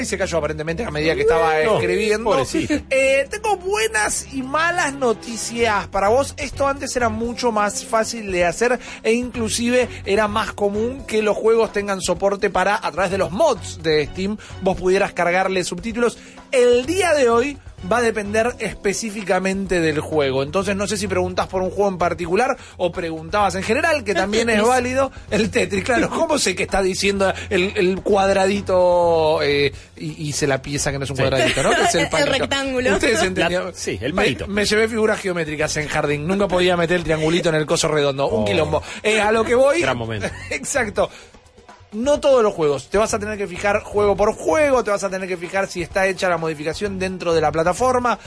Y 0.00 0.04
se 0.04 0.16
cayó 0.16 0.38
aparentemente 0.38 0.84
a 0.84 0.92
medida 0.92 1.16
que 1.16 1.22
estaba 1.22 1.54
No, 1.64 1.78
escribiendo. 1.80 2.46
Eh, 2.90 3.26
tengo 3.28 3.56
buenas 3.56 4.32
y 4.32 4.42
malas 4.42 4.92
noticias 4.94 5.88
para 5.88 6.10
vos. 6.10 6.34
Esto 6.36 6.68
antes 6.68 6.94
era 6.94 7.08
mucho 7.08 7.50
más 7.50 7.84
fácil 7.84 8.30
de 8.30 8.44
hacer 8.44 8.78
e 9.02 9.12
inclusive 9.14 9.88
era 10.06 10.28
más 10.28 10.52
común 10.52 11.04
que 11.08 11.22
los 11.22 11.36
juegos 11.36 11.72
tengan 11.72 12.00
soporte 12.00 12.50
para, 12.50 12.76
a 12.76 12.92
través 12.92 13.10
de 13.10 13.18
los 13.18 13.32
mods 13.32 13.82
de 13.82 14.06
Steam, 14.06 14.36
vos 14.62 14.78
pudieras 14.78 15.12
cargarle 15.12 15.64
subtítulos. 15.64 16.18
El 16.52 16.86
día 16.86 17.14
de 17.14 17.30
hoy 17.30 17.58
va 17.90 17.98
a 17.98 18.02
depender 18.02 18.54
específicamente 18.58 19.80
del 19.80 20.00
juego. 20.00 20.42
Entonces 20.42 20.76
no 20.76 20.86
sé 20.86 20.96
si 20.96 21.06
preguntás 21.06 21.46
por 21.46 21.62
un 21.62 21.70
juego 21.70 21.88
en 21.88 21.98
particular 21.98 22.56
o 22.76 22.92
preguntabas 22.92 23.54
en 23.54 23.62
general, 23.62 24.04
que 24.04 24.14
también 24.14 24.50
es 24.50 24.62
válido. 24.62 25.10
El 25.30 25.50
Tetris, 25.50 25.84
claro. 25.84 26.10
¿Cómo 26.10 26.38
sé 26.38 26.54
que 26.54 26.64
está 26.64 26.82
diciendo 26.82 27.32
el, 27.48 27.72
el 27.76 28.00
cuadradito 28.02 29.40
eh, 29.42 29.72
y, 29.96 30.28
y 30.28 30.32
se 30.32 30.46
la 30.46 30.60
pieza 30.62 30.90
que 30.92 30.98
no 30.98 31.04
es 31.04 31.10
un 31.10 31.16
Sí. 31.16 31.22
cuadradito, 31.22 31.62
¿no? 31.62 31.70
Que 31.70 31.82
es 31.82 31.94
el, 31.94 32.00
El 32.04 32.08
palito. 32.10 32.30
rectángulo. 32.38 32.92
Ustedes 32.94 33.22
entendían. 33.22 33.64
La- 33.66 33.72
sí, 33.72 33.98
el 34.00 34.12
Me- 34.14 34.22
palito. 34.22 34.46
Me, 34.46 34.64
llevé 34.64 34.88
figuras 34.88 35.20
geométricas 35.20 35.76
en 35.76 35.88
jardín. 35.88 36.26
Nunca 36.26 36.48
podía 36.48 36.76
meter 36.76 36.96
el 36.98 37.04
triangulito 37.04 37.48
en 37.48 37.54
el 37.56 37.66
coso 37.66 37.88
redondo. 37.88 38.28
Un 38.28 38.42
Oh. 38.42 38.44
quilombo. 38.44 38.82
Eh, 39.02 39.20
a 39.20 39.32
lo 39.32 39.44
que 39.44 39.54
voy. 39.54 39.80
Gran 39.80 39.96
momento. 39.98 40.28
Exacto. 40.50 41.10
No 41.92 42.20
todos 42.20 42.42
los 42.42 42.54
juegos. 42.54 42.88
Te 42.88 42.98
vas 42.98 43.12
a 43.14 43.18
tener 43.18 43.36
que 43.36 43.48
fijar 43.48 43.82
juego 43.82 44.16
por 44.16 44.32
juego, 44.34 44.84
te 44.84 44.90
vas 44.90 45.02
a 45.02 45.10
tener 45.10 45.28
que 45.28 45.36
fijar 45.36 45.66
si 45.66 45.82
está 45.82 46.06
hecha 46.06 46.28
la 46.28 46.38
modificación 46.38 46.98
dentro 46.98 47.34
de 47.34 47.40
la 47.40 47.50
plataforma. 47.50 48.18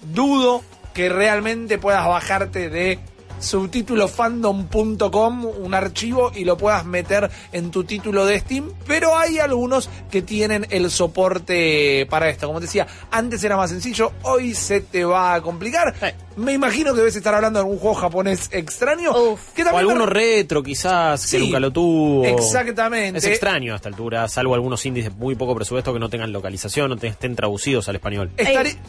Dudo 0.00 0.62
que 0.94 1.08
realmente 1.08 1.78
puedas 1.78 2.06
bajarte 2.06 2.70
de 2.70 2.98
subtitulofandom.com 3.40 5.44
un 5.44 5.74
archivo 5.74 6.32
y 6.34 6.44
lo 6.44 6.56
puedas 6.56 6.84
meter 6.84 7.30
en 7.52 7.70
tu 7.70 7.84
título 7.84 8.24
de 8.26 8.40
Steam, 8.40 8.70
pero 8.86 9.16
hay 9.16 9.38
algunos 9.38 9.88
que 10.10 10.22
tienen 10.22 10.66
el 10.70 10.90
soporte 10.90 12.06
para 12.10 12.28
esto. 12.28 12.46
Como 12.46 12.60
te 12.60 12.66
decía, 12.66 12.86
antes 13.10 13.42
era 13.44 13.56
más 13.56 13.70
sencillo, 13.70 14.12
hoy 14.22 14.54
se 14.54 14.80
te 14.80 15.04
va 15.04 15.34
a 15.34 15.40
complicar. 15.42 15.94
Me 16.36 16.52
imagino 16.52 16.92
que 16.92 16.98
debes 17.00 17.16
estar 17.16 17.34
hablando 17.34 17.58
de 17.58 17.64
algún 17.64 17.78
juego 17.78 17.94
japonés 17.96 18.48
extraño. 18.52 19.12
que 19.54 19.62
O 19.64 19.76
alguno 19.76 20.06
me- 20.06 20.12
retro 20.12 20.62
quizás, 20.62 21.30
que 21.30 21.38
nunca 21.38 21.60
lo 21.60 21.70
tuvo. 21.72 22.24
exactamente. 22.24 23.18
Es 23.18 23.24
extraño 23.26 23.74
a 23.74 23.76
esta 23.76 23.88
altura, 23.88 24.26
salvo 24.28 24.54
algunos 24.54 24.84
indies 24.86 25.06
de 25.06 25.10
muy 25.10 25.34
poco 25.34 25.54
presupuesto 25.54 25.92
que 25.92 25.98
no 25.98 26.08
tengan 26.08 26.32
localización, 26.32 26.90
no 26.90 26.96
te- 26.96 27.08
estén 27.08 27.36
traducidos 27.36 27.88
al 27.88 27.96
español. 27.96 28.30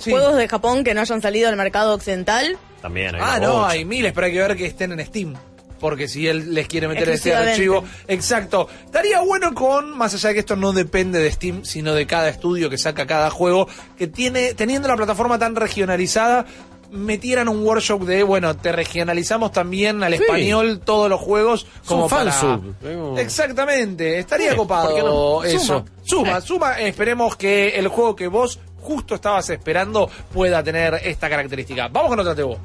Juegos 0.04 0.36
de 0.38 0.48
Japón 0.48 0.84
que 0.84 0.94
no 0.94 1.02
hayan 1.02 1.22
salido 1.22 1.50
al 1.50 1.56
mercado 1.58 1.94
occidental. 1.94 2.58
También 2.82 3.16
hay 3.16 3.22
Ah, 3.24 3.40
no, 3.40 3.54
bocha. 3.54 3.70
hay 3.70 3.86
miles, 3.86 4.12
pero 4.14 4.28
hay 4.28 4.34
que 4.34 4.40
ver 4.40 4.56
que 4.58 4.66
estén 4.66 4.92
en 4.92 5.06
Steam. 5.06 5.34
Porque 5.80 6.08
si 6.08 6.28
él 6.28 6.54
les 6.54 6.68
quiere 6.68 6.88
meter 6.88 7.10
este 7.10 7.30
Exclusivamente. 7.30 7.52
archivo. 7.80 7.84
Exacto. 8.08 8.68
Estaría 8.86 9.20
bueno 9.22 9.54
con, 9.56 9.98
más 9.98 10.14
allá 10.14 10.30
de 10.30 10.34
que 10.36 10.40
esto 10.42 10.56
no 10.56 10.74
depende 10.74 11.18
de 11.20 11.32
Steam, 11.32 11.66
sino 11.66 11.96
de 11.96 12.06
cada 12.06 12.30
estudio 12.30 12.70
que 12.70 12.78
saca 12.78 13.08
cada 13.08 13.32
juego, 13.32 13.68
que 13.98 14.06
tiene, 14.08 14.54
teniendo 14.54 14.88
la 14.88 14.96
plataforma 14.96 15.40
tan 15.40 15.56
regionalizada, 15.56 16.46
metieran 16.92 17.48
un 17.48 17.64
workshop 17.66 18.04
de, 18.04 18.22
bueno, 18.22 18.56
te 18.58 18.72
regionalizamos 18.72 19.52
también 19.54 20.04
al 20.04 20.14
Sí. 20.16 20.22
español 20.22 20.82
todos 20.86 21.10
los 21.10 21.20
juegos 21.20 21.66
como 21.88 22.08
para... 22.10 22.32
fansub. 22.32 23.18
Exactamente, 23.18 24.20
estaría 24.20 24.52
Sí, 24.52 24.56
¿por 24.58 24.68
qué 24.68 24.74
copado 25.02 25.40
no? 25.40 25.44
eso. 25.44 25.86
Suma. 26.04 26.32
Suma, 26.36 26.42
suma, 26.42 26.80
esperemos 26.82 27.36
que 27.38 27.70
el 27.80 27.88
juego 27.88 28.16
que 28.16 28.28
vos 28.28 28.60
justo 28.82 29.16
estabas 29.16 29.50
esperando 29.50 30.10
pueda 30.34 30.64
tener 30.64 30.96
esta 31.04 31.30
característica. 31.30 31.88
Vamos 31.88 32.10
con 32.10 32.20
otra 32.20 32.36
Tebo. 32.36 32.60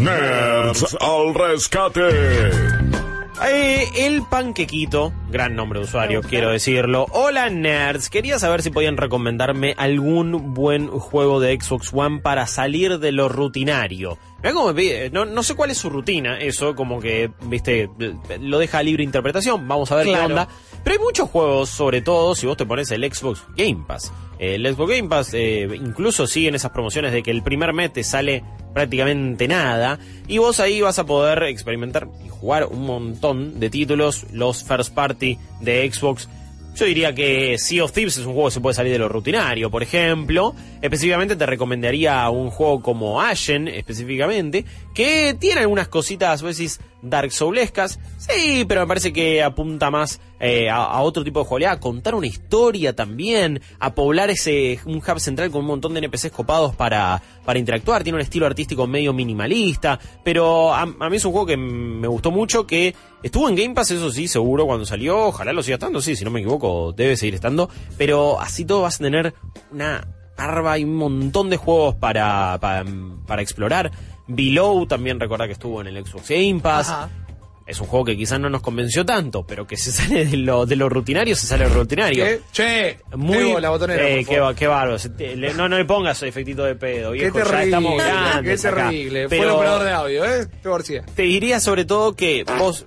Nerds 0.00 0.96
al 1.00 1.34
rescate. 1.34 2.50
Eh, 3.46 3.84
el 3.96 4.22
Panquequito, 4.22 5.12
gran 5.28 5.56
nombre 5.56 5.80
de 5.80 5.84
usuario, 5.86 6.22
quiero 6.22 6.50
decirlo. 6.50 7.06
Hola 7.10 7.50
nerds, 7.50 8.08
quería 8.08 8.38
saber 8.38 8.62
si 8.62 8.70
podían 8.70 8.96
recomendarme 8.96 9.74
algún 9.76 10.54
buen 10.54 10.86
juego 10.88 11.40
de 11.40 11.58
Xbox 11.60 11.90
One 11.92 12.20
para 12.20 12.46
salir 12.46 13.00
de 13.00 13.10
lo 13.12 13.28
rutinario. 13.28 14.18
Mirá 14.38 14.54
cómo 14.54 14.68
me 14.68 14.74
pide- 14.74 15.10
no, 15.10 15.24
no 15.24 15.42
sé 15.42 15.54
cuál 15.56 15.70
es 15.70 15.78
su 15.78 15.90
rutina, 15.90 16.38
eso 16.38 16.74
como 16.76 17.00
que, 17.00 17.30
viste, 17.42 17.90
lo 18.40 18.58
deja 18.58 18.78
a 18.78 18.82
libre 18.84 19.02
interpretación, 19.02 19.66
vamos 19.66 19.90
a 19.90 19.96
ver 19.96 20.06
Claro. 20.06 20.20
qué 20.26 20.32
onda. 20.32 20.48
Pero 20.84 20.96
hay 20.96 21.02
muchos 21.02 21.30
juegos, 21.30 21.70
sobre 21.70 22.02
todo 22.02 22.34
si 22.34 22.46
vos 22.46 22.56
te 22.56 22.66
pones 22.66 22.90
el 22.90 23.02
Xbox 23.10 23.42
Game 23.56 23.84
Pass. 23.86 24.12
El 24.38 24.66
Xbox 24.66 24.90
Game 24.90 25.08
Pass 25.08 25.32
eh, 25.32 25.66
incluso 25.74 26.26
siguen 26.26 26.54
esas 26.54 26.72
promociones 26.72 27.12
de 27.12 27.22
que 27.22 27.30
el 27.30 27.42
primer 27.42 27.72
mes 27.72 27.92
te 27.92 28.04
sale 28.04 28.44
prácticamente 28.74 29.48
nada 29.48 29.98
y 30.26 30.38
vos 30.38 30.60
ahí 30.60 30.80
vas 30.80 30.98
a 30.98 31.06
poder 31.06 31.44
experimentar 31.44 32.08
y 32.24 32.28
jugar 32.28 32.66
un 32.66 32.84
montón 32.84 33.60
de 33.60 33.70
títulos, 33.70 34.26
los 34.32 34.62
first 34.62 34.92
party 34.94 35.38
de 35.60 35.90
Xbox. 35.90 36.28
Yo 36.74 36.86
diría 36.86 37.14
que 37.14 37.56
Sea 37.56 37.84
of 37.84 37.92
Thieves 37.92 38.18
es 38.18 38.26
un 38.26 38.32
juego 38.32 38.48
que 38.48 38.54
se 38.54 38.60
puede 38.60 38.74
salir 38.74 38.92
de 38.92 38.98
lo 38.98 39.08
rutinario, 39.08 39.70
por 39.70 39.84
ejemplo. 39.84 40.56
Específicamente 40.82 41.36
te 41.36 41.46
recomendaría 41.46 42.28
un 42.30 42.50
juego 42.50 42.82
como 42.82 43.22
Ashen, 43.22 43.68
específicamente, 43.68 44.64
que 44.92 45.36
tiene 45.38 45.60
algunas 45.60 45.86
cositas, 45.86 46.42
vos 46.42 46.56
decís, 46.56 46.80
Dark 47.04 47.30
Soulescas. 47.32 48.00
Sí, 48.18 48.64
pero 48.66 48.80
me 48.80 48.86
parece 48.86 49.12
que 49.12 49.42
apunta 49.42 49.90
más 49.90 50.20
eh, 50.40 50.68
a, 50.70 51.00
otro 51.02 51.22
tipo 51.22 51.40
de 51.40 51.46
jugabilidad, 51.46 51.74
a 51.74 51.80
contar 51.80 52.14
una 52.14 52.26
historia 52.26 52.94
también, 52.94 53.60
a 53.78 53.94
poblar 53.94 54.30
ese 54.30 54.80
un 54.86 54.96
hub 54.96 55.20
central 55.20 55.50
con 55.50 55.60
un 55.60 55.68
montón 55.68 55.94
de 55.94 56.00
NPCs 56.00 56.30
copados 56.32 56.74
para, 56.74 57.22
para 57.44 57.58
interactuar. 57.58 58.02
Tiene 58.02 58.16
un 58.16 58.22
estilo 58.22 58.46
artístico 58.46 58.86
medio 58.86 59.12
minimalista, 59.12 59.98
pero 60.24 60.74
a, 60.74 60.86
mí 60.86 61.16
es 61.16 61.24
un 61.24 61.32
juego 61.32 61.46
que 61.46 61.56
me 61.56 62.08
gustó 62.08 62.30
mucho, 62.30 62.66
que 62.66 62.94
estuvo 63.22 63.48
en 63.48 63.54
Game 63.54 63.74
Pass, 63.74 63.92
eso 63.92 64.10
sí, 64.10 64.26
seguro, 64.26 64.66
cuando 64.66 64.86
salió. 64.86 65.26
Ojalá 65.26 65.52
lo 65.52 65.62
siga 65.62 65.74
estando, 65.74 66.00
sí, 66.00 66.16
si 66.16 66.24
no 66.24 66.30
me 66.30 66.40
equivoco, 66.40 66.92
debe 66.92 67.16
seguir 67.16 67.34
estando. 67.34 67.68
Pero 67.98 68.40
así 68.40 68.64
todo 68.64 68.82
vas 68.82 68.96
a 68.96 69.04
tener 69.04 69.34
una 69.70 70.06
arba 70.36 70.78
y 70.78 70.84
un 70.84 70.96
montón 70.96 71.50
de 71.50 71.56
juegos 71.56 71.94
para, 71.94 72.58
para 72.60 73.42
explorar. 73.42 73.92
Below 74.26 74.86
también 74.86 75.20
recuerda 75.20 75.46
que 75.46 75.52
estuvo 75.52 75.80
en 75.80 75.88
el 75.88 76.06
Xbox 76.06 76.28
Game 76.28 76.60
Pass. 76.60 76.94
Es 77.66 77.80
un 77.80 77.86
juego 77.86 78.04
que 78.04 78.14
quizás 78.16 78.38
no 78.38 78.50
nos 78.50 78.60
convenció 78.60 79.06
tanto, 79.06 79.46
pero 79.46 79.66
que 79.66 79.78
se 79.78 79.90
sale 79.90 80.26
de 80.26 80.36
lo, 80.36 80.66
de 80.66 80.76
lo 80.76 80.90
rutinario, 80.90 81.34
se 81.34 81.46
sale 81.46 81.64
de 81.64 81.70
lo 81.70 81.76
rutinario. 81.76 82.22
¿Qué? 82.24 82.40
Che, 82.52 82.98
Muy 83.16 83.58
la 83.58 83.70
botonera, 83.70 84.06
eh, 84.06 84.24
qué, 84.24 84.38
qué 84.54 84.66
bárbaro. 84.66 84.98
Te- 84.98 85.34
No, 85.36 85.66
no 85.68 85.78
le 85.78 85.84
pongas 85.86 86.22
efectito 86.24 86.64
de 86.64 86.74
pedo, 86.74 87.12
Qué 87.12 87.18
viejo. 87.20 87.38
ya 87.38 87.44
terrible, 87.44 87.64
estamos 87.64 88.02
qué 88.02 88.08
grandes 88.08 88.64
acá. 88.66 88.76
terrible. 88.90 89.28
Fue 89.28 89.38
el 89.38 89.48
operador 89.48 89.82
de 89.84 89.90
audio, 89.92 90.24
¿eh? 90.26 90.46
Tebo 90.62 90.74
García. 90.74 91.04
te 91.14 91.22
diría 91.22 91.58
sobre 91.58 91.86
todo 91.86 92.14
que 92.14 92.44
vos. 92.58 92.86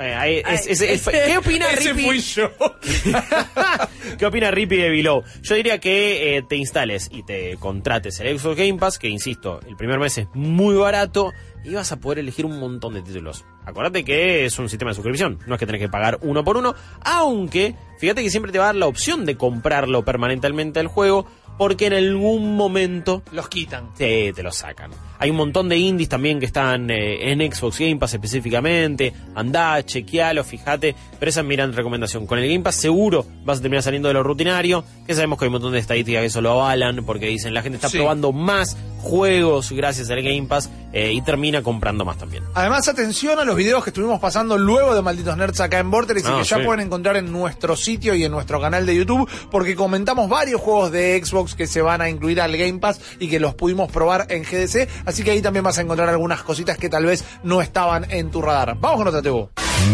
eh, 0.00 0.42
es- 0.48 0.66
es- 0.66 0.80
es- 0.80 1.08
¿Qué 1.08 1.38
opina 1.38 1.66
Ese 1.70 1.92
Rippy? 1.92 2.04
fui 2.04 2.18
yo. 2.20 2.50
¿Qué 4.18 4.26
opina 4.26 4.50
Rippy 4.50 4.76
de 4.76 4.90
Below? 4.90 5.22
Yo 5.42 5.54
diría 5.54 5.78
que 5.78 6.36
eh, 6.36 6.42
te 6.48 6.56
instales 6.56 7.08
y 7.12 7.22
te 7.24 7.56
contrates 7.58 8.18
el 8.20 8.38
Xbox 8.38 8.56
Game 8.56 8.74
Pass, 8.78 8.98
que 8.98 9.08
insisto, 9.08 9.60
el 9.68 9.76
primer 9.76 9.98
mes 9.98 10.18
es 10.18 10.26
muy 10.34 10.74
barato 10.76 11.32
y 11.64 11.74
vas 11.74 11.92
a 11.92 11.96
poder 12.00 12.18
elegir 12.18 12.46
un 12.46 12.58
montón 12.58 12.94
de 12.94 13.02
títulos. 13.02 13.44
Acuérdate 13.64 14.04
que 14.04 14.44
es 14.44 14.58
un 14.58 14.68
sistema 14.68 14.90
de 14.90 14.94
suscripción, 14.94 15.38
no 15.46 15.54
es 15.54 15.58
que 15.58 15.66
tenés 15.66 15.80
que 15.80 15.88
pagar 15.88 16.18
uno 16.22 16.44
por 16.44 16.56
uno, 16.56 16.74
aunque 17.02 17.74
fíjate 17.98 18.22
que 18.22 18.30
siempre 18.30 18.52
te 18.52 18.58
va 18.58 18.64
a 18.64 18.68
dar 18.68 18.76
la 18.76 18.86
opción 18.86 19.24
de 19.24 19.36
comprarlo 19.36 20.04
permanentemente 20.04 20.80
al 20.80 20.86
juego 20.86 21.26
porque 21.58 21.86
en 21.86 21.92
algún 21.94 22.56
momento 22.56 23.22
Los 23.32 23.48
quitan. 23.48 23.90
Sí, 23.98 24.32
te 24.34 24.42
lo 24.42 24.52
sacan. 24.52 24.90
Hay 25.18 25.30
un 25.30 25.36
montón 25.36 25.68
de 25.68 25.76
indies 25.76 26.08
también 26.08 26.38
que 26.38 26.46
están 26.46 26.88
eh, 26.90 27.32
en 27.32 27.40
Xbox 27.52 27.78
Game 27.80 27.96
Pass 27.96 28.14
específicamente. 28.14 29.12
Andá, 29.34 29.84
chequealo, 29.84 30.44
fíjate. 30.44 30.94
Pero 31.18 31.28
esa 31.28 31.40
es 31.40 31.46
mi 31.46 31.56
gran 31.56 31.72
recomendación. 31.72 32.24
Con 32.26 32.38
el 32.38 32.48
Game 32.48 32.62
Pass 32.62 32.76
seguro 32.76 33.26
vas 33.44 33.58
a 33.58 33.62
terminar 33.62 33.82
saliendo 33.82 34.06
de 34.08 34.14
lo 34.14 34.22
rutinario. 34.22 34.84
Que 35.06 35.14
sabemos 35.14 35.38
que 35.38 35.44
hay 35.44 35.48
un 35.48 35.54
montón 35.54 35.72
de 35.72 35.80
estadísticas 35.80 36.20
que 36.20 36.26
eso 36.26 36.40
lo 36.40 36.52
avalan. 36.52 37.04
Porque 37.04 37.26
dicen 37.26 37.52
la 37.52 37.62
gente 37.62 37.76
está 37.76 37.88
Sí. 37.88 37.98
probando 37.98 38.30
más 38.32 38.76
juegos 39.02 39.72
gracias 39.72 40.08
al 40.10 40.22
Game 40.22 40.44
Pass. 40.48 40.70
eh, 40.90 41.12
y 41.12 41.20
termina 41.20 41.62
comprando 41.62 42.06
más 42.06 42.16
también. 42.16 42.42
Además, 42.54 42.88
atención 42.88 43.38
a 43.38 43.44
los 43.44 43.56
videos 43.56 43.84
que 43.84 43.90
estuvimos 43.90 44.18
pasando 44.20 44.56
luego 44.56 44.94
de 44.94 45.02
Malditos 45.02 45.36
Nerds 45.36 45.60
acá 45.60 45.80
en 45.80 45.90
Vortex 45.90 46.22
y 46.22 46.24
Ah, 46.26 46.38
que 46.38 46.44
ya 46.48 46.64
pueden 46.64 46.86
encontrar 46.86 47.16
en 47.18 47.30
nuestro 47.30 47.76
sitio 47.76 48.14
y 48.14 48.24
en 48.24 48.32
nuestro 48.32 48.58
canal 48.58 48.86
de 48.86 48.96
YouTube, 48.96 49.28
porque 49.50 49.76
comentamos 49.76 50.30
varios 50.30 50.62
juegos 50.62 50.90
de 50.90 51.20
Xbox 51.22 51.47
que 51.54 51.66
se 51.66 51.82
van 51.82 52.00
a 52.00 52.08
incluir 52.08 52.40
al 52.40 52.56
Game 52.56 52.78
Pass 52.78 53.00
y 53.18 53.28
que 53.28 53.40
los 53.40 53.54
pudimos 53.54 53.90
probar 53.90 54.26
en 54.30 54.42
GDC, 54.42 54.88
así 55.04 55.22
que 55.22 55.32
ahí 55.32 55.42
también 55.42 55.64
vas 55.64 55.78
a 55.78 55.82
encontrar 55.82 56.08
algunas 56.08 56.42
cositas 56.42 56.78
que 56.78 56.88
tal 56.88 57.06
vez 57.06 57.24
no 57.42 57.60
estaban 57.60 58.10
en 58.10 58.30
tu 58.30 58.42
radar. 58.42 58.76
Vamos 58.78 58.98
con 58.98 59.08
otra 59.08 59.22
TV. 59.22 59.48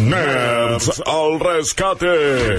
Nerds 0.05 1.03
al 1.07 1.41
rescate. 1.41 2.57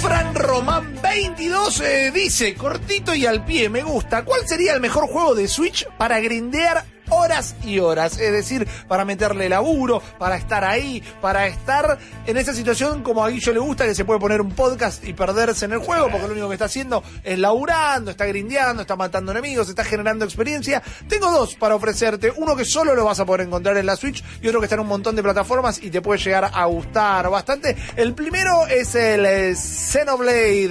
Fran 0.00 0.34
Román 0.34 0.98
22 1.02 1.80
eh, 1.80 2.12
dice, 2.14 2.54
cortito 2.54 3.14
y 3.14 3.26
al 3.26 3.44
pie, 3.44 3.68
me 3.68 3.82
gusta. 3.82 4.24
¿Cuál 4.24 4.46
sería 4.46 4.74
el 4.74 4.80
mejor 4.80 5.08
juego 5.08 5.34
de 5.34 5.48
Switch 5.48 5.86
para 5.98 6.20
grindear 6.20 6.84
horas 7.10 7.54
y 7.64 7.78
horas? 7.78 8.18
Es 8.18 8.32
decir, 8.32 8.66
para 8.88 9.04
meterle 9.04 9.48
laburo, 9.48 10.02
para 10.18 10.36
estar 10.36 10.64
ahí, 10.64 11.02
para 11.20 11.46
estar 11.46 11.98
en 12.26 12.36
esa 12.36 12.52
situación 12.54 13.02
como 13.02 13.24
a 13.24 13.28
Guillo 13.28 13.52
le 13.52 13.58
gusta, 13.58 13.84
que 13.86 13.94
se 13.94 14.04
puede 14.04 14.20
poner 14.20 14.40
un 14.40 14.52
podcast 14.52 15.04
y 15.04 15.12
perderse 15.12 15.64
en 15.64 15.72
el 15.72 15.78
juego, 15.78 16.08
porque 16.10 16.26
lo 16.26 16.32
único 16.32 16.48
que 16.48 16.54
está 16.54 16.66
haciendo 16.66 17.02
es 17.24 17.38
laburando, 17.38 18.10
está 18.10 18.26
grindeando, 18.26 18.82
está 18.82 18.96
matando 18.96 19.32
enemigos, 19.32 19.68
está 19.68 19.84
generando 19.84 20.24
experiencia. 20.24 20.82
Tengo 21.08 21.30
dos 21.30 21.54
para 21.54 21.74
ofrecerte. 21.76 22.32
Uno 22.36 22.56
que 22.56 22.64
solo 22.64 22.94
lo 22.94 23.04
vas 23.04 23.20
a 23.20 23.24
poder 23.24 23.42
encontrar 23.42 23.76
en 23.76 23.86
la 23.86 23.96
Switch 23.96 24.22
y 24.42 24.48
otro 24.48 24.60
que 24.60 24.66
está 24.66 24.74
en 24.76 24.80
un 24.80 24.88
montón 24.88 25.14
de 25.16 25.22
plataformas 25.22 25.82
y 25.82 25.90
te 25.90 26.00
puede 26.02 26.20
llegar 26.20 26.50
a 26.52 26.64
gustar 26.66 27.28
bastante. 27.30 27.76
El 27.96 28.14
primero 28.14 28.66
es 28.66 28.94
el 28.94 29.24
eh, 29.26 29.54
Xenoblade 29.54 30.68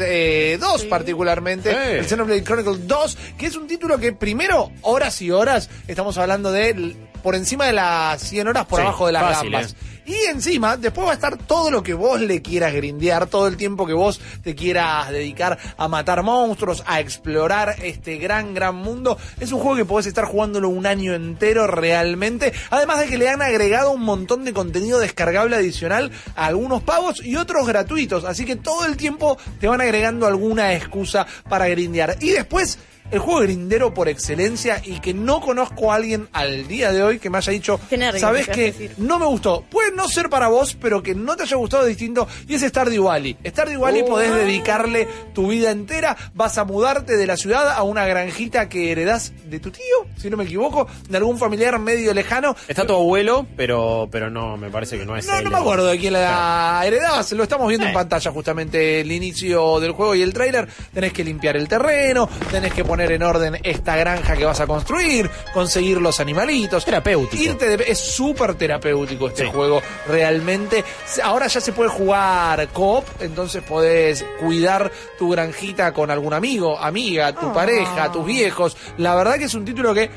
eh, 0.53 0.57
2 0.59 0.85
particularmente, 0.85 1.71
Sí. 1.71 1.77
el 1.99 2.05
Xenoblade 2.05 2.43
Chronicles 2.43 2.87
2, 2.87 3.17
que 3.37 3.47
es 3.47 3.55
un 3.55 3.67
título 3.67 3.97
que 3.97 4.13
primero, 4.13 4.71
horas 4.81 5.21
y 5.21 5.31
horas, 5.31 5.69
estamos 5.87 6.17
hablando 6.17 6.24
de 6.27 6.69
l- 6.69 6.95
por 7.23 7.33
encima 7.35 7.65
de 7.65 7.73
las 7.73 8.21
100 8.21 8.47
horas 8.47 8.65
por 8.65 8.79
Sí, 8.79 8.85
abajo 8.85 9.07
de 9.07 9.11
las 9.13 9.23
fácil, 9.23 9.51
gambas. 9.51 9.71
eh. 9.73 9.75
Y 10.07 10.13
encima, 10.29 10.77
después 10.77 11.07
va 11.07 11.11
a 11.11 11.15
estar 11.15 11.35
todo 11.35 11.71
lo 11.71 11.81
que 11.81 11.95
vos 11.95 12.21
le 12.21 12.43
quieras 12.43 12.71
grindear, 12.75 13.25
todo 13.25 13.47
el 13.47 13.57
tiempo 13.57 13.87
que 13.87 13.93
vos 13.93 14.21
te 14.43 14.53
quieras 14.53 15.09
dedicar 15.09 15.57
a 15.77 15.87
matar 15.87 16.21
monstruos, 16.21 16.83
a 16.85 16.99
explorar 16.99 17.75
este 17.81 18.17
gran, 18.17 18.53
gran 18.53 18.75
mundo. 18.75 19.17
Es 19.39 19.51
un 19.51 19.61
juego 19.61 19.77
que 19.77 19.85
podés 19.85 20.05
estar 20.05 20.25
jugándolo 20.25 20.69
un 20.69 20.85
año 20.85 21.15
entero 21.15 21.65
realmente. 21.65 22.53
Además 22.69 22.99
de 22.99 23.07
que 23.07 23.17
le 23.17 23.29
han 23.29 23.41
agregado 23.41 23.89
un 23.89 24.03
montón 24.03 24.45
de 24.45 24.53
contenido 24.53 24.99
descargable 24.99 25.55
adicional 25.55 26.11
a 26.35 26.45
algunos 26.45 26.83
pagos 26.83 27.25
y 27.25 27.35
otros 27.37 27.65
gratuitos. 27.65 28.25
Así 28.25 28.45
que 28.45 28.55
todo 28.57 28.85
el 28.85 28.97
tiempo 28.97 29.39
te 29.59 29.67
van 29.67 29.81
agregando 29.81 30.27
alguna 30.27 30.75
excusa 30.75 31.25
para 31.49 31.67
grindear. 31.67 32.17
Y 32.21 32.29
después 32.29 32.77
el 33.11 33.19
juego 33.19 33.41
grindero 33.41 33.93
por 33.93 34.09
excelencia 34.09 34.81
y 34.83 34.99
que 34.99 35.13
no 35.13 35.39
conozco 35.41 35.91
a 35.91 35.95
alguien 35.95 36.27
al 36.33 36.67
día 36.67 36.91
de 36.91 37.03
hoy 37.03 37.19
que 37.19 37.29
me 37.29 37.37
haya 37.37 37.51
dicho, 37.53 37.79
¿sabes 38.19 38.47
que 38.47 38.71
decir. 38.71 38.91
No 38.97 39.19
me 39.19 39.25
gustó. 39.25 39.63
Puede 39.69 39.91
no 39.91 40.07
ser 40.07 40.29
para 40.29 40.47
vos, 40.47 40.75
pero 40.79 41.03
que 41.03 41.13
no 41.15 41.35
te 41.35 41.43
haya 41.43 41.55
gustado 41.57 41.85
distinto. 41.85 42.27
Y 42.47 42.55
es 42.55 42.61
Stardew 42.63 43.03
Valley. 43.05 43.37
Stardew 43.45 43.79
Valley 43.81 44.01
Oh. 44.03 44.07
podés 44.07 44.33
dedicarle 44.33 45.07
tu 45.33 45.47
vida 45.49 45.71
entera. 45.71 46.17
Vas 46.33 46.57
a 46.57 46.65
mudarte 46.65 47.15
de 47.15 47.27
la 47.27 47.37
ciudad 47.37 47.69
a 47.69 47.83
una 47.83 48.05
granjita 48.05 48.67
que 48.69 48.91
heredás 48.91 49.33
de 49.45 49.59
tu 49.59 49.71
tío, 49.71 49.83
si 50.17 50.29
no 50.29 50.37
me 50.37 50.43
equivoco, 50.45 50.87
de 51.07 51.17
algún 51.17 51.37
familiar 51.37 51.77
medio 51.79 52.13
lejano. 52.13 52.55
Está 52.67 52.85
tu 52.87 52.93
abuelo, 52.93 53.45
pero, 53.55 54.07
pero 54.11 54.29
no, 54.29 54.57
me 54.57 54.69
parece 54.69 54.97
que 54.97 55.05
no 55.05 55.15
es 55.15 55.27
No, 55.27 55.37
él. 55.37 55.43
no 55.43 55.51
me 55.51 55.57
acuerdo 55.57 55.85
de 55.87 55.97
quién 55.99 56.13
la 56.13 56.81
heredabas. 56.85 57.31
Lo 57.33 57.43
estamos 57.43 57.67
viendo 57.69 57.85
en 57.87 57.93
pantalla 57.93 58.31
justamente 58.31 59.01
el 59.01 59.11
inicio 59.11 59.79
del 59.79 59.91
juego 59.91 60.15
y 60.15 60.21
el 60.21 60.33
tráiler. 60.33 60.67
Tenés 60.93 61.13
que 61.13 61.23
limpiar 61.23 61.55
el 61.55 61.67
terreno, 61.67 62.27
tenés 62.51 62.73
que 62.73 62.83
poner 62.83 62.94
en 63.01 63.23
orden 63.23 63.59
esta 63.63 63.95
granja 63.95 64.35
que 64.35 64.45
vas 64.45 64.59
a 64.59 64.67
construir, 64.67 65.29
conseguir 65.53 66.01
los 66.01 66.19
animalitos. 66.19 66.83
Terapéutico. 66.85 67.41
Irte 67.43 67.77
de- 67.77 67.83
es 67.91 67.99
súper 67.99 68.55
terapéutico 68.55 69.27
este 69.27 69.43
Sí. 69.45 69.51
juego, 69.51 69.81
realmente. 70.07 70.83
Ahora 71.23 71.47
ya 71.47 71.61
se 71.61 71.71
puede 71.73 71.89
jugar 71.89 72.67
coop, 72.69 73.03
entonces 73.19 73.61
podés 73.63 74.25
cuidar 74.39 74.91
tu 75.17 75.29
granjita 75.29 75.93
con 75.93 76.09
algún 76.11 76.33
amigo, 76.33 76.77
amiga, 76.79 77.33
tu 77.33 77.51
pareja, 77.53 78.11
tus 78.11 78.25
viejos. 78.25 78.75
La 78.97 79.15
verdad 79.15 79.37
que 79.37 79.45
es 79.45 79.53
un 79.53 79.65
título 79.65 79.93
que 79.93 80.09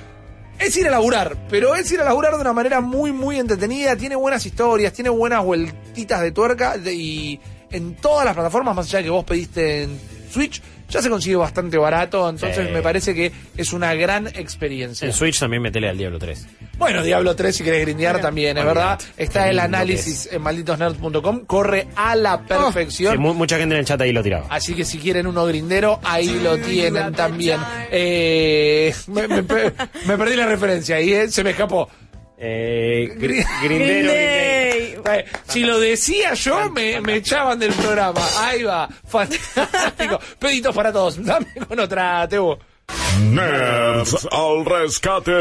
es 0.58 0.76
ir 0.76 0.88
a 0.88 0.90
laburar, 0.90 1.36
pero 1.48 1.74
es 1.76 1.90
ir 1.92 2.00
a 2.00 2.04
laburar 2.04 2.34
de 2.34 2.40
una 2.40 2.52
manera 2.52 2.80
muy, 2.80 3.12
muy 3.12 3.38
entretenida. 3.38 3.96
Tiene 3.96 4.16
buenas 4.16 4.44
historias, 4.44 4.92
tiene 4.92 5.10
buenas 5.10 5.44
vueltitas 5.44 6.20
de 6.20 6.32
tuerca 6.32 6.76
de- 6.76 6.94
y 6.94 7.40
en 7.70 7.94
todas 7.96 8.24
las 8.24 8.34
plataformas, 8.34 8.74
más 8.74 8.86
allá 8.86 8.98
de 8.98 9.04
que 9.04 9.10
vos 9.10 9.24
pediste 9.24 9.82
en 9.84 10.00
Switch, 10.32 10.60
ya 10.88 11.02
se 11.02 11.10
consigue 11.10 11.36
bastante 11.36 11.76
barato. 11.78 12.28
Entonces 12.28 12.66
Sí. 12.66 12.72
me 12.72 12.82
parece 12.82 13.14
que 13.14 13.32
es 13.56 13.72
una 13.72 13.94
gran 13.94 14.26
experiencia. 14.28 15.06
En 15.06 15.12
Switch 15.12 15.38
también 15.38 15.62
metele 15.62 15.88
al 15.88 15.98
Diablo 15.98 16.18
3. 16.18 16.46
Bueno, 16.78 17.02
Diablo 17.02 17.34
3 17.34 17.54
si 17.56 17.64
querés 17.64 17.80
grindear 17.82 18.20
también, 18.20 18.56
es 18.56 18.64
verdad. 18.64 19.00
Está 19.16 19.48
el 19.50 19.58
análisis 19.58 20.28
en 20.32 20.40
malditosnerds.com, 20.42 21.44
corre 21.46 21.88
a 21.96 22.14
la 22.14 22.42
perfección. 22.42 23.12
Sí, 23.14 23.18
mu- 23.18 23.34
mucha 23.34 23.58
gente 23.58 23.74
en 23.74 23.80
el 23.80 23.84
chat 23.86 24.00
ahí 24.00 24.12
lo 24.12 24.22
tiraba. 24.22 24.46
Así 24.48 24.74
que 24.74 24.84
si 24.84 24.98
quieren 24.98 25.26
uno 25.26 25.44
grindero, 25.46 25.98
ahí 26.04 26.40
lo 26.42 26.56
tienen 26.58 27.12
también. 27.12 27.60
Eh, 27.90 28.94
me, 29.08 29.26
me 29.28 29.42
pe- 29.42 29.72
me 30.06 30.16
perdí 30.16 30.36
la 30.36 30.46
referencia 30.46 30.96
ahí, 30.96 31.12
eh, 31.12 31.28
se 31.28 31.42
me 31.44 31.50
escapó. 31.50 31.88
Eh, 32.40 33.08
Gri- 33.16 33.44
grindero, 33.62 35.02
Si 35.48 35.60
lo 35.64 35.80
decía 35.80 36.34
yo, 36.34 36.70
me, 36.70 37.00
me 37.00 37.16
echaban 37.16 37.58
del 37.58 37.72
programa. 37.72 38.20
Ahí 38.38 38.62
va, 38.62 38.88
fantástico. 39.06 40.20
Peditos 40.38 40.74
para 40.74 40.92
todos. 40.92 41.22
Dame 41.24 41.46
con 41.66 41.80
otra, 41.80 42.28
Tebo. 42.28 42.58
Nerds 43.20 44.26
al 44.30 44.64
rescate. 44.64 45.32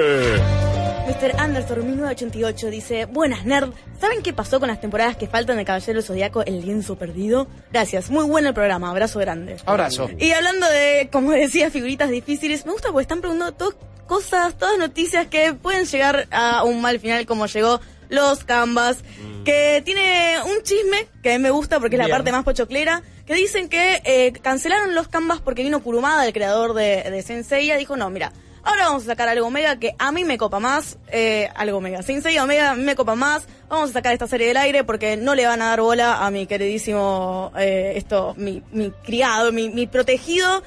Mr. 1.08 1.40
Anderson 1.40 1.86
1988 1.88 2.68
dice, 2.70 3.06
buenas 3.06 3.46
nerd, 3.46 3.72
¿saben 4.02 4.22
qué 4.22 4.34
pasó 4.34 4.60
con 4.60 4.68
las 4.68 4.82
temporadas 4.82 5.16
que 5.16 5.28
faltan 5.28 5.56
de 5.58 5.64
Caballero 5.64 5.94
del 5.94 6.04
Zodíaco, 6.04 6.44
El 6.46 6.62
lienzo 6.62 6.98
perdido? 6.98 7.48
Gracias, 7.72 8.10
muy 8.10 8.26
bueno 8.26 8.50
el 8.50 8.54
programa, 8.54 8.90
abrazo 8.90 9.20
grande. 9.20 9.56
Abrazo. 9.66 10.10
Y 10.20 10.32
hablando 10.32 10.68
de, 10.70 11.08
como 11.12 11.32
decía, 11.32 11.72
figuritas 11.72 12.10
difíciles, 12.10 12.66
me 12.66 12.74
gusta 12.74 12.90
porque 12.92 13.04
están 13.04 13.22
preguntando 13.22 13.54
to- 13.54 13.78
cosas, 14.06 14.58
todas 14.58 14.78
noticias 14.78 15.28
que 15.28 15.54
pueden 15.54 15.86
llegar 15.86 16.28
a 16.32 16.64
un 16.66 16.82
mal 16.82 17.00
final 17.00 17.26
como 17.26 17.46
llegó 17.46 17.80
los 18.10 18.44
Canvas, 18.44 18.98
que 19.46 19.82
tiene 19.86 20.38
un 20.46 20.62
chisme 20.64 21.08
que 21.24 21.34
a 21.34 21.38
mí 21.38 21.44
me 21.44 21.52
gusta 21.52 21.80
porque 21.80 21.96
es 21.96 22.02
la 22.02 22.08
parte 22.10 22.32
más 22.32 22.44
pochoclera, 22.44 23.02
que 23.28 23.36
dicen 23.36 23.68
que 23.68 24.02
eh, 24.06 24.32
cancelaron 24.42 24.96
los 24.96 25.10
Canvas 25.10 25.42
porque 25.42 25.62
vino 25.62 25.84
Kurumada, 25.84 26.26
el 26.26 26.34
creador 26.34 26.74
de, 26.74 27.04
de 27.04 27.22
Senseiya, 27.22 27.76
dijo, 27.76 27.98
no, 27.98 28.10
mira, 28.10 28.32
ahora 28.64 28.86
vamos 28.86 29.04
a 29.04 29.08
sacar 29.08 29.28
algo 29.28 29.48
Omega 29.48 29.78
que 29.78 29.94
a 30.00 30.14
mí 30.14 30.24
me 30.24 30.38
copa 30.38 30.60
más, 30.60 30.98
eh, 31.10 31.50
algo 31.56 31.80
Omega, 31.80 32.02
Senseiya 32.02 32.46
Omega 32.46 32.72
a 32.72 32.76
mí 32.76 32.84
me 32.84 32.96
copa 32.96 33.16
más, 33.16 33.44
vamos 33.68 33.90
a 33.90 33.94
sacar 33.94 34.14
esta 34.14 34.28
serie 34.28 34.48
del 34.48 34.58
aire 34.58 34.86
porque 34.86 35.18
no 35.18 35.36
le 35.36 35.46
van 35.46 35.62
a 35.62 35.68
dar 35.68 35.82
bola 35.82 36.26
a 36.26 36.32
mi 36.32 36.48
queridísimo, 36.48 37.52
eh, 37.58 37.94
esto, 37.98 38.34
mi, 38.38 38.64
mi 38.72 38.92
criado, 38.92 39.52
mi, 39.52 39.70
mi 39.70 39.88
protegido, 39.88 40.64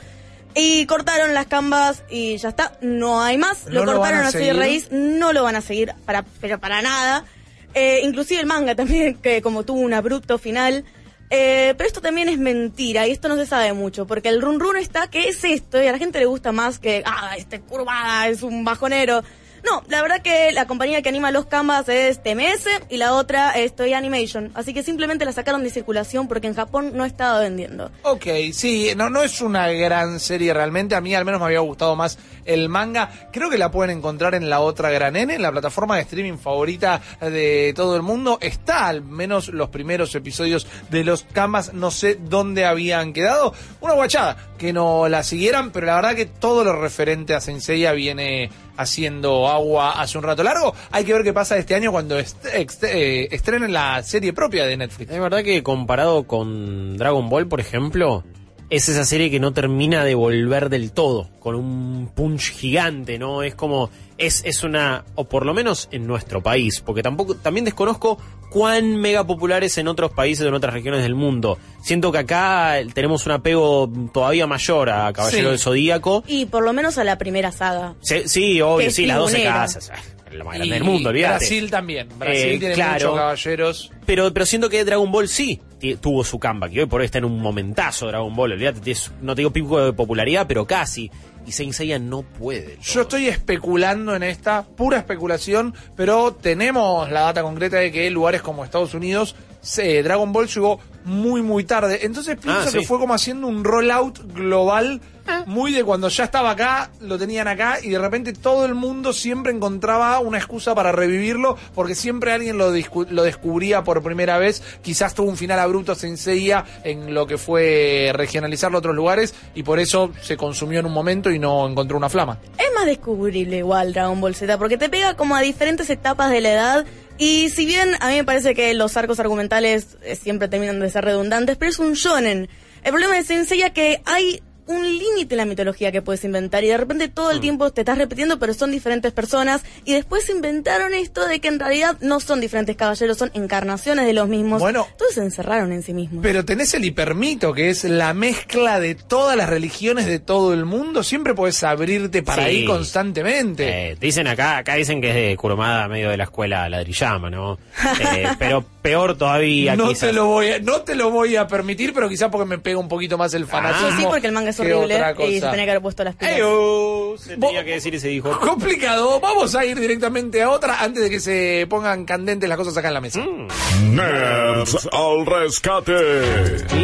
y 0.55 0.85
cortaron 0.85 1.32
las 1.32 1.47
canvas 1.47 2.03
y 2.11 2.37
ya 2.37 2.51
está, 2.51 2.77
no 2.82 3.23
hay 3.23 3.39
más. 3.39 3.66
¿No 3.66 3.85
lo 3.85 3.85
lo 3.85 3.93
cortaron 3.99 4.27
a 4.27 4.31
seguir? 4.32 4.57
raíz, 4.57 4.89
no 4.91 5.32
lo 5.32 5.45
van 5.45 5.57
a 5.57 5.61
seguir 5.61 5.95
para, 6.05 6.24
pero 6.41 6.59
para 6.59 6.82
nada. 6.82 7.24
Eh, 7.73 8.01
inclusive 8.03 8.41
el 8.41 8.47
manga 8.47 8.74
también, 8.74 9.15
que 9.15 9.41
como 9.43 9.65
tuvo 9.65 9.81
un 9.81 9.95
abrupto 9.95 10.39
final. 10.39 10.85
Eh, 11.32 11.74
pero 11.77 11.86
esto 11.86 12.01
también 12.01 12.28
es 12.28 12.39
mentira 12.39 13.07
y 13.07 13.12
esto 13.12 13.28
no 13.28 13.36
se 13.36 13.47
sabe 13.47 13.73
mucho, 13.73 14.05
porque 14.07 14.28
el 14.28 14.43
run 14.43 14.59
run 14.59 14.77
está, 14.77 15.09
que 15.09 15.28
es 15.28 15.44
esto? 15.44 15.81
Y 15.81 15.86
a 15.86 15.93
la 15.93 15.98
gente 15.98 16.19
le 16.19 16.27
gusta 16.27 16.51
más 16.51 16.81
que, 16.81 17.05
ah, 17.07 17.35
este 17.39 17.61
curvada 17.61 18.28
es 18.28 18.43
un 18.43 18.65
bajonero. 18.65 19.23
No, 19.65 19.82
la 19.89 20.03
verdad 20.03 20.23
que 20.23 20.53
la 20.53 20.66
compañía 20.66 21.03
que 21.03 21.09
anima 21.09 21.31
los 21.31 21.47
canvas 21.47 21.89
es 21.89 22.23
TMS 22.23 22.66
y 22.89 22.97
la 22.97 23.15
otra 23.15 23.53
es 23.53 23.74
Toy 23.74 23.93
Animation. 23.93 24.51
Así 24.55 24.73
que 24.73 24.82
simplemente 24.82 25.24
la 25.24 25.32
sacaron 25.32 25.62
de 25.62 25.70
circulación 25.70 26.28
porque 26.28 26.47
en 26.47 26.55
Japón 26.55 26.93
no 26.95 27.05
estaba 27.05 27.41
vendiendo. 27.41 27.91
Ok, 28.03 28.27
sí, 28.53 28.93
no, 28.97 29.11
no 29.11 29.23
es 29.23 29.41
una 29.41 29.69
gran 29.69 30.20
serie 30.20 30.55
realmente. 30.55 30.95
A 30.95 31.01
mí 31.01 31.15
al 31.15 31.24
menos 31.24 31.41
me 31.41 31.47
había 31.47 31.61
gustado 31.61 31.97
más 31.97 32.19
el 32.45 32.69
manga. 32.69 33.11
Creo 33.32 33.51
que 33.51 33.59
la 33.59 33.70
pueden 33.70 33.99
encontrar 33.99 34.35
en 34.35 34.49
la 34.49 34.61
otra 34.61 34.91
gran 34.91 35.16
N, 35.16 35.35
en 35.35 35.43
la 35.43 35.53
plataforma 35.53 35.97
de 35.97 36.03
streaming 36.03 36.39
favorita 36.39 37.01
de 37.20 37.73
todo 37.77 37.97
el 37.97 38.03
mundo. 38.03 38.39
Está 38.41 38.87
al 38.87 39.03
menos 39.03 39.49
los 39.49 39.69
primeros 39.70 40.15
episodios 40.15 40.66
de 40.91 41.05
los 41.05 41.24
Camas. 41.32 41.73
No 41.73 41.91
sé 41.91 42.16
dónde 42.20 42.65
habían 42.65 43.12
quedado. 43.12 43.55
Una 43.81 43.95
guachada 43.95 44.37
que 44.59 44.73
no 44.73 45.09
la 45.09 45.23
siguieran, 45.23 45.70
pero 45.70 45.87
la 45.87 45.97
verdad 45.97 46.15
que 46.15 46.27
todo 46.27 46.65
lo 46.65 46.81
referente 46.81 47.35
a 47.35 47.41
Senseiya 47.41 47.93
viene 47.93 48.51
haciendo 48.76 49.48
agua 49.48 50.01
hace 50.01 50.18
un 50.18 50.24
rato 50.24 50.42
largo. 50.42 50.74
Hay 50.90 51.05
que 51.05 51.12
ver 51.12 51.22
qué 51.22 51.32
pasa 51.32 51.56
este 51.59 51.74
año 51.74 51.92
cuando 51.92 52.18
est- 52.18 52.44
ext- 52.47 52.84
eh, 52.88 53.28
estrenen 53.30 53.72
la 53.72 54.02
serie 54.02 54.32
propia 54.32 54.66
de 54.66 54.76
Netflix. 54.76 55.10
Es 55.12 55.20
verdad 55.20 55.42
que 55.42 55.62
comparado 55.62 56.24
con 56.26 56.97
Dragon 56.97 57.28
Ball, 57.28 57.47
por 57.48 57.60
ejemplo, 57.60 58.24
es 58.70 58.88
esa 58.88 59.05
serie 59.05 59.30
que 59.30 59.40
no 59.40 59.52
termina 59.52 60.05
de 60.05 60.14
volver 60.14 60.68
del 60.68 60.92
todo, 60.92 61.28
con 61.40 61.56
un 61.56 62.10
punch 62.14 62.52
gigante, 62.52 63.18
¿no? 63.18 63.42
Es 63.42 63.55
como, 63.56 63.90
es, 64.20 64.42
es 64.44 64.62
una, 64.62 65.05
o 65.16 65.24
por 65.24 65.44
lo 65.47 65.52
menos 65.55 65.88
en 65.90 66.06
nuestro 66.06 66.42
país, 66.42 66.80
porque 66.80 67.02
tampoco, 67.02 67.34
también 67.34 67.64
desconozco 67.64 68.18
cuán 68.51 68.97
mega 68.97 69.24
popular 69.26 69.64
es 69.64 69.78
en 69.78 69.88
otros 69.88 70.12
países 70.12 70.44
o 70.44 70.48
en 70.48 70.55
otras 70.55 70.72
regiones 70.74 71.02
del 71.02 71.14
mundo. 71.14 71.59
Siento 71.82 72.12
que 72.12 72.18
acá 72.18 72.76
tenemos 72.94 73.24
un 73.26 73.32
apego 73.32 73.90
todavía 74.12 74.47
mayor 74.47 74.90
a 74.90 75.12
Caballero 75.12 75.44
Sí. 75.44 75.51
del 75.51 75.59
Zodíaco. 75.59 76.24
Y 76.26 76.47
por 76.47 76.62
lo 76.64 76.72
menos 76.72 76.98
a 76.98 77.05
la 77.05 77.16
primera 77.18 77.51
saga. 77.52 77.94
Sí, 78.01 78.22
sí, 78.26 78.60
obvio, 78.60 78.90
sí, 78.90 79.06
las 79.06 79.18
12 79.18 79.34
pionera. 79.36 79.55
casas. 79.60 79.92
La 80.32 80.44
más 80.44 80.55
grande 80.55 80.66
Y 80.66 80.70
del 80.78 80.85
mundo, 80.85 81.09
olvídate. 81.11 81.39
Brasil 81.39 81.70
también. 81.70 82.09
Brasil 82.19 82.47
Eh, 82.52 82.59
tiene 82.59 82.74
claro. 82.74 82.93
muchos 83.11 83.15
caballeros. 83.16 83.93
Pero, 84.07 84.32
pero 84.32 84.47
siento 84.47 84.69
que 84.70 84.85
Dragon 84.85 85.11
Ball 85.11 85.28
sí 85.28 85.61
tuvo 86.01 86.23
su 86.24 86.39
comeback. 86.39 86.73
Y 86.73 86.81
hoy 86.81 86.86
por 86.86 87.01
hoy 87.01 87.07
está 87.07 87.19
en 87.19 87.24
un 87.24 87.40
momentazo 87.40 88.07
Dragon 88.07 88.35
Ball. 88.35 88.52
Olvídate, 88.52 88.94
no 89.23 89.35
te 89.35 89.40
digo 89.40 89.51
pico 89.52 89.81
de 89.85 89.93
popularidad, 89.93 90.47
pero 90.47 90.66
casi. 90.66 91.11
Y 91.47 91.52
Saint 91.52 91.73
Seiya 91.73 91.98
no 91.98 92.23
puede. 92.23 92.77
Yo 92.82 93.01
estoy 93.02 93.27
especulando 93.28 94.15
en 94.15 94.23
esta, 94.23 94.62
pura 94.62 94.98
especulación, 94.98 95.74
pero 95.97 96.32
tenemos 96.35 97.11
la 97.11 97.23
data 97.23 97.43
concreta 97.43 97.78
de 97.78 97.90
que 97.90 98.11
lugares 98.11 98.43
como 98.43 98.62
Estados 98.65 98.93
Unidos, 98.94 99.35
se- 99.62 100.02
Dragon 100.02 100.32
Ball 100.32 100.47
llegó 100.48 100.81
muy, 101.05 101.40
muy 101.43 101.65
tarde. 101.65 102.01
Entonces 102.02 102.36
pienso 102.40 102.69
Ah, 102.69 102.73
que 102.73 102.82
fue 102.82 102.98
como 102.98 103.15
haciendo 103.15 103.47
un 103.47 103.65
rollout 103.65 104.19
global, 104.35 105.01
muy 105.47 105.73
de 105.73 105.85
cuando 105.85 106.09
ya 106.09 106.24
estaba 106.24 106.51
acá, 106.51 106.90
lo 107.01 107.19
tenían 107.19 107.48
acá, 107.48 107.78
y 107.82 107.90
de 107.90 107.98
repente 107.98 108.32
todo 108.32 108.65
el 108.65 108.74
mundo 108.74 109.12
siempre 109.12 109.52
encontraba 109.52 110.19
una 110.20 110.39
excusa 110.39 110.74
para 110.74 110.93
revivirlo, 110.93 111.57
porque 111.74 111.94
siempre 111.94 112.32
alguien 112.32 112.59
lo, 112.59 112.70
lo 112.70 113.23
descubría 113.23 113.85
por 113.85 114.02
primera 114.02 114.39
vez. 114.39 114.62
Quizás 114.82 115.15
tuvo 115.15 115.31
un 115.31 115.36
final 115.36 115.59
abrupto 115.59 115.94
Senseiya 115.94 116.65
en 116.85 117.15
lo 117.15 117.27
que 117.27 117.39
fue 117.39 118.12
regionalizarlo 118.15 118.78
a 118.78 118.81
otros 118.81 118.94
lugares, 118.94 119.35
y 119.55 119.62
por 119.62 119.78
eso 119.78 120.11
se 120.20 120.36
consumió 120.36 120.81
en 120.81 120.86
un 120.86 120.93
momento 120.93 121.31
y 121.31 121.39
no 121.39 121.69
encontró 121.69 121.97
una 121.97 122.09
flama. 122.09 122.39
Es 122.59 122.73
más 122.74 122.86
descubrible 122.86 123.59
igual 123.59 123.93
Dragon 123.93 124.20
Ball 124.20 124.35
Z, 124.35 124.59
porque 124.59 124.77
te 124.77 124.89
pega 124.89 125.16
como 125.16 125.36
a 125.36 125.40
diferentes 125.40 125.90
etapas 125.90 126.31
de 126.31 126.40
la 126.40 126.52
edad. 126.52 126.86
Y 127.19 127.51
si 127.51 127.66
bien 127.66 127.97
a 128.01 128.09
mí 128.09 128.16
me 128.16 128.24
parece 128.24 128.55
que 128.55 128.73
los 128.73 128.97
arcos 128.97 129.20
argumentales 129.20 129.98
eh, 130.02 130.16
siempre 130.16 130.48
terminan 130.48 130.81
de 130.81 130.89
ser 130.89 131.05
redundantes, 131.05 131.57
pero 131.59 131.70
es 131.70 131.78
un 131.78 131.93
shonen. 131.93 132.48
El 132.82 132.93
problema 132.93 133.15
de 133.15 133.24
Saint 133.24 133.47
Seiya 133.47 133.74
que 133.74 134.01
hay 134.07 134.43
un 134.70 134.82
límite 134.98 135.34
en 135.34 135.36
la 135.38 135.44
mitología 135.44 135.92
que 135.92 136.02
puedes 136.02 136.24
inventar 136.24 136.64
y 136.64 136.68
de 136.68 136.76
repente 136.76 137.09
todo 137.09 137.30
el 137.30 137.38
Mm. 137.38 137.42
tiempo 137.42 137.70
te 137.70 137.80
estás 137.82 137.98
repitiendo 137.98 138.38
pero 138.38 138.55
son 138.55 138.70
diferentes 138.70 139.12
personas 139.12 139.62
y 139.84 139.92
después 139.94 140.28
inventaron 140.30 140.94
esto 140.94 141.26
de 141.26 141.40
que 141.40 141.48
en 141.48 141.59
realidad 141.59 141.97
no 142.01 142.20
son 142.20 142.40
diferentes 142.40 142.76
caballeros, 142.76 143.18
son 143.18 143.30
encarnaciones 143.34 144.06
de 144.06 144.12
los 144.12 144.28
mismos. 144.28 144.60
Bueno. 144.60 144.86
Entonces 144.90 145.14
se 145.16 145.22
encerraron 145.22 145.72
en 145.72 145.82
sí 145.82 145.92
mismos. 145.94 146.22
Pero 146.22 146.44
tenés 146.44 146.72
el 146.74 146.84
hipermito, 146.84 147.52
que 147.52 147.70
es 147.70 147.84
la 147.84 148.14
mezcla 148.14 148.80
de 148.80 148.94
todas 148.94 149.36
las 149.36 149.48
religiones 149.48 150.06
de 150.06 150.18
todo 150.20 150.55
el 150.55 150.64
mundo. 150.64 151.02
Siempre 151.02 151.34
podés 151.34 151.62
abrirte 151.64 152.22
para 152.22 152.44
Sí. 152.44 152.48
ahí 152.48 152.64
constantemente. 152.66 153.90
Eh, 153.92 153.97
dicen 154.01 154.26
acá, 154.26 154.59
acá 154.59 154.74
dicen 154.74 155.01
que 155.01 155.09
es 155.10 155.14
de 155.14 155.36
Kurumada, 155.36 155.88
medio 155.88 156.10
de 156.10 156.16
la 156.16 156.24
escuela 156.24 156.68
ladrillama, 156.68 157.30
¿no? 157.30 157.59
Eh, 158.01 158.26
pero 158.38 158.64
peor 158.82 159.16
todavía, 159.16 159.77
no 159.77 159.89
quizás. 159.89 160.09
te 160.09 160.12
lo 160.12 160.27
voy 160.27 160.51
a, 160.51 160.59
no 160.59 160.82
te 160.82 160.94
lo 160.94 161.11
voy 161.11 161.36
a 161.36 161.47
permitir, 161.47 161.93
pero 161.93 162.09
quizás 162.09 162.31
porque 162.31 162.47
me 162.47 162.59
pega 162.59 162.78
un 162.78 162.89
poquito 162.89 163.19
más 163.19 163.35
el 163.35 163.47
fanatismo. 163.47 163.98
sí, 163.98 164.05
porque 164.09 164.27
el 164.27 164.32
manga 164.32 164.51
es 164.51 164.61
horrible 164.61 165.01
y 165.28 165.40
se 165.40 165.47
tenía 165.48 165.65
que 165.65 165.70
haber 165.70 165.82
puesto 165.82 166.05
las 166.05 166.16
pilas. 166.16 166.36
Eyo, 166.36 167.15
se 167.19 167.36
tenía 167.36 167.65
que 167.65 167.73
decir 167.73 167.94
y 167.94 168.01
se 168.01 168.09
dijo. 168.09 168.39
Complicado. 168.40 169.20
Vamos 169.20 169.55
a 169.55 169.65
ir 169.65 169.78
directamente 169.78 170.43
a 170.43 170.51
otra 170.51 170.82
antes 170.82 171.02
de 171.02 171.11
que 171.11 171.20
se 171.20 171.66
pongan 171.69 172.05
candentes 172.05 172.48
las 172.48 172.59
cosas 172.59 172.77
acá 172.77 172.89
en 172.89 172.94
la 172.94 173.01
mesa. 173.01 173.20
Mm. 173.20 173.94
Nerds 173.94 174.89
al 174.93 175.27
rescate. 175.27 175.93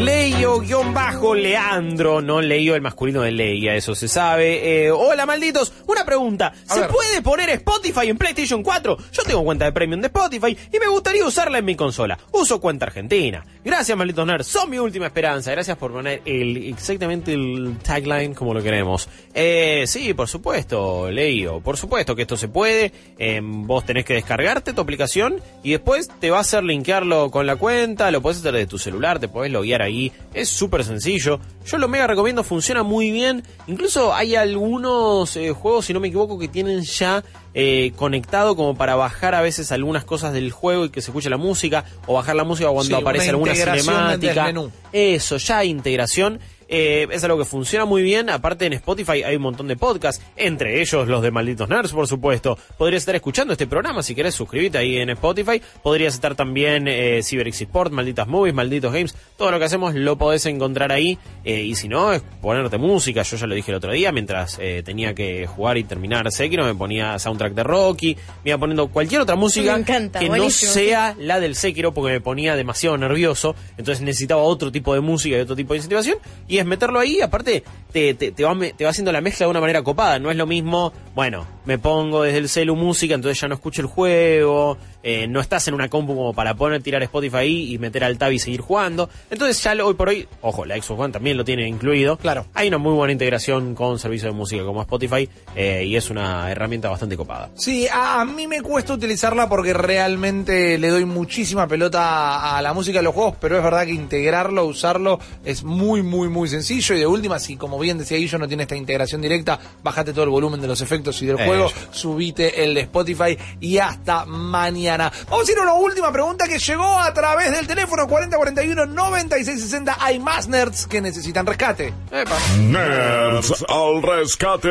Leio-Leandro, 0.03 2.23
no 2.23 2.41
Leio 2.41 2.75
el 2.75 2.83
masculino 2.83 3.23
de 3.23 3.33
Leia, 3.33 3.75
eso 3.75 3.95
se 3.95 4.09
sabe. 4.09 4.87
Eh, 4.87 4.91
hola 4.91 5.27
malditos, 5.27 5.73
una 5.87 6.05
pregunta. 6.05 6.53
¿Se 6.65 6.81
ver. 6.81 6.89
puede 6.89 7.23
poner 7.23 7.51
Spotify 7.51 8.09
en 8.09 8.19
PlayStation 8.19 8.63
4? 8.63 8.97
Yo 9.13 9.23
tengo 9.25 9.45
cuenta 9.45 9.65
de 9.65 9.73
premium 9.73 10.01
de 10.01 10.09
Spotify 10.09 10.57
y 10.73 10.79
me 10.79 10.89
gustaría 10.89 11.25
usarla 11.25 11.59
en 11.59 11.65
mi 11.65 11.75
consola. 11.75 11.86
Uso 12.33 12.61
cuenta 12.61 12.87
argentina. 12.87 13.45
Gracias 13.65 13.97
malditos 13.97 14.27
nerds, 14.27 14.47
son 14.47 14.71
mi 14.71 14.79
última 14.79 15.07
esperanza. 15.07 15.51
Gracias 15.51 15.77
por 15.77 15.93
poner 15.93 16.23
el, 16.25 16.57
exactamente 16.69 17.33
el 17.33 17.77
tagline 17.83 18.35
como 18.35 18.55
lo 18.55 18.63
queremos. 18.63 19.09
Eh, 19.35 19.85
sí, 19.87 20.15
por 20.15 20.29
supuesto, 20.29 21.11
Leio, 21.11 21.61
por 21.61 21.77
supuesto 21.77 22.15
que 22.15 22.23
esto 22.23 22.37
se 22.37 22.49
puede. 22.49 22.93
Eh, 23.19 23.41
vos 23.43 23.85
tenés 23.85 24.05
que 24.05 24.15
descargarte 24.15 24.73
tu 24.73 24.81
aplicación 24.81 25.37
y 25.63 25.73
después 25.73 26.09
te 26.21 26.31
va 26.31 26.39
a 26.39 26.41
hacer 26.41 26.65
linkearlo 26.65 27.31
con 27.31 27.47
la 27.47 27.57
cuenta, 27.57 28.11
lo 28.11 28.23
podés 28.23 28.39
hacer 28.39 28.55
de 28.55 28.67
tu 28.67 28.79
celular, 28.79 29.19
te 29.19 29.29
podés 29.29 29.53
loguear 29.53 29.83
ahí. 29.83 30.13
Es 30.35 30.49
súper 30.49 30.85
sencillo. 30.85 31.41
Yo 31.67 31.79
lo 31.79 31.89
mega 31.89 32.07
recomiendo, 32.07 32.45
funciona 32.45 32.83
muy 32.83 33.11
bien. 33.11 33.43
Incluso 33.67 34.15
hay 34.15 34.37
algunos 34.37 35.37
eh, 35.37 35.51
juegos, 35.51 35.87
si 35.87 35.93
no 35.93 36.01
me 36.01 36.09
equivoco, 36.09 36.39
que 36.39 36.49
tienen 36.49 36.83
ya 36.83 37.25
eh, 37.59 37.93
conectado 37.97 38.55
como 38.55 38.77
para 38.77 38.97
bajar 38.97 39.35
a 39.35 39.41
veces 39.41 39.73
algunas 39.73 40.05
cosas 40.05 40.35
del 40.35 40.53
juego 40.53 40.85
y 40.85 40.91
que 40.91 41.01
se 41.01 41.11
escuche 41.11 41.31
la 41.31 41.39
música, 41.39 41.87
o 42.07 42.13
bajar 42.13 42.37
la 42.37 42.45
música 42.45 42.69
cuando 42.69 42.85
Sí, 42.85 42.93
aparece 42.93 43.31
alguna 43.31 43.55
cinemática. 43.55 44.53
Eso, 44.93 45.39
ya 45.39 45.59
hay 45.59 45.71
integración. 45.71 46.39
Eh, 46.69 47.07
es 47.11 47.23
algo 47.25 47.39
que 47.39 47.45
funciona 47.45 47.85
muy 47.85 48.03
bien. 48.03 48.31
Aparte 48.31 48.67
en 48.67 48.73
Spotify 48.75 49.23
hay 49.23 49.37
un 49.37 49.43
montón 49.43 49.69
de 49.69 49.77
podcasts, 49.77 50.23
entre 50.37 50.81
ellos 50.81 51.07
los 51.09 51.23
de 51.23 51.31
Malditos 51.31 51.69
Nerds, 51.69 51.93
por 51.93 52.07
supuesto. 52.07 52.59
Podrías 52.77 53.03
estar 53.03 53.15
escuchando 53.15 53.53
este 53.53 53.67
programa 53.67 54.03
si 54.03 54.15
querés 54.15 54.35
suscribirte 54.35 54.79
ahí 54.79 54.97
en 54.97 55.11
Spotify. 55.11 55.61
Podrías 55.83 56.15
estar 56.15 56.35
también 56.35 56.89
eh, 56.89 57.21
CyberX 57.23 57.63
Sport, 57.63 57.93
Malditas 57.93 58.27
Movies, 58.27 58.55
Malditos 58.55 58.93
Games. 58.93 59.15
Todo 59.37 59.51
lo 59.51 59.59
que 59.59 59.65
hacemos 59.67 59.95
lo 59.95 60.17
podés 60.17 60.47
encontrar 60.47 60.93
ahí. 60.93 61.19
Eh, 61.45 61.63
y 61.63 61.75
si 61.75 61.89
no, 61.89 62.13
es 62.13 62.23
ponerte 62.41 62.79
música. 62.79 63.23
Yo 63.23 63.37
ya 63.37 63.47
lo 63.47 63.55
dije 63.55 63.71
el 63.71 63.77
otro 63.77 63.93
día, 63.93 64.13
mientras 64.13 64.59
eh, 64.61 64.83
tenía 64.85 65.15
que 65.15 65.47
jugar 65.47 65.79
y 65.79 65.85
terminar 65.85 66.31
Sekiro, 66.33 66.65
me 66.65 66.75
ponía 66.75 67.19
soundtrack 67.19 67.55
de 67.55 67.63
Rocky. 67.63 68.17
Me 68.45 68.51
iba 68.51 68.59
poniendo 68.59 68.89
cualquier 68.89 69.21
otra 69.21 69.37
música 69.37 69.75
Me 69.75 69.81
encanta, 69.81 70.19
que 70.19 70.29
buenísimo. 70.29 70.71
no 70.71 70.75
sea 70.75 71.15
la 71.19 71.41
del 71.41 71.55
Sekiro 71.55 71.93
porque 71.95 72.13
me 72.13 72.21
ponía 72.21 72.57
demasiado 72.57 72.97
nervioso. 72.99 73.55
Entonces 73.79 74.03
necesitaba 74.03 74.43
otro 74.43 74.73
tipo 74.73 74.95
de 74.95 75.01
música 75.01 75.37
y 75.37 75.41
otro 75.41 75.55
tipo 75.57 75.73
de 75.73 75.79
incentivación. 75.79 76.19
Y 76.49 76.56
es 76.59 76.67
meterlo 76.67 76.99
ahí, 76.99 77.21
aparte 77.21 77.63
te, 77.93 78.15
te, 78.15 78.33
te 78.33 78.45
va, 78.45 78.55
te 78.77 78.85
va 78.85 78.91
haciendo 78.91 79.13
la 79.13 79.21
mezcla 79.21 79.47
de 79.47 79.51
una 79.51 79.61
manera 79.61 79.83
copada. 79.83 80.19
No 80.19 80.31
es 80.31 80.37
lo 80.37 80.47
mismo, 80.47 80.93
bueno, 81.15 81.47
me 81.65 81.79
pongo 81.79 82.23
desde 82.23 82.39
el 82.39 82.49
celu 82.49 82.77
música, 82.77 83.15
entonces 83.15 83.41
ya 83.41 83.49
no 83.49 83.55
escucho 83.55 83.83
el 83.83 83.89
juego. 83.89 84.77
Eh, 85.09 85.29
no 85.29 85.39
estás 85.41 85.69
en 85.69 85.75
una 85.75 85.89
compu 85.89 86.17
como 86.17 86.35
para 86.35 86.55
poner, 86.55 86.83
tirar 86.83 87.01
Spotify 87.05 87.37
ahí 87.37 87.73
y 87.73 87.79
meter 87.79 88.03
al 88.03 88.19
tab 88.19 88.33
y 88.33 88.41
seguir 88.41 88.61
jugando. 88.61 89.09
Entonces 89.31 89.63
ya 89.63 89.73
lo- 89.77 89.87
hoy 89.87 89.95
por 89.95 90.09
hoy, 90.09 90.27
ojo, 90.41 90.65
la 90.65 90.75
Xbox 90.75 91.01
One 91.01 91.13
también 91.13 91.37
lo 91.37 91.45
tiene 91.45 91.69
incluido. 91.69 92.17
Claro. 92.17 92.47
Hay 92.55 92.67
una 92.67 92.79
muy 92.79 92.93
buena 92.93 93.13
integración 93.13 93.77
con 93.77 94.01
servicios 94.01 94.33
de 94.33 94.37
música 94.37 94.65
como 94.65 94.81
Spotify 94.83 95.29
eh, 95.55 95.85
y 95.87 95.95
es 95.95 96.11
una 96.11 96.51
herramienta 96.51 96.89
bastante 96.89 97.17
copada. 97.17 97.51
Sí, 97.55 97.87
a, 97.87 98.21
a 98.21 98.25
mí 98.25 98.49
me 98.49 98.63
cuesta 98.63 98.95
utilizarla 98.95 99.49
porque 99.49 99.73
realmente 99.73 100.77
le 100.79 100.89
doy 100.89 101.05
muchísima 101.05 101.69
pelota 101.69 102.57
a, 102.57 102.61
la 102.63 102.73
música 102.75 102.99
de 102.99 103.05
los 103.05 103.15
juegos, 103.15 103.37
pero 103.41 103.57
es 103.59 103.63
verdad 103.63 103.85
que 103.87 103.93
integrarlo, 103.93 104.65
usarlo 104.65 105.21
es 105.45 105.63
muy, 105.63 106.03
muy, 106.03 106.29
muy 106.29 106.49
sencillo. 106.49 106.97
Y 106.97 106.99
de 106.99 107.07
última, 107.07 107.39
si 107.39 107.57
como 107.57 107.79
bien 107.79 107.99
decía 107.99 108.17
Guillo, 108.19 108.39
no 108.39 108.49
tiene 108.49 108.65
esta 108.65 108.75
integración 108.75 109.21
directa, 109.23 109.57
bájate 109.85 110.13
todo 110.13 110.25
el 110.25 110.31
volumen 110.31 110.61
de 110.61 110.67
los 110.67 110.81
efectos 110.81 111.23
y 111.23 111.27
del 111.27 111.39
Eh, 111.39 111.47
juego, 111.47 111.71
subite 111.93 112.65
el 112.65 112.75
de 112.75 112.81
Spotify 112.81 113.39
y 113.61 113.79
hasta 113.79 114.25
mañana. 114.27 114.96
Vamos 114.97 115.49
a 115.49 115.53
ir 115.53 115.59
a 115.59 115.63
una 115.63 115.75
última 115.75 116.13
pregunta 116.13 116.49
que 116.49 116.59
llegó 116.59 116.99
a 116.99 117.13
través 117.13 117.53
del 117.53 117.67
teléfono 117.67 118.07
4041 118.07 118.87
9660. 118.87 119.97
Hay 120.01 120.19
más 120.19 120.49
nerds 120.49 120.87
que 120.87 121.01
necesitan 121.01 121.47
rescate. 121.47 121.93
Epa. 122.11 122.39
Nerds 122.59 123.65
al 123.69 124.03
rescate. 124.03 124.69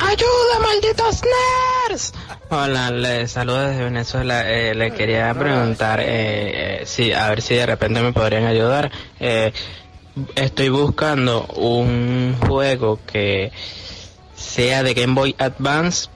¡Ayuda, 0.00 0.58
malditos 0.62 1.22
nerds! 1.88 2.12
Hola, 2.50 2.90
les 2.90 3.32
saludo 3.32 3.66
desde 3.66 3.84
Venezuela. 3.84 4.48
Eh, 4.48 4.74
le 4.74 4.92
quería 4.92 5.34
preguntar 5.34 5.98
eh, 6.00 6.04
eh, 6.06 6.86
si, 6.86 7.12
a 7.12 7.28
ver 7.30 7.42
si 7.42 7.54
de 7.54 7.66
repente 7.66 8.00
me 8.00 8.12
podrían 8.12 8.44
ayudar. 8.44 8.92
Eh, 9.18 9.52
estoy 10.36 10.68
buscando 10.68 11.46
un 11.56 12.36
juego 12.46 13.00
que 13.10 13.50
sea 14.36 14.82
de 14.82 14.94
Game 14.94 15.14
Boy 15.14 15.34
Advance, 15.38 16.08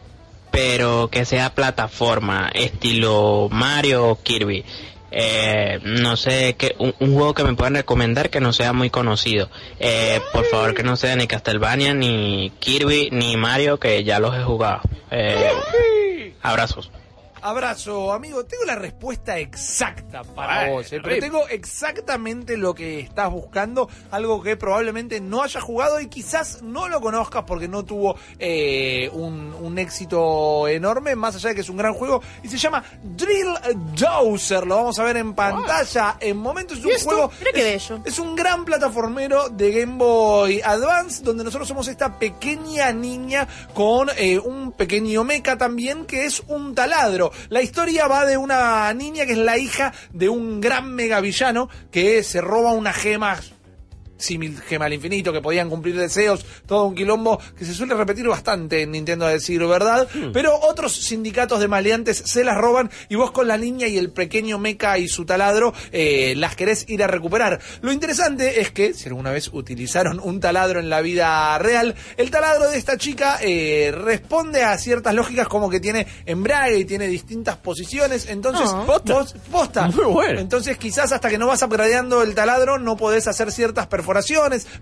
pero 0.51 1.09
que 1.11 1.25
sea 1.25 1.55
plataforma, 1.55 2.51
estilo 2.55 3.49
Mario 3.51 4.07
o 4.09 4.23
Kirby. 4.23 4.65
Eh, 5.11 5.81
no 5.85 6.17
sé, 6.17 6.55
que 6.57 6.77
un, 6.79 6.93
juego 6.99 7.33
que 7.33 7.45
me 7.45 7.55
puedan 7.55 7.75
recomendar 7.75 8.29
que 8.29 8.41
no 8.41 8.53
sea 8.53 8.73
muy 8.73 8.91
conocido. 8.91 9.49
Eh, 9.81 10.21
por 10.33 10.45
favor, 10.45 10.75
que 10.75 10.83
no 10.83 10.97
sea 10.97 11.17
ni 11.17 11.27
Castlevania, 11.27 11.95
ni 11.95 12.53
Kirby, 12.59 13.09
ni 13.11 13.37
Mario, 13.37 13.79
que 13.79 14.05
ya 14.05 14.21
los 14.21 14.37
he 14.37 14.43
jugado. 14.43 14.83
Eh, 15.11 16.35
abrazos. 16.43 16.91
Abrazo, 17.43 18.13
amigo. 18.13 18.45
Tengo 18.45 18.65
la 18.65 18.75
respuesta 18.77 19.39
exacta 19.39 20.23
para 20.23 20.71
vos, 20.71 20.93
eh, 20.93 21.01
pero 21.03 21.21
tengo 21.21 21.49
exactamente 21.49 22.57
lo 22.57 22.75
que 22.75 23.01
estás 23.01 23.31
buscando, 23.31 23.89
algo 24.11 24.43
que 24.43 24.57
probablemente 24.57 25.21
no 25.21 25.43
hayas 25.43 25.63
jugado 25.63 26.01
y 26.01 26.09
quizás 26.09 26.63
no 26.63 26.89
lo 26.89 27.01
conozcas 27.01 27.45
porque 27.47 27.69
no 27.69 27.85
tuvo 27.85 28.17
eh, 28.39 29.09
un, 29.13 29.55
un 29.61 29.79
éxito 29.79 30.67
enorme, 30.69 31.15
más 31.17 31.37
allá 31.37 31.51
de 31.51 31.55
que 31.55 31.61
es 31.63 31.69
un 31.69 31.77
gran 31.77 31.95
juego, 31.95 32.23
y 32.43 32.49
se 32.49 32.59
llama 32.59 32.83
Drill 33.03 33.49
Dozer. 33.99 34.67
Lo 34.67 34.77
vamos 34.77 34.99
a 34.99 35.05
ver 35.05 35.17
en 35.17 35.35
pantalla 35.35 36.17
en 36.21 36.37
momentos. 36.37 36.79
Es 36.79 36.85
un 36.85 36.91
juego. 37.05 37.31
Es- 37.41 37.55
es 38.05 38.19
un 38.19 38.35
gran 38.35 38.65
plataformero 38.65 39.49
de 39.49 39.73
Game 39.73 39.97
Boy 39.97 40.61
Advance 40.63 41.23
donde 41.23 41.45
nosotros 41.45 41.69
somos 41.69 41.89
esta 41.89 42.19
pequeña 42.19 42.93
niña 42.93 43.47
con 43.75 44.09
eh, 44.17 44.39
un 44.39 44.73
pequeño 44.73 45.25
mecha 45.25 45.57
también 45.57 46.05
que 46.07 46.25
es 46.25 46.43
un 46.49 46.75
taladro. 46.75 47.28
La 47.49 47.63
historia 47.63 48.07
va 48.09 48.27
de 48.27 48.37
una 48.37 48.93
niña 48.95 49.27
que 49.27 49.33
es 49.33 49.39
la 49.39 49.59
hija 49.59 49.93
de 50.13 50.29
un 50.29 50.61
gran 50.61 50.95
megavillano 50.95 51.69
que 51.91 52.23
se 52.23 52.41
roba 52.41 52.73
unas 52.73 52.97
gemas 52.97 53.53
símil 54.19 54.61
gema 54.61 54.87
al 54.87 54.93
infinito, 54.95 55.33
que 55.33 55.41
podían 55.41 55.71
cumplir 55.71 55.97
deseos, 55.97 56.45
todo 56.67 56.85
un 56.85 56.95
quilombo 56.95 57.41
que 57.57 57.65
se 57.65 57.75
suele 57.75 57.95
repetir 57.95 58.27
bastante 58.29 58.83
en 58.83 58.93
Nintendo 58.93 59.27
a 59.27 59.31
decir 59.31 59.65
verdad, 59.67 60.09
pero 60.33 60.59
otros 60.61 60.93
sindicatos 60.95 61.61
de 61.61 61.69
maleantes 61.69 62.19
se 62.25 62.45
las 62.45 62.57
roban 62.57 62.91
y 63.09 63.15
vos 63.17 63.31
con 63.31 63.49
la 63.49 63.57
niña 63.57 63.87
y 63.87 63.97
el 63.99 64.11
pequeño 64.11 64.59
mecha 64.59 64.99
y 64.99 65.09
su 65.09 65.25
taladro 65.25 65.73
eh, 65.93 66.35
las 66.37 66.57
querés 66.57 66.85
ir 66.89 67.03
a 67.03 67.07
recuperar. 67.07 67.61
Lo 67.81 67.93
interesante 67.93 68.61
es 68.61 68.71
que, 68.71 68.95
si 68.95 69.09
alguna 69.09 69.31
vez 69.31 69.49
utilizaron 69.53 70.21
un 70.23 70.41
taladro 70.41 70.81
en 70.81 70.91
la 70.91 71.01
vida 71.01 71.57
real, 71.59 71.95
el 72.17 72.31
taladro 72.31 72.71
de 72.71 72.79
esta 72.79 72.97
chica 72.97 73.39
eh, 73.41 73.93
responde 73.95 74.63
a 74.63 74.77
ciertas 74.79 75.15
lógicas 75.15 75.49
como 75.49 75.71
que 75.71 75.81
tiene 75.81 76.07
embrague 76.27 76.79
y 76.79 76.85
tiene 76.85 77.07
distintas 77.09 77.57
posiciones, 77.57 78.29
entonces 78.29 78.69
Ah. 78.73 78.85
vos, 78.87 79.35
posta. 79.51 79.87
Muy 79.89 80.05
bueno. 80.07 80.41
Entonces 80.41 80.77
quizás 80.79 81.13
hasta 81.13 81.29
que 81.31 81.39
no 81.39 81.47
vas 81.47 81.63
upgradeando 81.63 82.23
el 82.23 82.35
taladro 82.35 82.79
no 82.79 82.97
podés 82.97 83.27
hacer 83.29 83.53
ciertas 83.53 83.87
perforaciones, 83.87 84.08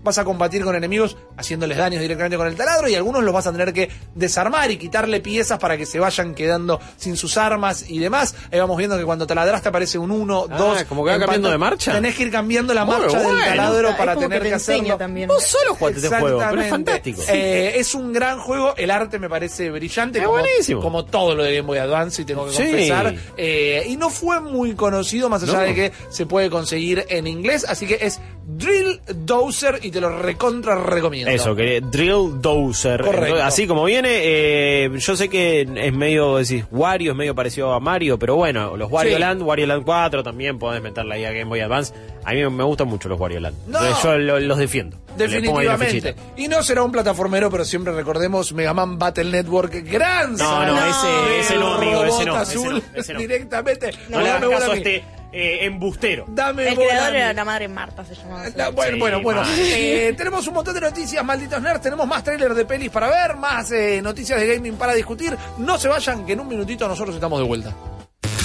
vas 0.03 0.17
a 0.17 0.23
combatir 0.25 0.63
con 0.63 0.75
enemigos 0.75 1.17
haciéndoles 1.37 1.77
daños 1.77 2.01
directamente 2.01 2.37
con 2.37 2.47
el 2.47 2.55
taladro 2.55 2.87
y 2.87 2.95
algunos 2.95 3.23
los 3.23 3.33
vas 3.33 3.47
a 3.47 3.51
tener 3.51 3.73
que 3.73 3.89
desarmar 4.15 4.71
y 4.71 4.77
quitarle 4.77 5.19
piezas 5.21 5.59
para 5.59 5.77
que 5.77 5.85
se 5.85 5.99
vayan 5.99 6.33
quedando 6.33 6.79
sin 6.97 7.17
sus 7.17 7.37
armas 7.37 7.85
y 7.89 7.99
demás. 7.99 8.35
Ahí 8.51 8.59
vamos 8.59 8.77
viendo 8.77 8.97
que 8.97 9.03
cuando 9.05 9.27
taladraste 9.27 9.69
aparece 9.69 9.97
un 9.97 10.11
1, 10.11 10.47
Ah, 10.49 10.57
2. 10.57 10.83
como 10.85 11.03
que 11.05 11.11
va 11.11 11.19
cambiando 11.19 11.49
de 11.49 11.57
marcha. 11.57 11.93
Tenés 11.93 12.15
que 12.15 12.23
ir 12.23 12.31
cambiando 12.31 12.73
la 12.73 12.85
marcha 12.85 13.19
del 13.19 13.37
taladro 13.39 13.95
para 13.97 14.15
tener 14.15 14.41
que 14.41 14.49
te 14.49 14.55
hacerlo. 14.55 14.97
también. 14.97 15.27
Vos 15.27 15.43
solo 15.43 15.75
jugaste 15.75 15.99
este 16.05 16.19
juego, 16.19 16.41
pero 16.49 16.61
es 16.61 16.69
fantástico. 16.69 17.21
Eh, 17.27 17.73
es 17.75 17.93
un 17.95 18.13
gran 18.13 18.39
juego, 18.39 18.75
el 18.77 18.91
arte 18.91 19.19
me 19.19 19.29
parece 19.29 19.69
brillante, 19.69 20.19
Es 20.19 20.25
como, 20.25 20.39
buenísimo. 20.39 20.81
como 20.81 21.05
todo 21.05 21.35
lo 21.35 21.43
de 21.43 21.55
Game 21.55 21.67
Boy 21.67 21.77
Advance, 21.79 22.21
y 22.21 22.25
tengo 22.25 22.45
que 22.45 22.51
Sí. 22.53 22.63
confesar. 22.63 23.15
Eh, 23.37 23.85
y 23.87 23.97
no 23.97 24.09
fue 24.09 24.39
muy 24.39 24.73
conocido, 24.75 25.29
más 25.29 25.43
allá 25.43 25.53
No. 25.53 25.59
de 25.61 25.75
que 25.75 25.91
se 26.09 26.25
puede 26.25 26.49
conseguir 26.49 27.05
en 27.09 27.27
inglés, 27.27 27.65
así 27.67 27.85
que 27.87 27.97
es 28.01 28.19
Drill 28.45 29.01
Dozer 29.25 29.79
y 29.83 29.91
te 29.91 29.99
lo 30.01 30.09
recontra 30.21 30.75
recomiendo. 30.75 31.31
Eso, 31.31 31.55
que 31.55 31.81
Drill 31.81 32.41
Dozer. 32.41 33.01
Correcto. 33.01 33.43
Así 33.43 33.67
como 33.67 33.83
viene, 33.85 34.09
eh, 34.13 34.89
yo 34.97 35.15
sé 35.15 35.29
que 35.29 35.61
es 35.61 35.93
medio, 35.93 36.37
decís, 36.37 36.65
Wario 36.71 37.11
es 37.11 37.17
medio 37.17 37.35
parecido 37.35 37.73
a 37.73 37.79
Mario, 37.79 38.17
pero 38.19 38.35
bueno, 38.35 38.77
los 38.77 38.91
Wario 38.91 39.15
Sí. 39.15 39.19
Land, 39.19 39.41
Wario 39.41 39.67
Land 39.67 39.83
4 39.83 40.23
también 40.23 40.59
podés 40.59 40.81
meterla 40.81 41.15
ahí 41.15 41.25
a 41.25 41.31
Game 41.31 41.45
Boy 41.45 41.59
Advance. 41.61 41.93
A 42.25 42.33
mí 42.33 42.47
me 42.49 42.63
gustan 42.63 42.87
mucho 42.87 43.07
los 43.09 43.19
Wario 43.19 43.39
Land. 43.39 43.55
No. 43.67 43.79
Yo 44.03 44.17
lo- 44.17 44.39
los 44.39 44.57
defiendo. 44.57 44.97
Le 45.17 45.27
Definitivamente. 45.27 46.15
Y 46.35 46.47
no 46.47 46.61
será 46.61 46.83
un 46.83 46.91
plataformero, 46.91 47.49
pero 47.49 47.65
siempre 47.65 47.91
recordemos 47.93 48.53
Mega 48.53 48.73
Man 48.73 48.99
Battle 48.99 49.31
Network, 49.31 49.73
gran 49.89 50.35
No, 50.35 50.65
no, 50.65 50.77
ese- 50.85 51.39
ese 51.39 51.55
no, 51.55 51.73
amigo, 51.75 52.03
ese 52.05 52.25
no, 52.25 52.33
robot 52.33 52.43
ese 52.43 52.51
azul, 52.57 52.73
no, 52.93 52.99
ese 52.99 53.13
no. 53.13 53.19
directamente. 53.27 53.89
No, 54.09 54.21
le 54.21 54.27
dame 54.29 54.45
hagas 54.45 54.59
caso 54.59 54.71
a 54.73 54.75
este 54.75 55.03
eh, 55.39 55.65
embustero. 55.65 56.25
Dame 56.29 56.69
El 56.69 56.75
bola 56.75 56.87
a 56.87 56.89
creador 56.89 57.11
mí. 57.13 57.17
era 57.19 57.33
la 57.33 57.45
madre 57.45 57.67
Marta, 57.67 58.03
se 58.05 58.15
llamaba. 58.15 58.43
Ah, 58.59 58.69
Bueno, 58.69 58.93
Sí, 58.93 58.99
bueno, 58.99 59.21
bueno. 59.21 59.43
Eh, 59.47 60.13
tenemos 60.17 60.47
un 60.47 60.53
montón 60.55 60.73
de 60.73 60.81
noticias, 60.81 61.23
malditos 61.23 61.61
nerds. 61.61 61.81
Tenemos 61.81 62.07
más 62.07 62.23
trailers 62.23 62.55
de 62.55 62.65
pelis 62.65 62.89
para 62.89 63.07
ver, 63.09 63.35
más 63.37 63.71
eh, 63.71 64.01
noticias 64.01 64.39
de 64.39 64.55
gaming 64.55 64.75
para 64.75 64.93
discutir. 64.93 65.37
No 65.59 65.77
se 65.77 65.87
vayan, 65.87 66.25
que 66.25 66.33
en 66.33 66.39
un 66.39 66.47
minutito 66.47 66.87
nosotros 66.87 67.15
estamos 67.15 67.39
de 67.39 67.45
vuelta. 67.45 67.75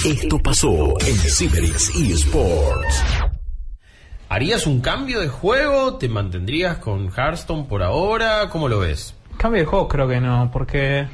Esto 0.05 0.37
pasó 0.39 0.93
en 0.99 1.15
Ciberix 1.17 1.89
eSports. 1.95 3.03
¿Harías 4.29 4.65
un 4.67 4.81
cambio 4.81 5.19
de 5.19 5.27
juego? 5.27 5.97
¿Te 5.97 6.09
mantendrías 6.09 6.77
con 6.77 7.09
Hearthstone 7.11 7.65
por 7.65 7.83
ahora? 7.83 8.49
¿Cómo 8.49 8.67
lo 8.67 8.79
ves? 8.79 9.13
Cambio 9.37 9.61
de 9.61 9.65
juego 9.65 9.87
creo 9.87 10.07
que 10.07 10.19
no, 10.19 10.49
porque... 10.51 11.07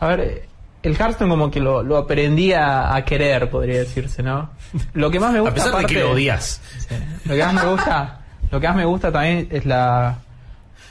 A 0.00 0.06
ver, 0.08 0.48
el 0.82 0.96
Hearthstone 0.96 1.30
como 1.30 1.50
que 1.50 1.60
lo, 1.60 1.82
lo 1.82 1.96
aprendí 1.96 2.52
a, 2.52 2.94
a 2.94 3.04
querer, 3.04 3.50
podría 3.50 3.78
decirse, 3.78 4.22
¿no? 4.22 4.50
Lo 4.94 5.10
que 5.10 5.20
más 5.20 5.32
me 5.32 5.40
gusta... 5.40 5.52
A 5.52 5.64
pesar 5.64 5.80
de 5.80 5.86
que 5.86 6.00
lo 6.00 6.12
odias. 6.12 6.60
Sí. 6.78 6.94
Lo 7.26 7.34
que 7.34 7.44
más 7.44 7.54
me 7.54 7.64
gusta, 7.66 8.20
lo 8.50 8.60
que 8.60 8.68
más 8.68 8.76
me 8.76 8.84
gusta 8.84 9.12
también 9.12 9.48
es 9.50 9.66
la... 9.66 10.16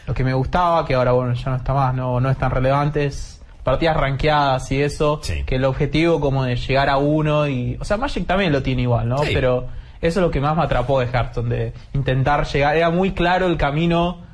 Lo 0.05 0.13
que 0.13 0.23
me 0.23 0.33
gustaba, 0.33 0.85
que 0.85 0.95
ahora 0.95 1.11
bueno, 1.11 1.33
ya 1.33 1.51
no 1.51 1.57
está 1.57 1.73
más, 1.73 1.93
no, 1.93 2.19
no 2.19 2.29
es 2.29 2.37
tan 2.37 2.49
relevante, 2.51 3.05
es 3.05 3.41
partidas 3.63 3.95
rankeadas 3.95 4.71
y 4.71 4.81
eso, 4.81 5.21
que 5.45 5.55
el 5.55 5.65
objetivo 5.65 6.19
como 6.19 6.43
de 6.43 6.55
llegar 6.55 6.89
a 6.89 6.97
uno 6.97 7.47
y... 7.47 7.77
O 7.79 7.85
sea, 7.85 7.97
Magic 7.97 8.25
también 8.25 8.51
lo 8.51 8.63
tiene 8.63 8.83
igual, 8.83 9.07
¿no? 9.07 9.19
Sí. 9.19 9.31
Pero 9.33 9.67
eso 10.01 10.19
es 10.19 10.23
lo 10.23 10.31
que 10.31 10.39
más 10.39 10.55
me 10.55 10.63
atrapó 10.63 10.99
de 10.99 11.07
Hearthstone, 11.07 11.55
de 11.55 11.73
intentar 11.93 12.45
llegar, 12.47 12.75
era 12.75 12.89
muy 12.89 13.11
claro 13.11 13.47
el 13.47 13.57
camino 13.57 14.28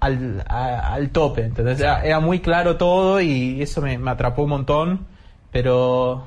al, 0.00 0.44
a- 0.48 0.92
al 0.94 1.10
tope, 1.10 1.42
¿entendés? 1.44 1.80
Era, 1.80 2.04
era 2.04 2.20
muy 2.20 2.40
claro 2.40 2.76
todo 2.76 3.20
y 3.20 3.60
eso 3.62 3.80
me, 3.82 3.98
me 3.98 4.10
atrapó 4.10 4.42
un 4.42 4.50
montón, 4.50 5.06
pero 5.50 6.26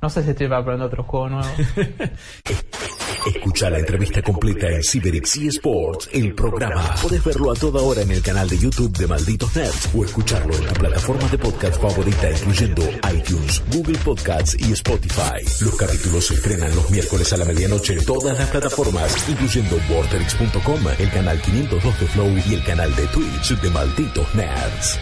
no 0.00 0.10
sé 0.10 0.22
si 0.22 0.30
estoy 0.30 0.48
para 0.48 0.60
aprender 0.60 0.86
otro 0.86 1.02
juego 1.04 1.28
nuevo. 1.30 1.48
Escucha 3.26 3.68
la 3.70 3.78
entrevista 3.78 4.22
completa 4.22 4.68
en 4.68 4.82
Ciberix 4.82 5.36
eSports, 5.36 6.08
el 6.12 6.34
programa. 6.34 6.94
Puedes 7.02 7.22
verlo 7.24 7.50
a 7.50 7.54
toda 7.54 7.82
hora 7.82 8.02
en 8.02 8.10
el 8.10 8.22
canal 8.22 8.48
de 8.48 8.58
YouTube 8.58 8.96
de 8.96 9.06
Malditos 9.06 9.54
Nerds 9.56 9.90
o 9.94 10.04
escucharlo 10.04 10.54
en 10.54 10.66
tu 10.66 10.74
plataforma 10.74 11.28
de 11.28 11.38
podcast 11.38 11.80
favorita, 11.80 12.30
incluyendo 12.30 12.82
iTunes, 13.12 13.62
Google 13.72 13.98
Podcasts 13.98 14.56
y 14.58 14.72
Spotify. 14.72 15.44
Los 15.60 15.76
capítulos 15.76 16.26
se 16.26 16.34
estrenan 16.34 16.74
los 16.74 16.90
miércoles 16.90 17.32
a 17.32 17.36
la 17.36 17.44
medianoche 17.44 17.94
en 17.94 18.04
todas 18.04 18.38
las 18.38 18.48
plataformas, 18.48 19.28
incluyendo 19.28 19.78
Vorterix.com, 19.88 20.80
el 20.98 21.10
canal 21.10 21.40
502 21.40 22.00
de 22.00 22.06
Flow 22.06 22.38
y 22.48 22.54
el 22.54 22.64
canal 22.64 22.94
de 22.94 23.06
Twitch 23.08 23.60
de 23.60 23.70
Malditos 23.70 24.34
Nerds. 24.34 24.98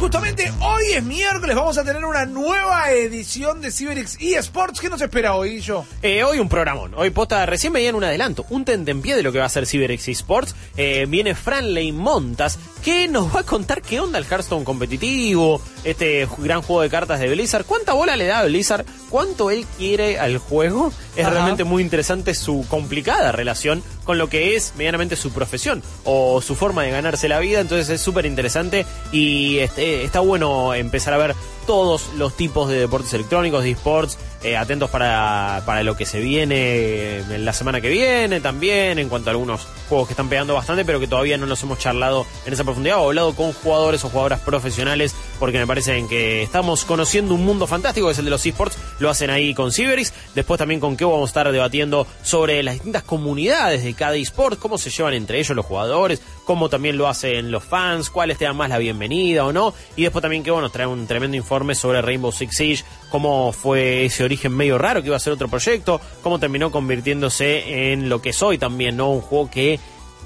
Justamente 0.00 0.50
hoy 0.60 0.92
es 0.94 1.02
miércoles, 1.04 1.54
vamos 1.54 1.76
a 1.76 1.84
tener 1.84 2.06
una 2.06 2.24
nueva 2.24 2.90
edición 2.90 3.60
de 3.60 3.70
Cyberix 3.70 4.16
eSports. 4.18 4.80
¿Qué 4.80 4.88
nos 4.88 5.02
espera 5.02 5.34
hoy, 5.34 5.60
yo? 5.60 5.84
Eh, 6.00 6.24
hoy 6.24 6.38
un 6.38 6.48
programón. 6.48 6.94
Hoy 6.96 7.10
posta, 7.10 7.44
recién 7.44 7.74
veían 7.74 7.94
un 7.94 8.04
adelanto, 8.04 8.46
un 8.48 8.64
tentempié 8.64 9.14
de 9.14 9.22
lo 9.22 9.30
que 9.30 9.40
va 9.40 9.44
a 9.44 9.50
ser 9.50 9.66
CyberX 9.66 10.08
Esports. 10.08 10.56
Eh, 10.78 11.04
viene 11.06 11.34
Franley 11.34 11.92
Montas, 11.92 12.58
que 12.82 13.08
nos 13.08 13.36
va 13.36 13.40
a 13.40 13.44
contar 13.44 13.82
qué 13.82 14.00
onda 14.00 14.18
el 14.18 14.24
Hearthstone 14.24 14.64
competitivo, 14.64 15.60
este 15.84 16.26
gran 16.38 16.62
juego 16.62 16.80
de 16.80 16.88
cartas 16.88 17.20
de 17.20 17.28
Blizzard. 17.28 17.66
¿Cuánta 17.66 17.92
bola 17.92 18.16
le 18.16 18.26
da 18.26 18.38
a 18.38 18.44
Blizzard? 18.46 18.86
¿Cuánto 19.10 19.50
él 19.50 19.66
quiere 19.76 20.18
al 20.18 20.38
juego? 20.38 20.94
Es 21.14 21.26
Ajá. 21.26 21.34
realmente 21.34 21.64
muy 21.64 21.82
interesante 21.82 22.34
su 22.34 22.64
complicada 22.68 23.32
relación 23.32 23.82
con 24.10 24.18
lo 24.18 24.28
que 24.28 24.56
es 24.56 24.72
medianamente 24.76 25.14
su 25.14 25.30
profesión 25.30 25.84
o 26.02 26.40
su 26.40 26.56
forma 26.56 26.82
de 26.82 26.90
ganarse 26.90 27.28
la 27.28 27.38
vida. 27.38 27.60
Entonces 27.60 27.88
es 27.90 28.00
súper 28.00 28.26
interesante 28.26 28.84
y 29.12 29.58
este, 29.58 30.02
está 30.02 30.18
bueno 30.18 30.74
empezar 30.74 31.14
a 31.14 31.16
ver 31.16 31.36
todos 31.64 32.10
los 32.16 32.36
tipos 32.36 32.68
de 32.68 32.80
deportes 32.80 33.14
electrónicos, 33.14 33.62
de 33.62 33.70
esports, 33.70 34.18
eh, 34.42 34.56
atentos 34.56 34.90
para, 34.90 35.62
para 35.64 35.84
lo 35.84 35.96
que 35.96 36.06
se 36.06 36.18
viene 36.18 37.18
en 37.18 37.44
la 37.44 37.52
semana 37.52 37.80
que 37.80 37.88
viene 37.88 38.40
también, 38.40 38.98
en 38.98 39.08
cuanto 39.08 39.30
a 39.30 39.32
algunos 39.32 39.68
juegos 39.88 40.08
que 40.08 40.14
están 40.14 40.28
pegando 40.28 40.54
bastante, 40.54 40.84
pero 40.84 40.98
que 40.98 41.06
todavía 41.06 41.38
no 41.38 41.46
los 41.46 41.62
hemos 41.62 41.78
charlado 41.78 42.26
en 42.46 42.52
esa 42.52 42.64
profundidad 42.64 42.98
o 42.98 43.04
hablado 43.04 43.36
con 43.36 43.52
jugadores 43.52 44.04
o 44.04 44.08
jugadoras 44.08 44.40
profesionales, 44.40 45.14
porque 45.40 45.58
me 45.58 45.66
parece 45.66 45.96
en 45.96 46.06
que 46.06 46.42
estamos 46.42 46.84
conociendo 46.84 47.34
un 47.34 47.44
mundo 47.44 47.66
fantástico, 47.66 48.06
que 48.06 48.12
es 48.12 48.18
el 48.18 48.26
de 48.26 48.30
los 48.30 48.46
esports, 48.46 48.78
lo 49.00 49.10
hacen 49.10 49.30
ahí 49.30 49.54
con 49.54 49.72
Cyberix, 49.72 50.12
después 50.34 50.58
también 50.58 50.78
con 50.78 50.96
qué 50.96 51.04
vamos 51.04 51.22
a 51.22 51.30
estar 51.30 51.50
debatiendo 51.50 52.06
sobre 52.22 52.62
las 52.62 52.74
distintas 52.74 53.02
comunidades 53.02 53.82
de 53.82 53.94
cada 53.94 54.14
esport, 54.16 54.58
cómo 54.58 54.78
se 54.78 54.90
llevan 54.90 55.14
entre 55.14 55.40
ellos 55.40 55.56
los 55.56 55.66
jugadores, 55.66 56.22
cómo 56.44 56.68
también 56.68 56.96
lo 56.98 57.08
hacen 57.08 57.50
los 57.50 57.64
fans, 57.64 58.10
cuáles 58.10 58.38
te 58.38 58.44
dan 58.44 58.56
más 58.56 58.68
la 58.68 58.78
bienvenida 58.78 59.44
o 59.44 59.52
no, 59.52 59.74
y 59.96 60.02
después 60.02 60.22
también 60.22 60.44
que 60.44 60.50
nos 60.50 60.70
trae 60.70 60.86
un 60.86 61.06
tremendo 61.06 61.36
informe 61.36 61.74
sobre 61.74 62.02
Rainbow 62.02 62.30
Six 62.30 62.56
Siege, 62.56 62.84
cómo 63.10 63.52
fue 63.52 64.04
ese 64.04 64.22
origen 64.22 64.54
medio 64.54 64.76
raro 64.76 65.00
que 65.00 65.08
iba 65.08 65.16
a 65.16 65.20
ser 65.20 65.32
otro 65.32 65.48
proyecto, 65.48 66.00
cómo 66.22 66.38
terminó 66.38 66.70
convirtiéndose 66.70 67.92
en 67.92 68.10
lo 68.10 68.20
que 68.20 68.30
es 68.30 68.42
hoy 68.42 68.58
también, 68.58 68.96
¿no? 68.98 69.10
Un 69.10 69.22
juego 69.22 69.50
que 69.50 69.80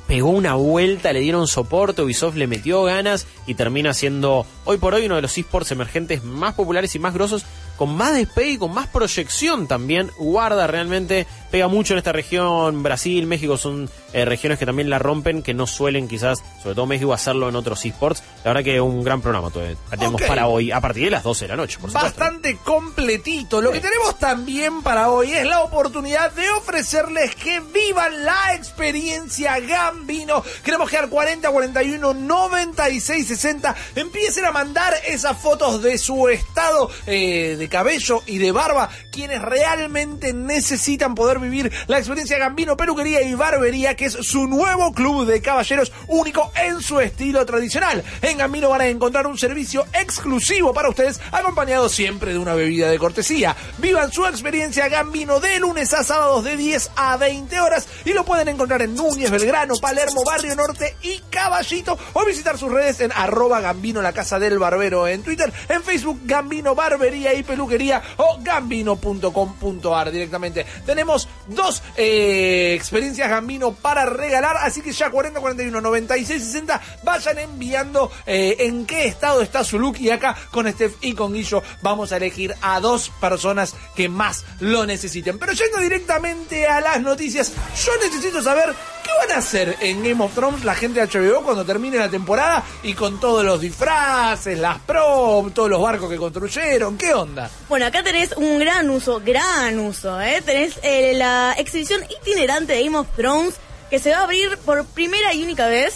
pegó 0.07 0.31
una 0.31 0.55
vuelta, 0.55 1.13
le 1.13 1.21
dieron 1.21 1.47
soporte, 1.47 2.03
Ubisoft 2.03 2.37
le 2.37 2.47
metió 2.47 2.83
ganas 2.83 3.27
y 3.47 3.55
termina 3.55 3.95
siendo 3.95 4.47
hoy 4.65 4.77
por 4.79 4.95
hoy 4.95 5.07
uno 5.07 5.17
de 5.17 5.23
los 5.23 5.37
esports 5.39 5.71
emergentes 5.71 6.25
más 6.25 6.55
populares 6.55 6.95
y 6.95 6.99
más 6.99 7.15
grosos 7.15 7.45
con 7.77 7.95
más 7.97 8.15
despegue 8.15 8.53
y 8.53 8.59
con 8.59 8.73
más 8.73 8.87
proyección 8.87 9.67
también. 9.67 10.11
Guarda 10.19 10.67
realmente 10.67 11.27
pega 11.55 11.69
mucho 11.69 11.95
en 11.95 11.99
esta 11.99 12.11
región. 12.11 12.83
Brasil, 12.83 13.29
México 13.29 13.57
son 13.57 13.89
eh, 14.13 14.25
regiones 14.25 14.59
que 14.59 14.67
también 14.67 14.91
la 14.91 14.99
rompen, 14.99 15.41
que 15.41 15.55
no 15.55 15.69
suelen 15.69 16.09
quizás, 16.09 16.43
sobre 16.61 16.75
todo 16.75 16.87
México, 16.87 17.13
hacerlo 17.13 17.49
en 17.49 17.55
otros 17.55 17.85
esports. 17.85 18.25
La 18.43 18.51
verdad 18.51 18.65
que 18.65 18.81
un 18.81 19.05
gran 19.05 19.21
programa 19.21 19.51
todavía 19.51 19.77
tenemos 19.89 20.21
Ok. 20.21 20.27
para 20.27 20.49
hoy, 20.49 20.73
a 20.73 20.81
partir 20.81 21.05
de 21.05 21.11
las 21.13 21.23
12 21.23 21.45
de 21.45 21.49
la 21.51 21.55
noche, 21.57 21.79
por 21.79 21.91
supuesto. 21.91 22.09
Bastante 22.19 22.57
completito. 22.57 23.63
Lo 23.63 23.71
que 23.71 23.79
tenemos 23.79 24.19
también 24.19 24.83
para 24.83 25.11
hoy 25.13 25.31
es 25.31 25.47
la 25.47 25.61
oportunidad 25.61 26.33
de 26.33 26.51
ofrecerles 26.51 27.37
que 27.37 27.61
vivan 27.61 28.25
la 28.25 28.55
experiencia 28.55 29.61
Gambino. 29.61 30.43
Queremos 30.65 30.91
quedar 30.91 31.09
40, 31.09 31.49
41, 31.53 32.15
96, 32.15 33.29
60. 33.29 33.77
Empiecen 33.95 34.45
a 34.45 34.51
mandar 34.51 34.93
esas 35.07 35.39
fotos 35.39 35.81
de 35.85 35.99
su 35.99 36.29
estado 36.29 36.91
eh, 37.07 37.55
de 37.57 37.69
cabello 37.69 38.25
y 38.27 38.39
de 38.39 38.51
barba. 38.51 38.89
Quienes 39.13 39.41
realmente 39.41 40.33
necesitan 40.33 41.15
poder 41.15 41.44
vivir 41.45 41.73
la 41.87 41.99
experiencia 41.99 42.39
Gambino, 42.39 42.77
peluquería 42.77 43.23
y 43.23 43.35
barbería, 43.35 43.95
que 43.95 44.07
es 44.07 44.12
su 44.12 44.47
nuevo 44.47 44.93
club 44.93 45.27
de 45.27 45.41
caballeros 45.41 45.93
único 46.09 46.53
en 46.57 46.81
su 46.81 47.01
estilo 47.01 47.45
tradicional. 47.47 48.03
En 48.23 48.39
Gambino 48.39 48.69
van 48.71 48.83
a 48.83 48.87
encontrar 48.87 49.27
un 49.27 49.39
servicio 49.39 49.87
exclusivo 49.93 50.73
para 50.73 50.89
ustedes, 50.89 51.21
acompañado 51.33 51.89
siempre 51.89 52.33
de 52.33 52.39
una 52.39 52.55
bebida 52.55 52.91
de 52.91 52.99
cortesía. 52.99 53.57
Vivan 53.79 54.12
su 54.12 54.27
experiencia 54.27 54.89
Gambino 54.89 55.41
de 55.41 55.59
lunes 55.61 55.93
a 55.95 56.05
sábados 56.05 56.45
de 56.45 56.57
10 56.57 56.91
a 56.97 57.16
20 57.16 57.61
horas 57.61 57.87
y 58.05 58.12
lo 58.12 58.25
pueden 58.25 58.49
encontrar 58.49 58.83
en 58.83 58.95
Núñez, 58.95 59.31
Belgrano, 59.31 59.75
Palermo, 59.77 60.25
Barrio 60.25 60.55
Norte 60.55 60.97
y 61.03 61.19
Caballito 61.31 61.99
o 62.12 62.25
visitar 62.25 62.59
sus 62.59 62.71
redes 62.71 63.01
en 63.01 63.12
arroba 63.12 63.61
Gambino, 63.61 64.03
la 64.03 64.12
casa 64.12 64.39
del 64.39 64.59
barbero 64.59 65.07
en 65.09 65.23
Twitter, 65.23 65.53
en 65.69 65.83
Facebook 65.83 66.21
Gambino 66.25 66.75
Barbería 66.75 67.35
y 67.35 67.43
Peluquería 67.43 68.03
o 68.16 68.39
gambino.com.ar 68.41 70.11
directamente. 70.11 70.66
Tenemos 70.87 71.29
dos 71.47 71.82
eh, 71.97 72.74
experiencias 72.74 73.28
Gambino 73.28 73.73
para 73.73 74.06
regalar, 74.06 74.56
así 74.59 74.81
que 74.81 74.93
ya 74.93 75.11
40, 75.11 75.40
41, 75.40 75.81
96, 75.81 76.43
60 76.43 76.81
vayan 77.02 77.39
enviando 77.39 78.11
eh, 78.27 78.56
en 78.61 78.86
qué 78.86 79.06
estado 79.06 79.43
está 79.43 79.65
su 79.65 79.78
look 79.78 79.97
y 79.98 80.11
acá 80.11 80.36
con 80.51 80.70
Steph 80.70 80.97
y 81.01 81.15
con 81.15 81.32
Guillo 81.32 81.62
vamos 81.82 82.12
a 82.12 82.16
elegir 82.16 82.55
a 82.62 82.81
dos 82.81 83.11
personas 83.20 83.74
que 83.94 84.09
más 84.09 84.44
lo 84.61 84.86
necesiten. 84.86 85.39
Pero 85.39 85.52
yendo 85.52 85.78
directamente 85.78 86.66
a 86.66 86.81
las 86.81 87.01
noticias, 87.01 87.52
yo 87.85 87.93
necesito 88.02 88.43
saber 88.43 88.74
qué 89.05 89.11
van 89.19 89.31
a 89.31 89.39
hacer 89.39 89.77
en 89.81 90.03
Game 90.03 90.25
of 90.25 90.35
Thrones 90.35 90.65
la 90.65 90.75
gente 90.75 90.99
de 90.99 91.07
HBO 91.07 91.43
cuando 91.43 91.65
termine 91.65 91.99
la 91.99 92.09
temporada 92.09 92.65
y 92.83 92.95
con 92.95 93.21
todos 93.21 93.45
los 93.45 93.61
disfraces, 93.61 94.59
las 94.59 94.81
prom, 94.81 95.53
todos 95.53 95.71
los 95.71 95.81
barcos 95.81 96.11
que 96.11 96.17
construyeron, 96.17 96.97
¿qué 96.97 97.15
onda? 97.15 97.49
Bueno, 97.69 97.87
acá 97.87 98.03
tenés 98.03 98.33
un 98.37 98.59
gran 98.59 98.91
uso, 98.91 99.21
gran 99.25 99.79
uso, 99.79 100.21
¿eh? 100.21 100.43
Tenés 100.45 100.79
eh, 100.83 101.13
la 101.15 101.55
exhibición 101.59 102.01
itinerante 102.21 102.73
de 102.73 102.85
Game 102.85 102.99
of 102.99 103.07
Thrones 103.15 103.55
que 103.91 103.99
se 103.99 104.11
va 104.11 104.19
a 104.19 104.25
abrir 104.25 104.57
por 104.59 104.85
primera 104.87 105.35
y 105.35 105.45
única 105.45 105.69
vez 105.69 105.95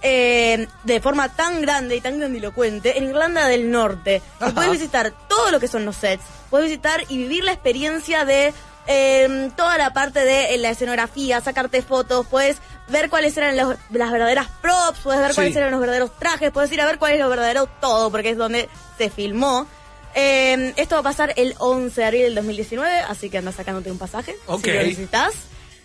eh, 0.00 0.66
de 0.84 1.00
forma 1.00 1.34
tan 1.34 1.60
grande 1.60 1.96
y 1.96 2.00
tan 2.00 2.18
grandilocuente 2.18 2.98
en 2.98 3.04
Irlanda 3.08 3.46
del 3.46 3.70
Norte. 3.70 4.22
Puedes 4.54 4.72
visitar 4.72 5.12
todo 5.28 5.50
lo 5.50 5.60
que 5.60 5.68
son 5.68 5.84
los 5.84 5.96
sets, 5.96 6.24
puedes 6.50 6.68
visitar 6.68 7.04
y 7.08 7.18
vivir 7.18 7.44
la 7.44 7.52
experiencia 7.52 8.24
de 8.24 8.54
eh, 8.88 9.50
toda 9.56 9.78
la 9.78 9.92
parte 9.92 10.24
de 10.24 10.54
eh, 10.54 10.58
la 10.58 10.70
escenografía, 10.70 11.40
sacarte 11.40 11.82
fotos, 11.82 12.26
puedes 12.26 12.56
ver 12.88 13.08
cuáles 13.10 13.36
eran 13.36 13.56
los- 13.56 13.76
las 13.90 14.10
verdaderas 14.10 14.48
props, 14.60 14.98
puedes 15.04 15.20
ver 15.20 15.30
Sí. 15.30 15.34
cuáles 15.36 15.56
eran 15.56 15.70
los 15.70 15.80
verdaderos 15.80 16.18
trajes, 16.18 16.50
puedes 16.50 16.72
ir 16.72 16.80
a 16.80 16.86
ver 16.86 16.98
cuál 16.98 17.12
es 17.12 17.20
lo 17.20 17.28
verdadero 17.28 17.66
todo, 17.80 18.10
porque 18.10 18.30
es 18.30 18.36
donde 18.36 18.68
se 18.96 19.10
filmó. 19.10 19.66
Eh, 20.14 20.72
esto 20.76 20.94
va 20.96 21.00
a 21.00 21.04
pasar 21.04 21.34
el 21.36 21.54
11 21.58 22.00
de 22.00 22.06
abril 22.06 22.22
del 22.22 22.34
2019, 22.34 22.90
así 23.00 23.28
que 23.30 23.38
anda 23.38 23.52
sacándote 23.52 23.92
un 23.92 23.98
pasaje 23.98 24.34
Ok. 24.46 24.64
si 24.64 24.72
lo 24.72 24.82
necesitas. 24.82 25.34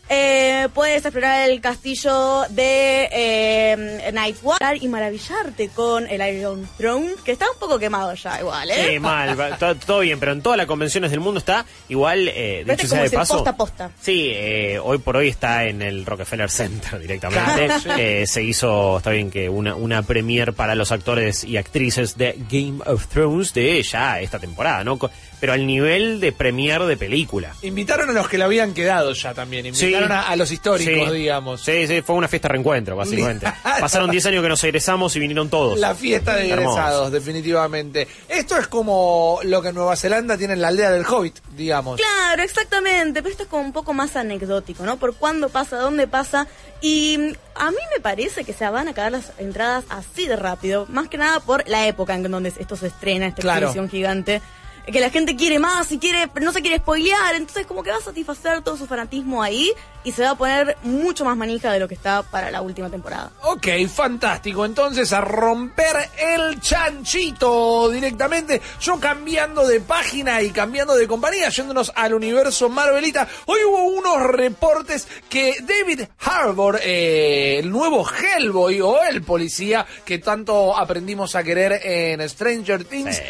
Eh, 0.09 0.67
puedes 0.73 1.03
explorar 1.05 1.49
el 1.49 1.61
castillo 1.61 2.43
de 2.49 3.09
eh, 3.11 4.11
Nightwatch 4.13 4.81
y 4.81 4.88
maravillarte 4.88 5.69
con 5.69 6.07
el 6.07 6.35
Iron 6.35 6.67
Throne, 6.77 7.11
que 7.23 7.31
está 7.31 7.49
un 7.49 7.57
poco 7.57 7.80
quemado 7.80 8.13
ya 8.13 8.39
igual, 8.39 8.69
¿eh? 8.69 8.89
Sí, 8.91 8.99
mal, 8.99 9.39
va- 9.39 9.57
todo, 9.57 9.75
todo 9.75 9.99
bien, 10.01 10.19
pero 10.19 10.34
en 10.34 10.41
todas 10.41 10.57
las 10.57 10.67
convenciones 10.67 11.09
del 11.09 11.19
mundo 11.21 11.39
está 11.39 11.65
igual, 11.89 12.27
eh, 12.27 12.65
este 12.67 12.88
sea 12.88 13.03
de 13.03 13.09
paso. 13.11 13.35
posta 13.35 13.49
a 13.51 13.57
posta. 13.57 13.91
Sí, 14.01 14.30
eh, 14.34 14.77
hoy 14.84 14.97
por 14.97 15.15
hoy 15.17 15.30
está 15.30 15.65
en 15.65 15.81
el 15.81 16.05
Rockefeller 16.05 16.49
Center 16.49 16.99
directamente. 17.01 17.69
Eh, 17.97 18.25
se 18.27 18.43
hizo, 18.43 18.97
está 18.97 19.09
bien 19.11 19.31
que 19.31 19.47
una, 19.49 19.73
una 19.75 20.03
premiere 20.03 20.51
para 20.51 20.75
los 20.75 20.91
actores 20.91 21.43
y 21.45 21.55
actrices 21.57 22.17
de 22.17 22.35
Game 22.49 22.80
of 22.85 23.07
Thrones 23.07 23.53
de 23.53 23.81
ya 23.81 24.19
esta 24.19 24.38
temporada, 24.38 24.84
¿no? 24.84 24.99
Pero 25.43 25.51
al 25.51 25.67
nivel 25.67 26.21
de 26.21 26.31
premiere 26.31 26.85
de 26.85 26.95
película. 26.95 27.53
Invitaron 27.63 28.09
a 28.09 28.13
los 28.13 28.29
que 28.29 28.37
le 28.37 28.45
habían 28.45 28.73
quedado 28.73 29.11
ya 29.11 29.33
también, 29.33 29.65
invitaron 29.65 30.09
a, 30.09 30.21
a 30.29 30.37
los 30.37 30.49
históricos, 30.51 31.09
Sí. 31.09 31.15
digamos. 31.17 31.59
Sí, 31.59 31.85
sí, 31.85 32.01
fue 32.01 32.15
una 32.15 32.29
fiesta 32.29 32.47
reencuentro, 32.47 32.95
básicamente. 32.95 33.51
Pasaron 33.81 34.09
10 34.09 34.25
años 34.27 34.41
que 34.41 34.47
nos 34.47 34.63
egresamos 34.63 35.13
y 35.17 35.19
vinieron 35.19 35.49
todos. 35.49 35.77
La 35.77 35.95
fiesta 35.95 36.37
de 36.37 36.49
Hermoso. 36.49 36.77
egresados, 36.79 37.11
definitivamente. 37.11 38.07
Esto 38.29 38.55
es 38.57 38.67
como 38.69 39.41
lo 39.43 39.61
que 39.61 39.67
en 39.67 39.75
Nueva 39.75 39.97
Zelanda 39.97 40.37
tiene 40.37 40.53
en 40.53 40.61
la 40.61 40.69
aldea 40.69 40.91
del 40.91 41.05
Hobbit, 41.05 41.35
digamos. 41.57 41.99
Claro, 41.99 42.41
exactamente, 42.41 43.21
pero 43.21 43.29
esto 43.31 43.43
es 43.43 43.49
como 43.49 43.63
un 43.63 43.73
poco 43.73 43.93
más 43.93 44.15
anecdótico, 44.15 44.85
¿no? 44.85 44.95
Por 44.95 45.13
cuándo 45.15 45.49
pasa, 45.49 45.75
dónde 45.75 46.07
pasa. 46.07 46.47
Y 46.79 47.17
mm, 47.17 47.33
a 47.55 47.69
mí 47.71 47.77
me 47.93 48.01
parece 48.01 48.45
que 48.45 48.53
se 48.53 48.69
van 48.69 48.87
a 48.87 48.91
acabar 48.91 49.11
las 49.11 49.33
entradas 49.39 49.83
así 49.89 50.25
de 50.25 50.37
rápido, 50.37 50.85
más 50.87 51.09
que 51.09 51.17
nada 51.17 51.41
por 51.41 51.67
la 51.67 51.85
época 51.85 52.15
en 52.15 52.23
donde 52.31 52.53
esto 52.57 52.77
se 52.77 52.87
estrena, 52.87 53.27
esta 53.27 53.41
Claro. 53.41 53.67
exhibición 53.67 53.89
gigante. 53.89 54.41
Que 54.85 54.99
la 54.99 55.10
gente 55.10 55.35
quiere 55.35 55.60
más 55.60 55.91
y 55.91 55.97
quiere, 55.97 56.30
no 56.41 56.51
se 56.51 56.61
quiere 56.61 56.77
spoilear, 56.77 57.35
entonces 57.35 57.65
como 57.65 57.84
que 57.84 57.91
va 57.91 57.97
a 57.97 58.01
satisfacer 58.01 58.61
todo 58.61 58.76
su 58.76 58.85
fanatismo 58.85 59.41
ahí 59.41 59.72
y 60.03 60.11
se 60.11 60.23
va 60.23 60.31
a 60.31 60.35
poner 60.35 60.77
mucho 60.84 61.23
más 61.26 61.38
manija 61.38 61.72
de 61.72 61.80
lo 61.80 61.88
que 61.88 61.95
está 61.95 62.23
para 62.23 62.51
la 62.51 62.61
última 62.61 62.89
temporada. 62.89 63.31
Ok, 63.43 63.68
fantástico. 63.88 64.65
Entonces 64.65 65.14
a 65.14 65.22
romper 65.22 66.10
el 66.18 66.60
chanchito 66.60 67.89
directamente. 67.89 68.61
Yo 68.81 68.99
cambiando 68.99 69.65
de 69.65 69.80
página 69.80 70.41
y 70.41 70.51
cambiando 70.51 70.95
de 70.95 71.07
compañía, 71.07 71.49
yéndonos 71.49 71.91
al 71.95 72.14
universo 72.14 72.69
Marvelita. 72.69 73.27
Hoy 73.45 73.60
hubo 73.64 73.84
unos 73.85 74.27
reportes 74.27 75.07
que 75.30 75.55
David 75.61 76.03
Harbour, 76.19 76.80
eh, 76.84 77.60
el 77.60 77.72
nuevo 77.72 78.05
Hellboy 78.05 78.81
o 78.81 79.01
el 79.03 79.23
policía 79.23 79.85
que 80.05 80.19
tanto 80.19 80.77
aprendimos 80.77 81.35
a 81.35 81.43
querer 81.43 81.80
en 81.84 82.27
Stranger 82.27 82.84
Things, 82.84 83.22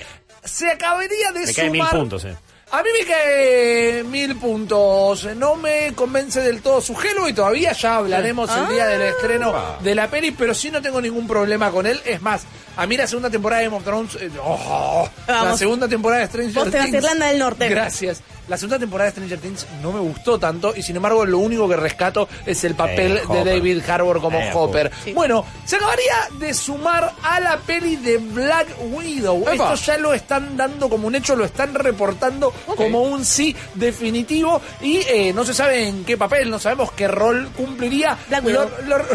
se 0.44 0.70
acabaría 0.70 1.32
de 1.32 1.46
Me 1.46 1.54
caen 1.54 1.72
mil 1.72 1.82
sumar 1.82 2.00
puntos, 2.00 2.26
eh. 2.26 2.36
a 2.72 2.84
mí 2.84 2.90
me 3.00 3.06
cae 3.06 4.04
mil 4.04 4.36
puntos. 4.38 5.26
No 5.36 5.56
me 5.56 5.94
convence 5.96 6.42
del 6.42 6.62
todo 6.62 6.82
su 6.82 6.98
Halo 6.98 7.28
y 7.30 7.34
todavía 7.34 7.72
ya 7.74 7.98
hablaremos 7.98 8.50
el 8.56 8.68
día 8.70 8.88
del 8.88 9.02
estreno 9.02 9.54
de 9.82 9.96
la 9.96 10.10
peli, 10.10 10.32
pero 10.32 10.54
sí 10.54 10.72
no 10.72 10.82
tengo 10.82 11.00
ningún 11.02 11.28
problema 11.28 11.72
con 11.72 11.86
él. 11.86 12.00
Es 12.06 12.22
más, 12.22 12.44
a 12.76 12.86
mí 12.88 12.98
la 12.98 13.08
segunda 13.08 13.30
temporada 13.30 13.62
de 13.62 13.68
Game 13.68 13.78
of 13.78 13.84
Thrones. 13.84 14.16
eh, 14.16 14.30
oh, 14.44 15.08
la 15.28 15.56
segunda 15.58 15.88
temporada 15.88 16.22
de 16.22 16.28
Stranger 16.28 16.54
Vos 16.54 16.72
te 16.72 16.78
vas 16.78 16.82
a 16.82 16.84
Things. 16.86 17.04
Irlanda 17.04 17.28
del 17.28 17.40
Norte. 17.40 17.70
Gracias. 17.70 18.24
La 18.50 18.58
segunda 18.58 18.78
temporada 18.78 19.10
de 19.10 19.12
Stranger 19.16 19.40
Things 19.40 19.66
no 19.82 19.92
me 19.94 20.00
gustó 20.02 20.38
tanto 20.38 20.74
y 20.76 20.84
sin 20.84 20.96
embargo 20.98 21.26
lo 21.26 21.38
único 21.38 21.68
que 21.70 21.78
rescato 21.78 22.28
es 22.46 22.64
el 22.66 22.76
papel 22.76 23.18
Eh, 23.18 23.22
de. 23.30 23.46
David 23.46 23.82
Harbour 23.90 24.20
como 24.20 24.38
Eh, 24.38 24.52
Hopper. 24.54 24.88
Hopper. 24.94 25.14
Bueno, 25.14 25.46
se 25.66 25.78
acabaría 25.78 26.28
de 26.40 26.54
sumar 26.54 27.14
a 27.24 27.40
la 27.40 27.58
peli 27.58 27.96
de 27.96 28.18
Black 28.18 28.68
Widow. 28.92 29.44
Epa. 29.48 29.74
Esto 29.74 29.76
ya 29.76 29.98
lo 29.98 30.14
están 30.14 30.58
dando 30.58 30.90
como 30.90 31.08
un 31.08 31.16
hecho, 31.16 31.36
lo 31.38 31.46
están 31.46 31.74
reportando 31.74 32.52
como 32.76 33.04
un 33.04 33.24
sí 33.24 33.56
definitivo 33.76 34.62
y 34.82 34.98
eh, 34.98 35.32
no 35.34 35.46
se 35.46 35.54
sabe 35.54 35.88
en 35.88 36.04
qué 36.04 36.18
papel, 36.18 36.50
no 36.50 36.60
sabemos 36.60 36.92
qué 36.92 37.08
rol 37.08 37.50
cumpliría. 37.56 38.18
Black 38.28 38.44
Widow. 38.46 38.70
Lo- 38.88 38.98
lo- 38.98 39.06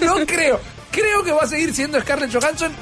no 0.20 0.26
creo. 0.26 0.58
Creo 0.90 1.22
que 1.22 1.30
va 1.32 1.42
a 1.42 1.46
seguir 1.46 1.74
siendo 1.74 2.00
Scarlett 2.00 2.32
Johansson. 2.32 2.72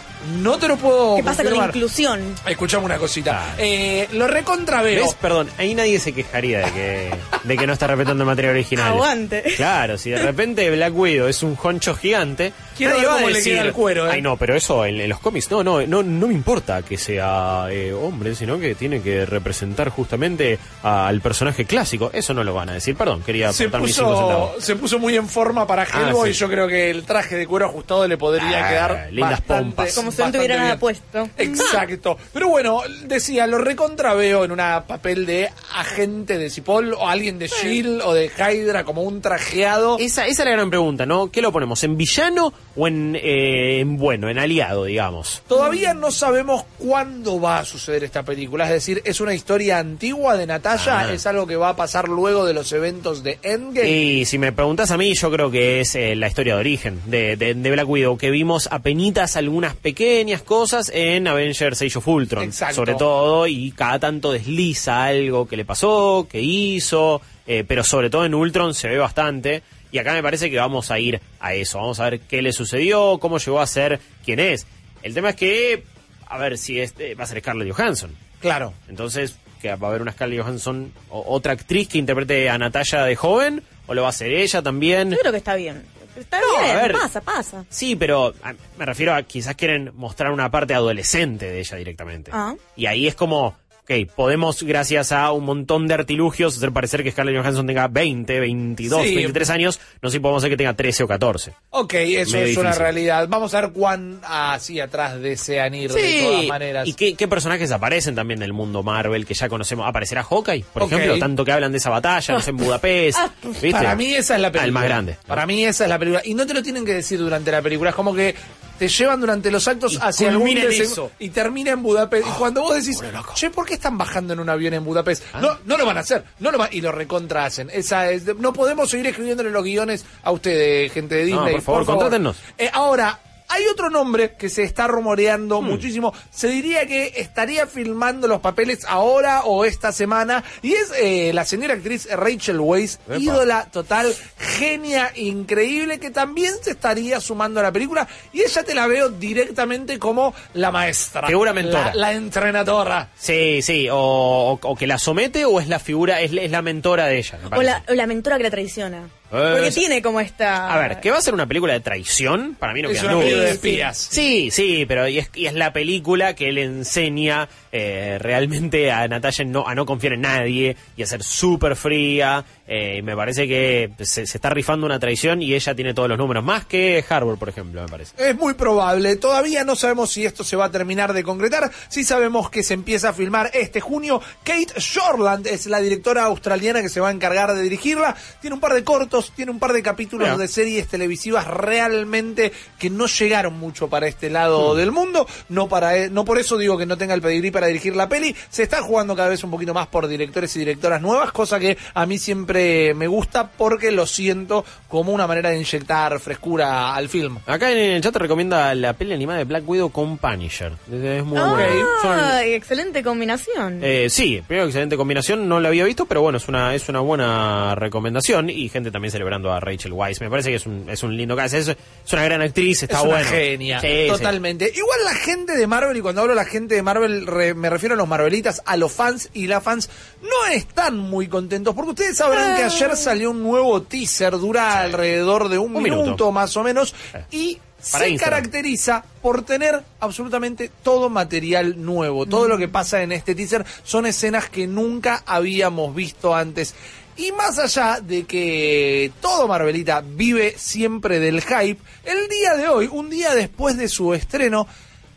No 0.41 0.59
te 0.59 0.69
lo 0.69 0.77
puedo 0.77 1.17
¿Qué 1.17 1.23
pasa 1.25 1.43
con 1.45 1.59
la 1.59 1.67
inclusión? 1.67 2.35
Escuchame 2.47 2.85
una 2.85 2.99
cosita. 2.99 3.55
Eh, 3.59 4.09
lo 4.13 4.27
recontraveo. 4.27 5.05
¿Ves? 5.05 5.15
Perdón, 5.15 5.49
ahí 5.59 5.75
nadie 5.75 5.99
se 5.99 6.13
quejaría 6.13 6.61
de 6.61 6.73
que, 6.73 7.11
de 7.45 7.57
que 7.57 7.67
no 7.67 7.73
está 7.73 7.87
respetando 7.87 8.25
el 8.25 8.27
material 8.27 8.55
original. 8.55 8.93
Aguante. 8.93 9.43
Claro, 9.57 9.99
si 9.99 10.11
de 10.11 10.23
repente 10.23 10.71
Black 10.71 10.97
Widow 10.97 11.29
es 11.29 11.43
un 11.43 11.59
honcho 11.63 11.95
gigante, 11.95 12.53
Quiero 12.77 12.97
ver 12.97 13.07
cómo 13.07 13.29
le 13.29 13.35
decir, 13.35 13.53
queda 13.55 13.63
el 13.63 13.73
cuero, 13.73 14.07
¿eh? 14.07 14.11
Ay, 14.15 14.23
no, 14.23 14.37
pero 14.37 14.55
eso 14.55 14.85
en, 14.87 15.01
en 15.01 15.09
los 15.09 15.19
cómics, 15.21 15.51
no, 15.51 15.63
no, 15.65 15.87
no, 15.87 16.03
no 16.03 16.27
me 16.27 16.35
importa 16.35 16.83
que 16.83 16.99
sea 16.99 17.67
eh, 17.71 17.93
hombre, 17.93 18.35
sino 18.35 18.59
que 18.59 18.75
tiene 18.75 19.01
que 19.01 19.25
representar 19.27 19.89
justamente 19.91 20.59
al 20.83 21.21
personaje 21.21 21.65
clásico. 21.65 22.11
Eso 22.13 22.35
no 22.35 22.43
lo 22.45 22.55
van 22.55 22.71
a 22.71 22.75
decir, 22.75 22.97
perdón, 22.97 23.23
quería 23.23 23.53
Se 23.53 23.65
aportar 23.65 23.83
mis 23.83 23.95
cinco 23.95 24.09
puso, 24.11 24.21
centavos. 24.21 24.65
se 24.65 24.77
puso 24.77 24.99
muy 24.99 25.17
en 25.17 25.29
forma 25.29 25.67
para 25.67 25.83
Ah, 25.85 26.07
Hellboy 26.09 26.33
sí. 26.33 26.39
yo 26.41 26.49
creo 26.49 26.67
que 26.67 26.91
el 26.91 27.05
traje 27.05 27.37
de 27.37 27.47
cuero 27.47 27.67
ajustado 27.67 28.07
le 28.09 28.17
podría 28.17 28.67
Ah, 28.67 28.69
quedar 28.69 29.09
lindas 29.13 29.31
bastante 29.41 29.65
pompas. 29.65 29.95
Como 29.95 30.11
si 30.13 30.23
no 30.23 30.33
tuviera 30.33 30.57
nada 30.57 30.79
puesto. 30.79 31.29
Exacto. 31.37 32.19
Pero 32.33 32.49
bueno, 32.49 32.81
decía, 33.05 33.47
lo 33.47 33.59
recontra 33.59 34.15
veo 34.15 34.45
en 34.45 34.53
un 34.53 34.59
papel 34.87 35.27
de 35.27 35.51
agente 35.75 36.39
de 36.39 36.51
Cipoll 36.51 36.95
o 36.95 37.09
alguien 37.09 37.39
de 37.39 37.49
Shield 37.49 38.01
o 38.03 38.13
de 38.15 38.31
Hydra 38.37 38.85
como 38.85 39.03
un 39.03 39.21
trajeado. 39.21 39.99
Esa, 39.99 40.27
esa 40.27 40.43
es 40.43 40.49
la 40.49 40.53
gran 40.53 40.71
pregunta, 40.71 41.07
¿no? 41.07 41.31
¿Qué 41.31 41.43
lo 41.43 41.53
ponemos? 41.53 41.83
¿En 41.85 41.97
villano 41.97 42.53
o 42.77 42.89
en, 42.89 43.15
eh, 43.17 43.81
en 43.81 43.97
bueno, 43.97 44.29
en 44.29 44.39
aliado, 44.39 44.85
digamos? 44.85 45.43
Todavía 45.47 45.95
no 45.95 46.11
sabemos 46.11 46.65
cuándo 46.79 47.41
va 47.41 47.59
a 47.59 47.65
suceder 47.65 48.03
esta 48.05 48.23
película. 48.25 48.65
Es 48.65 48.71
decir, 48.71 49.01
es 49.05 49.21
una 49.21 49.35
historia 49.35 49.79
antigua 49.79 50.37
de 50.37 50.47
Natalia. 50.47 51.01
Ah. 51.01 51.13
Es 51.13 51.27
algo 51.27 51.47
que 51.47 51.57
va 51.57 51.71
a 51.71 51.77
pasar 51.77 52.09
luego 52.09 52.45
de 52.45 52.55
los 52.55 52.73
eventos 52.73 53.23
de 53.23 53.39
Endgame. 53.43 53.89
Y 53.91 54.25
si 54.25 54.39
me 54.39 54.53
preguntas 54.53 54.91
a 54.91 54.97
mí, 54.97 55.15
yo 55.15 55.31
creo 55.31 55.51
que 55.51 55.81
es 55.81 55.95
eh, 55.95 56.17
la 56.17 56.27
historia 56.27 56.55
de 56.55 56.61
origen 56.61 57.01
de, 57.07 57.37
de- 57.37 57.55
de 57.55 57.71
Black 57.71 57.89
Widow, 57.89 58.17
que 58.19 58.31
vimos 58.31 58.69
apenitas 58.71 59.37
algunas 59.37 59.75
pequeñas 59.77 60.43
cosas 60.43 60.91
en 60.93 61.29
Avengers 61.29 61.81
Age 61.83 61.99
of 61.99 62.09
Ultron, 62.09 62.45
Exacto. 62.45 62.75
sobre 62.75 62.95
todo, 62.95 63.47
y 63.47 63.71
cada 63.73 63.99
tanto 63.99 64.33
desliza 64.33 65.05
algo 65.05 65.47
que 65.47 65.57
le 65.57 65.65
pasó, 65.65 66.27
que 66.29 66.41
hizo, 66.41 67.21
eh, 67.47 67.65
pero 67.67 67.85
sobre 67.85 68.11
todo 68.11 68.25
en 68.25 68.35
Ultron 68.35 68.75
se 68.75 68.89
ve 68.89 68.99
bastante. 68.99 69.63
Y 69.95 69.99
acá 70.01 70.13
me 70.13 70.25
parece 70.25 70.51
que 70.51 70.57
vamos 70.57 70.91
a 70.91 70.99
ir 70.99 71.21
a 71.39 71.55
eso, 71.55 71.79
vamos 71.79 72.01
a 72.01 72.11
ver 72.11 72.19
qué 72.19 72.43
le 72.43 72.53
sucedió, 72.53 73.19
cómo 73.21 73.39
llegó 73.39 73.61
a 73.61 73.67
ser 73.69 74.01
quien 74.25 74.41
es. 74.41 74.67
El 75.05 75.15
tema 75.15 75.31
es 75.31 75.37
que, 75.37 75.85
a 76.27 76.37
ver 76.37 76.59
si 76.59 76.81
este 76.81 77.15
va 77.15 77.23
a 77.23 77.27
ser 77.29 77.39
Scarlett 77.39 77.73
Johansson. 77.73 78.11
Claro. 78.41 78.75
Entonces, 78.89 79.37
que 79.63 79.73
va 79.77 79.87
a 79.87 79.91
haber 79.91 80.03
una 80.03 80.11
Scarlett 80.11 80.41
Johansson, 80.43 80.93
o- 81.11 81.25
otra 81.33 81.53
actriz 81.53 81.87
que 81.87 81.99
interprete 81.99 82.51
a 82.51 82.59
Natalia 82.59 83.05
de 83.05 83.15
joven, 83.15 83.63
o 83.87 83.95
lo 83.95 84.01
va 84.03 84.09
a 84.09 84.11
hacer 84.11 84.33
ella 84.33 84.61
también. 84.63 85.13
Yo 85.13 85.17
creo 85.19 85.31
que 85.31 85.39
está 85.39 85.55
bien. 85.55 85.85
Está 86.17 86.41
No, 86.41 86.59
bien, 86.65 86.77
a 86.77 86.83
ver. 86.83 86.93
pasa, 86.93 87.21
pasa. 87.21 87.65
Sí, 87.71 87.95
pero 87.95 88.35
a- 88.43 88.53
me 88.77 88.87
refiero 88.87 89.15
a 89.15 89.23
quizás 89.23 89.55
quieren 89.55 89.93
mostrar 89.95 90.33
una 90.33 90.51
parte 90.51 90.75
adolescente 90.75 91.47
de 91.49 91.61
ella 91.61 91.77
directamente. 91.77 92.33
Ah. 92.35 92.57
Y 92.75 92.87
ahí 92.87 93.07
es 93.07 93.15
como, 93.15 93.55
ok, 93.85 94.11
podemos, 94.17 94.63
gracias 94.63 95.13
a 95.13 95.31
un 95.33 95.45
montón 95.45 95.87
de 95.87 95.95
artilugios, 95.95 96.57
hacer 96.57 96.73
parecer 96.73 97.03
que 97.05 97.11
Scarlett 97.11 97.37
Johansson 97.37 97.67
tenga 97.67 97.87
20, 97.89 98.41
22, 98.41 99.03
Sí. 99.03 99.15
23 99.15 99.51
años. 99.51 99.81
No 100.01 100.09
sé 100.09 100.15
si 100.17 100.21
podemos 100.21 100.43
hacer 100.43 100.51
que 100.51 100.57
tenga 100.57 100.75
13 100.75 101.05
o 101.05 101.09
14. 101.09 101.53
Ok, 101.71 101.95
eso 101.95 102.33
Medio 102.33 102.47
es 102.47 102.57
una 102.57 102.73
realidad. 102.73 103.27
Vamos 103.29 103.55
a 103.55 103.61
ver 103.61 103.71
cuán 103.73 104.21
así 104.25 104.81
atrás 104.81 105.21
desean 105.21 105.75
ir 105.75 105.93
de 105.93 106.23
todas 106.23 106.47
maneras. 106.47 106.89
¿Y 106.89 106.95
qué, 106.95 107.15
qué 107.15 107.29
personajes 107.29 107.71
aparecen 107.73 108.15
también 108.15 108.41
del 108.41 108.53
mundo 108.53 108.83
Marvel 108.83 109.27
que 109.27 109.35
ya 109.35 109.49
conocemos? 109.49 109.87
¿Aparecerá 109.87 110.23
Hawkeye, 110.25 110.65
por 110.73 110.85
ejemplo? 110.85 111.19
Tanto 111.19 111.45
que 111.45 111.53
hablan 111.53 111.73
de 111.73 111.79
esa 111.79 111.91
batalla, 111.91 112.35
no 112.35 112.41
sé, 112.41 112.51
en 112.51 112.57
Budapest. 112.57 113.19
¿viste? 113.45 113.71
Para 113.73 113.95
mí 113.95 114.15
esa 114.15 114.37
es 114.37 114.41
la 114.41 114.51
película. 114.51 114.63
Ah, 114.63 114.67
el 114.67 114.73
más 114.73 114.85
grande. 114.85 115.17
Para 115.27 115.47
mí 115.47 115.65
esa 115.65 115.85
es 115.85 115.91
la 115.91 115.99
película. 115.99 116.23
Y 116.25 116.35
no 116.35 116.47
te 116.47 116.55
lo 116.55 116.63
tienen 116.63 116.85
que 116.85 116.95
decir 116.95 117.19
durante 117.19 117.51
la 117.53 117.61
película. 117.61 117.91
Es 117.91 117.97
como 117.97 118.15
que 118.15 118.35
te 118.79 118.89
llevan 118.89 119.21
durante 119.21 119.51
los 119.51 119.67
actos 119.69 119.99
hacia 120.01 120.31
algún 120.31 120.49
eso. 120.57 121.11
y 121.19 121.31
termina 121.31 121.71
en 121.73 121.83
Budapest. 121.83 122.27
y 122.27 122.31
cuando 122.33 122.63
vos 122.63 122.75
decís, 122.75 122.99
che, 123.35 123.51
¿por 123.51 123.67
qué 123.67 123.75
están 123.75 123.97
bajando 123.99 124.33
en 124.33 124.41
un 124.41 124.49
avión 124.49 124.75
en 124.75 124.85
Budapest? 124.85 125.23
Ah. 125.33 125.41
No, 125.41 125.59
no 125.65 125.77
lo 125.77 125.87
van 125.87 125.97
a 125.97 126.01
hacer. 126.01 126.25
No 126.41 126.51
lo 126.51 126.59
va- 126.59 126.69
y 126.71 126.81
lo 126.81 126.93
recontra 126.93 127.45
hacen. 127.45 127.71
Esa 127.73 128.11
es, 128.11 128.25
no 128.37 128.53
podemos 128.53 128.91
seguir 128.91 129.07
escribiéndole 129.07 129.51
los 129.51 129.63
guiones 129.65 130.05
a 130.23 130.31
ustedes, 130.33 130.93
gente 130.93 131.15
de 131.17 131.25
Disney. 131.25 131.53
por 131.55 131.63
favor, 131.63 131.85
contrátennos. 131.87 132.37
Eh, 132.59 132.71
ahora, 132.73 133.19
hay 133.55 133.65
otro 133.67 133.91
nombre 133.91 134.35
que 134.37 134.49
se 134.49 134.63
está 134.63 134.87
rumoreando 134.87 135.61
Hmm. 135.61 135.65
muchísimo. 135.67 136.13
Se 136.31 136.49
diría 136.49 136.87
que 136.87 137.13
estaría 137.17 137.67
filmando 137.67 138.27
los 138.29 138.41
papeles 138.41 138.85
ahora 138.89 139.43
o 139.45 139.65
esta 139.65 139.93
semana. 139.93 140.43
Y 140.63 140.73
es 140.73 140.93
eh, 140.99 141.33
la 141.33 141.45
señora 141.45 141.75
actriz 141.75 142.09
Rachel 142.11 142.61
Weisz, 142.61 142.99
Epa. 143.07 143.19
ídola 143.19 143.69
total, 143.73 144.15
genia, 144.39 145.13
increíble, 145.15 145.99
que 145.99 146.11
también 146.11 146.55
se 146.63 146.73
estaría 146.73 147.21
sumando 147.21 147.61
a 147.61 147.63
la 147.63 147.73
película. 147.73 148.07
Y 148.33 148.43
ella 148.43 148.63
te 148.63 148.75
la 148.75 148.87
veo 148.87 149.09
directamente 149.09 149.99
como 149.99 150.35
la 150.55 150.71
maestra. 150.71 151.27
Figura 151.29 151.53
mentora. 151.53 151.95
La, 151.95 152.11
la 152.11 152.13
entrenadora. 152.13 153.09
Sí, 153.19 153.63
sí, 153.63 153.89
o, 153.91 153.97
o- 153.97 154.59
o 154.63 154.77
que 154.77 154.87
la 154.87 154.99
somete 154.99 155.45
o 155.45 155.61
es 155.61 155.69
la 155.69 155.79
figura, 155.79 156.21
es, 156.21 156.33
la- 156.33 156.43
es 156.43 156.51
la 156.51 156.63
mentora 156.63 157.07
de 157.07 157.19
ella. 157.19 157.39
me 157.51 157.59
O 157.59 157.63
la, 157.63 157.83
o 157.89 157.93
la 157.95 158.07
mentora 158.07 158.37
que 158.37 158.43
la 158.43 158.51
traiciona. 158.51 159.09
Eh, 159.35 159.51
Porque 159.53 159.69
es- 159.69 159.75
tiene 159.75 160.01
como 160.01 160.21
esta... 160.21 160.73
A 160.73 160.79
ver, 160.79 161.01
¿qué 161.01 161.11
va 161.11 161.19
a 161.19 161.21
ser 161.23 161.35
una 161.35 161.47
película 161.47 161.73
de 161.73 161.81
traición? 161.81 162.55
Para 162.59 162.73
mí 162.73 162.83
no 162.83 162.89
Es 162.91 162.99
queda 163.01 163.05
una 163.07 163.13
duda. 163.15 163.25
película 163.25 163.45
de 163.47 163.51
espías. 163.53 164.09
Sí, 164.11 164.51
sí, 164.51 164.85
pero 164.87 165.09
y 165.09 165.19
es, 165.19 165.31
y 165.35 165.47
es 165.47 165.55
la 165.55 165.73
película 165.73 166.35
que 166.35 166.53
le 166.53 166.63
enseña 166.63 167.49
eh, 167.77 168.19
realmente 168.21 168.93
a 168.93 169.09
Natalia 169.09 169.45
no, 169.45 169.67
a 169.67 169.75
no 169.75 169.85
confiar 169.85 170.13
en 170.13 170.21
nadie 170.21 170.77
y 170.97 171.03
a 171.03 171.07
ser 171.07 171.25
súper 171.25 171.75
fría. 171.75 172.45
eh, 172.69 173.03
me 173.03 173.17
parece 173.17 173.49
que 173.49 173.91
se, 173.99 174.27
se 174.29 174.39
está 174.39 174.49
rifando 174.51 174.87
una 174.87 175.01
traición 175.01 175.43
y 175.43 175.55
ella 175.55 175.75
tiene 175.75 175.93
todos 175.93 176.09
los 176.09 176.17
números, 176.17 176.45
más 176.45 176.65
que 176.67 177.05
Harbour, 177.09 177.37
por 177.37 177.49
ejemplo, 177.49 177.83
me 177.83 177.89
parece. 177.89 178.15
Es 178.17 178.37
muy 178.37 178.55
probable. 178.55 179.17
Todavía 179.17 179.65
no 179.65 179.75
sabemos 179.75 180.13
si 180.13 180.25
esto 180.25 180.45
se 180.45 180.55
va 180.55 180.67
a 180.67 180.71
terminar 180.71 181.13
de 181.13 181.25
concretar. 181.25 181.69
Sí 181.89 182.05
sabemos 182.05 182.49
que 182.49 182.63
se 182.63 182.75
empieza 182.75 183.09
a 183.09 183.13
filmar 183.13 183.51
este 183.55 183.81
junio. 183.81 184.21
Kate 184.45 184.75
Shortland 184.79 185.49
es 185.49 185.67
la 185.67 185.81
directora 185.81 186.25
australiana 186.27 186.81
que 186.81 186.89
se 186.89 187.01
va 187.01 187.09
a 187.09 187.13
encargar 187.13 187.53
de 187.55 187.61
dirigirla. 187.63 188.15
Tiene 188.41 188.55
un 188.55 188.61
par 188.61 188.73
de 188.75 188.85
cortos, 188.85 189.33
tiene 189.35 189.51
un 189.51 189.59
par 189.59 189.73
de 189.73 189.83
capítulos 189.83 190.29
Mira. 190.29 190.39
de 190.39 190.47
series 190.47 190.87
televisivas 190.87 191.49
realmente 191.49 192.53
que 192.79 192.89
no 192.89 193.07
llegaron 193.07 193.59
mucho 193.59 193.89
para 193.89 194.07
este 194.07 194.31
lado 194.31 194.75
del 194.77 194.93
mundo. 194.93 195.27
No 195.49 195.69
para 195.69 195.97
e- 195.99 196.11
no 196.11 196.25
por 196.25 196.39
eso 196.39 196.57
digo 196.57 196.79
que 196.79 196.87
no 196.87 196.97
tenga 196.97 197.15
el 197.15 197.21
pedigrí 197.23 197.51
para 197.51 197.64
dirigir 197.67 197.95
la 197.97 198.09
peli. 198.09 198.35
Se 198.51 198.63
está 198.63 198.83
jugando 198.83 199.15
cada 199.17 199.29
vez 199.29 199.43
un 199.45 199.51
poquito 199.51 199.75
más 199.75 199.87
por 199.89 200.07
directores 200.07 200.55
y 200.57 200.61
directoras 200.61 201.01
nuevas, 201.03 201.33
cosa 201.33 201.59
que 201.59 201.77
a 201.95 202.07
mí 202.07 202.19
siempre 202.19 202.95
me 202.95 203.07
gusta 203.07 203.51
porque 203.51 203.91
lo 203.93 204.07
siento 204.07 204.65
como 204.89 205.13
una 205.13 205.27
manera 205.27 205.51
de 205.51 205.57
inyectar 205.59 206.19
frescura 206.21 206.95
al 206.95 207.09
film. 207.09 207.39
Acá 207.47 207.71
en 207.73 207.79
el 207.79 208.03
chat 208.03 208.13
te 208.13 208.19
recomienda 208.19 208.75
la 208.75 208.93
peli 208.93 209.13
animada 209.13 209.39
de 209.39 209.45
Black 209.45 209.69
Widow 209.69 209.91
con 209.91 210.19
Punisher. 210.19 210.73
Es 210.93 211.25
muy 211.25 211.39
buena. 211.41 211.87
Son- 212.03 212.19
Ah, 212.25 212.45
excelente 212.45 213.03
combinación. 213.03 213.81
Eh, 213.83 214.09
sí, 214.11 214.43
primero 214.47 214.67
excelente 214.67 214.97
combinación, 214.97 215.49
no 215.49 215.61
la 215.61 215.69
había 215.69 215.85
visto, 215.85 216.07
pero 216.07 216.21
bueno, 216.23 216.39
es 216.39 216.49
una, 216.49 216.75
es 216.75 216.89
una 216.89 217.01
buena 217.01 217.75
recomendación 217.75 218.51
y 218.51 218.69
gente 218.69 218.91
también 218.91 219.11
celebrando 219.13 219.53
a 219.53 219.61
Rachel 219.61 219.93
Weisz. 219.93 220.21
Me 220.21 220.31
parece 220.31 220.51
que 220.51 220.57
es 220.57 220.67
un, 220.67 220.89
es 220.89 221.03
un 221.03 221.17
lindo 221.17 221.37
caso, 221.37 221.57
es, 221.57 221.69
es 221.69 222.13
una 222.13 222.25
gran 222.25 222.43
actriz, 222.43 222.83
está 222.83 222.99
es 222.99 223.03
una 223.05 223.13
bueno. 223.15 223.31
genia, 223.31 223.81
Sí, 223.81 223.87
sí. 223.89 224.07
totalmente. 224.09 224.71
Igual 224.75 224.99
la 225.05 225.15
gente 225.15 225.57
de 225.57 225.67
Marvel, 225.67 225.97
y 225.97 226.01
cuando 226.01 226.21
hablo 226.23 226.33
de 226.35 226.37
la 226.41 226.45
gente 226.45 226.75
de 226.75 226.83
Marvel, 226.83 227.27
re- 227.27 227.54
me 227.55 227.71
refiero 227.71 227.95
a 227.95 227.99
los 227.99 228.09
Marvelitas, 228.09 228.63
a 228.67 228.77
los 228.77 228.93
fans 228.93 229.31
y 229.35 229.47
las 229.47 229.63
fans, 229.63 229.89
no 230.23 230.53
están 230.53 230.99
muy 230.99 231.29
contentos, 231.29 231.75
porque 231.75 231.91
ustedes 231.91 232.17
sabrán 232.17 232.57
que 232.57 232.65
ayer 232.65 232.97
salió 232.97 233.31
un 233.31 233.43
nuevo 233.43 233.83
teaser, 233.83 234.33
dura 234.39 234.81
alrededor 234.81 235.49
de 235.49 235.59
un, 235.59 235.77
Un 235.77 235.83
minuto, 235.83 236.03
minuto. 236.05 236.33
más 236.33 236.57
o 236.57 236.63
menos, 236.63 236.95
y 237.31 237.59
Para 237.93 238.05
se 238.05 238.11
Instagram. 238.11 238.39
caracteriza 238.41 239.05
por 239.21 239.43
tener 239.45 239.83
absolutamente 240.01 240.71
todo 240.83 241.11
material 241.11 241.83
nuevo. 241.85 242.27
Todo 242.27 242.49
lo 242.49 242.57
que 242.59 242.69
pasa 242.69 243.03
en 243.03 243.13
este 243.13 243.35
teaser 243.35 243.65
son 243.83 244.07
escenas 244.07 244.49
que 244.49 244.67
nunca 244.67 245.23
habíamos 245.27 245.95
visto 245.95 246.35
antes. 246.35 246.75
Y 247.17 247.31
más 247.31 247.61
allá 247.61 248.01
de 248.03 248.25
que 248.25 249.13
todo 249.21 249.47
Marvelita 249.47 250.03
vive 250.05 250.55
siempre 250.59 251.21
del 251.21 251.43
hype, 251.43 251.79
el 252.05 252.29
día 252.29 252.55
de 252.55 252.67
hoy, 252.69 252.89
un 252.91 253.09
día 253.09 253.35
después 253.37 253.77
de 253.77 253.89
su 253.89 254.15
estreno, 254.15 254.67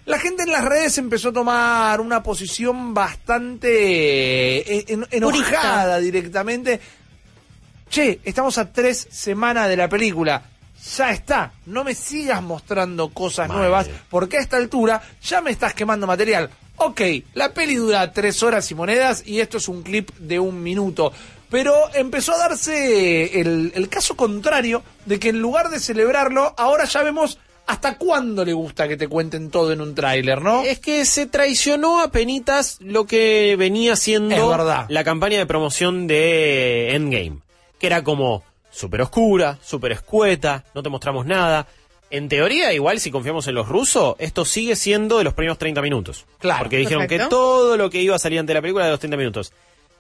la 0.08 0.18
gente 0.20 0.44
en 0.44 0.52
las 0.52 0.66
redes 0.66 0.98
empezó 0.98 1.30
a 1.30 1.34
tomar 1.34 2.02
una 2.02 2.24
posición 2.24 2.94
bastante 2.96 4.58
eh, 4.80 4.86
en- 4.88 5.08
enojada 5.12 6.00
directamente. 6.00 6.80
Che, 7.90 8.20
estamos 8.24 8.58
a 8.58 8.72
tres 8.72 9.08
semanas 9.12 9.70
de 9.70 9.78
la 9.78 9.88
película. 9.88 10.42
Ya 10.98 11.12
está, 11.12 11.52
no 11.66 11.84
me 11.84 11.94
sigas 11.96 12.42
mostrando 12.42 13.10
cosas 13.10 13.50
nuevas, 13.50 13.88
porque 14.10 14.38
a 14.38 14.42
esta 14.42 14.58
altura 14.58 15.02
ya 15.24 15.42
me 15.42 15.52
estás 15.52 15.74
quemando 15.74 16.06
material. 16.08 16.50
Ok, 16.78 17.02
la 17.34 17.54
peli 17.54 17.76
dura 17.76 18.12
tres 18.14 18.44
horas 18.44 18.70
y 18.72 18.76
monedas 18.76 19.24
y 19.26 19.40
esto 19.40 19.58
es 19.58 19.68
un 19.68 19.82
clip 19.84 20.12
de 20.20 20.40
un 20.40 20.62
minuto. 20.62 21.12
Pero 21.50 21.74
empezó 21.96 22.34
a 22.34 22.38
darse 22.50 23.40
el, 23.42 23.72
el 23.74 23.90
caso 23.90 24.16
contrario 24.16 24.84
de 25.06 25.18
que 25.20 25.30
en 25.30 25.40
lugar 25.42 25.70
de 25.70 25.80
celebrarlo, 25.80 26.54
ahora 26.58 26.86
ya 26.86 27.02
vemos 27.04 27.40
hasta 27.68 27.98
cuándo 27.98 28.46
le 28.46 28.54
gusta 28.54 28.88
que 28.88 28.96
te 28.96 29.10
cuenten 29.10 29.52
todo 29.52 29.74
en 29.74 29.82
un 29.82 29.94
tráiler, 29.94 30.42
¿no? 30.42 30.64
Es 30.64 30.80
que 30.80 31.06
se 31.06 31.26
traicionó 31.28 32.02
a 32.02 32.12
penitas 32.12 32.78
lo 32.80 33.06
que 33.06 33.56
venía 33.58 33.98
siendo 33.98 34.58
la 34.88 35.04
campaña 35.04 35.38
de 35.38 35.46
promoción 35.46 36.08
de 36.08 36.96
Endgame, 36.96 37.40
que 37.78 37.88
era 37.88 38.04
como 38.04 38.44
súper 38.72 39.02
oscura, 39.02 39.60
súper 39.62 39.92
escueta, 39.92 40.64
no 40.74 40.82
te 40.82 40.90
mostramos 40.90 41.26
nada. 41.26 41.68
En 42.10 42.30
teoría, 42.30 42.72
igual 42.72 43.02
si 43.02 43.12
confiamos 43.12 43.48
en 43.48 43.56
los 43.56 43.68
rusos, 43.68 44.16
esto 44.18 44.46
sigue 44.46 44.78
siendo 44.78 45.18
de 45.18 45.26
los 45.26 45.34
primeros 45.34 45.58
30 45.58 45.82
minutos. 45.82 46.26
Claro. 46.40 46.60
Porque 46.60 46.78
dijeron 46.78 47.06
que 47.06 47.20
todo 47.20 47.76
lo 47.76 47.90
que 47.90 48.02
iba 48.02 48.16
a 48.16 48.20
salir 48.20 48.40
ante 48.40 48.54
la 48.54 48.62
película 48.62 48.86
era 48.86 48.88
de 48.88 48.94
los 48.94 49.00
30 49.02 49.18
minutos. 49.18 49.52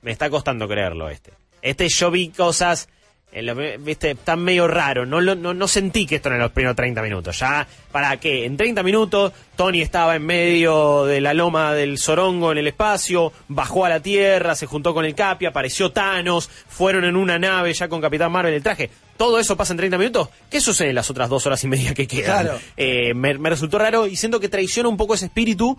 Me 0.02 0.12
está 0.12 0.30
costando 0.30 0.70
creerlo 0.70 1.10
este. 1.10 1.34
Este 1.62 1.90
yo 1.90 2.12
vi 2.12 2.30
cosas 2.30 2.88
en 3.32 3.46
lo- 3.46 3.56
viste, 3.80 4.12
está 4.12 4.36
medio 4.36 4.68
raro. 4.68 5.06
No, 5.06 5.22
lo- 5.22 5.36
no, 5.36 5.54
no 5.54 5.68
sentí 5.68 6.06
que 6.06 6.16
esto 6.16 6.30
era 6.30 6.38
en 6.38 6.42
los 6.44 6.52
primeros 6.52 6.76
30 6.76 7.02
minutos. 7.02 7.38
Ya, 7.40 7.68
¿para 7.92 8.18
qué? 8.18 8.46
En 8.46 8.58
30 8.58 8.82
minutos, 8.84 9.34
Tony 9.56 9.82
estaba 9.82 10.16
en 10.16 10.26
medio 10.26 11.06
de 11.06 11.22
la 11.22 11.34
loma 11.34 11.74
del 11.74 11.98
Sorongo 11.98 12.52
en 12.52 12.58
el 12.60 12.68
espacio, 12.68 13.32
bajó 13.48 13.86
a 13.86 13.90
la 13.90 14.00
Tierra, 14.00 14.56
se 14.56 14.66
juntó 14.66 14.94
con 14.94 15.06
el 15.06 15.14
Capi, 15.14 15.46
apareció 15.46 15.92
Thanos, 15.92 16.50
fueron 16.68 17.04
en 17.04 17.16
una 17.16 17.38
nave 17.38 17.74
ya 17.74 17.88
con 17.90 18.02
Capitán 18.02 18.32
Marvel 18.32 18.54
el 18.54 18.64
traje. 18.64 18.90
¿Todo 19.18 19.40
eso 19.40 19.58
pasa 19.58 19.74
en 19.74 19.78
30 19.78 19.98
minutos? 19.98 20.30
¿Qué 20.50 20.62
sucede 20.62 20.90
en 20.90 20.96
las 20.96 21.10
otras 21.10 21.28
dos 21.30 21.46
horas 21.46 21.64
y 21.64 21.68
media 21.68 21.94
que 21.94 22.08
quedan? 22.08 22.44
Claro. 22.46 22.60
Eh, 22.78 23.14
me, 23.14 23.38
me 23.38 23.50
resultó 23.50 23.78
raro 23.80 24.08
y 24.08 24.16
siento 24.16 24.40
que 24.40 24.48
traiciona 24.50 24.90
un 24.90 24.98
poco 24.98 25.16
ese 25.16 25.26
espíritu. 25.26 25.78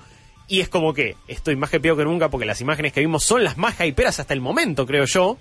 Y 0.50 0.60
es 0.60 0.68
como 0.70 0.94
que 0.94 1.14
estoy 1.28 1.56
más 1.56 1.72
hypeado 1.74 1.98
que 1.98 2.04
nunca 2.04 2.30
porque 2.30 2.46
las 2.46 2.60
imágenes 2.62 2.92
que 2.94 3.00
vimos 3.00 3.22
son 3.22 3.44
las 3.44 3.58
más 3.58 3.78
hyperas 3.80 4.18
hasta 4.18 4.32
el 4.32 4.40
momento, 4.40 4.86
creo 4.86 5.04
yo. 5.04 5.36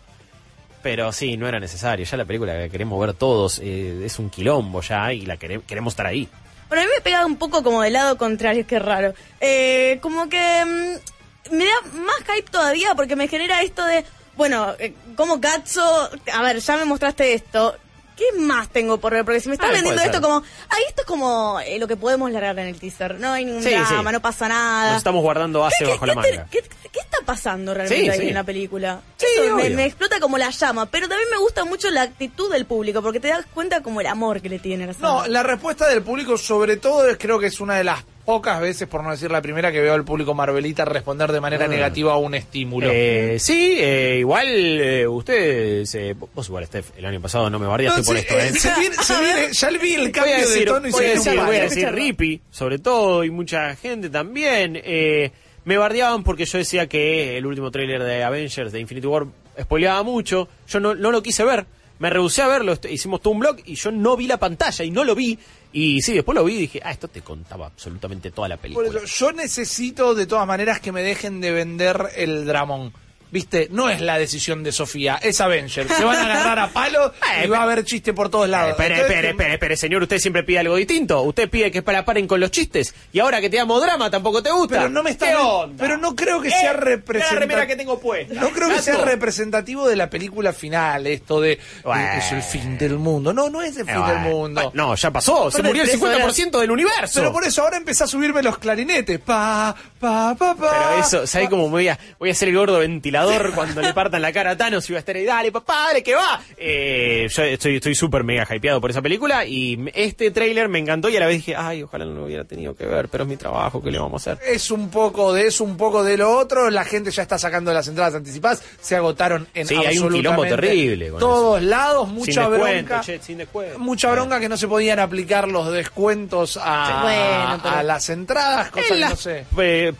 Pero 0.84 1.12
sí, 1.12 1.38
no 1.38 1.48
era 1.48 1.60
necesario. 1.60 2.06
Ya 2.06 2.18
la 2.18 2.26
película 2.26 2.54
que 2.58 2.70
queremos 2.70 2.99
ver 2.99 3.14
todos 3.14 3.60
eh, 3.64 4.02
es 4.06 4.20
un 4.20 4.30
quilombo 4.30 4.82
ya 4.82 5.12
y 5.14 5.26
la 5.26 5.38
quere- 5.38 5.62
queremos 5.64 5.94
estar 5.94 6.06
ahí. 6.06 6.28
Bueno, 6.70 6.84
a 6.84 6.86
mí 6.86 6.91
me 6.95 7.02
pega 7.02 7.26
un 7.26 7.38
poco 7.38 7.64
como 7.64 7.82
del 7.82 7.94
lado 7.94 8.18
contrario, 8.18 8.66
qué 8.68 8.78
raro. 8.80 9.14
Eh, 9.41 9.99
como 10.02 10.30
que 10.30 10.38
mm, 10.66 11.56
me 11.56 11.66
da 11.66 11.82
más 11.94 12.18
hype 12.36 12.49
todavía 12.52 12.94
porque 12.95 13.16
me 13.16 13.28
genera 13.28 13.62
esto 13.62 13.84
de, 13.86 14.04
bueno, 14.36 14.74
eh, 14.80 14.94
como 15.16 15.41
Katzo, 15.41 16.10
a 16.34 16.41
ver, 16.44 16.60
ya 16.60 16.78
me 16.78 16.86
mostraste 16.86 17.34
esto. 17.34 17.76
¿Qué 18.18 18.26
más 18.39 18.68
tengo 18.69 18.98
por 18.98 19.14
ver? 19.14 19.23
Porque 19.23 19.39
si 19.39 19.48
me 19.48 19.53
estás 19.56 19.69
Ah, 19.69 19.73
vendiendo 19.73 20.02
esto 20.02 20.14
ser. 20.14 20.22
como, 20.22 20.38
ahí 20.69 20.84
esto 20.89 21.02
es 21.03 21.07
como 21.07 21.60
eh, 21.60 21.77
lo 21.80 21.88
que 21.88 21.95
podemos 21.95 22.31
largar 22.31 22.57
en 22.60 22.68
el 22.68 22.80
teaser. 22.80 23.19
No 23.19 23.31
hay 23.31 23.45
ningún 23.45 23.61
Sí, 23.64 23.69
drama, 23.69 24.10
sí. 24.10 24.14
no 24.14 24.19
pasa 24.22 24.48
nada. 24.49 24.89
Nos 24.89 24.98
estamos 24.98 25.22
guardando 25.22 25.60
base 25.61 25.85
bajo 25.85 26.06
la 26.07 26.15
¿Qué, 26.15 26.22
te- 26.22 26.31
manga. 26.38 26.48
qué- 26.49 26.64
qué 26.91 26.99
está 26.99 27.18
pasando 27.26 27.73
realmente 27.76 28.03
Sí, 28.06 28.10
ahí 28.10 28.19
sí. 28.22 28.27
en 28.30 28.34
la 28.34 28.44
película? 28.44 29.02
Sí, 29.18 29.26
Eso 29.45 29.56
me, 29.56 29.69
me 29.69 29.85
explota 29.85 30.19
como 30.19 30.38
la 30.39 30.49
llama, 30.49 30.88
pero 30.88 31.07
también 31.07 31.30
me 31.30 31.38
gusta 31.38 31.64
mucho 31.64 31.91
la 31.91 32.02
actitud 32.02 32.52
del 32.52 32.65
público, 32.65 33.03
porque 33.03 33.19
te 33.19 33.27
das 33.27 33.45
cuenta 33.53 33.81
como 33.84 34.02
el 34.02 34.07
amor 34.07 34.41
que 34.41 34.49
le 34.49 34.57
tienen 34.60 34.89
a 34.89 34.94
la 34.94 34.98
No, 34.99 35.27
la 35.27 35.44
respuesta 35.44 35.88
del 35.88 36.02
público 36.02 36.38
sobre 36.39 36.77
todo 36.77 37.07
es 37.07 37.18
creo 37.19 37.38
que 37.39 37.45
es 37.48 37.60
una 37.60 37.76
de 37.76 37.84
las 37.84 38.03
pocas 38.28 38.60
veces, 38.60 38.90
por 38.90 39.04
no 39.06 39.12
decir 39.12 39.32
la 39.32 39.41
primera, 39.41 39.72
que 39.72 39.80
veo 39.80 39.94
al 39.94 40.04
público 40.04 40.34
Marvelita 40.34 40.84
responder 40.84 41.32
de 41.32 41.40
manera 41.40 41.64
Ah. 41.64 41.70
negativa 41.70 42.12
a 42.12 42.18
un 42.18 42.36
estímulo. 42.36 42.90
Eh, 42.91 43.38
sí, 43.40 43.78
eh, 43.80 44.18
igual 44.20 44.48
eh, 44.49 45.08
ustedes, 45.08 45.95
eh, 45.95 46.14
vos 46.36 46.45
igual, 46.48 46.66
Steph, 46.66 46.90
el 46.98 47.06
año 47.06 47.22
pasado 47.22 47.49
no 47.49 47.58
me 47.58 47.68
bardeaste 47.68 48.02
No, 48.02 48.06
por 48.06 48.18
sí, 48.18 48.22
esto, 48.28 48.38
¿eh? 48.38 48.48
eh, 48.49 48.60
se 48.60 48.74
viene- 48.80 48.95
se 48.98 49.20
viene- 49.22 49.48
ya 49.54 49.70
vi 49.70 49.94
el 49.94 49.99
Voy 50.02 50.08
a 50.10 50.12
cambio 50.12 50.36
de 50.36 50.41
decir, 50.41 50.68
tono 50.68 50.88
y 50.88 50.91
voy 50.91 51.02
se 51.04 51.10
decir, 51.10 51.40
voy 51.40 51.56
a 51.56 51.62
decir 51.62 51.90
Rippy, 51.90 52.41
sobre 52.52 52.80
todo, 52.80 53.24
y 53.24 53.30
mucha 53.32 53.74
gente 53.78 54.10
también. 54.10 54.80
eh, 54.84 55.32
me 55.64 55.78
bardeaban 55.78 56.24
porque 56.24 56.44
yo 56.45 56.58
decía 56.58 56.88
que 56.88 57.38
el 57.38 57.45
último 57.45 57.72
tráiler 57.72 58.04
de 58.04 58.24
Avengers 58.26 58.72
de 58.74 58.80
Infinity 58.82 59.08
War 59.08 59.26
spoileaba 59.60 60.04
mucho. 60.04 60.48
Yo 60.68 60.80
no, 60.82 60.95
no 60.95 61.12
lo 61.12 61.24
quise 61.24 61.44
ver. 61.45 61.66
Me 61.99 62.10
rehusé 62.12 62.44
a 62.44 62.48
verlo, 62.48 62.78
hicimos 62.90 63.22
todo 63.22 63.34
un 63.34 63.40
blog 63.40 63.58
y 63.66 63.74
yo 63.76 63.91
no 63.91 64.16
vi 64.16 64.28
la 64.28 64.38
pantalla 64.38 64.86
y 64.86 64.91
no 64.91 65.04
lo 65.04 65.16
vi. 65.16 65.40
Y 65.73 66.02
sí, 66.02 66.14
después 66.14 66.35
lo 66.35 66.44
vi 66.44 66.56
y 66.56 66.60
dije, 66.61 66.81
ah, 66.84 66.91
esto 66.91 67.07
te 67.07 67.22
contaba 67.22 67.68
absolutamente 67.68 68.31
toda 68.31 68.48
la 68.48 68.56
Por 68.57 68.61
película. 68.61 68.88
eso, 68.88 69.06
yo 69.06 69.31
necesito 69.34 70.15
de 70.15 70.26
todas 70.26 70.48
maneras 70.48 70.80
que 70.80 70.91
me 70.91 71.03
dejen 71.03 71.41
de 71.41 71.52
vender 71.52 72.10
el 72.15 72.45
dramón. 72.45 72.94
Viste, 73.30 73.68
no 73.72 73.90
es 73.90 73.99
la 73.99 74.18
decisión 74.18 74.64
de 74.64 74.72
Sofía, 74.72 75.20
es 75.22 75.41
Avengers. 75.41 75.91
Se 75.94 76.04
van 76.06 76.16
a 76.18 76.24
agarrar 76.26 76.60
a 76.60 76.68
palo 76.70 77.14
y 77.44 77.48
va 77.48 77.60
a 77.60 77.64
haber 77.64 77.84
chiste 77.84 78.14
por 78.14 78.30
todos 78.30 78.48
lados. 78.48 78.72
Espere, 78.72 78.95
Entonces, 78.95 79.12
espere, 79.16 79.30
espere, 79.32 79.54
espere, 79.56 79.78
señor, 79.78 80.02
usted 80.04 80.20
siempre 80.20 80.44
pide 80.44 80.60
algo 80.60 80.76
distinto. 80.78 81.22
Usted 81.24 81.49
pide 81.49 81.70
que 81.70 81.82
para 81.82 82.06
paren 82.06 82.26
con 82.28 82.40
los 82.40 82.52
chistes. 82.52 82.95
Y 83.12 83.20
ahora 83.20 83.41
que 83.41 83.49
te 83.49 83.58
damos 83.58 83.82
drama 83.82 84.10
tampoco 84.10 84.41
te 84.41 84.49
gusta. 84.52 84.78
Pero 84.78 84.90
no 84.90 85.04
me 85.04 85.10
está 85.12 85.28
¿Qué 85.28 85.36
onda? 85.36 85.76
Pero 85.78 85.98
no 85.98 86.16
creo 86.16 86.41
que 86.41 86.48
Eh, 86.48 86.52
sea 86.52 86.74
la 86.74 86.80
representativo. 86.80 87.40
remera 87.41 87.68
que 87.68 87.76
tengo 87.76 87.99
puesta. 87.99 88.34
No 88.34 88.49
creo 88.52 88.70
que 88.70 88.82
sea 88.82 88.98
representativo 89.04 89.88
de 89.90 89.95
la 89.98 90.10
película 90.10 90.54
final, 90.54 91.06
esto 91.08 91.41
de 91.41 91.60
Bueno. 91.84 92.10
es 92.18 92.32
el 92.32 92.41
fin 92.41 92.78
del 92.78 92.98
mundo. 92.98 93.34
No, 93.34 93.49
no 93.49 93.62
es 93.62 93.76
el 93.78 93.86
fin 93.86 94.06
del 94.08 94.20
mundo. 94.20 94.72
No, 94.74 94.95
ya 94.95 95.12
pasó. 95.12 95.52
Se 95.52 95.62
murió 95.62 95.84
el 95.84 95.90
eso 95.90 96.08
era- 96.10 96.26
50% 96.26 96.60
del 96.60 96.72
universo. 96.72 97.20
Pero 97.20 97.34
por 97.34 97.44
eso 97.44 97.62
ahora 97.64 97.76
empecé 97.78 98.06
a 98.06 98.08
subirme 98.08 98.41
los 98.41 98.58
clarinetes. 98.58 99.20
Pa, 99.20 99.76
pa, 99.99 100.34
pa, 100.38 100.56
pa. 100.56 100.70
Pero 100.90 101.02
eso, 101.06 101.28
¿sabes 101.28 101.49
cómo 101.49 101.70
voy 101.70 101.90
a, 101.90 101.99
voy 102.20 102.30
a 102.30 102.34
ser 102.34 102.48
el 102.48 102.56
gordo 102.56 102.80
ventilador 103.26 103.53
cuando 103.56 103.81
le 103.81 103.94
partan 103.94 104.22
la 104.22 104.31
cara 104.31 104.52
a 104.52 104.57
Thanos 104.57 104.88
y 104.89 104.94
voy 104.94 104.98
a 104.98 104.99
estar 104.99 105.15
ahí, 105.15 105.26
dale 105.26 105.52
papá, 105.52 105.88
dale 105.88 106.03
que 106.03 106.15
va? 106.15 106.41
Eh, 106.57 107.27
yo 107.30 107.44
estoy 107.44 107.76
estoy 107.77 107.95
súper 107.95 108.23
mega 108.23 108.45
hypeado 108.49 108.80
por 108.81 108.89
esa 108.91 109.02
película 109.02 109.45
y 109.45 109.89
este 109.94 110.31
tráiler 110.31 110.68
me 110.69 110.80
encantó 110.80 111.10
y 111.10 111.18
a 111.18 111.19
la 111.19 111.27
vez 111.27 111.38
dije, 111.38 111.56
ay, 111.56 111.84
ojalá 111.84 112.06
no 112.06 112.14
lo 112.14 112.26
hubiera 112.26 112.44
tenido 112.44 112.76
que 112.76 112.85
ver, 112.85 113.07
pero 113.10 113.23
es 113.23 113.30
mi 113.30 113.38
trabajo, 113.38 113.81
¿qué 113.81 113.91
le 113.91 113.99
vamos 113.99 114.27
a 114.27 114.34
hacer? 114.34 114.45
Es 114.48 114.72
un 114.72 114.89
poco 114.89 115.34
de 115.34 115.48
eso, 115.48 115.64
un 115.64 115.77
poco 115.77 116.03
de 116.03 116.18
lo 116.18 116.31
otro. 116.38 116.69
La 116.69 116.84
gente 116.85 117.11
ya 117.11 117.22
está 117.23 117.38
sacando 117.38 117.73
las 117.73 117.88
entradas 117.88 118.15
anticipadas. 118.15 118.61
Se 118.81 118.95
agotaron 118.95 119.48
en 119.53 119.68
Sí, 119.68 119.76
hay 119.76 119.98
un 119.98 120.11
quilombo 120.14 120.44
terrible 120.45 121.10
con 121.10 121.19
todos 121.19 121.61
lados. 121.61 122.07
Mucha 122.10 122.31
sin 122.44 122.52
descuento, 122.52 122.88
bronca. 122.89 123.02
che, 123.02 123.19
sin 123.22 123.38
descuento. 123.38 123.80
Mucha 123.80 124.11
bronca 124.11 124.39
que 124.39 124.49
no 124.49 124.57
se 124.57 124.68
podían 124.68 124.99
aplicar 124.99 125.48
los 125.48 125.72
descuentos 125.72 126.57
a, 126.61 126.88
Sí. 126.88 126.94
Bueno, 127.03 127.60
pero- 127.64 127.76
a 127.76 127.84
las 127.84 128.10
entradas, 128.10 128.69
cosa 128.72 128.85
En 128.88 128.94
que 128.94 128.99
las 128.99 129.10
no 129.11 129.15
sé. 129.15 129.45
eh, 129.60 129.94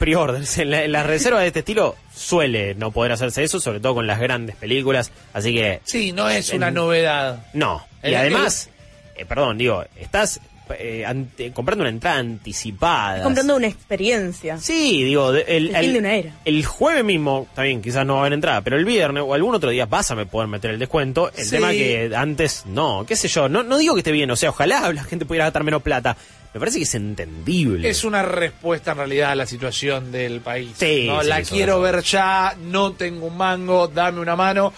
en, 0.57 0.72
la- 0.72 0.84
en 0.84 0.91
las 0.91 1.06
reservas 1.06 1.41
de 1.41 1.48
este 1.48 1.60
estilo 1.60 1.95
suele 2.18 2.76
no 2.76 2.91
poder 2.91 3.11
hacerse 3.14 3.44
eso, 3.44 3.60
sobre 3.60 3.80
todo 3.80 3.95
con 3.95 4.07
las 4.07 4.19
grandes 4.19 4.56
películas, 4.56 5.11
así 5.34 5.53
que... 5.53 5.80
Sí, 5.85 6.11
no 6.11 6.30
es 6.30 6.52
una 6.52 6.69
en- 6.69 6.73
novedad. 6.73 7.45
No, 7.53 7.85
y 8.03 8.14
además, 8.14 8.69
eh, 9.15 9.26
perdón, 9.26 9.57
digo, 9.57 9.84
estás 9.95 10.39
eh, 10.77 11.06
ante- 11.06 11.52
comprando 11.53 11.84
una 11.84 11.89
entrada 11.91 12.18
anticipada. 12.18 13.23
comprando 13.23 13.56
una 13.56 13.68
experiencia. 13.68 14.57
Sí, 14.60 15.03
digo, 15.03 15.31
de- 15.31 15.45
el, 15.48 15.73
El 15.73 15.81
fin 15.84 15.94
de 15.94 15.99
una 15.99 16.15
era. 16.15 16.31
el 16.44 16.65
jueves 16.65 17.03
mismo, 17.06 17.48
bien, 17.57 17.81
quizás 17.81 18.06
no 18.06 18.14
va 18.15 18.19
a 18.19 18.22
haber 18.23 18.34
entrada, 18.34 18.61
pero 18.61 18.76
el 18.77 18.84
viernes 18.84 19.23
o 19.26 19.34
algún 19.34 19.56
otro 19.56 19.69
día 19.69 19.85
vas 19.85 20.11
a 20.11 20.15
me 20.15 20.26
poder 20.26 20.48
meter 20.49 20.72
el 20.72 20.80
descuento. 20.80 21.31
El 21.38 21.45
Sí. 21.45 21.52
tema 21.52 21.72
que 21.72 22.11
antes, 22.15 22.64
no, 22.65 23.06
qué 23.07 23.15
sé 23.15 23.27
yo, 23.30 23.48
no, 23.48 23.64
no 23.64 23.77
digo 23.77 23.94
que 23.94 24.02
esté 24.02 24.11
bien, 24.11 24.30
o 24.30 24.35
sea, 24.35 24.49
ojalá 24.49 24.91
la 24.91 25.03
gente 25.06 25.26
pudiera 25.26 25.45
gastar 25.45 25.64
menos 25.64 25.81
plata. 25.81 26.18
Me 26.58 26.62
parece 26.62 26.80
que 26.80 26.86
es 26.86 26.96
entendible. 26.96 27.88
Es 27.88 28.04
una 28.04 28.24
respuesta 28.24 28.94
en 28.94 28.98
realidad 28.98 29.30
a 29.30 29.36
la 29.36 29.46
situación 29.46 30.12
del 30.12 30.42
país. 30.42 30.72
Sí, 30.76 31.06
¿no? 31.06 31.22
sí, 31.22 31.28
la 31.28 31.44
quiero 31.44 31.80
ver 31.82 32.02
ya, 32.02 32.56
no 32.60 32.94
tengo 32.94 33.28
un 33.28 33.38
mango, 33.38 33.88
dame 33.88 34.22
una 34.22 34.36
mano. 34.36 34.74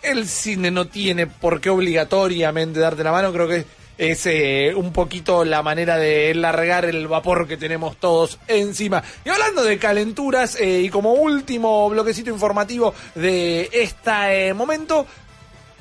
El 0.00 0.28
cine 0.28 0.70
no 0.70 0.86
tiene 0.86 1.26
por 1.26 1.60
qué 1.60 1.68
obligatoriamente 1.68 2.78
darte 2.78 3.02
la 3.02 3.10
mano, 3.10 3.32
creo 3.32 3.48
que 3.48 3.64
es 3.98 4.24
eh, 4.26 4.72
un 4.76 4.92
poquito 4.92 5.44
la 5.44 5.64
manera 5.64 5.96
de 5.96 6.32
largar 6.32 6.84
el 6.84 7.08
vapor 7.08 7.48
que 7.48 7.56
tenemos 7.56 7.96
todos 7.96 8.38
encima. 8.46 9.02
Y 9.24 9.30
hablando 9.30 9.64
de 9.64 9.78
calenturas, 9.78 10.60
eh, 10.60 10.82
y 10.82 10.90
como 10.90 11.14
último 11.14 11.90
bloquecito 11.90 12.30
informativo 12.30 12.94
de 13.16 13.68
este 13.72 14.48
eh, 14.48 14.54
momento, 14.54 15.08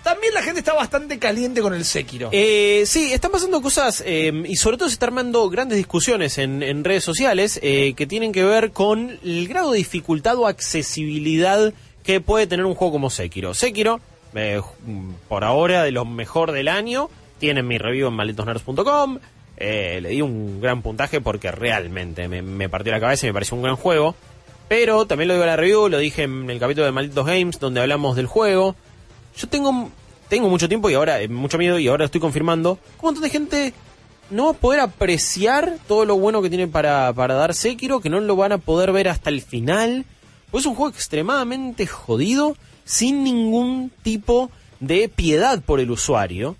también 0.03 0.33
la 0.33 0.41
gente 0.43 0.59
está 0.59 0.73
bastante 0.73 1.17
caliente 1.17 1.61
con 1.61 1.73
el 1.73 1.85
Sekiro. 1.85 2.29
Eh, 2.31 2.83
sí, 2.85 3.13
están 3.13 3.31
pasando 3.31 3.61
cosas 3.61 4.03
eh, 4.05 4.31
y 4.45 4.55
sobre 4.57 4.77
todo 4.77 4.89
se 4.89 4.93
están 4.93 5.09
armando 5.09 5.49
grandes 5.49 5.77
discusiones 5.77 6.37
en, 6.37 6.61
en 6.61 6.83
redes 6.83 7.03
sociales 7.03 7.59
eh, 7.63 7.93
que 7.95 8.05
tienen 8.05 8.31
que 8.31 8.43
ver 8.43 8.71
con 8.71 9.17
el 9.23 9.47
grado 9.47 9.71
de 9.71 9.77
dificultad 9.77 10.37
o 10.37 10.47
accesibilidad 10.47 11.73
que 12.03 12.21
puede 12.21 12.47
tener 12.47 12.65
un 12.65 12.75
juego 12.75 12.93
como 12.93 13.09
Sekiro. 13.09 13.53
Sekiro, 13.53 14.01
eh, 14.35 14.61
por 15.27 15.43
ahora 15.43 15.83
de 15.83 15.91
lo 15.91 16.05
mejor 16.05 16.51
del 16.51 16.67
año, 16.67 17.09
tiene 17.39 17.63
mi 17.63 17.77
review 17.77 18.09
en 18.09 18.13
malditosnerds.com. 18.13 19.19
Eh, 19.55 19.99
le 20.01 20.09
di 20.09 20.21
un 20.21 20.59
gran 20.59 20.81
puntaje 20.81 21.21
porque 21.21 21.51
realmente 21.51 22.27
me, 22.27 22.41
me 22.41 22.67
partió 22.69 22.91
la 22.91 22.99
cabeza 22.99 23.25
y 23.25 23.29
me 23.29 23.33
pareció 23.33 23.55
un 23.55 23.63
gran 23.63 23.75
juego. 23.75 24.15
Pero 24.67 25.05
también 25.05 25.27
lo 25.27 25.35
digo 25.35 25.43
en 25.43 25.49
la 25.49 25.55
review, 25.55 25.89
lo 25.89 25.97
dije 25.97 26.23
en 26.23 26.49
el 26.49 26.59
capítulo 26.59 26.85
de 26.85 26.91
Malditos 26.91 27.25
Games, 27.25 27.59
donde 27.59 27.81
hablamos 27.81 28.15
del 28.15 28.27
juego. 28.27 28.75
Yo 29.37 29.47
tengo, 29.47 29.89
tengo 30.29 30.49
mucho 30.49 30.67
tiempo 30.67 30.89
y 30.89 30.93
ahora, 30.93 31.21
eh, 31.21 31.27
mucho 31.27 31.57
miedo 31.57 31.79
y 31.79 31.87
ahora 31.87 32.05
estoy 32.05 32.21
confirmando. 32.21 32.79
Un 33.01 33.07
montón 33.07 33.23
de 33.23 33.29
gente 33.29 33.73
no 34.29 34.45
va 34.45 34.51
a 34.51 34.53
poder 34.53 34.79
apreciar 34.79 35.77
todo 35.87 36.05
lo 36.05 36.17
bueno 36.17 36.41
que 36.41 36.49
tiene 36.49 36.67
para, 36.67 37.13
para 37.13 37.35
dar 37.35 37.53
Sekiro, 37.53 37.99
que 37.99 38.09
no 38.09 38.19
lo 38.19 38.35
van 38.35 38.51
a 38.51 38.57
poder 38.57 38.91
ver 38.91 39.09
hasta 39.09 39.29
el 39.29 39.41
final. 39.41 40.05
Pues 40.51 40.63
es 40.63 40.67
un 40.67 40.75
juego 40.75 40.93
extremadamente 40.93 41.87
jodido, 41.87 42.55
sin 42.85 43.23
ningún 43.23 43.91
tipo 44.03 44.51
de 44.79 45.09
piedad 45.09 45.61
por 45.61 45.79
el 45.79 45.91
usuario. 45.91 46.55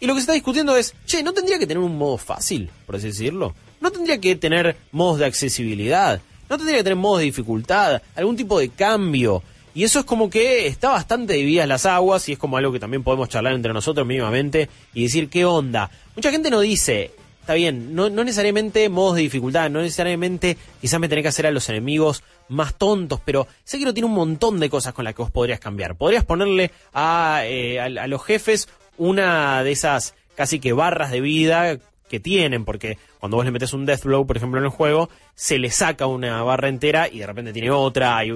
Y 0.00 0.06
lo 0.06 0.14
que 0.14 0.20
se 0.20 0.24
está 0.24 0.32
discutiendo 0.32 0.76
es, 0.76 0.94
che, 1.06 1.22
¿no 1.22 1.32
tendría 1.32 1.58
que 1.58 1.66
tener 1.66 1.82
un 1.82 1.96
modo 1.96 2.18
fácil, 2.18 2.70
por 2.86 2.96
así 2.96 3.08
decirlo? 3.08 3.54
¿No 3.80 3.90
tendría 3.90 4.20
que 4.20 4.36
tener 4.36 4.76
modos 4.92 5.18
de 5.18 5.26
accesibilidad? 5.26 6.20
¿No 6.48 6.56
tendría 6.56 6.78
que 6.78 6.84
tener 6.84 6.96
modos 6.96 7.20
de 7.20 7.26
dificultad? 7.26 8.02
¿Algún 8.14 8.36
tipo 8.36 8.58
de 8.58 8.68
cambio? 8.68 9.42
Y 9.78 9.84
eso 9.84 10.00
es 10.00 10.04
como 10.04 10.28
que 10.28 10.66
está 10.66 10.88
bastante 10.88 11.34
divididas 11.34 11.68
las 11.68 11.86
aguas 11.86 12.28
y 12.28 12.32
es 12.32 12.38
como 12.40 12.56
algo 12.56 12.72
que 12.72 12.80
también 12.80 13.04
podemos 13.04 13.28
charlar 13.28 13.52
entre 13.52 13.72
nosotros 13.72 14.04
mínimamente 14.04 14.68
y 14.92 15.04
decir 15.04 15.30
qué 15.30 15.44
onda. 15.44 15.88
Mucha 16.16 16.32
gente 16.32 16.50
no 16.50 16.58
dice, 16.58 17.12
está 17.40 17.54
bien, 17.54 17.94
no, 17.94 18.10
no 18.10 18.24
necesariamente 18.24 18.88
modos 18.88 19.14
de 19.14 19.22
dificultad, 19.22 19.70
no 19.70 19.80
necesariamente 19.80 20.56
quizás 20.80 20.98
me 20.98 21.08
tenés 21.08 21.22
que 21.22 21.28
hacer 21.28 21.46
a 21.46 21.52
los 21.52 21.68
enemigos 21.68 22.24
más 22.48 22.74
tontos, 22.74 23.20
pero 23.24 23.46
Sekiro 23.62 23.94
tiene 23.94 24.08
un 24.08 24.14
montón 24.14 24.58
de 24.58 24.68
cosas 24.68 24.94
con 24.94 25.04
las 25.04 25.14
que 25.14 25.22
vos 25.22 25.30
podrías 25.30 25.60
cambiar. 25.60 25.94
Podrías 25.94 26.24
ponerle 26.24 26.72
a, 26.92 27.42
eh, 27.44 27.78
a, 27.78 27.84
a 27.84 28.06
los 28.08 28.24
jefes 28.24 28.68
una 28.96 29.62
de 29.62 29.70
esas 29.70 30.16
casi 30.34 30.58
que 30.58 30.72
barras 30.72 31.12
de 31.12 31.20
vida 31.20 31.78
que 32.08 32.20
tienen, 32.20 32.64
porque 32.64 32.98
cuando 33.20 33.36
vos 33.36 33.44
le 33.44 33.52
metes 33.52 33.72
un 33.72 33.86
Deathblow, 33.86 34.26
por 34.26 34.36
ejemplo, 34.36 34.58
en 34.58 34.64
el 34.64 34.70
juego, 34.70 35.08
se 35.34 35.58
le 35.58 35.70
saca 35.70 36.06
una 36.06 36.42
barra 36.42 36.68
entera 36.68 37.08
y 37.08 37.18
de 37.18 37.26
repente 37.26 37.52
tiene 37.52 37.70
otra, 37.70 38.16
hay, 38.18 38.30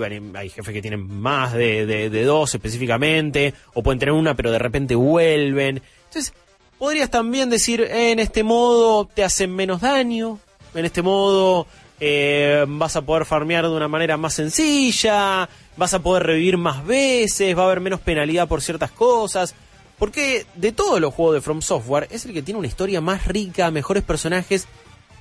jefes 0.50 0.72
que 0.72 0.82
tienen 0.82 1.06
más 1.20 1.52
de, 1.52 2.24
dos 2.24 2.54
específicamente, 2.54 3.54
o 3.74 3.82
pueden 3.82 3.98
tener 3.98 4.14
una 4.14 4.34
pero 4.34 4.50
de 4.50 4.58
repente 4.58 4.94
vuelven. 4.94 5.82
Entonces, 6.04 6.32
podrías 6.78 7.10
también 7.10 7.50
decir, 7.50 7.80
en 7.80 8.18
este 8.18 8.42
modo 8.42 9.06
te 9.06 9.24
hacen 9.24 9.54
menos 9.54 9.80
daño, 9.80 10.38
en 10.74 10.84
este 10.84 11.02
modo 11.02 11.66
eh, 12.00 12.64
vas 12.68 12.96
a 12.96 13.02
poder 13.02 13.24
farmear 13.24 13.64
de 13.64 13.76
una 13.76 13.88
manera 13.88 14.16
más 14.16 14.34
sencilla, 14.34 15.48
vas 15.76 15.94
a 15.94 16.02
poder 16.02 16.24
revivir 16.24 16.58
más 16.58 16.84
veces, 16.84 17.56
va 17.56 17.62
a 17.62 17.66
haber 17.66 17.80
menos 17.80 18.00
penalidad 18.00 18.48
por 18.48 18.60
ciertas 18.60 18.90
cosas. 18.90 19.54
Porque 20.02 20.46
de 20.56 20.72
todos 20.72 21.00
los 21.00 21.14
juegos 21.14 21.36
de 21.36 21.40
From 21.40 21.62
Software 21.62 22.08
es 22.10 22.24
el 22.24 22.32
que 22.32 22.42
tiene 22.42 22.58
una 22.58 22.66
historia 22.66 23.00
más 23.00 23.28
rica, 23.28 23.70
mejores 23.70 24.02
personajes 24.02 24.66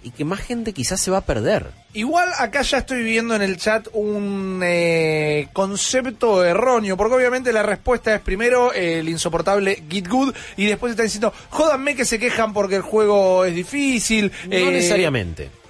y 0.02 0.10
que 0.10 0.26
más 0.26 0.40
gente 0.40 0.74
quizás 0.74 1.00
se 1.00 1.12
va 1.12 1.18
a 1.18 1.22
perder. 1.22 1.68
Igual 1.94 2.30
acá 2.40 2.64
ya 2.64 2.80
estoy 2.80 3.04
viendo 3.04 3.36
en 3.36 3.44
el 3.44 3.58
chat 3.58 3.90
un 3.94 4.60
eh, 4.64 5.50
concepto 5.54 6.44
erróneo, 6.44 6.98
porque 6.98 7.14
obviamente 7.14 7.54
la 7.54 7.62
respuesta 7.62 8.16
es 8.16 8.22
primero 8.22 8.74
el 8.74 9.08
insoportable 9.08 9.84
Git 9.88 10.08
Good 10.08 10.34
y 10.58 10.66
después 10.66 10.90
está 10.90 11.04
diciendo, 11.04 11.32
jódanme 11.52 11.96
que 11.96 12.04
se 12.04 12.18
quejan 12.18 12.52
porque 12.52 12.78
el 12.78 12.82
juego 12.82 13.46
es 13.46 13.54
difícil. 13.54 14.32
No 14.48 14.56
eh, 14.56 14.72
necesariamente. 14.72 15.61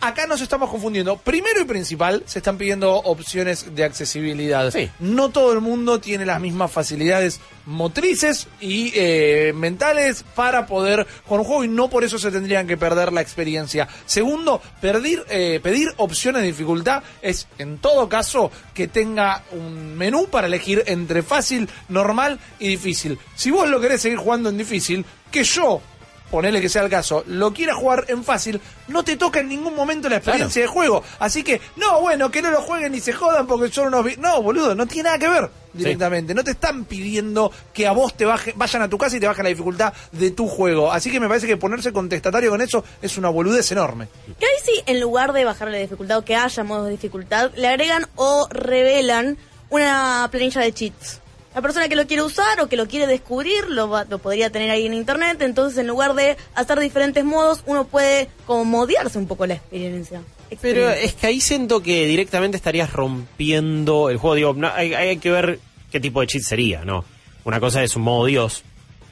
Acá 0.00 0.28
nos 0.28 0.40
estamos 0.40 0.70
confundiendo. 0.70 1.16
Primero 1.16 1.60
y 1.60 1.64
principal, 1.64 2.22
se 2.24 2.38
están 2.38 2.56
pidiendo 2.56 2.94
opciones 2.94 3.74
de 3.74 3.82
accesibilidad. 3.82 4.72
No 5.00 5.30
todo 5.30 5.52
el 5.52 5.60
mundo 5.60 5.98
tiene 5.98 6.24
las 6.24 6.40
mismas 6.40 6.70
facilidades 6.70 7.40
motrices 7.66 8.46
y 8.60 8.92
eh, 8.94 9.52
mentales 9.56 10.24
para 10.36 10.66
poder 10.66 11.04
jugar 11.24 11.40
un 11.40 11.46
juego 11.46 11.64
y 11.64 11.68
no 11.68 11.90
por 11.90 12.04
eso 12.04 12.16
se 12.16 12.30
tendrían 12.30 12.68
que 12.68 12.76
perder 12.76 13.12
la 13.12 13.20
experiencia. 13.20 13.88
Segundo, 14.06 14.62
eh, 14.82 15.58
pedir 15.62 15.88
opciones 15.96 16.42
de 16.42 16.48
dificultad 16.48 17.02
es 17.20 17.48
en 17.58 17.78
todo 17.78 18.08
caso 18.08 18.52
que 18.74 18.86
tenga 18.86 19.42
un 19.50 19.96
menú 19.96 20.28
para 20.28 20.46
elegir 20.46 20.84
entre 20.86 21.24
fácil, 21.24 21.68
normal 21.88 22.38
y 22.60 22.68
difícil. 22.68 23.18
Si 23.34 23.50
vos 23.50 23.68
lo 23.68 23.80
querés 23.80 24.00
seguir 24.02 24.18
jugando 24.18 24.48
en 24.48 24.58
difícil, 24.58 25.04
que 25.32 25.42
yo 25.42 25.82
ponele 26.30 26.60
que 26.60 26.68
sea 26.68 26.82
el 26.82 26.90
caso, 26.90 27.24
lo 27.26 27.52
quiera 27.52 27.74
jugar 27.74 28.04
en 28.08 28.24
fácil, 28.24 28.60
no 28.88 29.04
te 29.04 29.16
toca 29.16 29.40
en 29.40 29.48
ningún 29.48 29.74
momento 29.74 30.08
la 30.08 30.16
experiencia 30.16 30.62
de 30.62 30.68
juego. 30.68 31.02
Así 31.18 31.42
que, 31.42 31.60
no, 31.76 32.00
bueno, 32.00 32.30
que 32.30 32.42
no 32.42 32.50
lo 32.50 32.60
jueguen 32.62 32.94
y 32.94 33.00
se 33.00 33.12
jodan 33.12 33.46
porque 33.46 33.72
son 33.72 33.88
unos... 33.88 34.18
No, 34.18 34.42
boludo, 34.42 34.74
no 34.74 34.86
tiene 34.86 35.04
nada 35.04 35.18
que 35.18 35.28
ver 35.28 35.50
directamente. 35.72 36.34
No 36.34 36.44
te 36.44 36.52
están 36.52 36.84
pidiendo 36.84 37.52
que 37.72 37.86
a 37.86 37.92
vos 37.92 38.16
te 38.16 38.24
baje, 38.24 38.52
vayan 38.56 38.82
a 38.82 38.88
tu 38.88 38.98
casa 38.98 39.16
y 39.16 39.20
te 39.20 39.26
bajen 39.26 39.44
la 39.44 39.50
dificultad 39.50 39.92
de 40.12 40.30
tu 40.30 40.48
juego. 40.48 40.92
Así 40.92 41.10
que 41.10 41.20
me 41.20 41.28
parece 41.28 41.46
que 41.46 41.56
ponerse 41.56 41.92
contestatario 41.92 42.50
con 42.50 42.60
eso 42.60 42.84
es 43.00 43.16
una 43.16 43.28
boludez 43.28 43.70
enorme. 43.72 44.08
Que 44.38 44.46
ahí 44.46 44.52
sí, 44.64 44.82
en 44.86 45.00
lugar 45.00 45.32
de 45.32 45.44
bajar 45.44 45.68
la 45.68 45.78
dificultad 45.78 46.18
o 46.18 46.24
que 46.24 46.36
haya 46.36 46.64
modos 46.64 46.86
de 46.86 46.92
dificultad, 46.92 47.52
le 47.56 47.68
agregan 47.68 48.06
o 48.16 48.48
revelan 48.50 49.38
una 49.70 50.28
planilla 50.30 50.62
de 50.62 50.72
cheats. 50.72 51.20
La 51.58 51.62
persona 51.62 51.88
que 51.88 51.96
lo 51.96 52.06
quiere 52.06 52.22
usar 52.22 52.60
o 52.60 52.68
que 52.68 52.76
lo 52.76 52.86
quiere 52.86 53.08
descubrir 53.08 53.68
lo, 53.68 53.88
va- 53.90 54.04
lo 54.08 54.18
podría 54.18 54.48
tener 54.48 54.70
ahí 54.70 54.86
en 54.86 54.94
internet, 54.94 55.42
entonces 55.42 55.76
en 55.80 55.88
lugar 55.88 56.14
de 56.14 56.36
hacer 56.54 56.78
diferentes 56.78 57.24
modos, 57.24 57.64
uno 57.66 57.84
puede 57.84 58.28
como 58.46 58.64
modiarse 58.64 59.18
un 59.18 59.26
poco 59.26 59.44
la 59.44 59.54
experiencia. 59.54 60.22
Pero 60.62 60.88
es 60.88 61.14
que 61.14 61.26
ahí 61.26 61.40
siento 61.40 61.82
que 61.82 62.06
directamente 62.06 62.56
estarías 62.56 62.92
rompiendo 62.92 64.08
el 64.08 64.18
juego. 64.18 64.34
Digo, 64.36 64.54
no, 64.54 64.70
hay, 64.72 64.94
hay 64.94 65.16
que 65.16 65.32
ver 65.32 65.58
qué 65.90 65.98
tipo 65.98 66.20
de 66.20 66.28
cheat 66.28 66.44
sería, 66.44 66.84
¿no? 66.84 67.04
Una 67.42 67.58
cosa 67.58 67.82
es 67.82 67.96
un 67.96 68.02
modo 68.02 68.26
Dios 68.26 68.62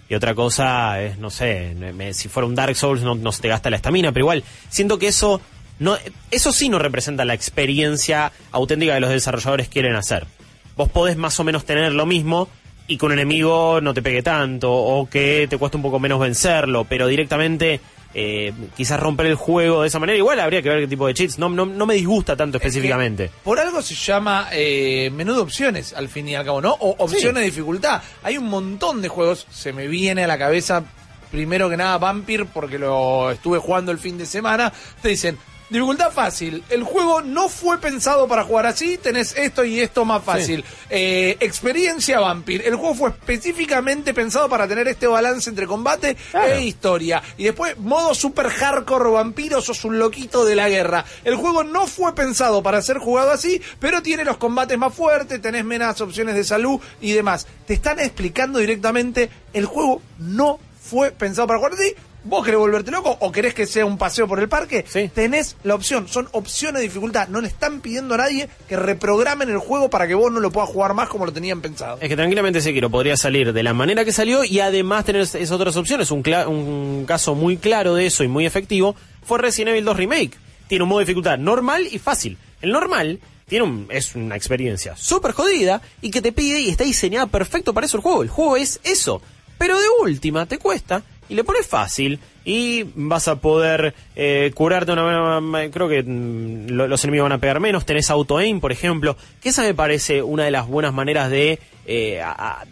y 0.09 0.15
otra 0.15 0.37
cosa 0.37 1.03
es, 1.03 1.19
no 1.19 1.31
sé, 1.31 1.75
me- 1.75 2.15
si 2.15 2.29
fuera 2.29 2.47
un 2.47 2.55
Dark 2.55 2.77
Souls 2.77 3.03
no, 3.03 3.17
no 3.17 3.33
se 3.33 3.43
te 3.43 3.49
gasta 3.49 3.71
la 3.71 3.77
estamina, 3.77 4.13
pero 4.13 4.23
igual, 4.27 4.45
siento 4.71 5.01
que 5.01 5.09
eso 5.09 5.41
no 5.81 5.99
eso 6.31 6.53
sí 6.53 6.69
no 6.69 6.79
representa 6.79 7.25
la 7.25 7.35
experiencia 7.35 8.31
auténtica 8.53 8.95
que 8.95 9.01
los 9.01 9.11
desarrolladores 9.11 9.67
quieren 9.69 9.97
hacer. 9.97 10.29
Vos 10.77 10.91
podés 10.91 11.17
más 11.17 11.39
o 11.41 11.45
menos 11.45 11.65
tener 11.65 11.93
lo 11.93 12.07
mismo 12.07 12.49
y 12.87 12.99
que 12.99 13.07
un 13.07 13.13
enemigo 13.13 13.81
no 13.81 13.95
te 13.95 14.03
pegue 14.03 14.23
tanto 14.23 14.73
o 14.73 15.09
que 15.09 15.47
te 15.49 15.59
cueste 15.59 15.77
un 15.77 15.83
poco 15.83 15.99
menos 15.99 16.21
vencerlo, 16.21 16.85
pero 16.85 17.07
directamente 17.07 17.81
eh, 18.15 18.53
quizás 18.77 18.99
romper 18.99 19.27
el 19.27 19.35
juego 19.35 19.83
de 19.83 19.89
esa 19.89 19.99
manera. 19.99 20.17
Igual 20.17 20.41
habría 20.41 20.63
que 20.63 20.69
ver 20.69 20.81
qué 20.81 20.87
tipo 20.87 21.07
de 21.07 21.15
cheats. 21.15 21.39
No, 21.39 21.49
no, 21.49 21.67
no 21.67 21.87
me 21.87 21.95
disgusta 21.95 22.37
tanto 22.37 22.59
específicamente. 22.59 23.31
Por 23.43 23.59
algo 23.59 23.83
se 23.83 23.95
llama 23.95 24.49
eh, 24.53 25.11
menú 25.13 25.35
de 25.35 25.41
opciones, 25.41 25.93
al 25.93 26.09
fin 26.09 26.29
y 26.29 26.35
al 26.35 26.45
cabo, 26.45 26.61
¿no? 26.61 26.73
O 26.73 26.97
opciones 26.99 27.41
de 27.41 27.47
dificultad. 27.47 28.03
Hay 28.23 28.39
un 28.39 28.49
montón 28.49 29.03
de 29.03 29.09
juegos, 29.09 29.47
se 29.51 29.73
me 29.73 29.87
viene 29.87 30.25
a 30.25 30.27
la 30.27 30.39
cabeza, 30.39 30.85
primero 31.31 31.69
que 31.69 31.77
nada 31.77 31.99
Vampir, 31.99 32.47
porque 32.47 32.79
lo 32.79 33.31
estuve 33.31 33.59
jugando 33.59 33.93
el 33.93 33.99
fin 33.99 34.19
de 34.19 34.27
semana, 34.27 34.73
te 35.03 35.09
dicen... 35.09 35.39
Dificultad 35.69 36.13
fácil. 36.13 36.63
El 36.71 36.85
juego 36.85 37.23
no 37.23 37.49
fue 37.49 37.79
pensado 37.79 38.29
para 38.29 38.45
jugar 38.45 38.67
así. 38.67 38.99
Tenés 38.99 39.37
esto 39.37 39.65
y 39.65 39.81
esto 39.81 40.05
más 40.05 40.23
fácil. 40.23 40.65
Eh, 40.89 41.37
experiencia 41.41 42.21
Vampir. 42.21 42.63
El 42.65 42.77
juego 42.77 42.95
fue 42.95 43.11
específicamente 43.11 44.15
pensado 44.15 44.49
para 44.49 44.69
tener 44.69 44.87
este 44.87 45.09
balance 45.09 45.51
entre 45.51 45.67
combate 45.67 46.17
e 46.33 46.61
historia. 46.63 47.21
Y 47.37 47.45
después, 47.45 47.77
modo 47.79 48.15
super 48.15 48.49
hardcore 48.49 49.11
vampiro, 49.11 49.61
sos 49.61 49.85
un 49.85 49.99
loquito 49.99 50.45
de 50.45 50.55
la 50.55 50.69
guerra. 50.69 51.05
El 51.25 51.35
juego 51.35 51.65
no 51.65 51.87
fue 51.87 52.15
pensado 52.15 52.63
para 52.63 52.81
ser 52.81 52.99
jugado 52.99 53.33
así, 53.33 53.61
pero 53.81 54.03
tiene 54.03 54.25
los 54.25 54.37
combates 54.37 54.79
más 54.79 54.95
fuertes, 54.95 55.43
tenés 55.43 55.65
menos 55.65 56.01
opciones 56.01 56.37
de 56.37 56.45
salud 56.45 56.81
y 57.01 57.13
demás. 57.13 57.47
Te 57.67 57.75
están 57.75 57.99
explicando 57.99 58.61
directamente, 58.61 59.31
el 59.53 59.67
juego 59.67 60.01
no 60.19 60.61
fue 60.81 61.11
pensado 61.11 61.49
para 61.49 61.59
jugar 61.59 61.75
así. 61.75 61.95
¿Vos 62.29 62.45
querés 62.45 62.59
volverte 62.59 62.91
loco 62.91 63.17
o 63.21 63.31
querés 63.31 63.55
que 63.55 63.67
sea 63.67 63.87
un 63.87 63.99
paseo 63.99 64.27
por 64.27 64.41
el 64.41 64.49
parque? 64.49 64.85
Tenés 65.15 65.57
la 65.63 65.75
opción, 65.77 66.09
son 66.09 66.29
opciones 66.33 66.81
de 66.81 66.89
dificultad. 66.89 67.29
No 67.29 67.41
le 67.41 67.49
están 67.49 67.81
pidiendo 67.81 68.15
a 68.15 68.19
nadie 68.19 68.49
que 68.69 68.77
reprogramen 68.77 69.49
el 69.49 69.59
juego 69.59 69.89
para 69.91 70.09
que 70.09 70.15
vos 70.15 70.33
no 70.33 70.41
lo 70.41 70.51
puedas 70.51 70.69
jugar 70.71 70.93
más 70.95 71.09
como 71.09 71.25
lo 71.25 71.33
tenían 71.33 71.61
pensado. 71.61 71.99
Es 72.01 72.09
que 72.09 72.17
tranquilamente 72.17 72.61
Sekiro 72.61 72.91
podría 72.91 73.17
salir 73.17 73.53
de 73.53 73.63
la 73.63 73.75
manera 73.75 74.05
que 74.05 74.13
salió 74.13 74.43
y 74.45 74.59
además 74.61 75.05
tener 75.05 75.23
es- 75.23 75.35
esas 75.37 75.53
otras 75.53 75.77
opciones. 75.77 76.11
Un 76.11 77.05
caso 77.07 77.35
muy 77.35 77.57
claro 77.59 77.95
de 77.95 78.07
eso 78.07 78.25
y 78.25 78.29
muy 78.29 78.45
efectivo 78.45 78.97
fue 79.25 79.39
Resident 79.39 79.71
Evil 79.71 79.85
2 79.85 79.97
Remake. 79.97 80.33
Tiene 80.69 80.83
un 80.83 80.89
modo 80.89 80.99
de 80.99 81.05
dificultad 81.05 81.39
normal 81.39 81.87
y 81.91 81.99
fácil. 81.99 82.39
El 82.61 82.73
normal 82.73 83.21
tiene 83.47 83.65
un, 83.65 83.87
es 83.91 84.17
una 84.17 84.35
experiencia 84.35 84.97
súper 84.97 85.31
jodida 85.33 85.81
y 86.03 86.11
que 86.11 86.21
te 86.23 86.33
pide 86.33 86.61
y 86.61 86.71
está 86.71 86.83
diseñada 86.83 87.27
perfecto 87.29 87.73
para 87.73 87.87
eso 87.87 87.97
el 87.99 88.03
juego. 88.03 88.23
El 88.25 88.31
juego 88.31 88.57
es 88.57 88.81
eso. 88.83 89.23
Pero 89.59 89.79
de 89.81 89.87
última 90.03 90.45
te 90.47 90.59
cuesta 90.59 91.03
y 91.29 91.35
le 91.35 91.45
pones 91.45 91.67
fácil 91.67 92.19
y 92.45 92.85
vas 92.95 93.27
a 93.29 93.37
poder 93.41 93.95
eh, 94.15 94.53
curarte 94.55 94.93
una 94.93 95.41
manera, 95.41 95.71
creo 95.73 95.89
que 95.89 96.03
mm, 96.03 96.69
lo- 96.71 96.87
los 96.89 97.03
enemigos 97.05 97.25
van 97.25 97.33
a 97.33 97.39
pegar 97.41 97.61
menos, 97.61 97.85
tenés 97.87 98.11
auto-aim, 98.11 98.61
por 98.61 98.73
ejemplo, 98.73 99.17
que 99.41 99.49
esa 99.49 99.63
me 99.63 99.75
parece 99.75 100.23
una 100.23 100.45
de 100.45 100.51
las 100.53 100.67
buenas 100.67 100.93
maneras 100.95 101.31
de, 101.31 101.59
eh, 101.87 102.23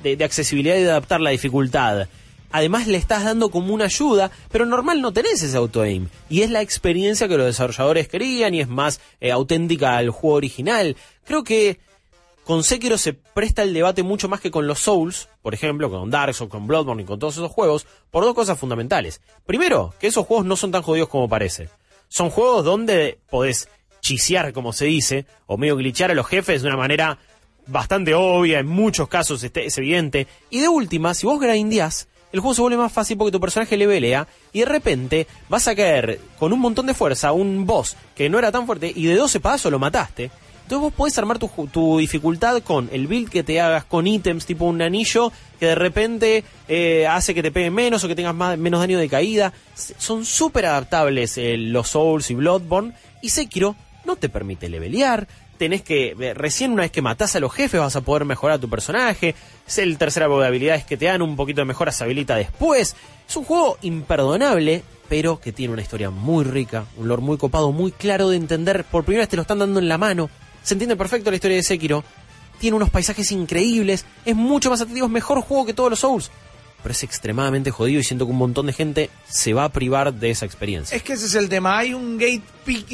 de, 0.03 0.17
de 0.17 0.25
accesibilidad 0.25 0.77
y 0.77 0.83
de 0.83 0.91
adaptar 0.91 1.21
la 1.21 1.31
dificultad. 1.31 2.09
Además 2.53 2.87
le 2.87 2.99
estás 2.99 3.25
dando 3.25 3.51
como 3.51 3.75
una 3.75 3.87
ayuda, 3.87 4.31
pero 4.53 4.65
normal 4.65 5.01
no 5.01 5.13
tenés 5.13 5.43
ese 5.43 5.57
auto-aim. 5.57 6.07
Y 6.31 6.43
es 6.43 6.51
la 6.51 6.63
experiencia 6.63 7.27
que 7.27 7.37
los 7.37 7.47
desarrolladores 7.47 8.07
querían 8.07 8.55
y 8.55 8.61
es 8.61 8.69
más 8.69 9.01
eh, 9.21 9.33
auténtica 9.33 9.97
al 9.97 10.11
juego 10.11 10.37
original. 10.37 10.95
Creo 11.27 11.43
que 11.43 11.79
con 12.45 12.63
Sekiro 12.63 12.99
se 12.99 13.13
presta 13.15 13.63
el 13.63 13.73
debate 13.75 14.03
mucho 14.03 14.29
más 14.29 14.41
que 14.41 14.51
con 14.51 14.67
los 14.67 14.79
Souls, 14.81 15.29
por 15.43 15.55
ejemplo, 15.55 15.91
con 15.91 16.11
Dark 16.11 16.35
Souls, 16.35 16.51
con 16.51 16.67
Bloodborne 16.67 17.03
y 17.03 17.07
con 17.07 17.19
todos 17.19 17.35
esos 17.37 17.51
juegos, 17.51 17.87
por 18.11 18.25
dos 18.25 18.35
cosas 18.35 18.59
fundamentales. 18.59 19.21
Primero, 19.47 19.95
que 19.99 20.07
esos 20.09 20.27
juegos 20.27 20.45
no 20.47 20.57
son 20.57 20.71
tan 20.71 20.83
jodidos 20.83 21.09
como 21.09 21.29
parece. 21.29 21.69
Son 22.09 22.31
juegos 22.31 22.65
donde 22.65 23.19
podés 23.31 23.69
chisear, 24.01 24.53
como 24.53 24.73
se 24.73 24.85
dice, 24.85 25.27
o 25.47 25.57
medio 25.57 25.77
glitchar 25.77 26.11
a 26.11 26.15
los 26.15 26.27
jefes 26.27 26.61
de 26.63 26.69
una 26.69 26.77
manera 26.77 27.19
bastante 27.67 28.15
obvia, 28.15 28.59
en 28.59 28.67
muchos 28.67 29.09
casos 29.09 29.43
este- 29.43 29.65
es 29.67 29.79
evidente. 29.79 30.27
Y 30.51 30.61
de 30.61 30.69
última, 30.69 31.15
si 31.15 31.27
vos 31.27 31.41
grindeás, 31.41 32.09
el 32.33 32.41
juego 32.41 32.55
se 32.55 32.61
vuelve 32.61 32.77
más 32.77 32.93
fácil 32.93 33.17
porque 33.17 33.33
tu 33.33 33.41
personaje 33.41 33.77
levelea 33.77 34.27
y 34.53 34.61
de 34.61 34.65
repente 34.67 35.27
vas 35.49 35.67
a 35.69 35.75
caer 35.75 36.21
con 36.39 36.53
un 36.53 36.59
montón 36.61 36.85
de 36.87 36.93
fuerza 36.93 37.33
un 37.33 37.65
boss 37.65 37.97
que 38.15 38.29
no 38.29 38.39
era 38.39 38.53
tan 38.53 38.67
fuerte 38.67 38.93
y 38.95 39.05
de 39.07 39.15
12 39.15 39.41
pasos 39.41 39.71
lo 39.73 39.79
mataste. 39.79 40.31
Entonces 40.65 40.81
vos 40.81 40.93
podés 40.95 41.19
armar 41.19 41.39
tu, 41.39 41.49
tu 41.71 41.99
dificultad 41.99 42.63
con 42.63 42.89
el 42.91 43.07
build 43.07 43.29
que 43.29 43.43
te 43.43 43.61
hagas 43.61 43.85
con 43.85 44.07
ítems 44.07 44.47
tipo 44.47 44.65
un 44.65 44.81
anillo 44.81 45.31
que 45.61 45.67
de 45.67 45.75
repente 45.75 46.43
eh, 46.69 47.07
hace 47.07 47.35
que 47.35 47.43
te 47.43 47.53
pegue 47.53 47.71
menos 47.71 48.03
o 48.03 48.09
que 48.09 48.15
tengas 48.15 48.35
más, 48.35 48.57
menos 48.57 48.81
daño 48.81 48.99
de 48.99 49.11
caída. 49.11 49.53
Son 49.75 50.25
súper 50.25 50.65
adaptables 50.65 51.37
eh, 51.37 51.59
los 51.59 51.89
Souls 51.89 52.31
y 52.31 52.35
Bloodborne 52.35 52.95
y 53.21 53.29
Sekiro 53.29 53.77
no 54.07 54.17
te 54.17 54.31
permite 54.31 54.71
levelear. 54.71 55.29
Tenés 55.59 55.83
que, 55.83 56.17
eh, 56.19 56.33
recién 56.33 56.73
una 56.73 56.83
vez 56.83 56.91
que 56.91 57.03
matás 57.03 57.37
a 57.37 57.41
los 57.41 57.53
jefes 57.53 57.79
vas 57.79 57.95
a 57.97 58.01
poder 58.01 58.25
mejorar 58.25 58.57
a 58.57 58.61
tu 58.61 58.71
personaje. 58.71 59.35
Es 59.67 59.77
el 59.77 59.99
tercera 59.99 60.29
de 60.29 60.47
habilidades 60.47 60.85
que 60.85 60.97
te 60.97 61.05
dan 61.05 61.21
un 61.21 61.37
poquito 61.37 61.61
de 61.61 61.67
mejora 61.67 61.93
se 61.93 62.05
habilita 62.05 62.37
después. 62.37 62.97
Es 63.29 63.37
un 63.37 63.45
juego 63.45 63.77
imperdonable, 63.83 64.83
pero 65.11 65.41
que 65.41 65.53
tiene 65.53 65.75
una 65.75 65.83
historia 65.83 66.09
muy 66.09 66.45
rica, 66.45 66.87
un 66.97 67.09
lore 67.09 67.21
muy 67.21 67.37
copado, 67.37 67.71
muy 67.71 67.93
claro 67.93 68.31
de 68.31 68.39
entender. 68.39 68.85
Por 68.85 69.05
primera 69.05 69.23
vez 69.23 69.29
te 69.29 69.37
lo 69.37 69.43
están 69.43 69.59
dando 69.59 69.79
en 69.79 69.89
la 69.89 69.99
mano. 69.99 70.31
Se 70.65 70.75
entiende 70.75 70.97
perfecto 70.97 71.31
la 71.31 71.37
historia 71.37 71.57
de 71.59 71.63
Sekiro. 71.63 72.03
Tiene 72.59 72.77
unos 72.77 72.91
paisajes 72.91 73.31
increíbles. 73.31 74.05
Es 74.25 74.35
mucho 74.35 74.71
más 74.71 74.81
atractivo, 74.81 75.07
es 75.07 75.13
mejor 75.13 75.41
juego 75.43 75.65
que 75.67 75.75
todos 75.75 75.91
los 75.91 76.01
Souls. 76.01 76.31
pero 76.83 76.93
es 76.93 77.03
extremadamente 77.03 77.71
jodido 77.71 77.99
y 78.01 78.05
siento 78.05 78.27
que 78.27 78.33
un 78.33 78.37
montón 78.37 78.67
de 78.67 78.75
gente 78.75 79.09
se 79.27 79.55
va 79.55 79.65
a 79.65 79.71
privar 79.71 80.13
de 80.13 80.29
esa 80.31 80.45
experiencia. 80.45 80.95
Es 80.95 81.03
que 81.03 81.15
ese 81.15 81.25
es 81.27 81.35
el 81.35 81.49
tema. 81.49 81.79
Hay 81.79 81.95
un 81.95 82.19
gate 82.19 82.43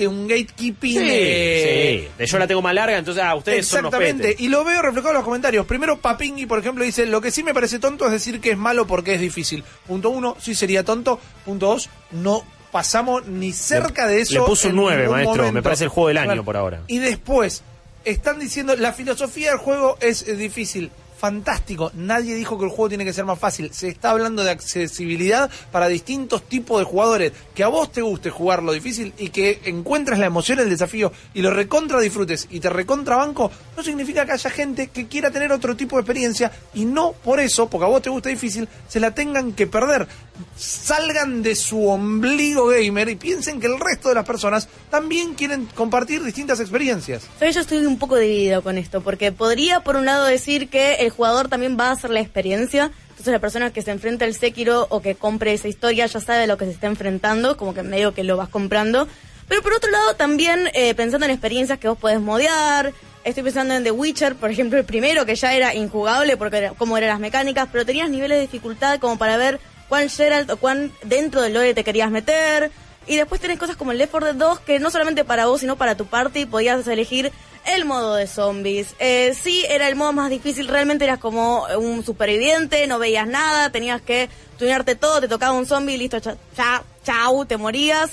un 0.06 0.28
gatekeeping. 0.28 0.92
Sí, 0.92 1.05
de- 1.09 2.10
sí. 2.18 2.24
Yo 2.26 2.38
la 2.38 2.47
tengo 2.47 2.62
más 2.62 2.72
larga, 2.74 2.97
entonces 2.98 3.20
ah, 3.24 3.34
ustedes 3.34 3.66
son 3.66 3.86
Exactamente, 3.86 4.36
y 4.38 4.47
lo 4.48 4.62
veo 4.64 4.80
reflejado 4.80 5.10
en 5.10 5.14
los 5.16 5.24
comentarios. 5.24 5.66
Primero, 5.66 5.98
Papingui, 6.01 6.47
por 6.47 6.60
ejemplo, 6.60 6.84
dice: 6.84 7.05
Lo 7.06 7.20
que 7.20 7.32
sí 7.32 7.42
me 7.42 7.52
parece 7.52 7.80
tonto 7.80 8.06
es 8.06 8.12
decir 8.12 8.40
que 8.40 8.52
es 8.52 8.56
malo 8.59 8.86
porque 8.86 9.14
es 9.14 9.20
difícil. 9.20 9.64
Punto 9.88 10.10
uno, 10.10 10.36
sí 10.40 10.55
sería 10.55 10.84
tonto. 10.84 11.18
Punto 11.44 11.66
dos, 11.66 11.90
no 12.12 12.44
pasamos 12.70 13.26
ni 13.26 13.52
cerca 13.52 14.06
de 14.06 14.20
eso. 14.20 14.34
Le 14.34 14.40
puso 14.42 14.68
un 14.68 14.74
en 14.74 14.76
9, 14.76 15.02
ningún 15.02 15.16
maestro. 15.16 15.52
Me 15.52 15.62
parece 15.62 15.84
el 15.84 15.90
juego 15.90 16.09
del 16.09 16.18
año 16.18 16.44
por 16.44 16.56
ahora. 16.56 16.82
Y 16.86 16.98
después, 16.98 17.62
están 18.05 18.38
diciendo: 18.38 18.76
La 18.76 18.92
filosofía 18.92 19.51
del 19.51 19.59
juego 19.59 19.97
es 20.01 20.26
eh, 20.26 20.34
difícil. 20.36 20.90
Fantástico, 21.20 21.92
nadie 21.92 22.34
dijo 22.34 22.59
que 22.59 22.64
el 22.64 22.70
juego 22.70 22.88
tiene 22.88 23.05
que 23.05 23.12
ser 23.12 23.26
más 23.26 23.38
fácil. 23.38 23.74
Se 23.74 23.88
está 23.88 24.12
hablando 24.12 24.42
de 24.42 24.52
accesibilidad 24.52 25.51
para 25.70 25.86
distintos 25.86 26.44
tipos 26.44 26.78
de 26.78 26.86
jugadores. 26.86 27.32
Que 27.55 27.62
a 27.62 27.68
vos 27.68 27.92
te 27.92 28.01
guste 28.01 28.30
jugar 28.30 28.62
lo 28.62 28.72
difícil 28.72 29.12
y 29.18 29.28
que 29.28 29.60
encuentres 29.66 30.18
la 30.18 30.24
emoción, 30.24 30.60
el 30.60 30.70
desafío 30.70 31.12
y 31.34 31.42
lo 31.42 31.51
recontra 31.51 32.01
disfrutes 32.01 32.48
y 32.51 32.59
te 32.59 32.70
recontra 32.70 33.16
banco, 33.16 33.51
no 33.76 33.82
significa 33.82 34.24
que 34.24 34.32
haya 34.32 34.48
gente 34.48 34.86
que 34.86 35.09
quiera 35.09 35.30
tener 35.30 35.52
otro 35.52 35.76
tipo 35.76 35.97
de 35.97 36.01
experiencia 36.01 36.52
y 36.72 36.86
no 36.86 37.12
por 37.12 37.38
eso, 37.38 37.68
porque 37.68 37.84
a 37.84 37.88
vos 37.88 38.01
te 38.01 38.09
gusta 38.09 38.30
difícil, 38.30 38.66
se 38.88 38.98
la 38.98 39.10
tengan 39.10 39.52
que 39.52 39.66
perder. 39.66 40.09
Salgan 40.57 41.43
de 41.43 41.55
su 41.55 41.89
ombligo 41.89 42.67
gamer 42.67 43.09
y 43.09 43.17
piensen 43.17 43.61
que 43.61 43.67
el 43.67 43.79
resto 43.79 44.09
de 44.09 44.15
las 44.15 44.27
personas 44.27 44.69
también 44.91 45.35
quieren 45.35 45.67
compartir 45.75 46.23
distintas 46.23 46.61
experiencias. 46.61 47.25
Yo 47.41 47.61
estoy 47.61 47.85
un 47.87 47.99
poco 47.99 48.17
dividido 48.17 48.62
con 48.62 48.79
esto, 48.79 49.01
porque 49.01 49.33
podría 49.33 49.81
por 49.81 49.97
un 49.97 50.05
lado 50.05 50.25
decir 50.25 50.69
que 50.69 50.95
el 50.97 51.11
jugador 51.11 51.49
también 51.49 51.77
va 51.79 51.89
a 51.89 51.93
hacer 51.93 52.11
la 52.11 52.21
experiencia, 52.21 52.91
entonces 53.11 53.33
la 53.33 53.39
persona 53.39 53.73
que 53.73 53.83
se 53.83 53.91
enfrenta 53.91 54.25
al 54.25 54.35
Sekiro 54.35 54.87
o 54.89 55.03
que 55.03 55.15
compre 55.15 55.53
esa 55.53 55.69
historia 55.69 56.07
ya 56.07 56.21
sabe 56.21 56.45
a 56.45 56.47
lo 56.47 56.57
que 56.57 56.65
se 56.65 56.71
está 56.71 56.87
enfrentando, 56.87 57.57
como 57.57 57.75
que 57.75 57.83
medio 57.83 58.15
que 58.15 58.25
lo 58.25 58.37
vas 58.37 58.49
comprando. 58.49 59.09
Pero 59.47 59.62
por 59.62 59.73
otro 59.73 59.91
lado 59.91 60.15
también 60.15 60.71
eh, 60.75 60.95
pensando 60.95 61.27
en 61.27 61.33
experiencias 61.33 61.79
que 61.79 61.89
vos 61.89 61.99
podés 61.99 62.21
modear, 62.21 62.95
estoy 63.25 63.43
pensando 63.43 63.75
en 63.75 63.85
The 63.85 63.91
Witcher, 63.91 64.37
por 64.37 64.51
ejemplo 64.51 64.79
el 64.79 64.85
primero 64.85 65.27
que 65.27 65.35
ya 65.35 65.53
era 65.55 65.75
injugable 65.75 66.37
porque 66.37 66.59
era, 66.59 66.71
cómo 66.71 66.97
eran 66.97 67.11
las 67.11 67.21
mecánicas, 67.21 67.69
pero 67.71 67.85
tenías 67.85 68.09
niveles 68.09 68.39
de 68.39 68.43
dificultad 68.43 69.01
como 69.01 69.19
para 69.19 69.37
ver 69.37 69.61
cuán 69.91 70.09
Geralt 70.09 70.49
o 70.49 70.57
cuán 70.57 70.91
dentro 71.03 71.43
del 71.43 71.53
lore 71.53 71.75
te 71.75 71.85
querías 71.85 72.11
meter. 72.11 72.71
Y 73.07 73.17
después 73.17 73.41
tenés 73.41 73.59
cosas 73.59 73.77
como 73.77 73.93
el 73.93 73.99
Left 73.99 74.11
4 74.12 74.33
Dead 74.35 74.37
2 74.37 74.61
que 74.61 74.79
no 74.79 74.91
solamente 74.91 75.25
para 75.25 75.45
vos, 75.47 75.61
sino 75.61 75.77
para 75.77 75.97
tu 75.97 76.07
party 76.07 76.47
podías 76.47 76.87
elegir 76.87 77.33
el 77.67 77.85
modo 77.85 78.15
de 78.15 78.27
zombies. 78.27 78.95
Eh, 79.01 79.35
sí, 79.41 79.67
era 79.69 79.89
el 79.89 79.97
modo 79.97 80.12
más 80.15 80.31
difícil, 80.31 80.69
realmente 80.69 81.05
eras 81.05 81.19
como 81.19 81.67
un 81.79 82.03
superviviente, 82.05 82.87
no 82.87 82.99
veías 82.99 83.27
nada, 83.27 83.71
tenías 83.71 84.01
que 84.01 84.29
tunearte 84.59 84.95
todo, 84.95 85.21
te 85.21 85.29
tocaba 85.29 85.53
un 85.53 85.67
zombie, 85.67 85.99
listo, 85.99 86.21
cha- 86.21 86.37
chao, 86.57 86.85
chau, 87.05 87.45
te 87.45 87.57
morías. 87.59 88.12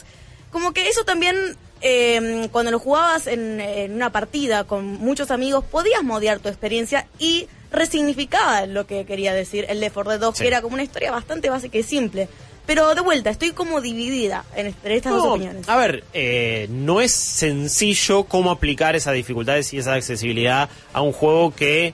Como 0.51 0.73
que 0.73 0.87
eso 0.89 1.03
también, 1.05 1.35
eh, 1.81 2.49
cuando 2.51 2.71
lo 2.71 2.79
jugabas 2.79 3.27
en, 3.27 3.61
en 3.61 3.93
una 3.93 4.11
partida 4.11 4.63
con 4.63 4.85
muchos 4.85 5.31
amigos, 5.31 5.63
podías 5.69 6.01
modear 6.03 6.39
tu 6.39 6.47
experiencia 6.49 7.07
y 7.19 7.47
resignificaba 7.71 8.65
lo 8.65 8.85
que 8.87 9.05
quería 9.05 9.33
decir 9.33 9.65
el 9.69 9.79
Left 9.79 9.93
4 9.93 10.11
Dead 10.13 10.19
2, 10.21 10.37
Sí. 10.37 10.41
que 10.43 10.47
era 10.47 10.61
como 10.61 10.73
una 10.75 10.83
historia 10.83 11.11
bastante 11.11 11.49
básica 11.49 11.77
y 11.77 11.83
simple. 11.83 12.27
Pero 12.65 12.93
de 12.95 13.01
vuelta, 13.01 13.29
estoy 13.29 13.51
como 13.51 13.79
dividida 13.79 14.43
en 14.55 14.67
entre 14.67 14.97
estas 14.97 15.13
No, 15.13 15.19
dos 15.19 15.27
opiniones. 15.35 15.69
A 15.69 15.77
ver, 15.77 16.03
eh, 16.13 16.67
no 16.69 16.99
es 16.99 17.13
sencillo 17.13 18.25
cómo 18.25 18.51
aplicar 18.51 18.95
esas 18.95 19.13
dificultades 19.13 19.73
y 19.73 19.77
esa 19.77 19.93
accesibilidad 19.93 20.69
a 20.91 21.01
un 21.01 21.13
juego 21.13 21.55
que 21.55 21.93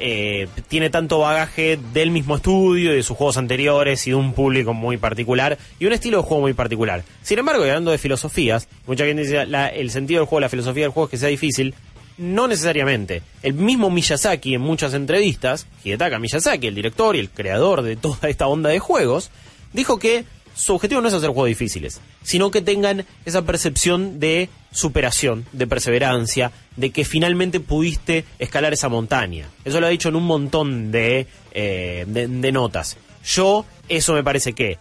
eh, 0.00 0.48
tiene 0.66 0.90
tanto 0.90 1.20
bagaje 1.20 1.78
del 1.92 2.10
mismo 2.10 2.34
estudio 2.36 2.92
y 2.92 2.96
de 2.96 3.02
sus 3.04 3.16
juegos 3.16 3.36
anteriores 3.36 4.04
y 4.06 4.10
de 4.10 4.16
un 4.16 4.32
público 4.32 4.72
muy 4.74 4.96
particular 4.96 5.56
y 5.78 5.86
un 5.86 5.92
estilo 5.92 6.16
de 6.16 6.24
juego 6.24 6.40
muy 6.40 6.52
particular. 6.52 7.04
Sin 7.22 7.38
embargo, 7.38 7.64
y 7.64 7.68
hablando 7.68 7.92
de 7.92 7.98
filosofías, 7.98 8.66
mucha 8.88 9.04
gente 9.04 9.22
dice 9.22 9.46
la- 9.46 9.68
el 9.68 9.90
sentido 9.92 10.20
del 10.20 10.26
juego, 10.26 10.40
la 10.40 10.48
filosofía 10.48 10.82
del 10.84 10.90
juego 10.90 11.06
es 11.06 11.10
que 11.12 11.18
sea 11.18 11.28
difícil. 11.28 11.74
No 12.16 12.46
necesariamente. 12.46 13.22
El 13.42 13.54
mismo 13.54 13.90
Miyazaki 13.90 14.54
en 14.54 14.60
muchas 14.60 14.94
entrevistas, 14.94 15.66
Hidetaka 15.82 16.18
Miyazaki, 16.18 16.68
el 16.68 16.74
director 16.74 17.16
y 17.16 17.20
el 17.20 17.30
creador 17.30 17.82
de 17.82 17.96
toda 17.96 18.28
esta 18.28 18.46
onda 18.46 18.70
de 18.70 18.78
juegos, 18.78 19.30
dijo 19.72 19.98
que 19.98 20.24
su 20.54 20.74
objetivo 20.74 21.00
no 21.00 21.08
es 21.08 21.14
hacer 21.14 21.30
juegos 21.30 21.48
difíciles, 21.48 22.00
sino 22.22 22.50
que 22.50 22.62
tengan 22.62 23.04
esa 23.24 23.42
percepción 23.42 24.20
de 24.20 24.48
superación, 24.70 25.44
de 25.52 25.66
perseverancia, 25.66 26.52
de 26.76 26.90
que 26.90 27.04
finalmente 27.04 27.58
pudiste 27.58 28.24
escalar 28.38 28.72
esa 28.72 28.88
montaña. 28.88 29.48
Eso 29.64 29.80
lo 29.80 29.86
ha 29.86 29.90
dicho 29.90 30.08
en 30.08 30.16
un 30.16 30.24
montón 30.24 30.92
de, 30.92 31.26
eh, 31.52 32.04
de, 32.06 32.28
de 32.28 32.52
notas. 32.52 32.96
Yo, 33.24 33.64
eso 33.88 34.14
me 34.14 34.22
parece 34.22 34.52
que 34.52 34.78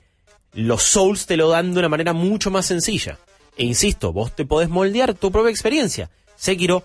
los 0.53 0.83
Souls 0.83 1.25
te 1.25 1.37
lo 1.37 1.49
dan 1.49 1.73
de 1.73 1.79
una 1.79 1.89
manera 1.89 2.13
mucho 2.13 2.51
más 2.51 2.67
sencilla. 2.67 3.17
E 3.57 3.63
insisto, 3.63 4.13
vos 4.13 4.35
te 4.35 4.45
podés 4.45 4.69
moldear 4.69 5.13
tu 5.15 5.31
propia 5.31 5.51
experiencia. 5.51 6.09
Sekiro 6.35 6.83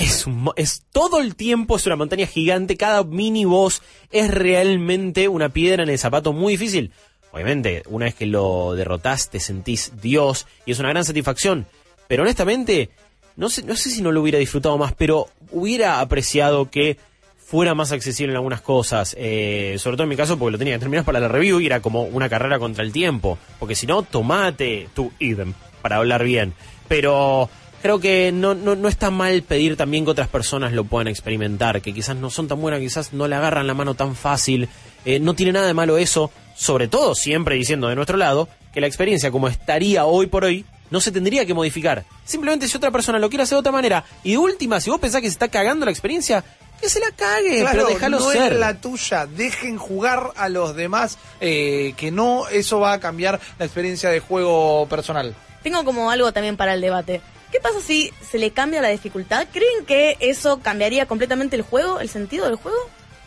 es, 0.00 0.26
es 0.56 0.82
todo 0.92 1.20
el 1.20 1.36
tiempo, 1.36 1.76
es 1.76 1.86
una 1.86 1.96
montaña 1.96 2.26
gigante, 2.26 2.76
cada 2.76 3.04
mini 3.04 3.44
boss 3.44 3.82
es 4.10 4.30
realmente 4.30 5.28
una 5.28 5.50
piedra 5.50 5.82
en 5.82 5.90
el 5.90 5.98
zapato 5.98 6.32
muy 6.32 6.54
difícil. 6.54 6.92
Obviamente, 7.32 7.82
una 7.86 8.06
vez 8.06 8.14
que 8.14 8.26
lo 8.26 8.74
derrotás, 8.74 9.30
te 9.30 9.38
sentís 9.38 9.92
Dios 10.00 10.46
y 10.66 10.72
es 10.72 10.78
una 10.80 10.88
gran 10.88 11.04
satisfacción. 11.04 11.66
Pero 12.08 12.22
honestamente, 12.22 12.90
no 13.36 13.48
sé, 13.48 13.62
no 13.62 13.76
sé 13.76 13.90
si 13.90 14.02
no 14.02 14.10
lo 14.10 14.20
hubiera 14.20 14.38
disfrutado 14.38 14.76
más, 14.78 14.94
pero 14.94 15.28
hubiera 15.52 16.00
apreciado 16.00 16.70
que 16.70 16.96
fuera 17.38 17.74
más 17.74 17.92
accesible 17.92 18.32
en 18.32 18.36
algunas 18.36 18.62
cosas. 18.62 19.14
eh, 19.18 19.76
sobre 19.78 19.96
todo 19.96 20.04
en 20.04 20.10
mi 20.10 20.16
caso, 20.16 20.38
porque 20.38 20.52
lo 20.52 20.58
tenía 20.58 20.74
que 20.74 20.80
terminar 20.80 21.04
para 21.04 21.20
la 21.20 21.28
review 21.28 21.60
y 21.60 21.66
era 21.66 21.80
como 21.80 22.02
una 22.04 22.28
carrera 22.28 22.58
contra 22.58 22.82
el 22.82 22.92
tiempo. 22.92 23.38
Porque 23.58 23.74
si 23.74 23.86
no, 23.86 24.02
tomate 24.02 24.88
tu 24.94 25.12
idem 25.18 25.52
para 25.82 25.96
hablar 25.96 26.24
bien. 26.24 26.54
Pero 26.88 27.48
creo 27.82 27.98
que 28.00 28.32
no, 28.32 28.54
no, 28.54 28.76
no 28.76 28.88
está 28.88 29.10
mal 29.10 29.42
pedir 29.42 29.76
también 29.76 30.04
que 30.04 30.10
otras 30.10 30.28
personas 30.28 30.72
lo 30.72 30.84
puedan 30.84 31.08
experimentar, 31.08 31.80
que 31.82 31.92
quizás 31.94 32.16
no 32.16 32.30
son 32.30 32.48
tan 32.48 32.60
buenas, 32.60 32.80
quizás 32.80 33.12
no 33.12 33.26
le 33.28 33.36
agarran 33.36 33.66
la 33.66 33.74
mano 33.74 33.94
tan 33.94 34.14
fácil. 34.14 34.68
Eh, 35.04 35.18
no 35.20 35.34
tiene 35.34 35.52
nada 35.52 35.66
de 35.66 35.74
malo 35.74 35.96
eso, 35.98 36.30
sobre 36.54 36.88
todo 36.88 37.14
siempre 37.14 37.54
diciendo 37.56 37.88
de 37.88 37.96
nuestro 37.96 38.16
lado 38.16 38.48
que 38.72 38.80
la 38.80 38.86
experiencia 38.86 39.30
como 39.30 39.48
estaría 39.48 40.04
hoy 40.04 40.26
por 40.26 40.44
hoy 40.44 40.64
no 40.90 41.00
se 41.00 41.12
tendría 41.12 41.46
que 41.46 41.54
modificar. 41.54 42.04
Simplemente 42.24 42.68
si 42.68 42.76
otra 42.76 42.90
persona 42.90 43.18
lo 43.18 43.28
quiere 43.28 43.44
hacer 43.44 43.56
de 43.56 43.60
otra 43.60 43.72
manera 43.72 44.04
y 44.24 44.32
de 44.32 44.38
última, 44.38 44.80
si 44.80 44.90
vos 44.90 45.00
pensás 45.00 45.20
que 45.20 45.28
se 45.28 45.32
está 45.32 45.48
cagando 45.48 45.84
la 45.86 45.90
experiencia, 45.92 46.44
que 46.80 46.88
se 46.88 46.98
la 47.00 47.10
cague, 47.12 47.60
Claro, 47.60 47.78
pero 47.84 47.88
déjalo 47.88 48.18
no 48.20 48.30
ser. 48.30 48.54
es 48.54 48.58
la 48.58 48.74
tuya. 48.80 49.26
Dejen 49.26 49.78
jugar 49.78 50.32
a 50.36 50.48
los 50.48 50.74
demás, 50.74 51.18
eh, 51.40 51.94
que 51.96 52.10
no 52.10 52.48
eso 52.48 52.80
va 52.80 52.94
a 52.94 53.00
cambiar 53.00 53.38
la 53.58 53.64
experiencia 53.66 54.10
de 54.10 54.20
juego 54.20 54.86
personal. 54.88 55.34
Tengo 55.62 55.84
como 55.84 56.10
algo 56.10 56.32
también 56.32 56.56
para 56.56 56.74
el 56.74 56.80
debate. 56.80 57.20
¿Qué 57.50 57.58
pasa 57.60 57.80
si 57.80 58.12
se 58.22 58.38
le 58.38 58.52
cambia 58.52 58.80
la 58.80 58.88
dificultad? 58.88 59.46
¿Creen 59.52 59.84
que 59.86 60.16
eso 60.20 60.60
cambiaría 60.62 61.06
completamente 61.06 61.56
el 61.56 61.62
juego, 61.62 61.98
el 62.00 62.08
sentido 62.08 62.46
del 62.46 62.54
juego? 62.56 62.78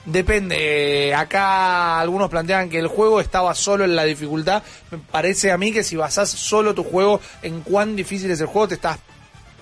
Depende. 0.05 1.09
eh, 1.09 1.13
acá 1.15 1.99
algunos 1.99 2.29
plantean 2.29 2.69
que 2.69 2.77
el 2.79 2.87
juego 2.87 3.19
estaba 3.21 3.53
solo 3.55 3.83
en 3.85 3.95
la 3.95 4.03
dificultad. 4.03 4.61
Me 4.91 4.97
parece 4.97 5.51
a 5.51 5.57
mí 5.57 5.71
que 5.71 5.83
si 5.83 5.95
basás 5.95 6.29
solo 6.29 6.73
tu 6.73 6.83
juego 6.83 7.19
en 7.41 7.61
cuán 7.61 7.95
difícil 7.95 8.29
es 8.31 8.39
el 8.41 8.47
juego, 8.47 8.67
te 8.69 8.75
estás 8.75 8.97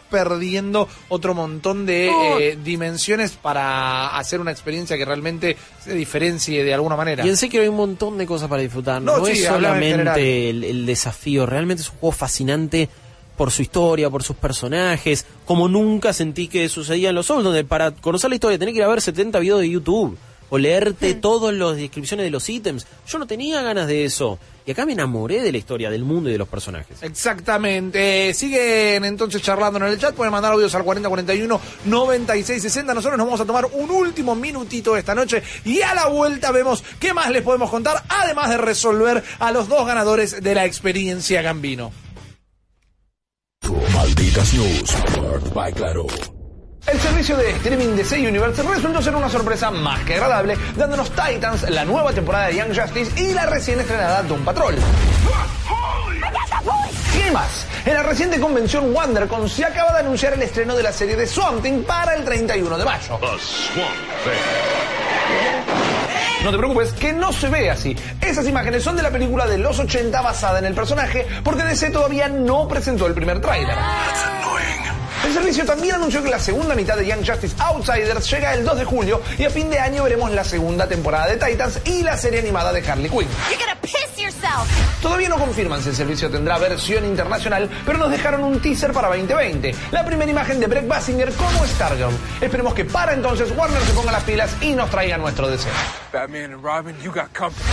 perdiendo 0.10 0.90
otro 1.10 1.34
montón 1.34 1.86
de 1.86 2.06
No. 2.08 2.40
eh, 2.40 2.58
dimensiones 2.62 3.32
para 3.32 4.18
hacer 4.18 4.42
una 4.42 4.52
experiencia 4.52 4.98
que 4.98 5.06
realmente 5.06 5.56
se 5.84 5.94
diferencie 5.94 6.64
de 6.64 6.74
alguna 6.74 6.96
manera. 6.98 7.26
Y 7.26 7.30
en 7.30 7.38
Sekiro 7.38 7.64
hay 7.64 7.70
un 7.70 7.78
montón 7.78 8.18
de 8.18 8.26
cosas 8.26 8.50
para 8.50 8.62
disfrutar. 8.62 9.02
No, 9.02 9.20
No, 9.20 9.26
sí, 9.26 9.34
es 9.34 9.46
solamente 9.48 10.50
el, 10.50 10.64
el 10.66 10.86
desafío, 10.86 11.46
realmente 11.46 11.84
es 11.84 11.90
un 11.90 11.98
juego 11.98 12.12
fascinante 12.12 12.90
por 13.42 13.50
su 13.50 13.64
historia, 13.64 14.08
por 14.12 14.22
sus 14.22 14.36
personajes, 14.36 15.26
como 15.46 15.68
nunca 15.68 16.14
sentí 16.14 16.48
que 16.48 16.70
sucedía 16.70 17.10
en 17.10 17.16
los 17.16 17.26
Souls, 17.26 17.44
donde 17.44 17.64
para 17.64 17.90
conocer 17.90 18.30
la 18.30 18.36
historia 18.36 18.60
tenés 18.60 18.74
que 18.74 18.78
ir 18.78 18.84
a 18.84 18.88
ver 18.88 19.02
70 19.02 19.40
videos 19.40 19.62
de 19.62 19.68
YouTube 19.68 20.16
o 20.52 20.60
leerte 20.60 21.16
todas 21.16 21.52
las 21.52 21.76
descripciones 21.76 22.24
de 22.24 22.30
los 22.30 22.48
ítems. 22.48 22.86
Yo 23.08 23.18
no 23.18 23.26
tenía 23.26 23.64
ganas 23.64 23.88
de 23.88 24.06
eso. 24.06 24.38
Y 24.64 24.70
acá 24.70 24.86
me 24.86 24.92
enamoré 24.92 25.42
de 25.42 25.52
la 25.52 25.58
historia, 25.58 25.90
del 25.90 26.04
mundo 26.04 26.30
y 26.30 26.34
de 26.34 26.38
los 26.38 26.48
personajes. 26.48 27.02
Exactamente. 27.02 28.32
Siguen 28.36 29.06
entonces 29.06 29.42
charlando 29.42 29.80
en 29.80 29.86
el 29.86 29.98
chat. 29.98 30.14
Pueden 30.14 30.32
mandar 30.32 30.54
audios 30.54 30.76
al 30.76 30.84
4041 30.84 31.62
9660. 31.86 32.94
Nosotros 32.94 33.18
nos 33.18 33.26
vamos 33.26 33.42
a 33.42 33.46
tomar 33.46 33.66
un 33.74 33.90
último 33.90 34.36
minutito 34.36 34.96
esta 34.96 35.16
noche 35.16 35.42
y 35.66 35.82
a 35.82 35.96
la 35.96 36.10
vuelta 36.10 36.52
vemos 36.52 36.84
qué 37.00 37.12
más 37.12 37.32
les 37.32 37.42
podemos 37.42 37.72
contar, 37.72 38.04
además 38.08 38.52
de 38.52 38.58
resolver 38.58 39.24
a 39.40 39.52
los 39.52 39.68
dos 39.68 39.88
ganadores 39.88 40.44
de 40.44 40.54
la 40.54 40.66
experiencia 40.66 41.42
Gambino. 41.42 41.92
Malditas 43.94 44.54
News, 44.54 44.92
powered 45.14 45.54
by 45.54 45.72
Claro. 45.74 46.06
El 46.88 47.00
servicio 47.00 47.38
de 47.38 47.52
streaming 47.52 47.96
de 47.96 48.04
Say 48.04 48.26
Universe 48.26 48.64
resultó 48.64 49.02
ser 49.02 49.16
una 49.16 49.30
sorpresa 49.30 49.70
más 49.70 50.00
que 50.02 50.16
agradable, 50.16 50.58
dándonos 50.76 51.12
Titans, 51.12 51.70
la 51.70 51.86
nueva 51.86 52.12
temporada 52.12 52.48
de 52.48 52.56
Young 52.56 52.76
Justice 52.76 53.22
y 53.22 53.34
la 53.34 53.46
recién 53.46 53.80
estrenada 53.80 54.24
Doom 54.24 54.44
Patrol. 54.44 54.76
Y 57.16 57.32
más. 57.32 57.68
En 57.86 57.94
la 57.94 58.04
reciente 58.04 58.40
convención 58.40 58.94
WonderCon 58.94 59.48
se 59.48 59.64
acaba 59.64 59.94
de 59.94 60.00
anunciar 60.00 60.34
el 60.34 60.42
estreno 60.42 60.76
de 60.76 60.84
la 60.84 60.92
serie 60.92 61.16
de 61.16 61.28
Swamp 61.28 61.62
Thing 61.62 61.84
para 61.84 62.16
el 62.16 62.26
31 62.26 62.78
de 62.78 62.86
mayo. 62.86 63.20
No 66.44 66.52
te 66.52 66.58
preocupes, 66.58 66.92
que 66.94 67.14
no 67.14 67.32
se 67.32 67.50
ve 67.50 67.70
así. 67.70 67.96
Esas 68.20 68.48
imágenes 68.48 68.84
son 68.84 68.96
de 68.98 69.04
la 69.04 69.12
película 69.12 69.46
de 69.46 69.60
los 69.60 69.78
80 69.78 70.22
basada 70.22 70.58
en 70.60 70.66
el 70.66 70.74
personaje, 70.74 71.28
porque 71.44 71.64
DC 71.64 71.92
todavía 71.92 72.28
no 72.30 72.68
presentó 72.68 73.06
el 73.06 73.14
primer 73.14 73.40
tráiler. 73.42 73.76
El 75.26 75.34
servicio 75.34 75.66
también 75.66 75.96
anunció 75.96 76.24
que 76.24 76.30
la 76.30 76.40
segunda 76.40 76.74
mitad 76.74 76.98
de 76.98 77.06
Young 77.06 77.26
Justice 77.26 77.56
Outsiders 77.60 78.30
llega 78.30 78.54
el 78.54 78.66
2 78.66 78.80
de 78.80 78.86
julio 78.86 79.22
y 79.38 79.46
a 79.46 79.50
fin 79.50 79.70
de 79.70 79.78
año 79.78 80.04
veremos 80.04 80.32
la 80.32 80.44
segunda 80.44 80.88
temporada 80.88 81.28
de 81.28 81.38
Titans 81.38 81.80
y 81.86 82.02
la 82.02 82.18
serie 82.18 82.40
animada 82.40 82.74
de 82.74 82.80
Harley 82.90 83.10
Quinn. 83.10 83.28
Todavía 85.02 85.30
no 85.30 85.38
confirman 85.38 85.82
si 85.82 85.90
el 85.90 85.96
servicio 85.96 86.30
tendrá 86.30 86.58
versión 86.58 87.06
internacional, 87.06 87.70
pero 87.86 87.98
nos 88.00 88.10
dejaron 88.12 88.44
un 88.44 88.60
teaser 88.60 88.92
para 88.92 89.10
2020. 89.10 89.76
La 89.92 90.06
primera 90.06 90.30
imagen 90.30 90.60
de 90.60 90.68
Breck 90.68 90.88
Basinger 90.88 91.32
como 91.34 91.66
Stargirl. 91.66 92.14
Esperemos 92.40 92.74
que 92.74 92.86
para 92.86 93.14
entonces 93.14 93.52
Warner 93.56 93.82
se 93.82 93.94
ponga 93.94 94.12
las 94.12 94.24
pilas 94.24 94.56
y 94.62 94.74
nos 94.74 94.90
traiga 94.90 95.18
nuestro 95.18 95.48
deseo. 95.48 95.72
Batman 96.12 96.54
and 96.54 96.64
Robin, 96.64 96.96
you 97.02 97.12
got 97.12 97.32
company. 97.38 97.64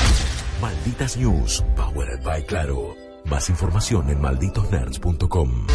Malditas 0.60 1.16
News, 1.16 1.64
powered 1.76 2.22
by 2.22 2.42
Claro. 2.44 2.94
Más 3.24 3.48
información 3.48 4.08
en 4.10 4.20
malditosnerds.com. 4.20 5.66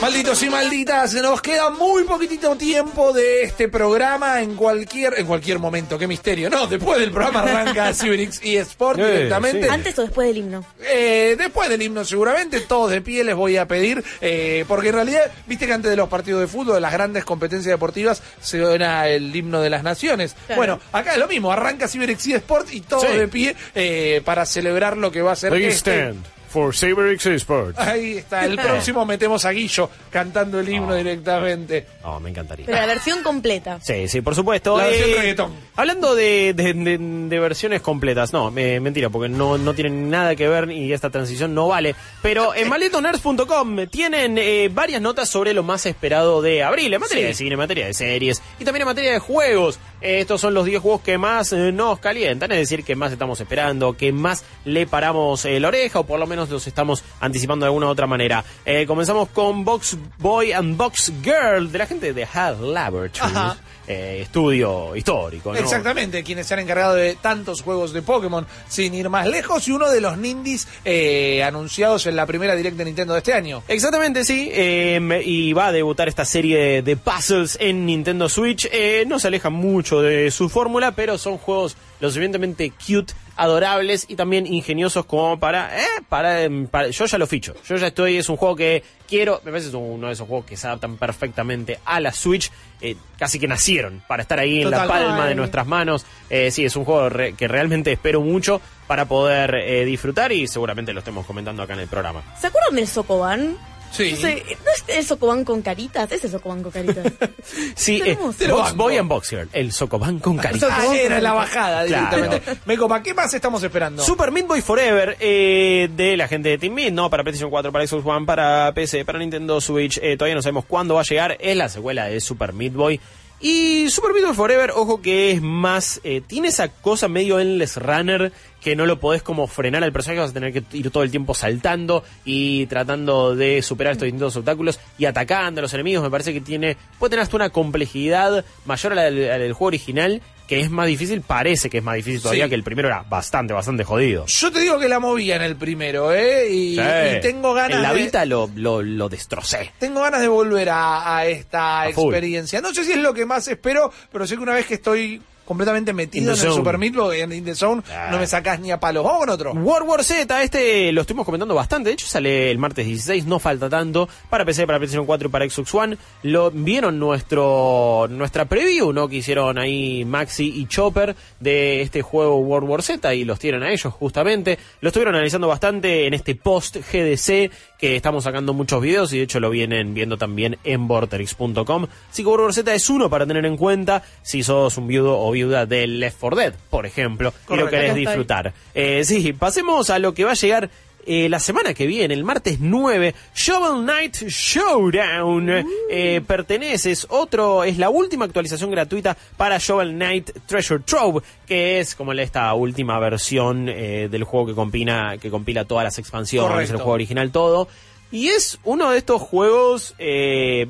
Malditos 0.00 0.42
y 0.42 0.50
malditas, 0.50 1.14
nos 1.14 1.40
queda 1.40 1.70
muy 1.70 2.04
poquitito 2.04 2.54
tiempo 2.54 3.14
de 3.14 3.42
este 3.44 3.68
programa 3.68 4.42
en 4.42 4.54
cualquier 4.54 5.14
en 5.18 5.26
cualquier 5.26 5.58
momento, 5.58 5.98
qué 5.98 6.06
misterio. 6.06 6.50
No, 6.50 6.66
después 6.66 7.00
del 7.00 7.10
programa 7.10 7.40
arranca 7.42 7.92
CyberX 7.94 8.44
y 8.44 8.56
Sport 8.58 9.00
Eh, 9.00 9.10
directamente. 9.12 9.68
Antes 9.70 9.98
o 9.98 10.02
después 10.02 10.28
del 10.28 10.36
himno. 10.36 10.64
Eh, 10.84 11.34
después 11.38 11.70
del 11.70 11.80
himno 11.80 12.04
seguramente, 12.04 12.60
todos 12.60 12.90
de 12.90 13.00
pie 13.00 13.24
les 13.24 13.34
voy 13.34 13.56
a 13.56 13.66
pedir, 13.66 14.04
eh, 14.20 14.66
porque 14.68 14.90
en 14.90 14.94
realidad, 14.96 15.22
viste 15.46 15.66
que 15.66 15.72
antes 15.72 15.90
de 15.90 15.96
los 15.96 16.10
partidos 16.10 16.42
de 16.42 16.46
fútbol, 16.46 16.74
de 16.74 16.80
las 16.82 16.92
grandes 16.92 17.24
competencias 17.24 17.72
deportivas, 17.72 18.22
se 18.40 18.60
suena 18.60 19.08
el 19.08 19.34
himno 19.34 19.62
de 19.62 19.70
las 19.70 19.82
naciones. 19.82 20.34
Claro. 20.46 20.56
Bueno, 20.60 20.80
acá 20.92 21.12
es 21.12 21.18
lo 21.18 21.26
mismo, 21.26 21.50
arranca 21.50 21.88
CyberX 21.88 22.26
y 22.26 22.32
Sport 22.34 22.68
y 22.72 22.80
todos 22.82 23.06
Sí. 23.10 23.16
de 23.16 23.28
pie 23.28 23.56
eh, 23.74 24.20
para 24.26 24.44
celebrar 24.44 24.98
lo 24.98 25.10
que 25.10 25.22
va 25.22 25.32
a 25.32 25.36
ser 25.36 25.50
Please 25.52 25.68
este- 25.76 26.00
stand 26.02 26.35
for 26.48 26.74
CyberX 26.74 27.26
Sports. 27.26 27.78
Ahí 27.78 28.18
está, 28.18 28.44
el 28.44 28.56
próximo 28.56 29.04
metemos 29.04 29.44
a 29.44 29.50
Guillo 29.50 29.90
cantando 30.10 30.60
el 30.60 30.68
himno 30.68 30.94
directamente. 30.94 31.86
Oh, 32.04 32.20
me 32.20 32.30
encantaría. 32.30 32.66
Pero 32.66 32.78
la 32.78 32.86
versión 32.86 33.22
completa. 33.22 33.78
Sí, 33.82 34.08
sí, 34.08 34.20
por 34.20 34.34
supuesto. 34.34 34.76
La 34.78 34.86
versión 34.86 35.10
Eh, 35.10 35.14
reggaetón. 35.16 35.52
Hablando 35.76 36.14
de, 36.14 36.54
de- 36.54 36.72
de- 36.74 36.98
de 37.28 37.40
versiones 37.40 37.80
completas, 37.82 38.32
no, 38.32 38.50
me- 38.50 38.80
mentira, 38.80 39.10
porque 39.10 39.28
no, 39.28 39.58
no 39.58 39.74
tienen 39.74 40.08
nada 40.10 40.34
que 40.36 40.48
ver 40.48 40.70
y 40.70 40.92
esta 40.92 41.10
transición 41.10 41.54
no 41.54 41.68
vale. 41.68 41.94
Pero 42.22 42.54
en 42.54 42.68
malditonerds.com 42.68 43.86
tienen 43.90 44.38
eh, 44.38 44.68
varias 44.72 45.00
notas 45.00 45.28
sobre 45.28 45.52
lo 45.54 45.62
más 45.62 45.86
esperado 45.86 46.42
de 46.42 46.62
abril, 46.62 46.92
en 46.94 47.00
materia 47.00 47.22
Sí. 47.24 47.28
de 47.28 47.34
cine, 47.34 47.52
en 47.52 47.58
materia 47.58 47.86
de 47.86 47.94
series 47.94 48.42
y 48.58 48.64
también 48.64 48.82
en 48.82 48.88
materia 48.88 49.12
de 49.12 49.18
juegos. 49.18 49.78
Estos 50.00 50.40
son 50.40 50.54
los 50.54 50.64
10 50.64 50.80
juegos 50.80 51.00
que 51.00 51.18
más 51.18 51.52
eh, 51.52 51.72
nos 51.72 51.98
calientan, 51.98 52.52
es 52.52 52.58
decir, 52.58 52.84
que 52.84 52.94
más 52.96 53.12
estamos 53.12 53.40
esperando, 53.40 53.96
que 53.96 54.12
más 54.12 54.44
le 54.64 54.86
paramos 54.86 55.44
eh, 55.44 55.58
la 55.58 55.68
oreja 55.68 56.00
o 56.00 56.06
por 56.06 56.18
lo 56.20 56.26
menos 56.26 56.48
los 56.50 56.66
estamos 56.66 57.02
anticipando 57.20 57.64
de 57.64 57.68
alguna 57.68 57.86
u 57.86 57.90
otra 57.90 58.06
manera. 58.06 58.44
Eh, 58.64 58.86
comenzamos 58.86 59.28
con 59.30 59.64
Box 59.64 59.96
Boy 60.18 60.52
and 60.52 60.76
Box 60.76 61.12
Girl 61.22 61.70
de 61.70 61.78
la 61.78 61.86
gente 61.86 62.12
de 62.12 62.24
HAL 62.24 62.72
Laboratories. 62.74 63.56
Eh, 63.88 64.22
estudio 64.22 64.96
histórico, 64.96 65.52
¿no? 65.52 65.58
Exactamente, 65.60 66.24
quienes 66.24 66.48
se 66.48 66.54
han 66.54 66.60
encargado 66.60 66.96
de 66.96 67.14
tantos 67.14 67.62
juegos 67.62 67.92
de 67.92 68.02
Pokémon 68.02 68.44
sin 68.68 68.92
ir 68.94 69.08
más 69.08 69.28
lejos 69.28 69.68
y 69.68 69.70
uno 69.70 69.88
de 69.88 70.00
los 70.00 70.18
Nindis 70.18 70.66
eh, 70.84 71.44
anunciados 71.44 72.04
en 72.08 72.16
la 72.16 72.26
primera 72.26 72.56
Direct 72.56 72.76
de 72.76 72.84
Nintendo 72.84 73.12
de 73.12 73.18
este 73.18 73.32
año. 73.32 73.62
Exactamente, 73.68 74.24
sí. 74.24 74.50
eh, 74.52 75.22
y 75.24 75.52
va 75.52 75.68
a 75.68 75.72
debutar 75.72 76.08
esta 76.08 76.24
serie 76.24 76.58
de, 76.58 76.82
de 76.82 76.96
puzzles 76.96 77.58
en 77.60 77.86
Nintendo 77.86 78.28
Switch. 78.28 78.68
Eh, 78.72 79.04
no 79.06 79.20
se 79.20 79.28
aleja 79.28 79.50
mucho 79.50 79.85
de 79.94 80.30
su 80.30 80.48
fórmula, 80.48 80.92
pero 80.92 81.18
son 81.18 81.38
juegos 81.38 81.76
lo 82.00 82.08
suficientemente 82.10 82.70
cute, 82.72 83.14
adorables 83.36 84.04
y 84.08 84.16
también 84.16 84.46
ingeniosos 84.46 85.04
como 85.06 85.38
para, 85.38 85.78
eh, 85.80 85.84
para, 86.08 86.42
em, 86.42 86.66
para- 86.66 86.88
Yo 86.88 87.06
ya 87.06 87.18
lo 87.18 87.26
ficho. 87.26 87.54
Yo 87.66 87.76
ya 87.76 87.86
estoy. 87.88 88.16
Es 88.16 88.28
un 88.28 88.36
juego 88.36 88.56
que 88.56 88.82
quiero. 89.08 89.40
Me 89.44 89.50
parece 89.52 89.70
que 89.70 89.76
es 89.76 89.82
uno 89.82 90.06
de 90.08 90.12
esos 90.14 90.26
juegos 90.26 90.46
que 90.46 90.56
se 90.56 90.66
adaptan 90.66 90.96
perfectamente 90.96 91.78
a 91.84 92.00
la 92.00 92.12
Switch. 92.12 92.50
eh, 92.82 92.94
casi 93.18 93.38
que 93.38 93.48
nacieron 93.48 94.02
para 94.06 94.20
estar 94.20 94.38
ahí 94.38 94.60
en 94.60 94.70
la 94.70 94.86
palma 94.86 95.26
de 95.28 95.34
nuestras 95.34 95.66
manos. 95.66 96.04
Eh, 96.28 96.50
sí, 96.50 96.62
es 96.62 96.76
un 96.76 96.84
juego 96.84 97.08
re- 97.08 97.32
que 97.32 97.48
realmente 97.48 97.90
espero 97.90 98.20
mucho 98.20 98.60
para 98.86 99.06
poder 99.06 99.54
eh, 99.54 99.86
disfrutar 99.86 100.30
y 100.32 100.46
seguramente 100.46 100.92
lo 100.92 100.98
estemos 100.98 101.24
comentando 101.24 101.62
acá 101.62 101.72
en 101.72 101.80
el 101.80 101.88
programa. 101.88 102.22
¿Se 102.38 102.48
acuerdan 102.48 102.74
del 102.74 102.86
Sokoban? 102.86 103.56
Sí. 103.92 104.10
No, 104.12 104.16
sé, 104.18 104.42
¿no 104.64 104.70
es 104.72 104.96
el 104.98 105.04
Sokoban 105.06 105.44
con 105.44 105.62
caritas? 105.62 106.10
Ese 106.12 106.28
Sokoban 106.28 106.62
con 106.62 106.72
caritas. 106.72 107.06
Sí, 107.74 108.00
Qué 108.00 108.12
eh, 108.12 108.48
Box. 108.50 108.74
Boy 108.74 108.96
and 108.96 109.08
Box 109.08 109.30
Girl, 109.30 109.48
el 109.52 109.72
Socoban 109.72 110.18
con 110.18 110.36
caritas. 110.36 110.68
Ah, 110.72 110.94
era 110.94 111.20
la 111.20 111.32
bajada 111.32 111.86
Claro. 111.86 112.16
directamente. 112.16 112.60
Me 112.66 112.76
copa, 112.76 113.02
¿qué 113.02 113.14
más 113.14 113.32
estamos 113.32 113.62
esperando? 113.62 114.02
Super 114.02 114.32
Meat 114.32 114.46
Boy 114.46 114.60
Forever 114.60 115.16
eh, 115.20 115.88
de 115.94 116.16
la 116.16 116.28
gente 116.28 116.48
de 116.50 116.58
Team 116.58 116.74
Meat, 116.74 116.92
¿no? 116.92 117.08
Para 117.08 117.22
PlayStation 117.22 117.50
4, 117.50 117.70
para 117.72 117.86
Xbox 117.86 118.04
One, 118.06 118.26
para 118.26 118.72
PC, 118.74 119.04
para 119.04 119.18
Nintendo 119.18 119.60
Switch. 119.60 119.98
eh, 120.02 120.16
todavía 120.16 120.34
no 120.34 120.42
sabemos 120.42 120.64
cuándo 120.66 120.94
va 120.94 121.00
a 121.02 121.04
llegar. 121.04 121.36
Es 121.40 121.56
la 121.56 121.68
secuela 121.68 122.06
de 122.06 122.20
Super 122.20 122.52
Meat 122.52 122.72
Boy. 122.72 123.00
Y 123.38 123.90
Super 123.90 124.12
Meat 124.14 124.34
Forever, 124.34 124.70
ojo 124.74 125.02
que 125.02 125.32
es 125.32 125.42
más. 125.42 126.00
eh, 126.04 126.22
tiene 126.26 126.48
esa 126.48 126.68
cosa 126.68 127.06
medio 127.08 127.38
endless 127.38 127.76
runner 127.76 128.32
que 128.62 128.74
no 128.74 128.86
lo 128.86 128.98
podés 128.98 129.22
como 129.22 129.46
frenar 129.46 129.84
al 129.84 129.92
personaje, 129.92 130.20
vas 130.20 130.30
a 130.30 130.34
tener 130.34 130.52
que 130.52 130.64
ir 130.76 130.90
todo 130.90 131.02
el 131.02 131.10
tiempo 131.10 131.34
saltando 131.34 132.02
y 132.24 132.66
tratando 132.66 133.36
de 133.36 133.62
superar 133.62 133.92
estos 133.92 134.06
distintos 134.06 134.34
obstáculos 134.36 134.80
y 134.98 135.04
atacando 135.04 135.60
a 135.60 135.62
los 135.62 135.74
enemigos. 135.74 136.02
Me 136.02 136.10
parece 136.10 136.32
que 136.32 136.40
tiene. 136.40 136.76
puede 136.98 137.10
tener 137.10 137.22
hasta 137.22 137.36
una 137.36 137.50
complejidad 137.50 138.44
mayor 138.64 138.92
a 138.92 138.96
la 138.96 139.02
del 139.10 139.52
juego 139.52 139.66
original, 139.68 140.22
que 140.46 140.60
es 140.60 140.70
más 140.70 140.86
difícil, 140.86 141.22
parece 141.22 141.68
que 141.68 141.78
es 141.78 141.84
más 141.84 141.96
difícil 141.96 142.20
todavía 142.22 142.44
Sí. 142.44 142.50
que 142.50 142.54
el 142.54 142.62
primero 142.62 142.88
era 142.88 143.02
bastante, 143.02 143.52
bastante 143.52 143.84
jodido. 143.84 144.26
Yo 144.26 144.52
te 144.52 144.60
digo 144.60 144.78
que 144.78 144.88
la 144.88 145.00
movía 145.00 145.36
en 145.36 145.42
el 145.42 145.56
primero, 145.56 146.12
¿eh? 146.12 146.48
Y, 146.50 146.76
Sí. 146.76 146.80
y 147.16 147.20
tengo 147.20 147.52
ganas 147.54 147.76
En 147.76 147.82
la 147.82 147.92
de... 147.92 148.02
Vita 148.02 148.24
lo, 148.24 148.50
lo, 148.54 148.82
lo 148.82 149.08
destrocé. 149.08 149.72
Tengo 149.78 150.02
ganas 150.02 150.20
de 150.20 150.28
volver 150.28 150.68
a, 150.70 151.16
a 151.16 151.26
esta 151.26 151.82
A 151.82 151.92
full. 151.92 152.12
experiencia. 152.12 152.60
No 152.60 152.72
sé 152.72 152.84
si 152.84 152.92
es 152.92 152.98
lo 152.98 153.12
que 153.14 153.26
más 153.26 153.48
espero, 153.48 153.92
pero 154.12 154.26
sé 154.26 154.36
que 154.36 154.42
una 154.42 154.54
vez 154.54 154.66
que 154.66 154.74
estoy 154.74 155.20
completamente 155.46 155.94
metido 155.94 156.32
en 156.34 156.38
el. 156.38 156.52
Super 156.52 156.76
Meat 156.76 156.94
Boy, 156.94 157.20
en 157.20 157.32
In 157.32 157.44
the 157.44 157.54
Zone, 157.54 157.82
Ah. 157.90 158.08
no 158.10 158.18
me 158.18 158.26
sacás 158.26 158.60
ni 158.60 158.70
a 158.70 158.78
palos. 158.78 159.02
Vamos 159.04 159.20
con 159.20 159.30
otro. 159.30 159.52
World 159.52 159.88
War 159.88 160.04
Z, 160.04 160.42
este 160.42 160.92
lo 160.92 161.00
estuvimos 161.00 161.24
comentando 161.24 161.54
bastante. 161.54 161.88
De 161.88 161.94
hecho, 161.94 162.06
sale 162.06 162.50
el 162.50 162.58
martes 162.58 162.84
16, 162.84 163.24
no 163.24 163.38
falta 163.38 163.70
tanto. 163.70 164.08
Para 164.28 164.44
PC, 164.44 164.66
para 164.66 164.78
PlayStation 164.78 165.06
4 165.06 165.28
y 165.28 165.30
para 165.30 165.48
Xbox 165.48 165.74
One. 165.74 165.96
Lo 166.22 166.50
vieron 166.50 166.98
nuestro 166.98 168.06
nuestra 168.10 168.44
preview, 168.46 168.92
¿no? 168.92 169.08
Que 169.08 169.16
hicieron 169.16 169.58
ahí 169.58 170.04
Maxi 170.04 170.52
y 170.54 170.66
Chopper 170.66 171.14
de 171.40 171.82
este 171.82 172.02
juego 172.02 172.38
World 172.40 172.68
War 172.68 172.82
Z 172.82 173.14
y 173.14 173.24
los 173.24 173.38
tienen 173.38 173.62
a 173.62 173.70
ellos 173.70 173.92
justamente. 173.94 174.58
Lo 174.80 174.88
estuvieron 174.88 175.14
analizando 175.14 175.48
bastante 175.48 176.06
en 176.06 176.14
este 176.14 176.34
post 176.34 176.76
GDC 176.76 177.50
que 177.78 177.96
estamos 177.96 178.24
sacando 178.24 178.52
muchos 178.52 178.80
videos 178.80 179.12
y 179.12 179.18
de 179.18 179.24
hecho 179.24 179.40
lo 179.40 179.50
vienen 179.50 179.94
viendo 179.94 180.16
también 180.16 180.58
en 180.64 180.88
vorterix.com. 180.88 181.86
Así 182.10 182.24
que 182.24 182.52
Z 182.52 182.74
es 182.74 182.90
uno 182.90 183.10
para 183.10 183.26
tener 183.26 183.44
en 183.44 183.56
cuenta 183.56 184.02
si 184.22 184.42
sos 184.42 184.76
un 184.78 184.86
viudo 184.86 185.18
o 185.18 185.30
viuda 185.30 185.66
de 185.66 185.86
Left 185.86 186.18
4 186.20 186.36
Dead, 186.36 186.54
por 186.70 186.86
ejemplo, 186.86 187.32
y 187.50 187.56
lo 187.56 187.68
querés 187.68 187.94
disfrutar. 187.94 188.52
Eh, 188.74 189.04
sí, 189.04 189.32
pasemos 189.32 189.90
a 189.90 189.98
lo 189.98 190.14
que 190.14 190.24
va 190.24 190.32
a 190.32 190.34
llegar 190.34 190.70
eh, 191.06 191.28
la 191.28 191.38
semana 191.38 191.72
que 191.72 191.86
viene, 191.86 192.12
el 192.14 192.24
martes 192.24 192.58
9, 192.60 193.14
Shovel 193.34 193.84
Knight 193.84 194.16
Showdown. 194.28 195.64
Eh, 195.88 196.20
perteneces, 196.26 197.06
otro, 197.10 197.62
es 197.64 197.78
la 197.78 197.90
última 197.90 198.24
actualización 198.24 198.70
gratuita 198.70 199.16
para 199.36 199.58
Shovel 199.58 199.92
Knight 199.92 200.30
Treasure 200.46 200.82
Trove, 200.84 201.22
que 201.46 201.78
es 201.78 201.94
como 201.94 202.12
esta 202.12 202.52
última 202.54 202.98
versión 202.98 203.68
eh, 203.68 204.08
del 204.10 204.24
juego 204.24 204.46
que 204.46 204.54
compila, 204.54 205.16
que 205.20 205.30
compila 205.30 205.64
todas 205.64 205.84
las 205.84 205.98
expansiones, 205.98 206.50
Correcto. 206.50 206.72
el 206.74 206.78
juego 206.78 206.92
original, 206.92 207.30
todo. 207.30 207.68
Y 208.10 208.28
es 208.28 208.58
uno 208.64 208.90
de 208.90 208.98
estos 208.98 209.20
juegos, 209.22 209.94
eh, 209.98 210.66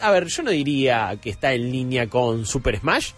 a 0.00 0.10
ver, 0.10 0.26
yo 0.26 0.42
no 0.42 0.50
diría 0.50 1.16
que 1.20 1.30
está 1.30 1.52
en 1.52 1.70
línea 1.70 2.08
con 2.08 2.46
Super 2.46 2.78
Smash, 2.78 3.10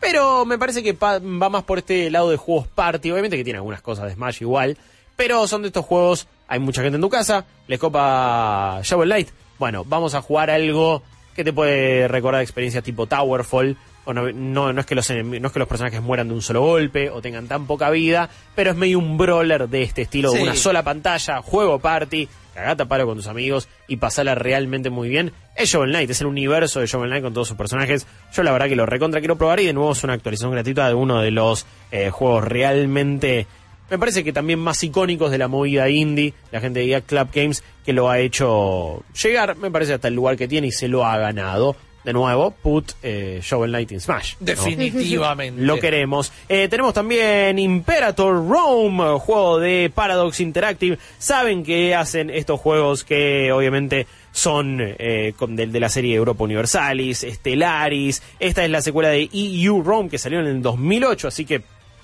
pero 0.00 0.44
me 0.44 0.58
parece 0.58 0.82
que 0.82 0.92
va 0.92 1.20
más 1.20 1.64
por 1.64 1.78
este 1.78 2.10
lado 2.10 2.30
de 2.30 2.36
juegos 2.36 2.66
party. 2.68 3.10
Obviamente 3.10 3.36
que 3.36 3.44
tiene 3.44 3.58
algunas 3.58 3.82
cosas 3.82 4.06
de 4.06 4.14
Smash 4.14 4.42
igual. 4.42 4.76
Pero 5.20 5.46
son 5.46 5.60
de 5.60 5.68
estos 5.68 5.84
juegos. 5.84 6.26
Hay 6.48 6.60
mucha 6.60 6.80
gente 6.80 6.94
en 6.96 7.02
tu 7.02 7.10
casa. 7.10 7.44
Les 7.68 7.78
copa 7.78 8.80
Shovel 8.82 9.10
Knight. 9.10 9.28
Bueno, 9.58 9.84
vamos 9.84 10.14
a 10.14 10.22
jugar 10.22 10.48
algo 10.48 11.02
que 11.36 11.44
te 11.44 11.52
puede 11.52 12.08
recordar 12.08 12.40
experiencias 12.40 12.82
tipo 12.82 13.06
Towerfall. 13.06 13.76
O 14.06 14.14
no, 14.14 14.32
no, 14.32 14.72
no 14.72 14.80
es 14.80 14.86
que 14.86 14.94
los 14.94 15.10
no 15.10 15.46
es 15.48 15.52
que 15.52 15.58
los 15.58 15.68
personajes 15.68 16.00
mueran 16.00 16.28
de 16.28 16.32
un 16.34 16.40
solo 16.40 16.62
golpe 16.62 17.10
o 17.10 17.20
tengan 17.20 17.48
tan 17.48 17.66
poca 17.66 17.90
vida, 17.90 18.30
pero 18.54 18.70
es 18.70 18.76
medio 18.78 18.98
un 18.98 19.18
brawler 19.18 19.68
de 19.68 19.82
este 19.82 20.00
estilo, 20.00 20.30
de 20.32 20.38
Sí. 20.38 20.42
una 20.42 20.56
sola 20.56 20.82
pantalla, 20.82 21.42
juego 21.42 21.78
party, 21.80 22.26
cagata 22.54 22.86
palo 22.86 23.04
con 23.04 23.18
tus 23.18 23.26
amigos 23.26 23.68
y 23.88 23.98
pasarla 23.98 24.34
realmente 24.34 24.88
muy 24.88 25.10
bien. 25.10 25.32
Es 25.54 25.68
Shovel 25.68 25.90
Knight, 25.90 26.08
es 26.08 26.22
el 26.22 26.28
universo 26.28 26.80
de 26.80 26.86
Shovel 26.86 27.10
Knight 27.10 27.22
con 27.22 27.34
todos 27.34 27.46
sus 27.48 27.58
personajes. 27.58 28.06
Yo 28.32 28.42
la 28.42 28.52
verdad 28.52 28.68
que 28.68 28.76
lo 28.76 28.86
recontra 28.86 29.20
quiero 29.20 29.36
probar 29.36 29.60
y 29.60 29.66
de 29.66 29.74
nuevo 29.74 29.92
es 29.92 30.02
una 30.02 30.14
actualización 30.14 30.52
gratuita 30.52 30.88
de 30.88 30.94
uno 30.94 31.20
de 31.20 31.30
los 31.30 31.66
eh, 31.92 32.08
juegos 32.08 32.44
realmente 32.44 33.46
me 33.90 33.98
parece 33.98 34.22
que 34.24 34.32
también 34.32 34.58
más 34.58 34.82
icónicos 34.82 35.30
de 35.30 35.38
la 35.38 35.48
movida 35.48 35.88
indie, 35.88 36.32
la 36.52 36.60
gente 36.60 36.80
de 36.80 37.02
Club 37.02 37.28
Games, 37.34 37.62
que 37.84 37.92
lo 37.92 38.08
ha 38.08 38.18
hecho 38.20 39.02
llegar, 39.22 39.56
me 39.56 39.70
parece 39.70 39.94
hasta 39.94 40.08
el 40.08 40.14
lugar 40.14 40.36
que 40.36 40.48
tiene 40.48 40.68
y 40.68 40.72
se 40.72 40.88
lo 40.88 41.04
ha 41.04 41.18
ganado. 41.18 41.76
de 42.02 42.14
nuevo, 42.14 42.50
put 42.50 42.92
eh, 43.02 43.40
Shovel 43.42 43.70
Knight 43.72 43.92
in 43.92 44.00
Smash. 44.00 44.32
¿no? 44.40 44.46
Definitivamente. 44.46 45.60
Lo 45.60 45.78
queremos. 45.78 46.32
Eh, 46.48 46.66
tenemos 46.68 46.94
también 46.94 47.58
Imperator 47.58 48.48
Rome, 48.48 49.18
juego 49.18 49.58
de 49.58 49.92
Paradox 49.94 50.40
Interactive. 50.40 50.98
Saben 51.18 51.62
que 51.62 51.94
hacen 51.94 52.30
estos 52.30 52.58
juegos 52.58 53.04
que 53.04 53.52
obviamente 53.52 54.06
son 54.32 54.78
eh, 54.80 55.34
con- 55.36 55.54
del- 55.56 55.72
de, 55.72 55.80
la 55.80 55.90
serie 55.90 56.14
Europa 56.14 56.42
Universalis, 56.44 57.26
Stellaris. 57.28 58.22
Esta 58.38 58.64
es 58.64 58.70
la 58.70 58.80
secuela 58.80 59.10
de 59.10 59.28
EU 59.32 59.82
Rome 59.82 60.08
que 60.08 60.16
salió 60.16 60.40
en 60.40 60.46
el 60.46 60.62
2008, 60.62 61.28
así 61.28 61.44
que 61.44 61.62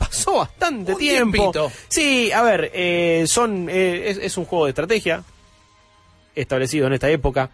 pasó 0.09 0.35
bastante 0.37 0.93
Un 0.93 0.99
tiempo. 0.99 1.33
tiempito. 1.37 1.73
Sí, 1.89 2.31
a 2.33 2.43
ver, 2.43 2.71
eh, 2.75 3.25
son 3.27 3.69
eh, 3.71 4.11
es, 4.11 4.17
es 4.19 4.37
un 4.37 4.45
juego 4.45 4.65
de 4.67 4.71
estrategia 4.71 5.23
establecido 6.35 6.87
en 6.87 6.93
esta 6.95 7.09
época. 7.11 7.51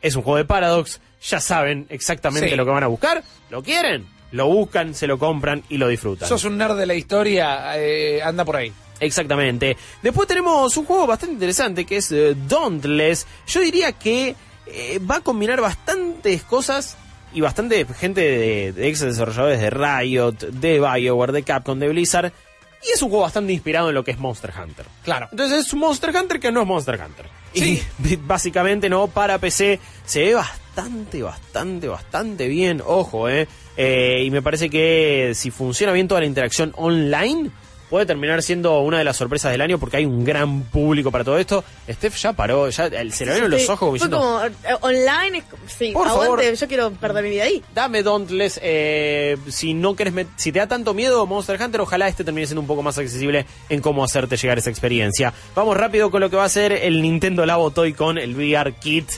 Es 0.00 0.14
un 0.16 0.22
juego 0.22 0.36
de 0.38 0.44
Paradox. 0.44 1.00
Ya 1.22 1.40
saben 1.40 1.86
exactamente 1.88 2.50
Sí. 2.50 2.56
lo 2.56 2.64
que 2.64 2.70
van 2.70 2.84
a 2.84 2.88
buscar. 2.88 3.22
¿Lo 3.50 3.62
quieren? 3.62 4.06
Lo 4.32 4.46
buscan, 4.48 4.94
se 4.94 5.06
lo 5.06 5.18
compran 5.18 5.62
y 5.68 5.78
lo 5.78 5.88
disfrutan. 5.88 6.28
Sos 6.28 6.44
un 6.44 6.58
nerd 6.58 6.76
de 6.76 6.86
la 6.86 6.94
historia, 6.94 7.78
eh, 7.78 8.20
anda 8.22 8.44
por 8.44 8.56
ahí. 8.56 8.72
Exactamente. 9.00 9.76
Después 10.02 10.26
tenemos 10.28 10.76
un 10.76 10.84
juego 10.84 11.06
bastante 11.06 11.34
interesante 11.34 11.84
que 11.86 11.98
es 11.98 12.10
eh, 12.12 12.34
Dauntless. 12.48 13.26
Yo 13.46 13.60
diría 13.60 13.92
que 13.92 14.34
eh, 14.66 14.98
va 14.98 15.16
a 15.16 15.20
combinar 15.20 15.60
bastantes 15.60 16.42
cosas 16.42 16.96
y 17.36 17.42
bastante 17.42 17.84
gente 17.84 18.22
de, 18.22 18.72
de 18.72 18.88
ex 18.88 19.00
desarrolladores 19.00 19.60
de 19.60 19.68
Riot, 19.68 20.32
de 20.52 20.80
BioWare, 20.80 21.32
de 21.32 21.42
Capcom, 21.42 21.78
de 21.78 21.90
Blizzard. 21.90 22.32
Y 22.82 22.92
es 22.94 23.02
un 23.02 23.10
juego 23.10 23.24
bastante 23.24 23.52
inspirado 23.52 23.90
en 23.90 23.94
lo 23.94 24.02
que 24.02 24.12
es 24.12 24.18
Monster 24.18 24.50
Hunter. 24.58 24.86
Claro. 25.04 25.28
Entonces 25.30 25.66
es 25.66 25.72
un 25.74 25.80
Monster 25.80 26.16
Hunter 26.16 26.40
que 26.40 26.50
no 26.50 26.62
es 26.62 26.66
Monster 26.66 26.98
Hunter. 26.98 27.26
Y 27.52 27.82
básicamente 28.22 28.88
no, 28.88 29.08
para 29.08 29.36
PC 29.36 29.78
se 30.06 30.24
ve 30.24 30.34
bastante, 30.34 31.22
bastante, 31.22 31.88
bastante 31.88 32.48
bien. 32.48 32.82
Ojo, 32.82 33.28
eh. 33.28 33.46
Eh, 33.76 34.22
y 34.24 34.30
me 34.30 34.40
parece 34.40 34.70
que 34.70 35.32
si 35.34 35.50
funciona 35.50 35.92
bien 35.92 36.08
toda 36.08 36.22
la 36.22 36.26
interacción 36.26 36.72
online, 36.76 37.50
puede 37.90 38.06
terminar 38.06 38.42
siendo 38.42 38.80
una 38.80 38.98
de 38.98 39.04
las 39.04 39.16
sorpresas 39.16 39.52
del 39.52 39.60
año 39.60 39.78
porque 39.78 39.98
hay 39.98 40.04
un 40.06 40.24
gran 40.24 40.62
público 40.62 41.10
para 41.10 41.24
todo 41.24 41.38
esto. 41.38 41.62
Steph 41.88 42.16
ya 42.16 42.32
paró, 42.32 42.68
ya 42.70 42.86
el- 42.86 43.12
se 43.12 43.24
le 43.24 43.30
abrieron 43.32 43.50
los 43.50 43.64
ojos 43.68 43.78
como 43.78 43.92
diciendo, 43.94 44.18
como, 44.18 44.44
eh, 44.44 44.76
online, 44.80 45.42
sí, 45.66 45.92
Por 45.92 46.06
aguante, 46.08 46.42
favor. 46.42 46.54
yo 46.54 46.68
quiero 46.68 46.90
perder 46.92 47.24
mi 47.24 47.30
vida 47.30 47.44
ahí. 47.44 47.62
dame 47.74 48.02
Dauntless. 48.02 48.58
eh, 48.62 49.36
si 49.48 49.74
no 49.74 49.94
querés, 49.94 50.14
si 50.36 50.52
te 50.52 50.58
da 50.58 50.66
tanto 50.66 50.94
miedo 50.94 51.24
Monster 51.26 51.60
Hunter, 51.60 51.80
ojalá 51.80 52.08
este 52.08 52.24
termine 52.24 52.46
siendo 52.46 52.60
un 52.60 52.66
poco 52.66 52.82
más 52.82 52.98
accesible 52.98 53.46
en 53.68 53.80
cómo 53.80 54.02
hacerte 54.04 54.36
llegar 54.36 54.58
esa 54.58 54.70
experiencia. 54.70 55.32
Vamos 55.54 55.76
rápido 55.76 56.10
con 56.10 56.20
lo 56.20 56.30
que 56.30 56.36
va 56.36 56.44
a 56.44 56.48
ser 56.48 56.72
el 56.72 57.02
Nintendo 57.02 57.46
Labo 57.46 57.70
Toy 57.70 57.92
con 57.92 58.18
el 58.18 58.34
VR 58.34 58.72
Kit. 58.74 59.08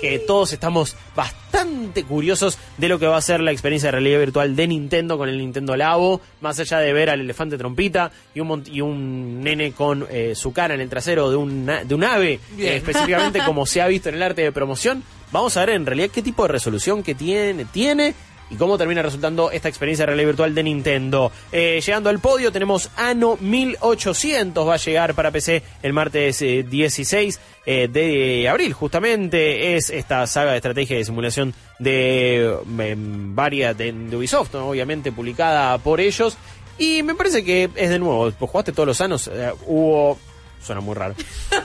Que 0.00 0.18
todos 0.18 0.52
estamos 0.52 0.96
bastante 1.14 2.04
curiosos 2.04 2.58
de 2.76 2.88
lo 2.88 2.98
que 2.98 3.06
va 3.06 3.16
a 3.16 3.22
ser 3.22 3.40
la 3.40 3.52
experiencia 3.52 3.88
de 3.88 3.92
realidad 3.92 4.20
virtual 4.20 4.56
de 4.56 4.66
Nintendo 4.66 5.18
con 5.18 5.28
el 5.28 5.38
Nintendo 5.38 5.76
Labo. 5.76 6.20
Más 6.40 6.58
allá 6.58 6.78
de 6.78 6.92
ver 6.92 7.10
al 7.10 7.20
elefante 7.20 7.58
trompita 7.58 8.10
y 8.34 8.40
un, 8.40 8.64
y 8.66 8.80
un 8.80 9.42
nene 9.42 9.72
con 9.72 10.06
eh, 10.10 10.34
su 10.34 10.52
cara 10.52 10.74
en 10.74 10.80
el 10.80 10.88
trasero 10.88 11.30
de 11.30 11.36
un, 11.36 11.66
de 11.66 11.94
un 11.94 12.04
ave, 12.04 12.40
eh, 12.58 12.76
específicamente 12.76 13.40
como 13.44 13.66
se 13.66 13.80
ha 13.80 13.88
visto 13.88 14.08
en 14.08 14.16
el 14.16 14.22
arte 14.22 14.42
de 14.42 14.52
promoción. 14.52 15.02
Vamos 15.30 15.56
a 15.56 15.60
ver 15.60 15.70
en 15.70 15.84
realidad 15.84 16.10
qué 16.10 16.22
tipo 16.22 16.44
de 16.44 16.48
resolución 16.48 17.02
que 17.02 17.14
tiene, 17.14 17.66
tiene 17.66 18.14
y 18.50 18.56
cómo 18.56 18.78
termina 18.78 19.02
resultando 19.02 19.50
esta 19.50 19.68
experiencia 19.68 20.02
de 20.02 20.06
realidad 20.06 20.28
virtual 20.28 20.54
de 20.54 20.62
Nintendo. 20.62 21.32
Eh, 21.52 21.80
llegando 21.84 22.10
al 22.10 22.18
podio 22.18 22.52
tenemos 22.52 22.90
Ano 22.96 23.36
1800, 23.40 24.66
va 24.66 24.74
a 24.74 24.78
llegar 24.78 25.14
para 25.14 25.30
PC 25.30 25.62
el 25.82 25.92
martes 25.92 26.42
eh, 26.42 26.64
16 26.68 27.40
eh, 27.66 27.88
de 27.88 28.48
abril, 28.48 28.72
justamente 28.72 29.76
es 29.76 29.90
esta 29.90 30.26
saga 30.26 30.52
de 30.52 30.56
estrategia 30.56 30.96
de 30.96 31.04
simulación 31.04 31.54
de 31.78 32.56
em, 32.78 33.34
varias 33.34 33.76
de, 33.76 33.92
Ubisoft, 34.16 34.54
obviamente 34.54 35.12
publicada 35.12 35.76
por 35.78 36.00
ellos. 36.00 36.36
Y 36.78 37.02
me 37.02 37.14
parece 37.14 37.44
que 37.44 37.68
es 37.74 37.90
de 37.90 37.98
nuevo, 37.98 38.30
pues 38.30 38.50
jugaste 38.50 38.72
todos 38.72 38.86
los 38.86 39.00
años, 39.00 39.28
eh, 39.32 39.52
hubo... 39.66 40.18
Suena 40.64 40.80
muy 40.80 40.94
raro. 40.94 41.14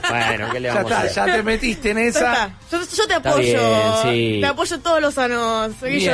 Bueno, 0.08 0.48
¿qué 0.52 0.60
le 0.60 0.68
Ya 0.72 0.74
vamos 0.74 0.92
a 0.92 1.06
está, 1.06 1.22
hacer? 1.22 1.32
ya 1.32 1.36
te 1.38 1.42
metiste 1.42 1.90
en 1.90 1.98
Ya 1.98 2.02
esa. 2.04 2.58
Yo, 2.70 2.78
yo 2.96 3.06
te 3.06 3.14
apoyo. 3.14 3.42
bien, 3.42 3.80
sí. 4.02 4.38
Te 4.40 4.46
apoyo 4.46 4.78
todos 4.80 5.02
los 5.02 5.14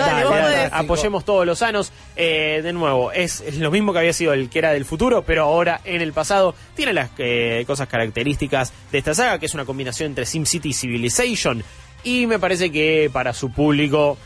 dale, 0.07 0.25
vos 0.25 0.39
podés. 0.39 0.73
apoyemos 0.73 1.25
todos 1.25 1.47
los 1.47 1.59
sanos. 1.59 1.93
Eh, 2.17 2.61
de 2.63 2.73
nuevo, 2.73 3.13
es, 3.13 3.41
es 3.43 3.59
lo 3.59 3.71
mismo 3.71 3.93
que 3.93 4.01
había 4.01 4.13
sido 4.13 4.33
el 4.33 4.49
que 4.51 4.59
era 4.59 4.73
del 4.73 4.85
futuro, 4.85 5.23
pero 5.23 5.45
ahora 5.45 5.81
en 5.85 6.01
el 6.01 6.13
pasado 6.13 6.55
tiene 6.75 6.93
las 6.93 7.11
eh, 7.19 7.65
cosas 7.67 7.87
características 7.89 8.73
de 8.91 8.99
esta 8.99 9.15
saga, 9.15 9.39
que 9.39 9.47
es 9.47 9.55
una 9.55 9.65
combinación 9.65 10.09
entre 10.09 10.27
SimCity 10.27 10.71
y 10.71 10.75
Civilization. 10.75 11.63
Y 12.03 12.27
me 12.27 12.39
parece 12.39 12.73
que 12.73 13.11
para 13.13 13.33
su 13.35 13.53
público 13.53 14.17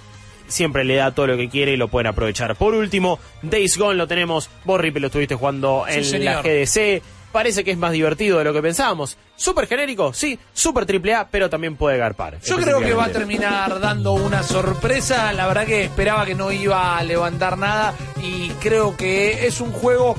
siempre 0.47 0.85
le 0.85 0.97
da 0.97 1.13
todo 1.13 1.27
lo 1.27 1.37
que 1.37 1.49
quiere 1.49 1.73
y 1.73 1.77
lo 1.77 1.89
pueden 1.89 2.07
aprovechar. 2.07 2.55
Por 2.57 2.75
último, 2.75 3.19
Days 3.43 3.77
Gone 3.79 3.97
lo 3.97 4.07
tenemos. 4.07 4.49
Vos, 4.65 4.81
Ripe, 4.81 5.01
lo 5.01 5.07
estuviste 5.09 5.35
jugando 5.35 5.85
Sí, 5.89 5.99
en 5.99 6.05
señor. 6.05 6.35
la 6.37 6.43
GDC. 6.43 7.03
Parece 7.35 7.65
que 7.65 7.73
es 7.73 7.79
más 7.79 7.91
divertido 7.91 8.39
de 8.39 8.45
lo 8.45 8.53
que 8.53 8.63
pensábamos. 8.63 9.19
Súper 9.35 9.67
genérico, 9.67 10.13
sí, 10.13 10.39
súper 10.53 10.87
triple 10.87 11.17
A, 11.17 11.27
pero 11.29 11.51
también 11.51 11.75
puede 11.75 11.99
garpar. 11.99 12.39
Yo 12.43 12.57
creo 12.59 12.79
que 12.79 12.95
va 12.95 13.07
a 13.07 13.09
terminar 13.11 13.81
dando 13.81 14.13
una 14.13 14.45
sorpresa. 14.45 15.33
La 15.33 15.49
verdad 15.49 15.67
que 15.67 15.83
esperaba 15.83 16.25
que 16.27 16.37
no 16.37 16.53
iba 16.53 16.97
a 16.97 17.03
levantar 17.03 17.59
nada 17.59 17.93
y 18.23 18.51
creo 18.61 18.97
que 18.97 19.49
es 19.49 19.61
un 19.61 19.73
juego 19.73 20.15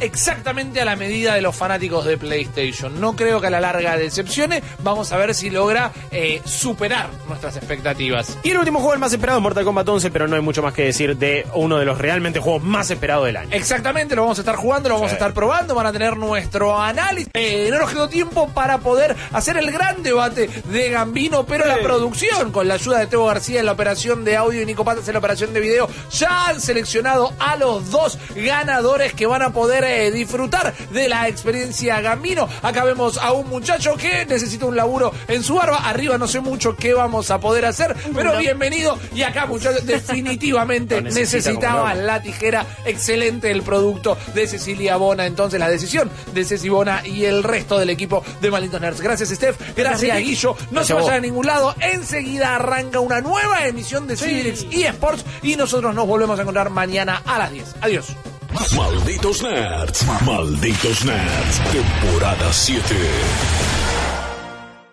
exactamente 0.00 0.80
a 0.80 0.84
la 0.84 0.96
medida 0.96 1.34
de 1.34 1.42
los 1.42 1.56
fanáticos 1.56 2.04
de 2.04 2.16
PlayStation. 2.16 3.00
No 3.00 3.16
creo 3.16 3.40
que 3.40 3.48
a 3.48 3.50
la 3.50 3.60
larga 3.60 3.96
decepcione. 3.96 4.62
Vamos 4.82 5.12
a 5.12 5.16
ver 5.16 5.34
si 5.34 5.50
logra 5.50 5.92
eh, 6.10 6.40
superar 6.44 7.10
nuestras 7.28 7.56
expectativas. 7.56 8.38
Y 8.42 8.50
el 8.50 8.58
último 8.58 8.78
juego, 8.78 8.94
el 8.94 9.00
más 9.00 9.12
esperado, 9.12 9.38
es 9.38 9.42
Mortal 9.42 9.64
Kombat 9.64 9.88
11, 9.88 10.10
pero 10.10 10.28
no 10.28 10.36
hay 10.36 10.42
mucho 10.42 10.62
más 10.62 10.74
que 10.74 10.84
decir 10.84 11.16
de 11.16 11.46
uno 11.54 11.78
de 11.78 11.84
los 11.84 11.98
realmente 11.98 12.40
juegos 12.40 12.62
más 12.62 12.90
esperados 12.90 13.26
del 13.26 13.36
año. 13.36 13.50
Exactamente, 13.52 14.14
lo 14.14 14.22
vamos 14.22 14.38
a 14.38 14.42
estar 14.42 14.56
jugando, 14.56 14.88
lo 14.88 14.96
vamos 14.96 15.10
a 15.10 15.14
estar 15.14 15.32
probando, 15.34 15.74
van 15.74 15.86
a 15.86 15.92
tener 15.92 16.16
nuestro 16.16 16.78
análisis. 16.80 17.30
Eh, 17.34 17.68
no 17.70 17.78
nos 17.78 17.90
quedó 17.90 18.08
tiempo 18.08 18.48
para 18.48 18.78
poder 18.78 19.16
hacer 19.32 19.56
el 19.56 19.70
gran 19.70 20.02
debate 20.02 20.48
de 20.70 20.90
Gambino, 20.90 21.44
pero 21.46 21.66
la 21.66 21.78
producción, 21.78 22.52
con 22.52 22.68
la 22.68 22.74
ayuda 22.74 22.98
de 22.98 23.06
Teo 23.06 23.26
García 23.26 23.60
en 23.60 23.66
la 23.66 23.72
operación 23.72 24.24
de 24.24 24.36
audio 24.36 24.62
y 24.62 24.66
Nico 24.66 24.84
Patas 24.84 25.06
en 25.08 25.14
la 25.14 25.18
operación 25.18 25.52
de 25.52 25.60
video, 25.60 25.88
ya 26.10 26.48
han 26.48 26.60
seleccionado 26.60 27.32
a 27.38 27.56
los 27.56 27.90
dos 27.90 28.18
ganadores 28.34 29.14
que 29.14 29.26
van 29.26 29.42
a 29.42 29.52
poder 29.52 29.84
eh, 29.88 30.10
disfrutar 30.10 30.74
de 30.90 31.08
la 31.08 31.28
experiencia 31.28 32.00
Gambino. 32.00 32.48
Acá 32.62 32.84
vemos 32.84 33.18
a 33.18 33.32
un 33.32 33.48
muchacho 33.48 33.96
que 33.96 34.26
necesita 34.26 34.66
un 34.66 34.76
laburo 34.76 35.12
en 35.26 35.42
su 35.42 35.54
barba. 35.54 35.88
Arriba 35.88 36.18
no 36.18 36.28
sé 36.28 36.40
mucho 36.40 36.76
qué 36.76 36.94
vamos 36.94 37.30
a 37.30 37.40
poder 37.40 37.64
hacer, 37.64 37.96
pero 38.14 38.36
bienvenido. 38.38 38.98
Y 39.14 39.22
acá, 39.22 39.46
muchachos, 39.46 39.86
definitivamente 39.86 41.00
necesita 41.00 41.38
necesitaba 41.38 41.94
la 41.94 42.22
tijera. 42.22 42.66
Excelente 42.84 43.50
el 43.50 43.62
producto 43.62 44.16
de 44.34 44.46
Cecilia 44.46 44.96
Bona. 44.96 45.26
Entonces, 45.26 45.58
la 45.58 45.68
decisión 45.68 46.10
de 46.32 46.44
Ceci 46.44 46.68
Bona 46.68 47.02
y 47.04 47.24
el 47.24 47.42
resto 47.42 47.78
del 47.78 47.90
equipo 47.90 48.22
de 48.40 48.50
Malditos 48.50 48.80
Nerds. 48.80 49.00
Gracias, 49.00 49.30
Steph. 49.30 49.56
Gracias, 49.76 50.16
Ricky. 50.16 50.30
Guillo. 50.30 50.56
No 50.70 50.84
se 50.84 50.92
a 50.92 50.96
vayan 50.96 51.14
a 51.14 51.20
ningún 51.20 51.46
lado. 51.46 51.74
Enseguida 51.80 52.56
arranca 52.56 53.00
una 53.00 53.20
nueva 53.20 53.66
emisión 53.66 54.06
de 54.06 54.16
Civilix 54.16 54.66
eSports 54.70 55.24
y 55.42 55.56
nosotros 55.56 55.94
nos 55.94 56.06
volvemos 56.06 56.38
a 56.38 56.42
encontrar 56.42 56.70
mañana 56.70 57.22
a 57.24 57.38
las 57.38 57.52
10. 57.52 57.76
Adiós. 57.80 58.16
Malditos 58.50 59.42
Nerds, 59.42 60.06
Malditos 60.24 61.04
Nerds, 61.04 61.60
temporada 61.70 62.50
7. 62.52 63.77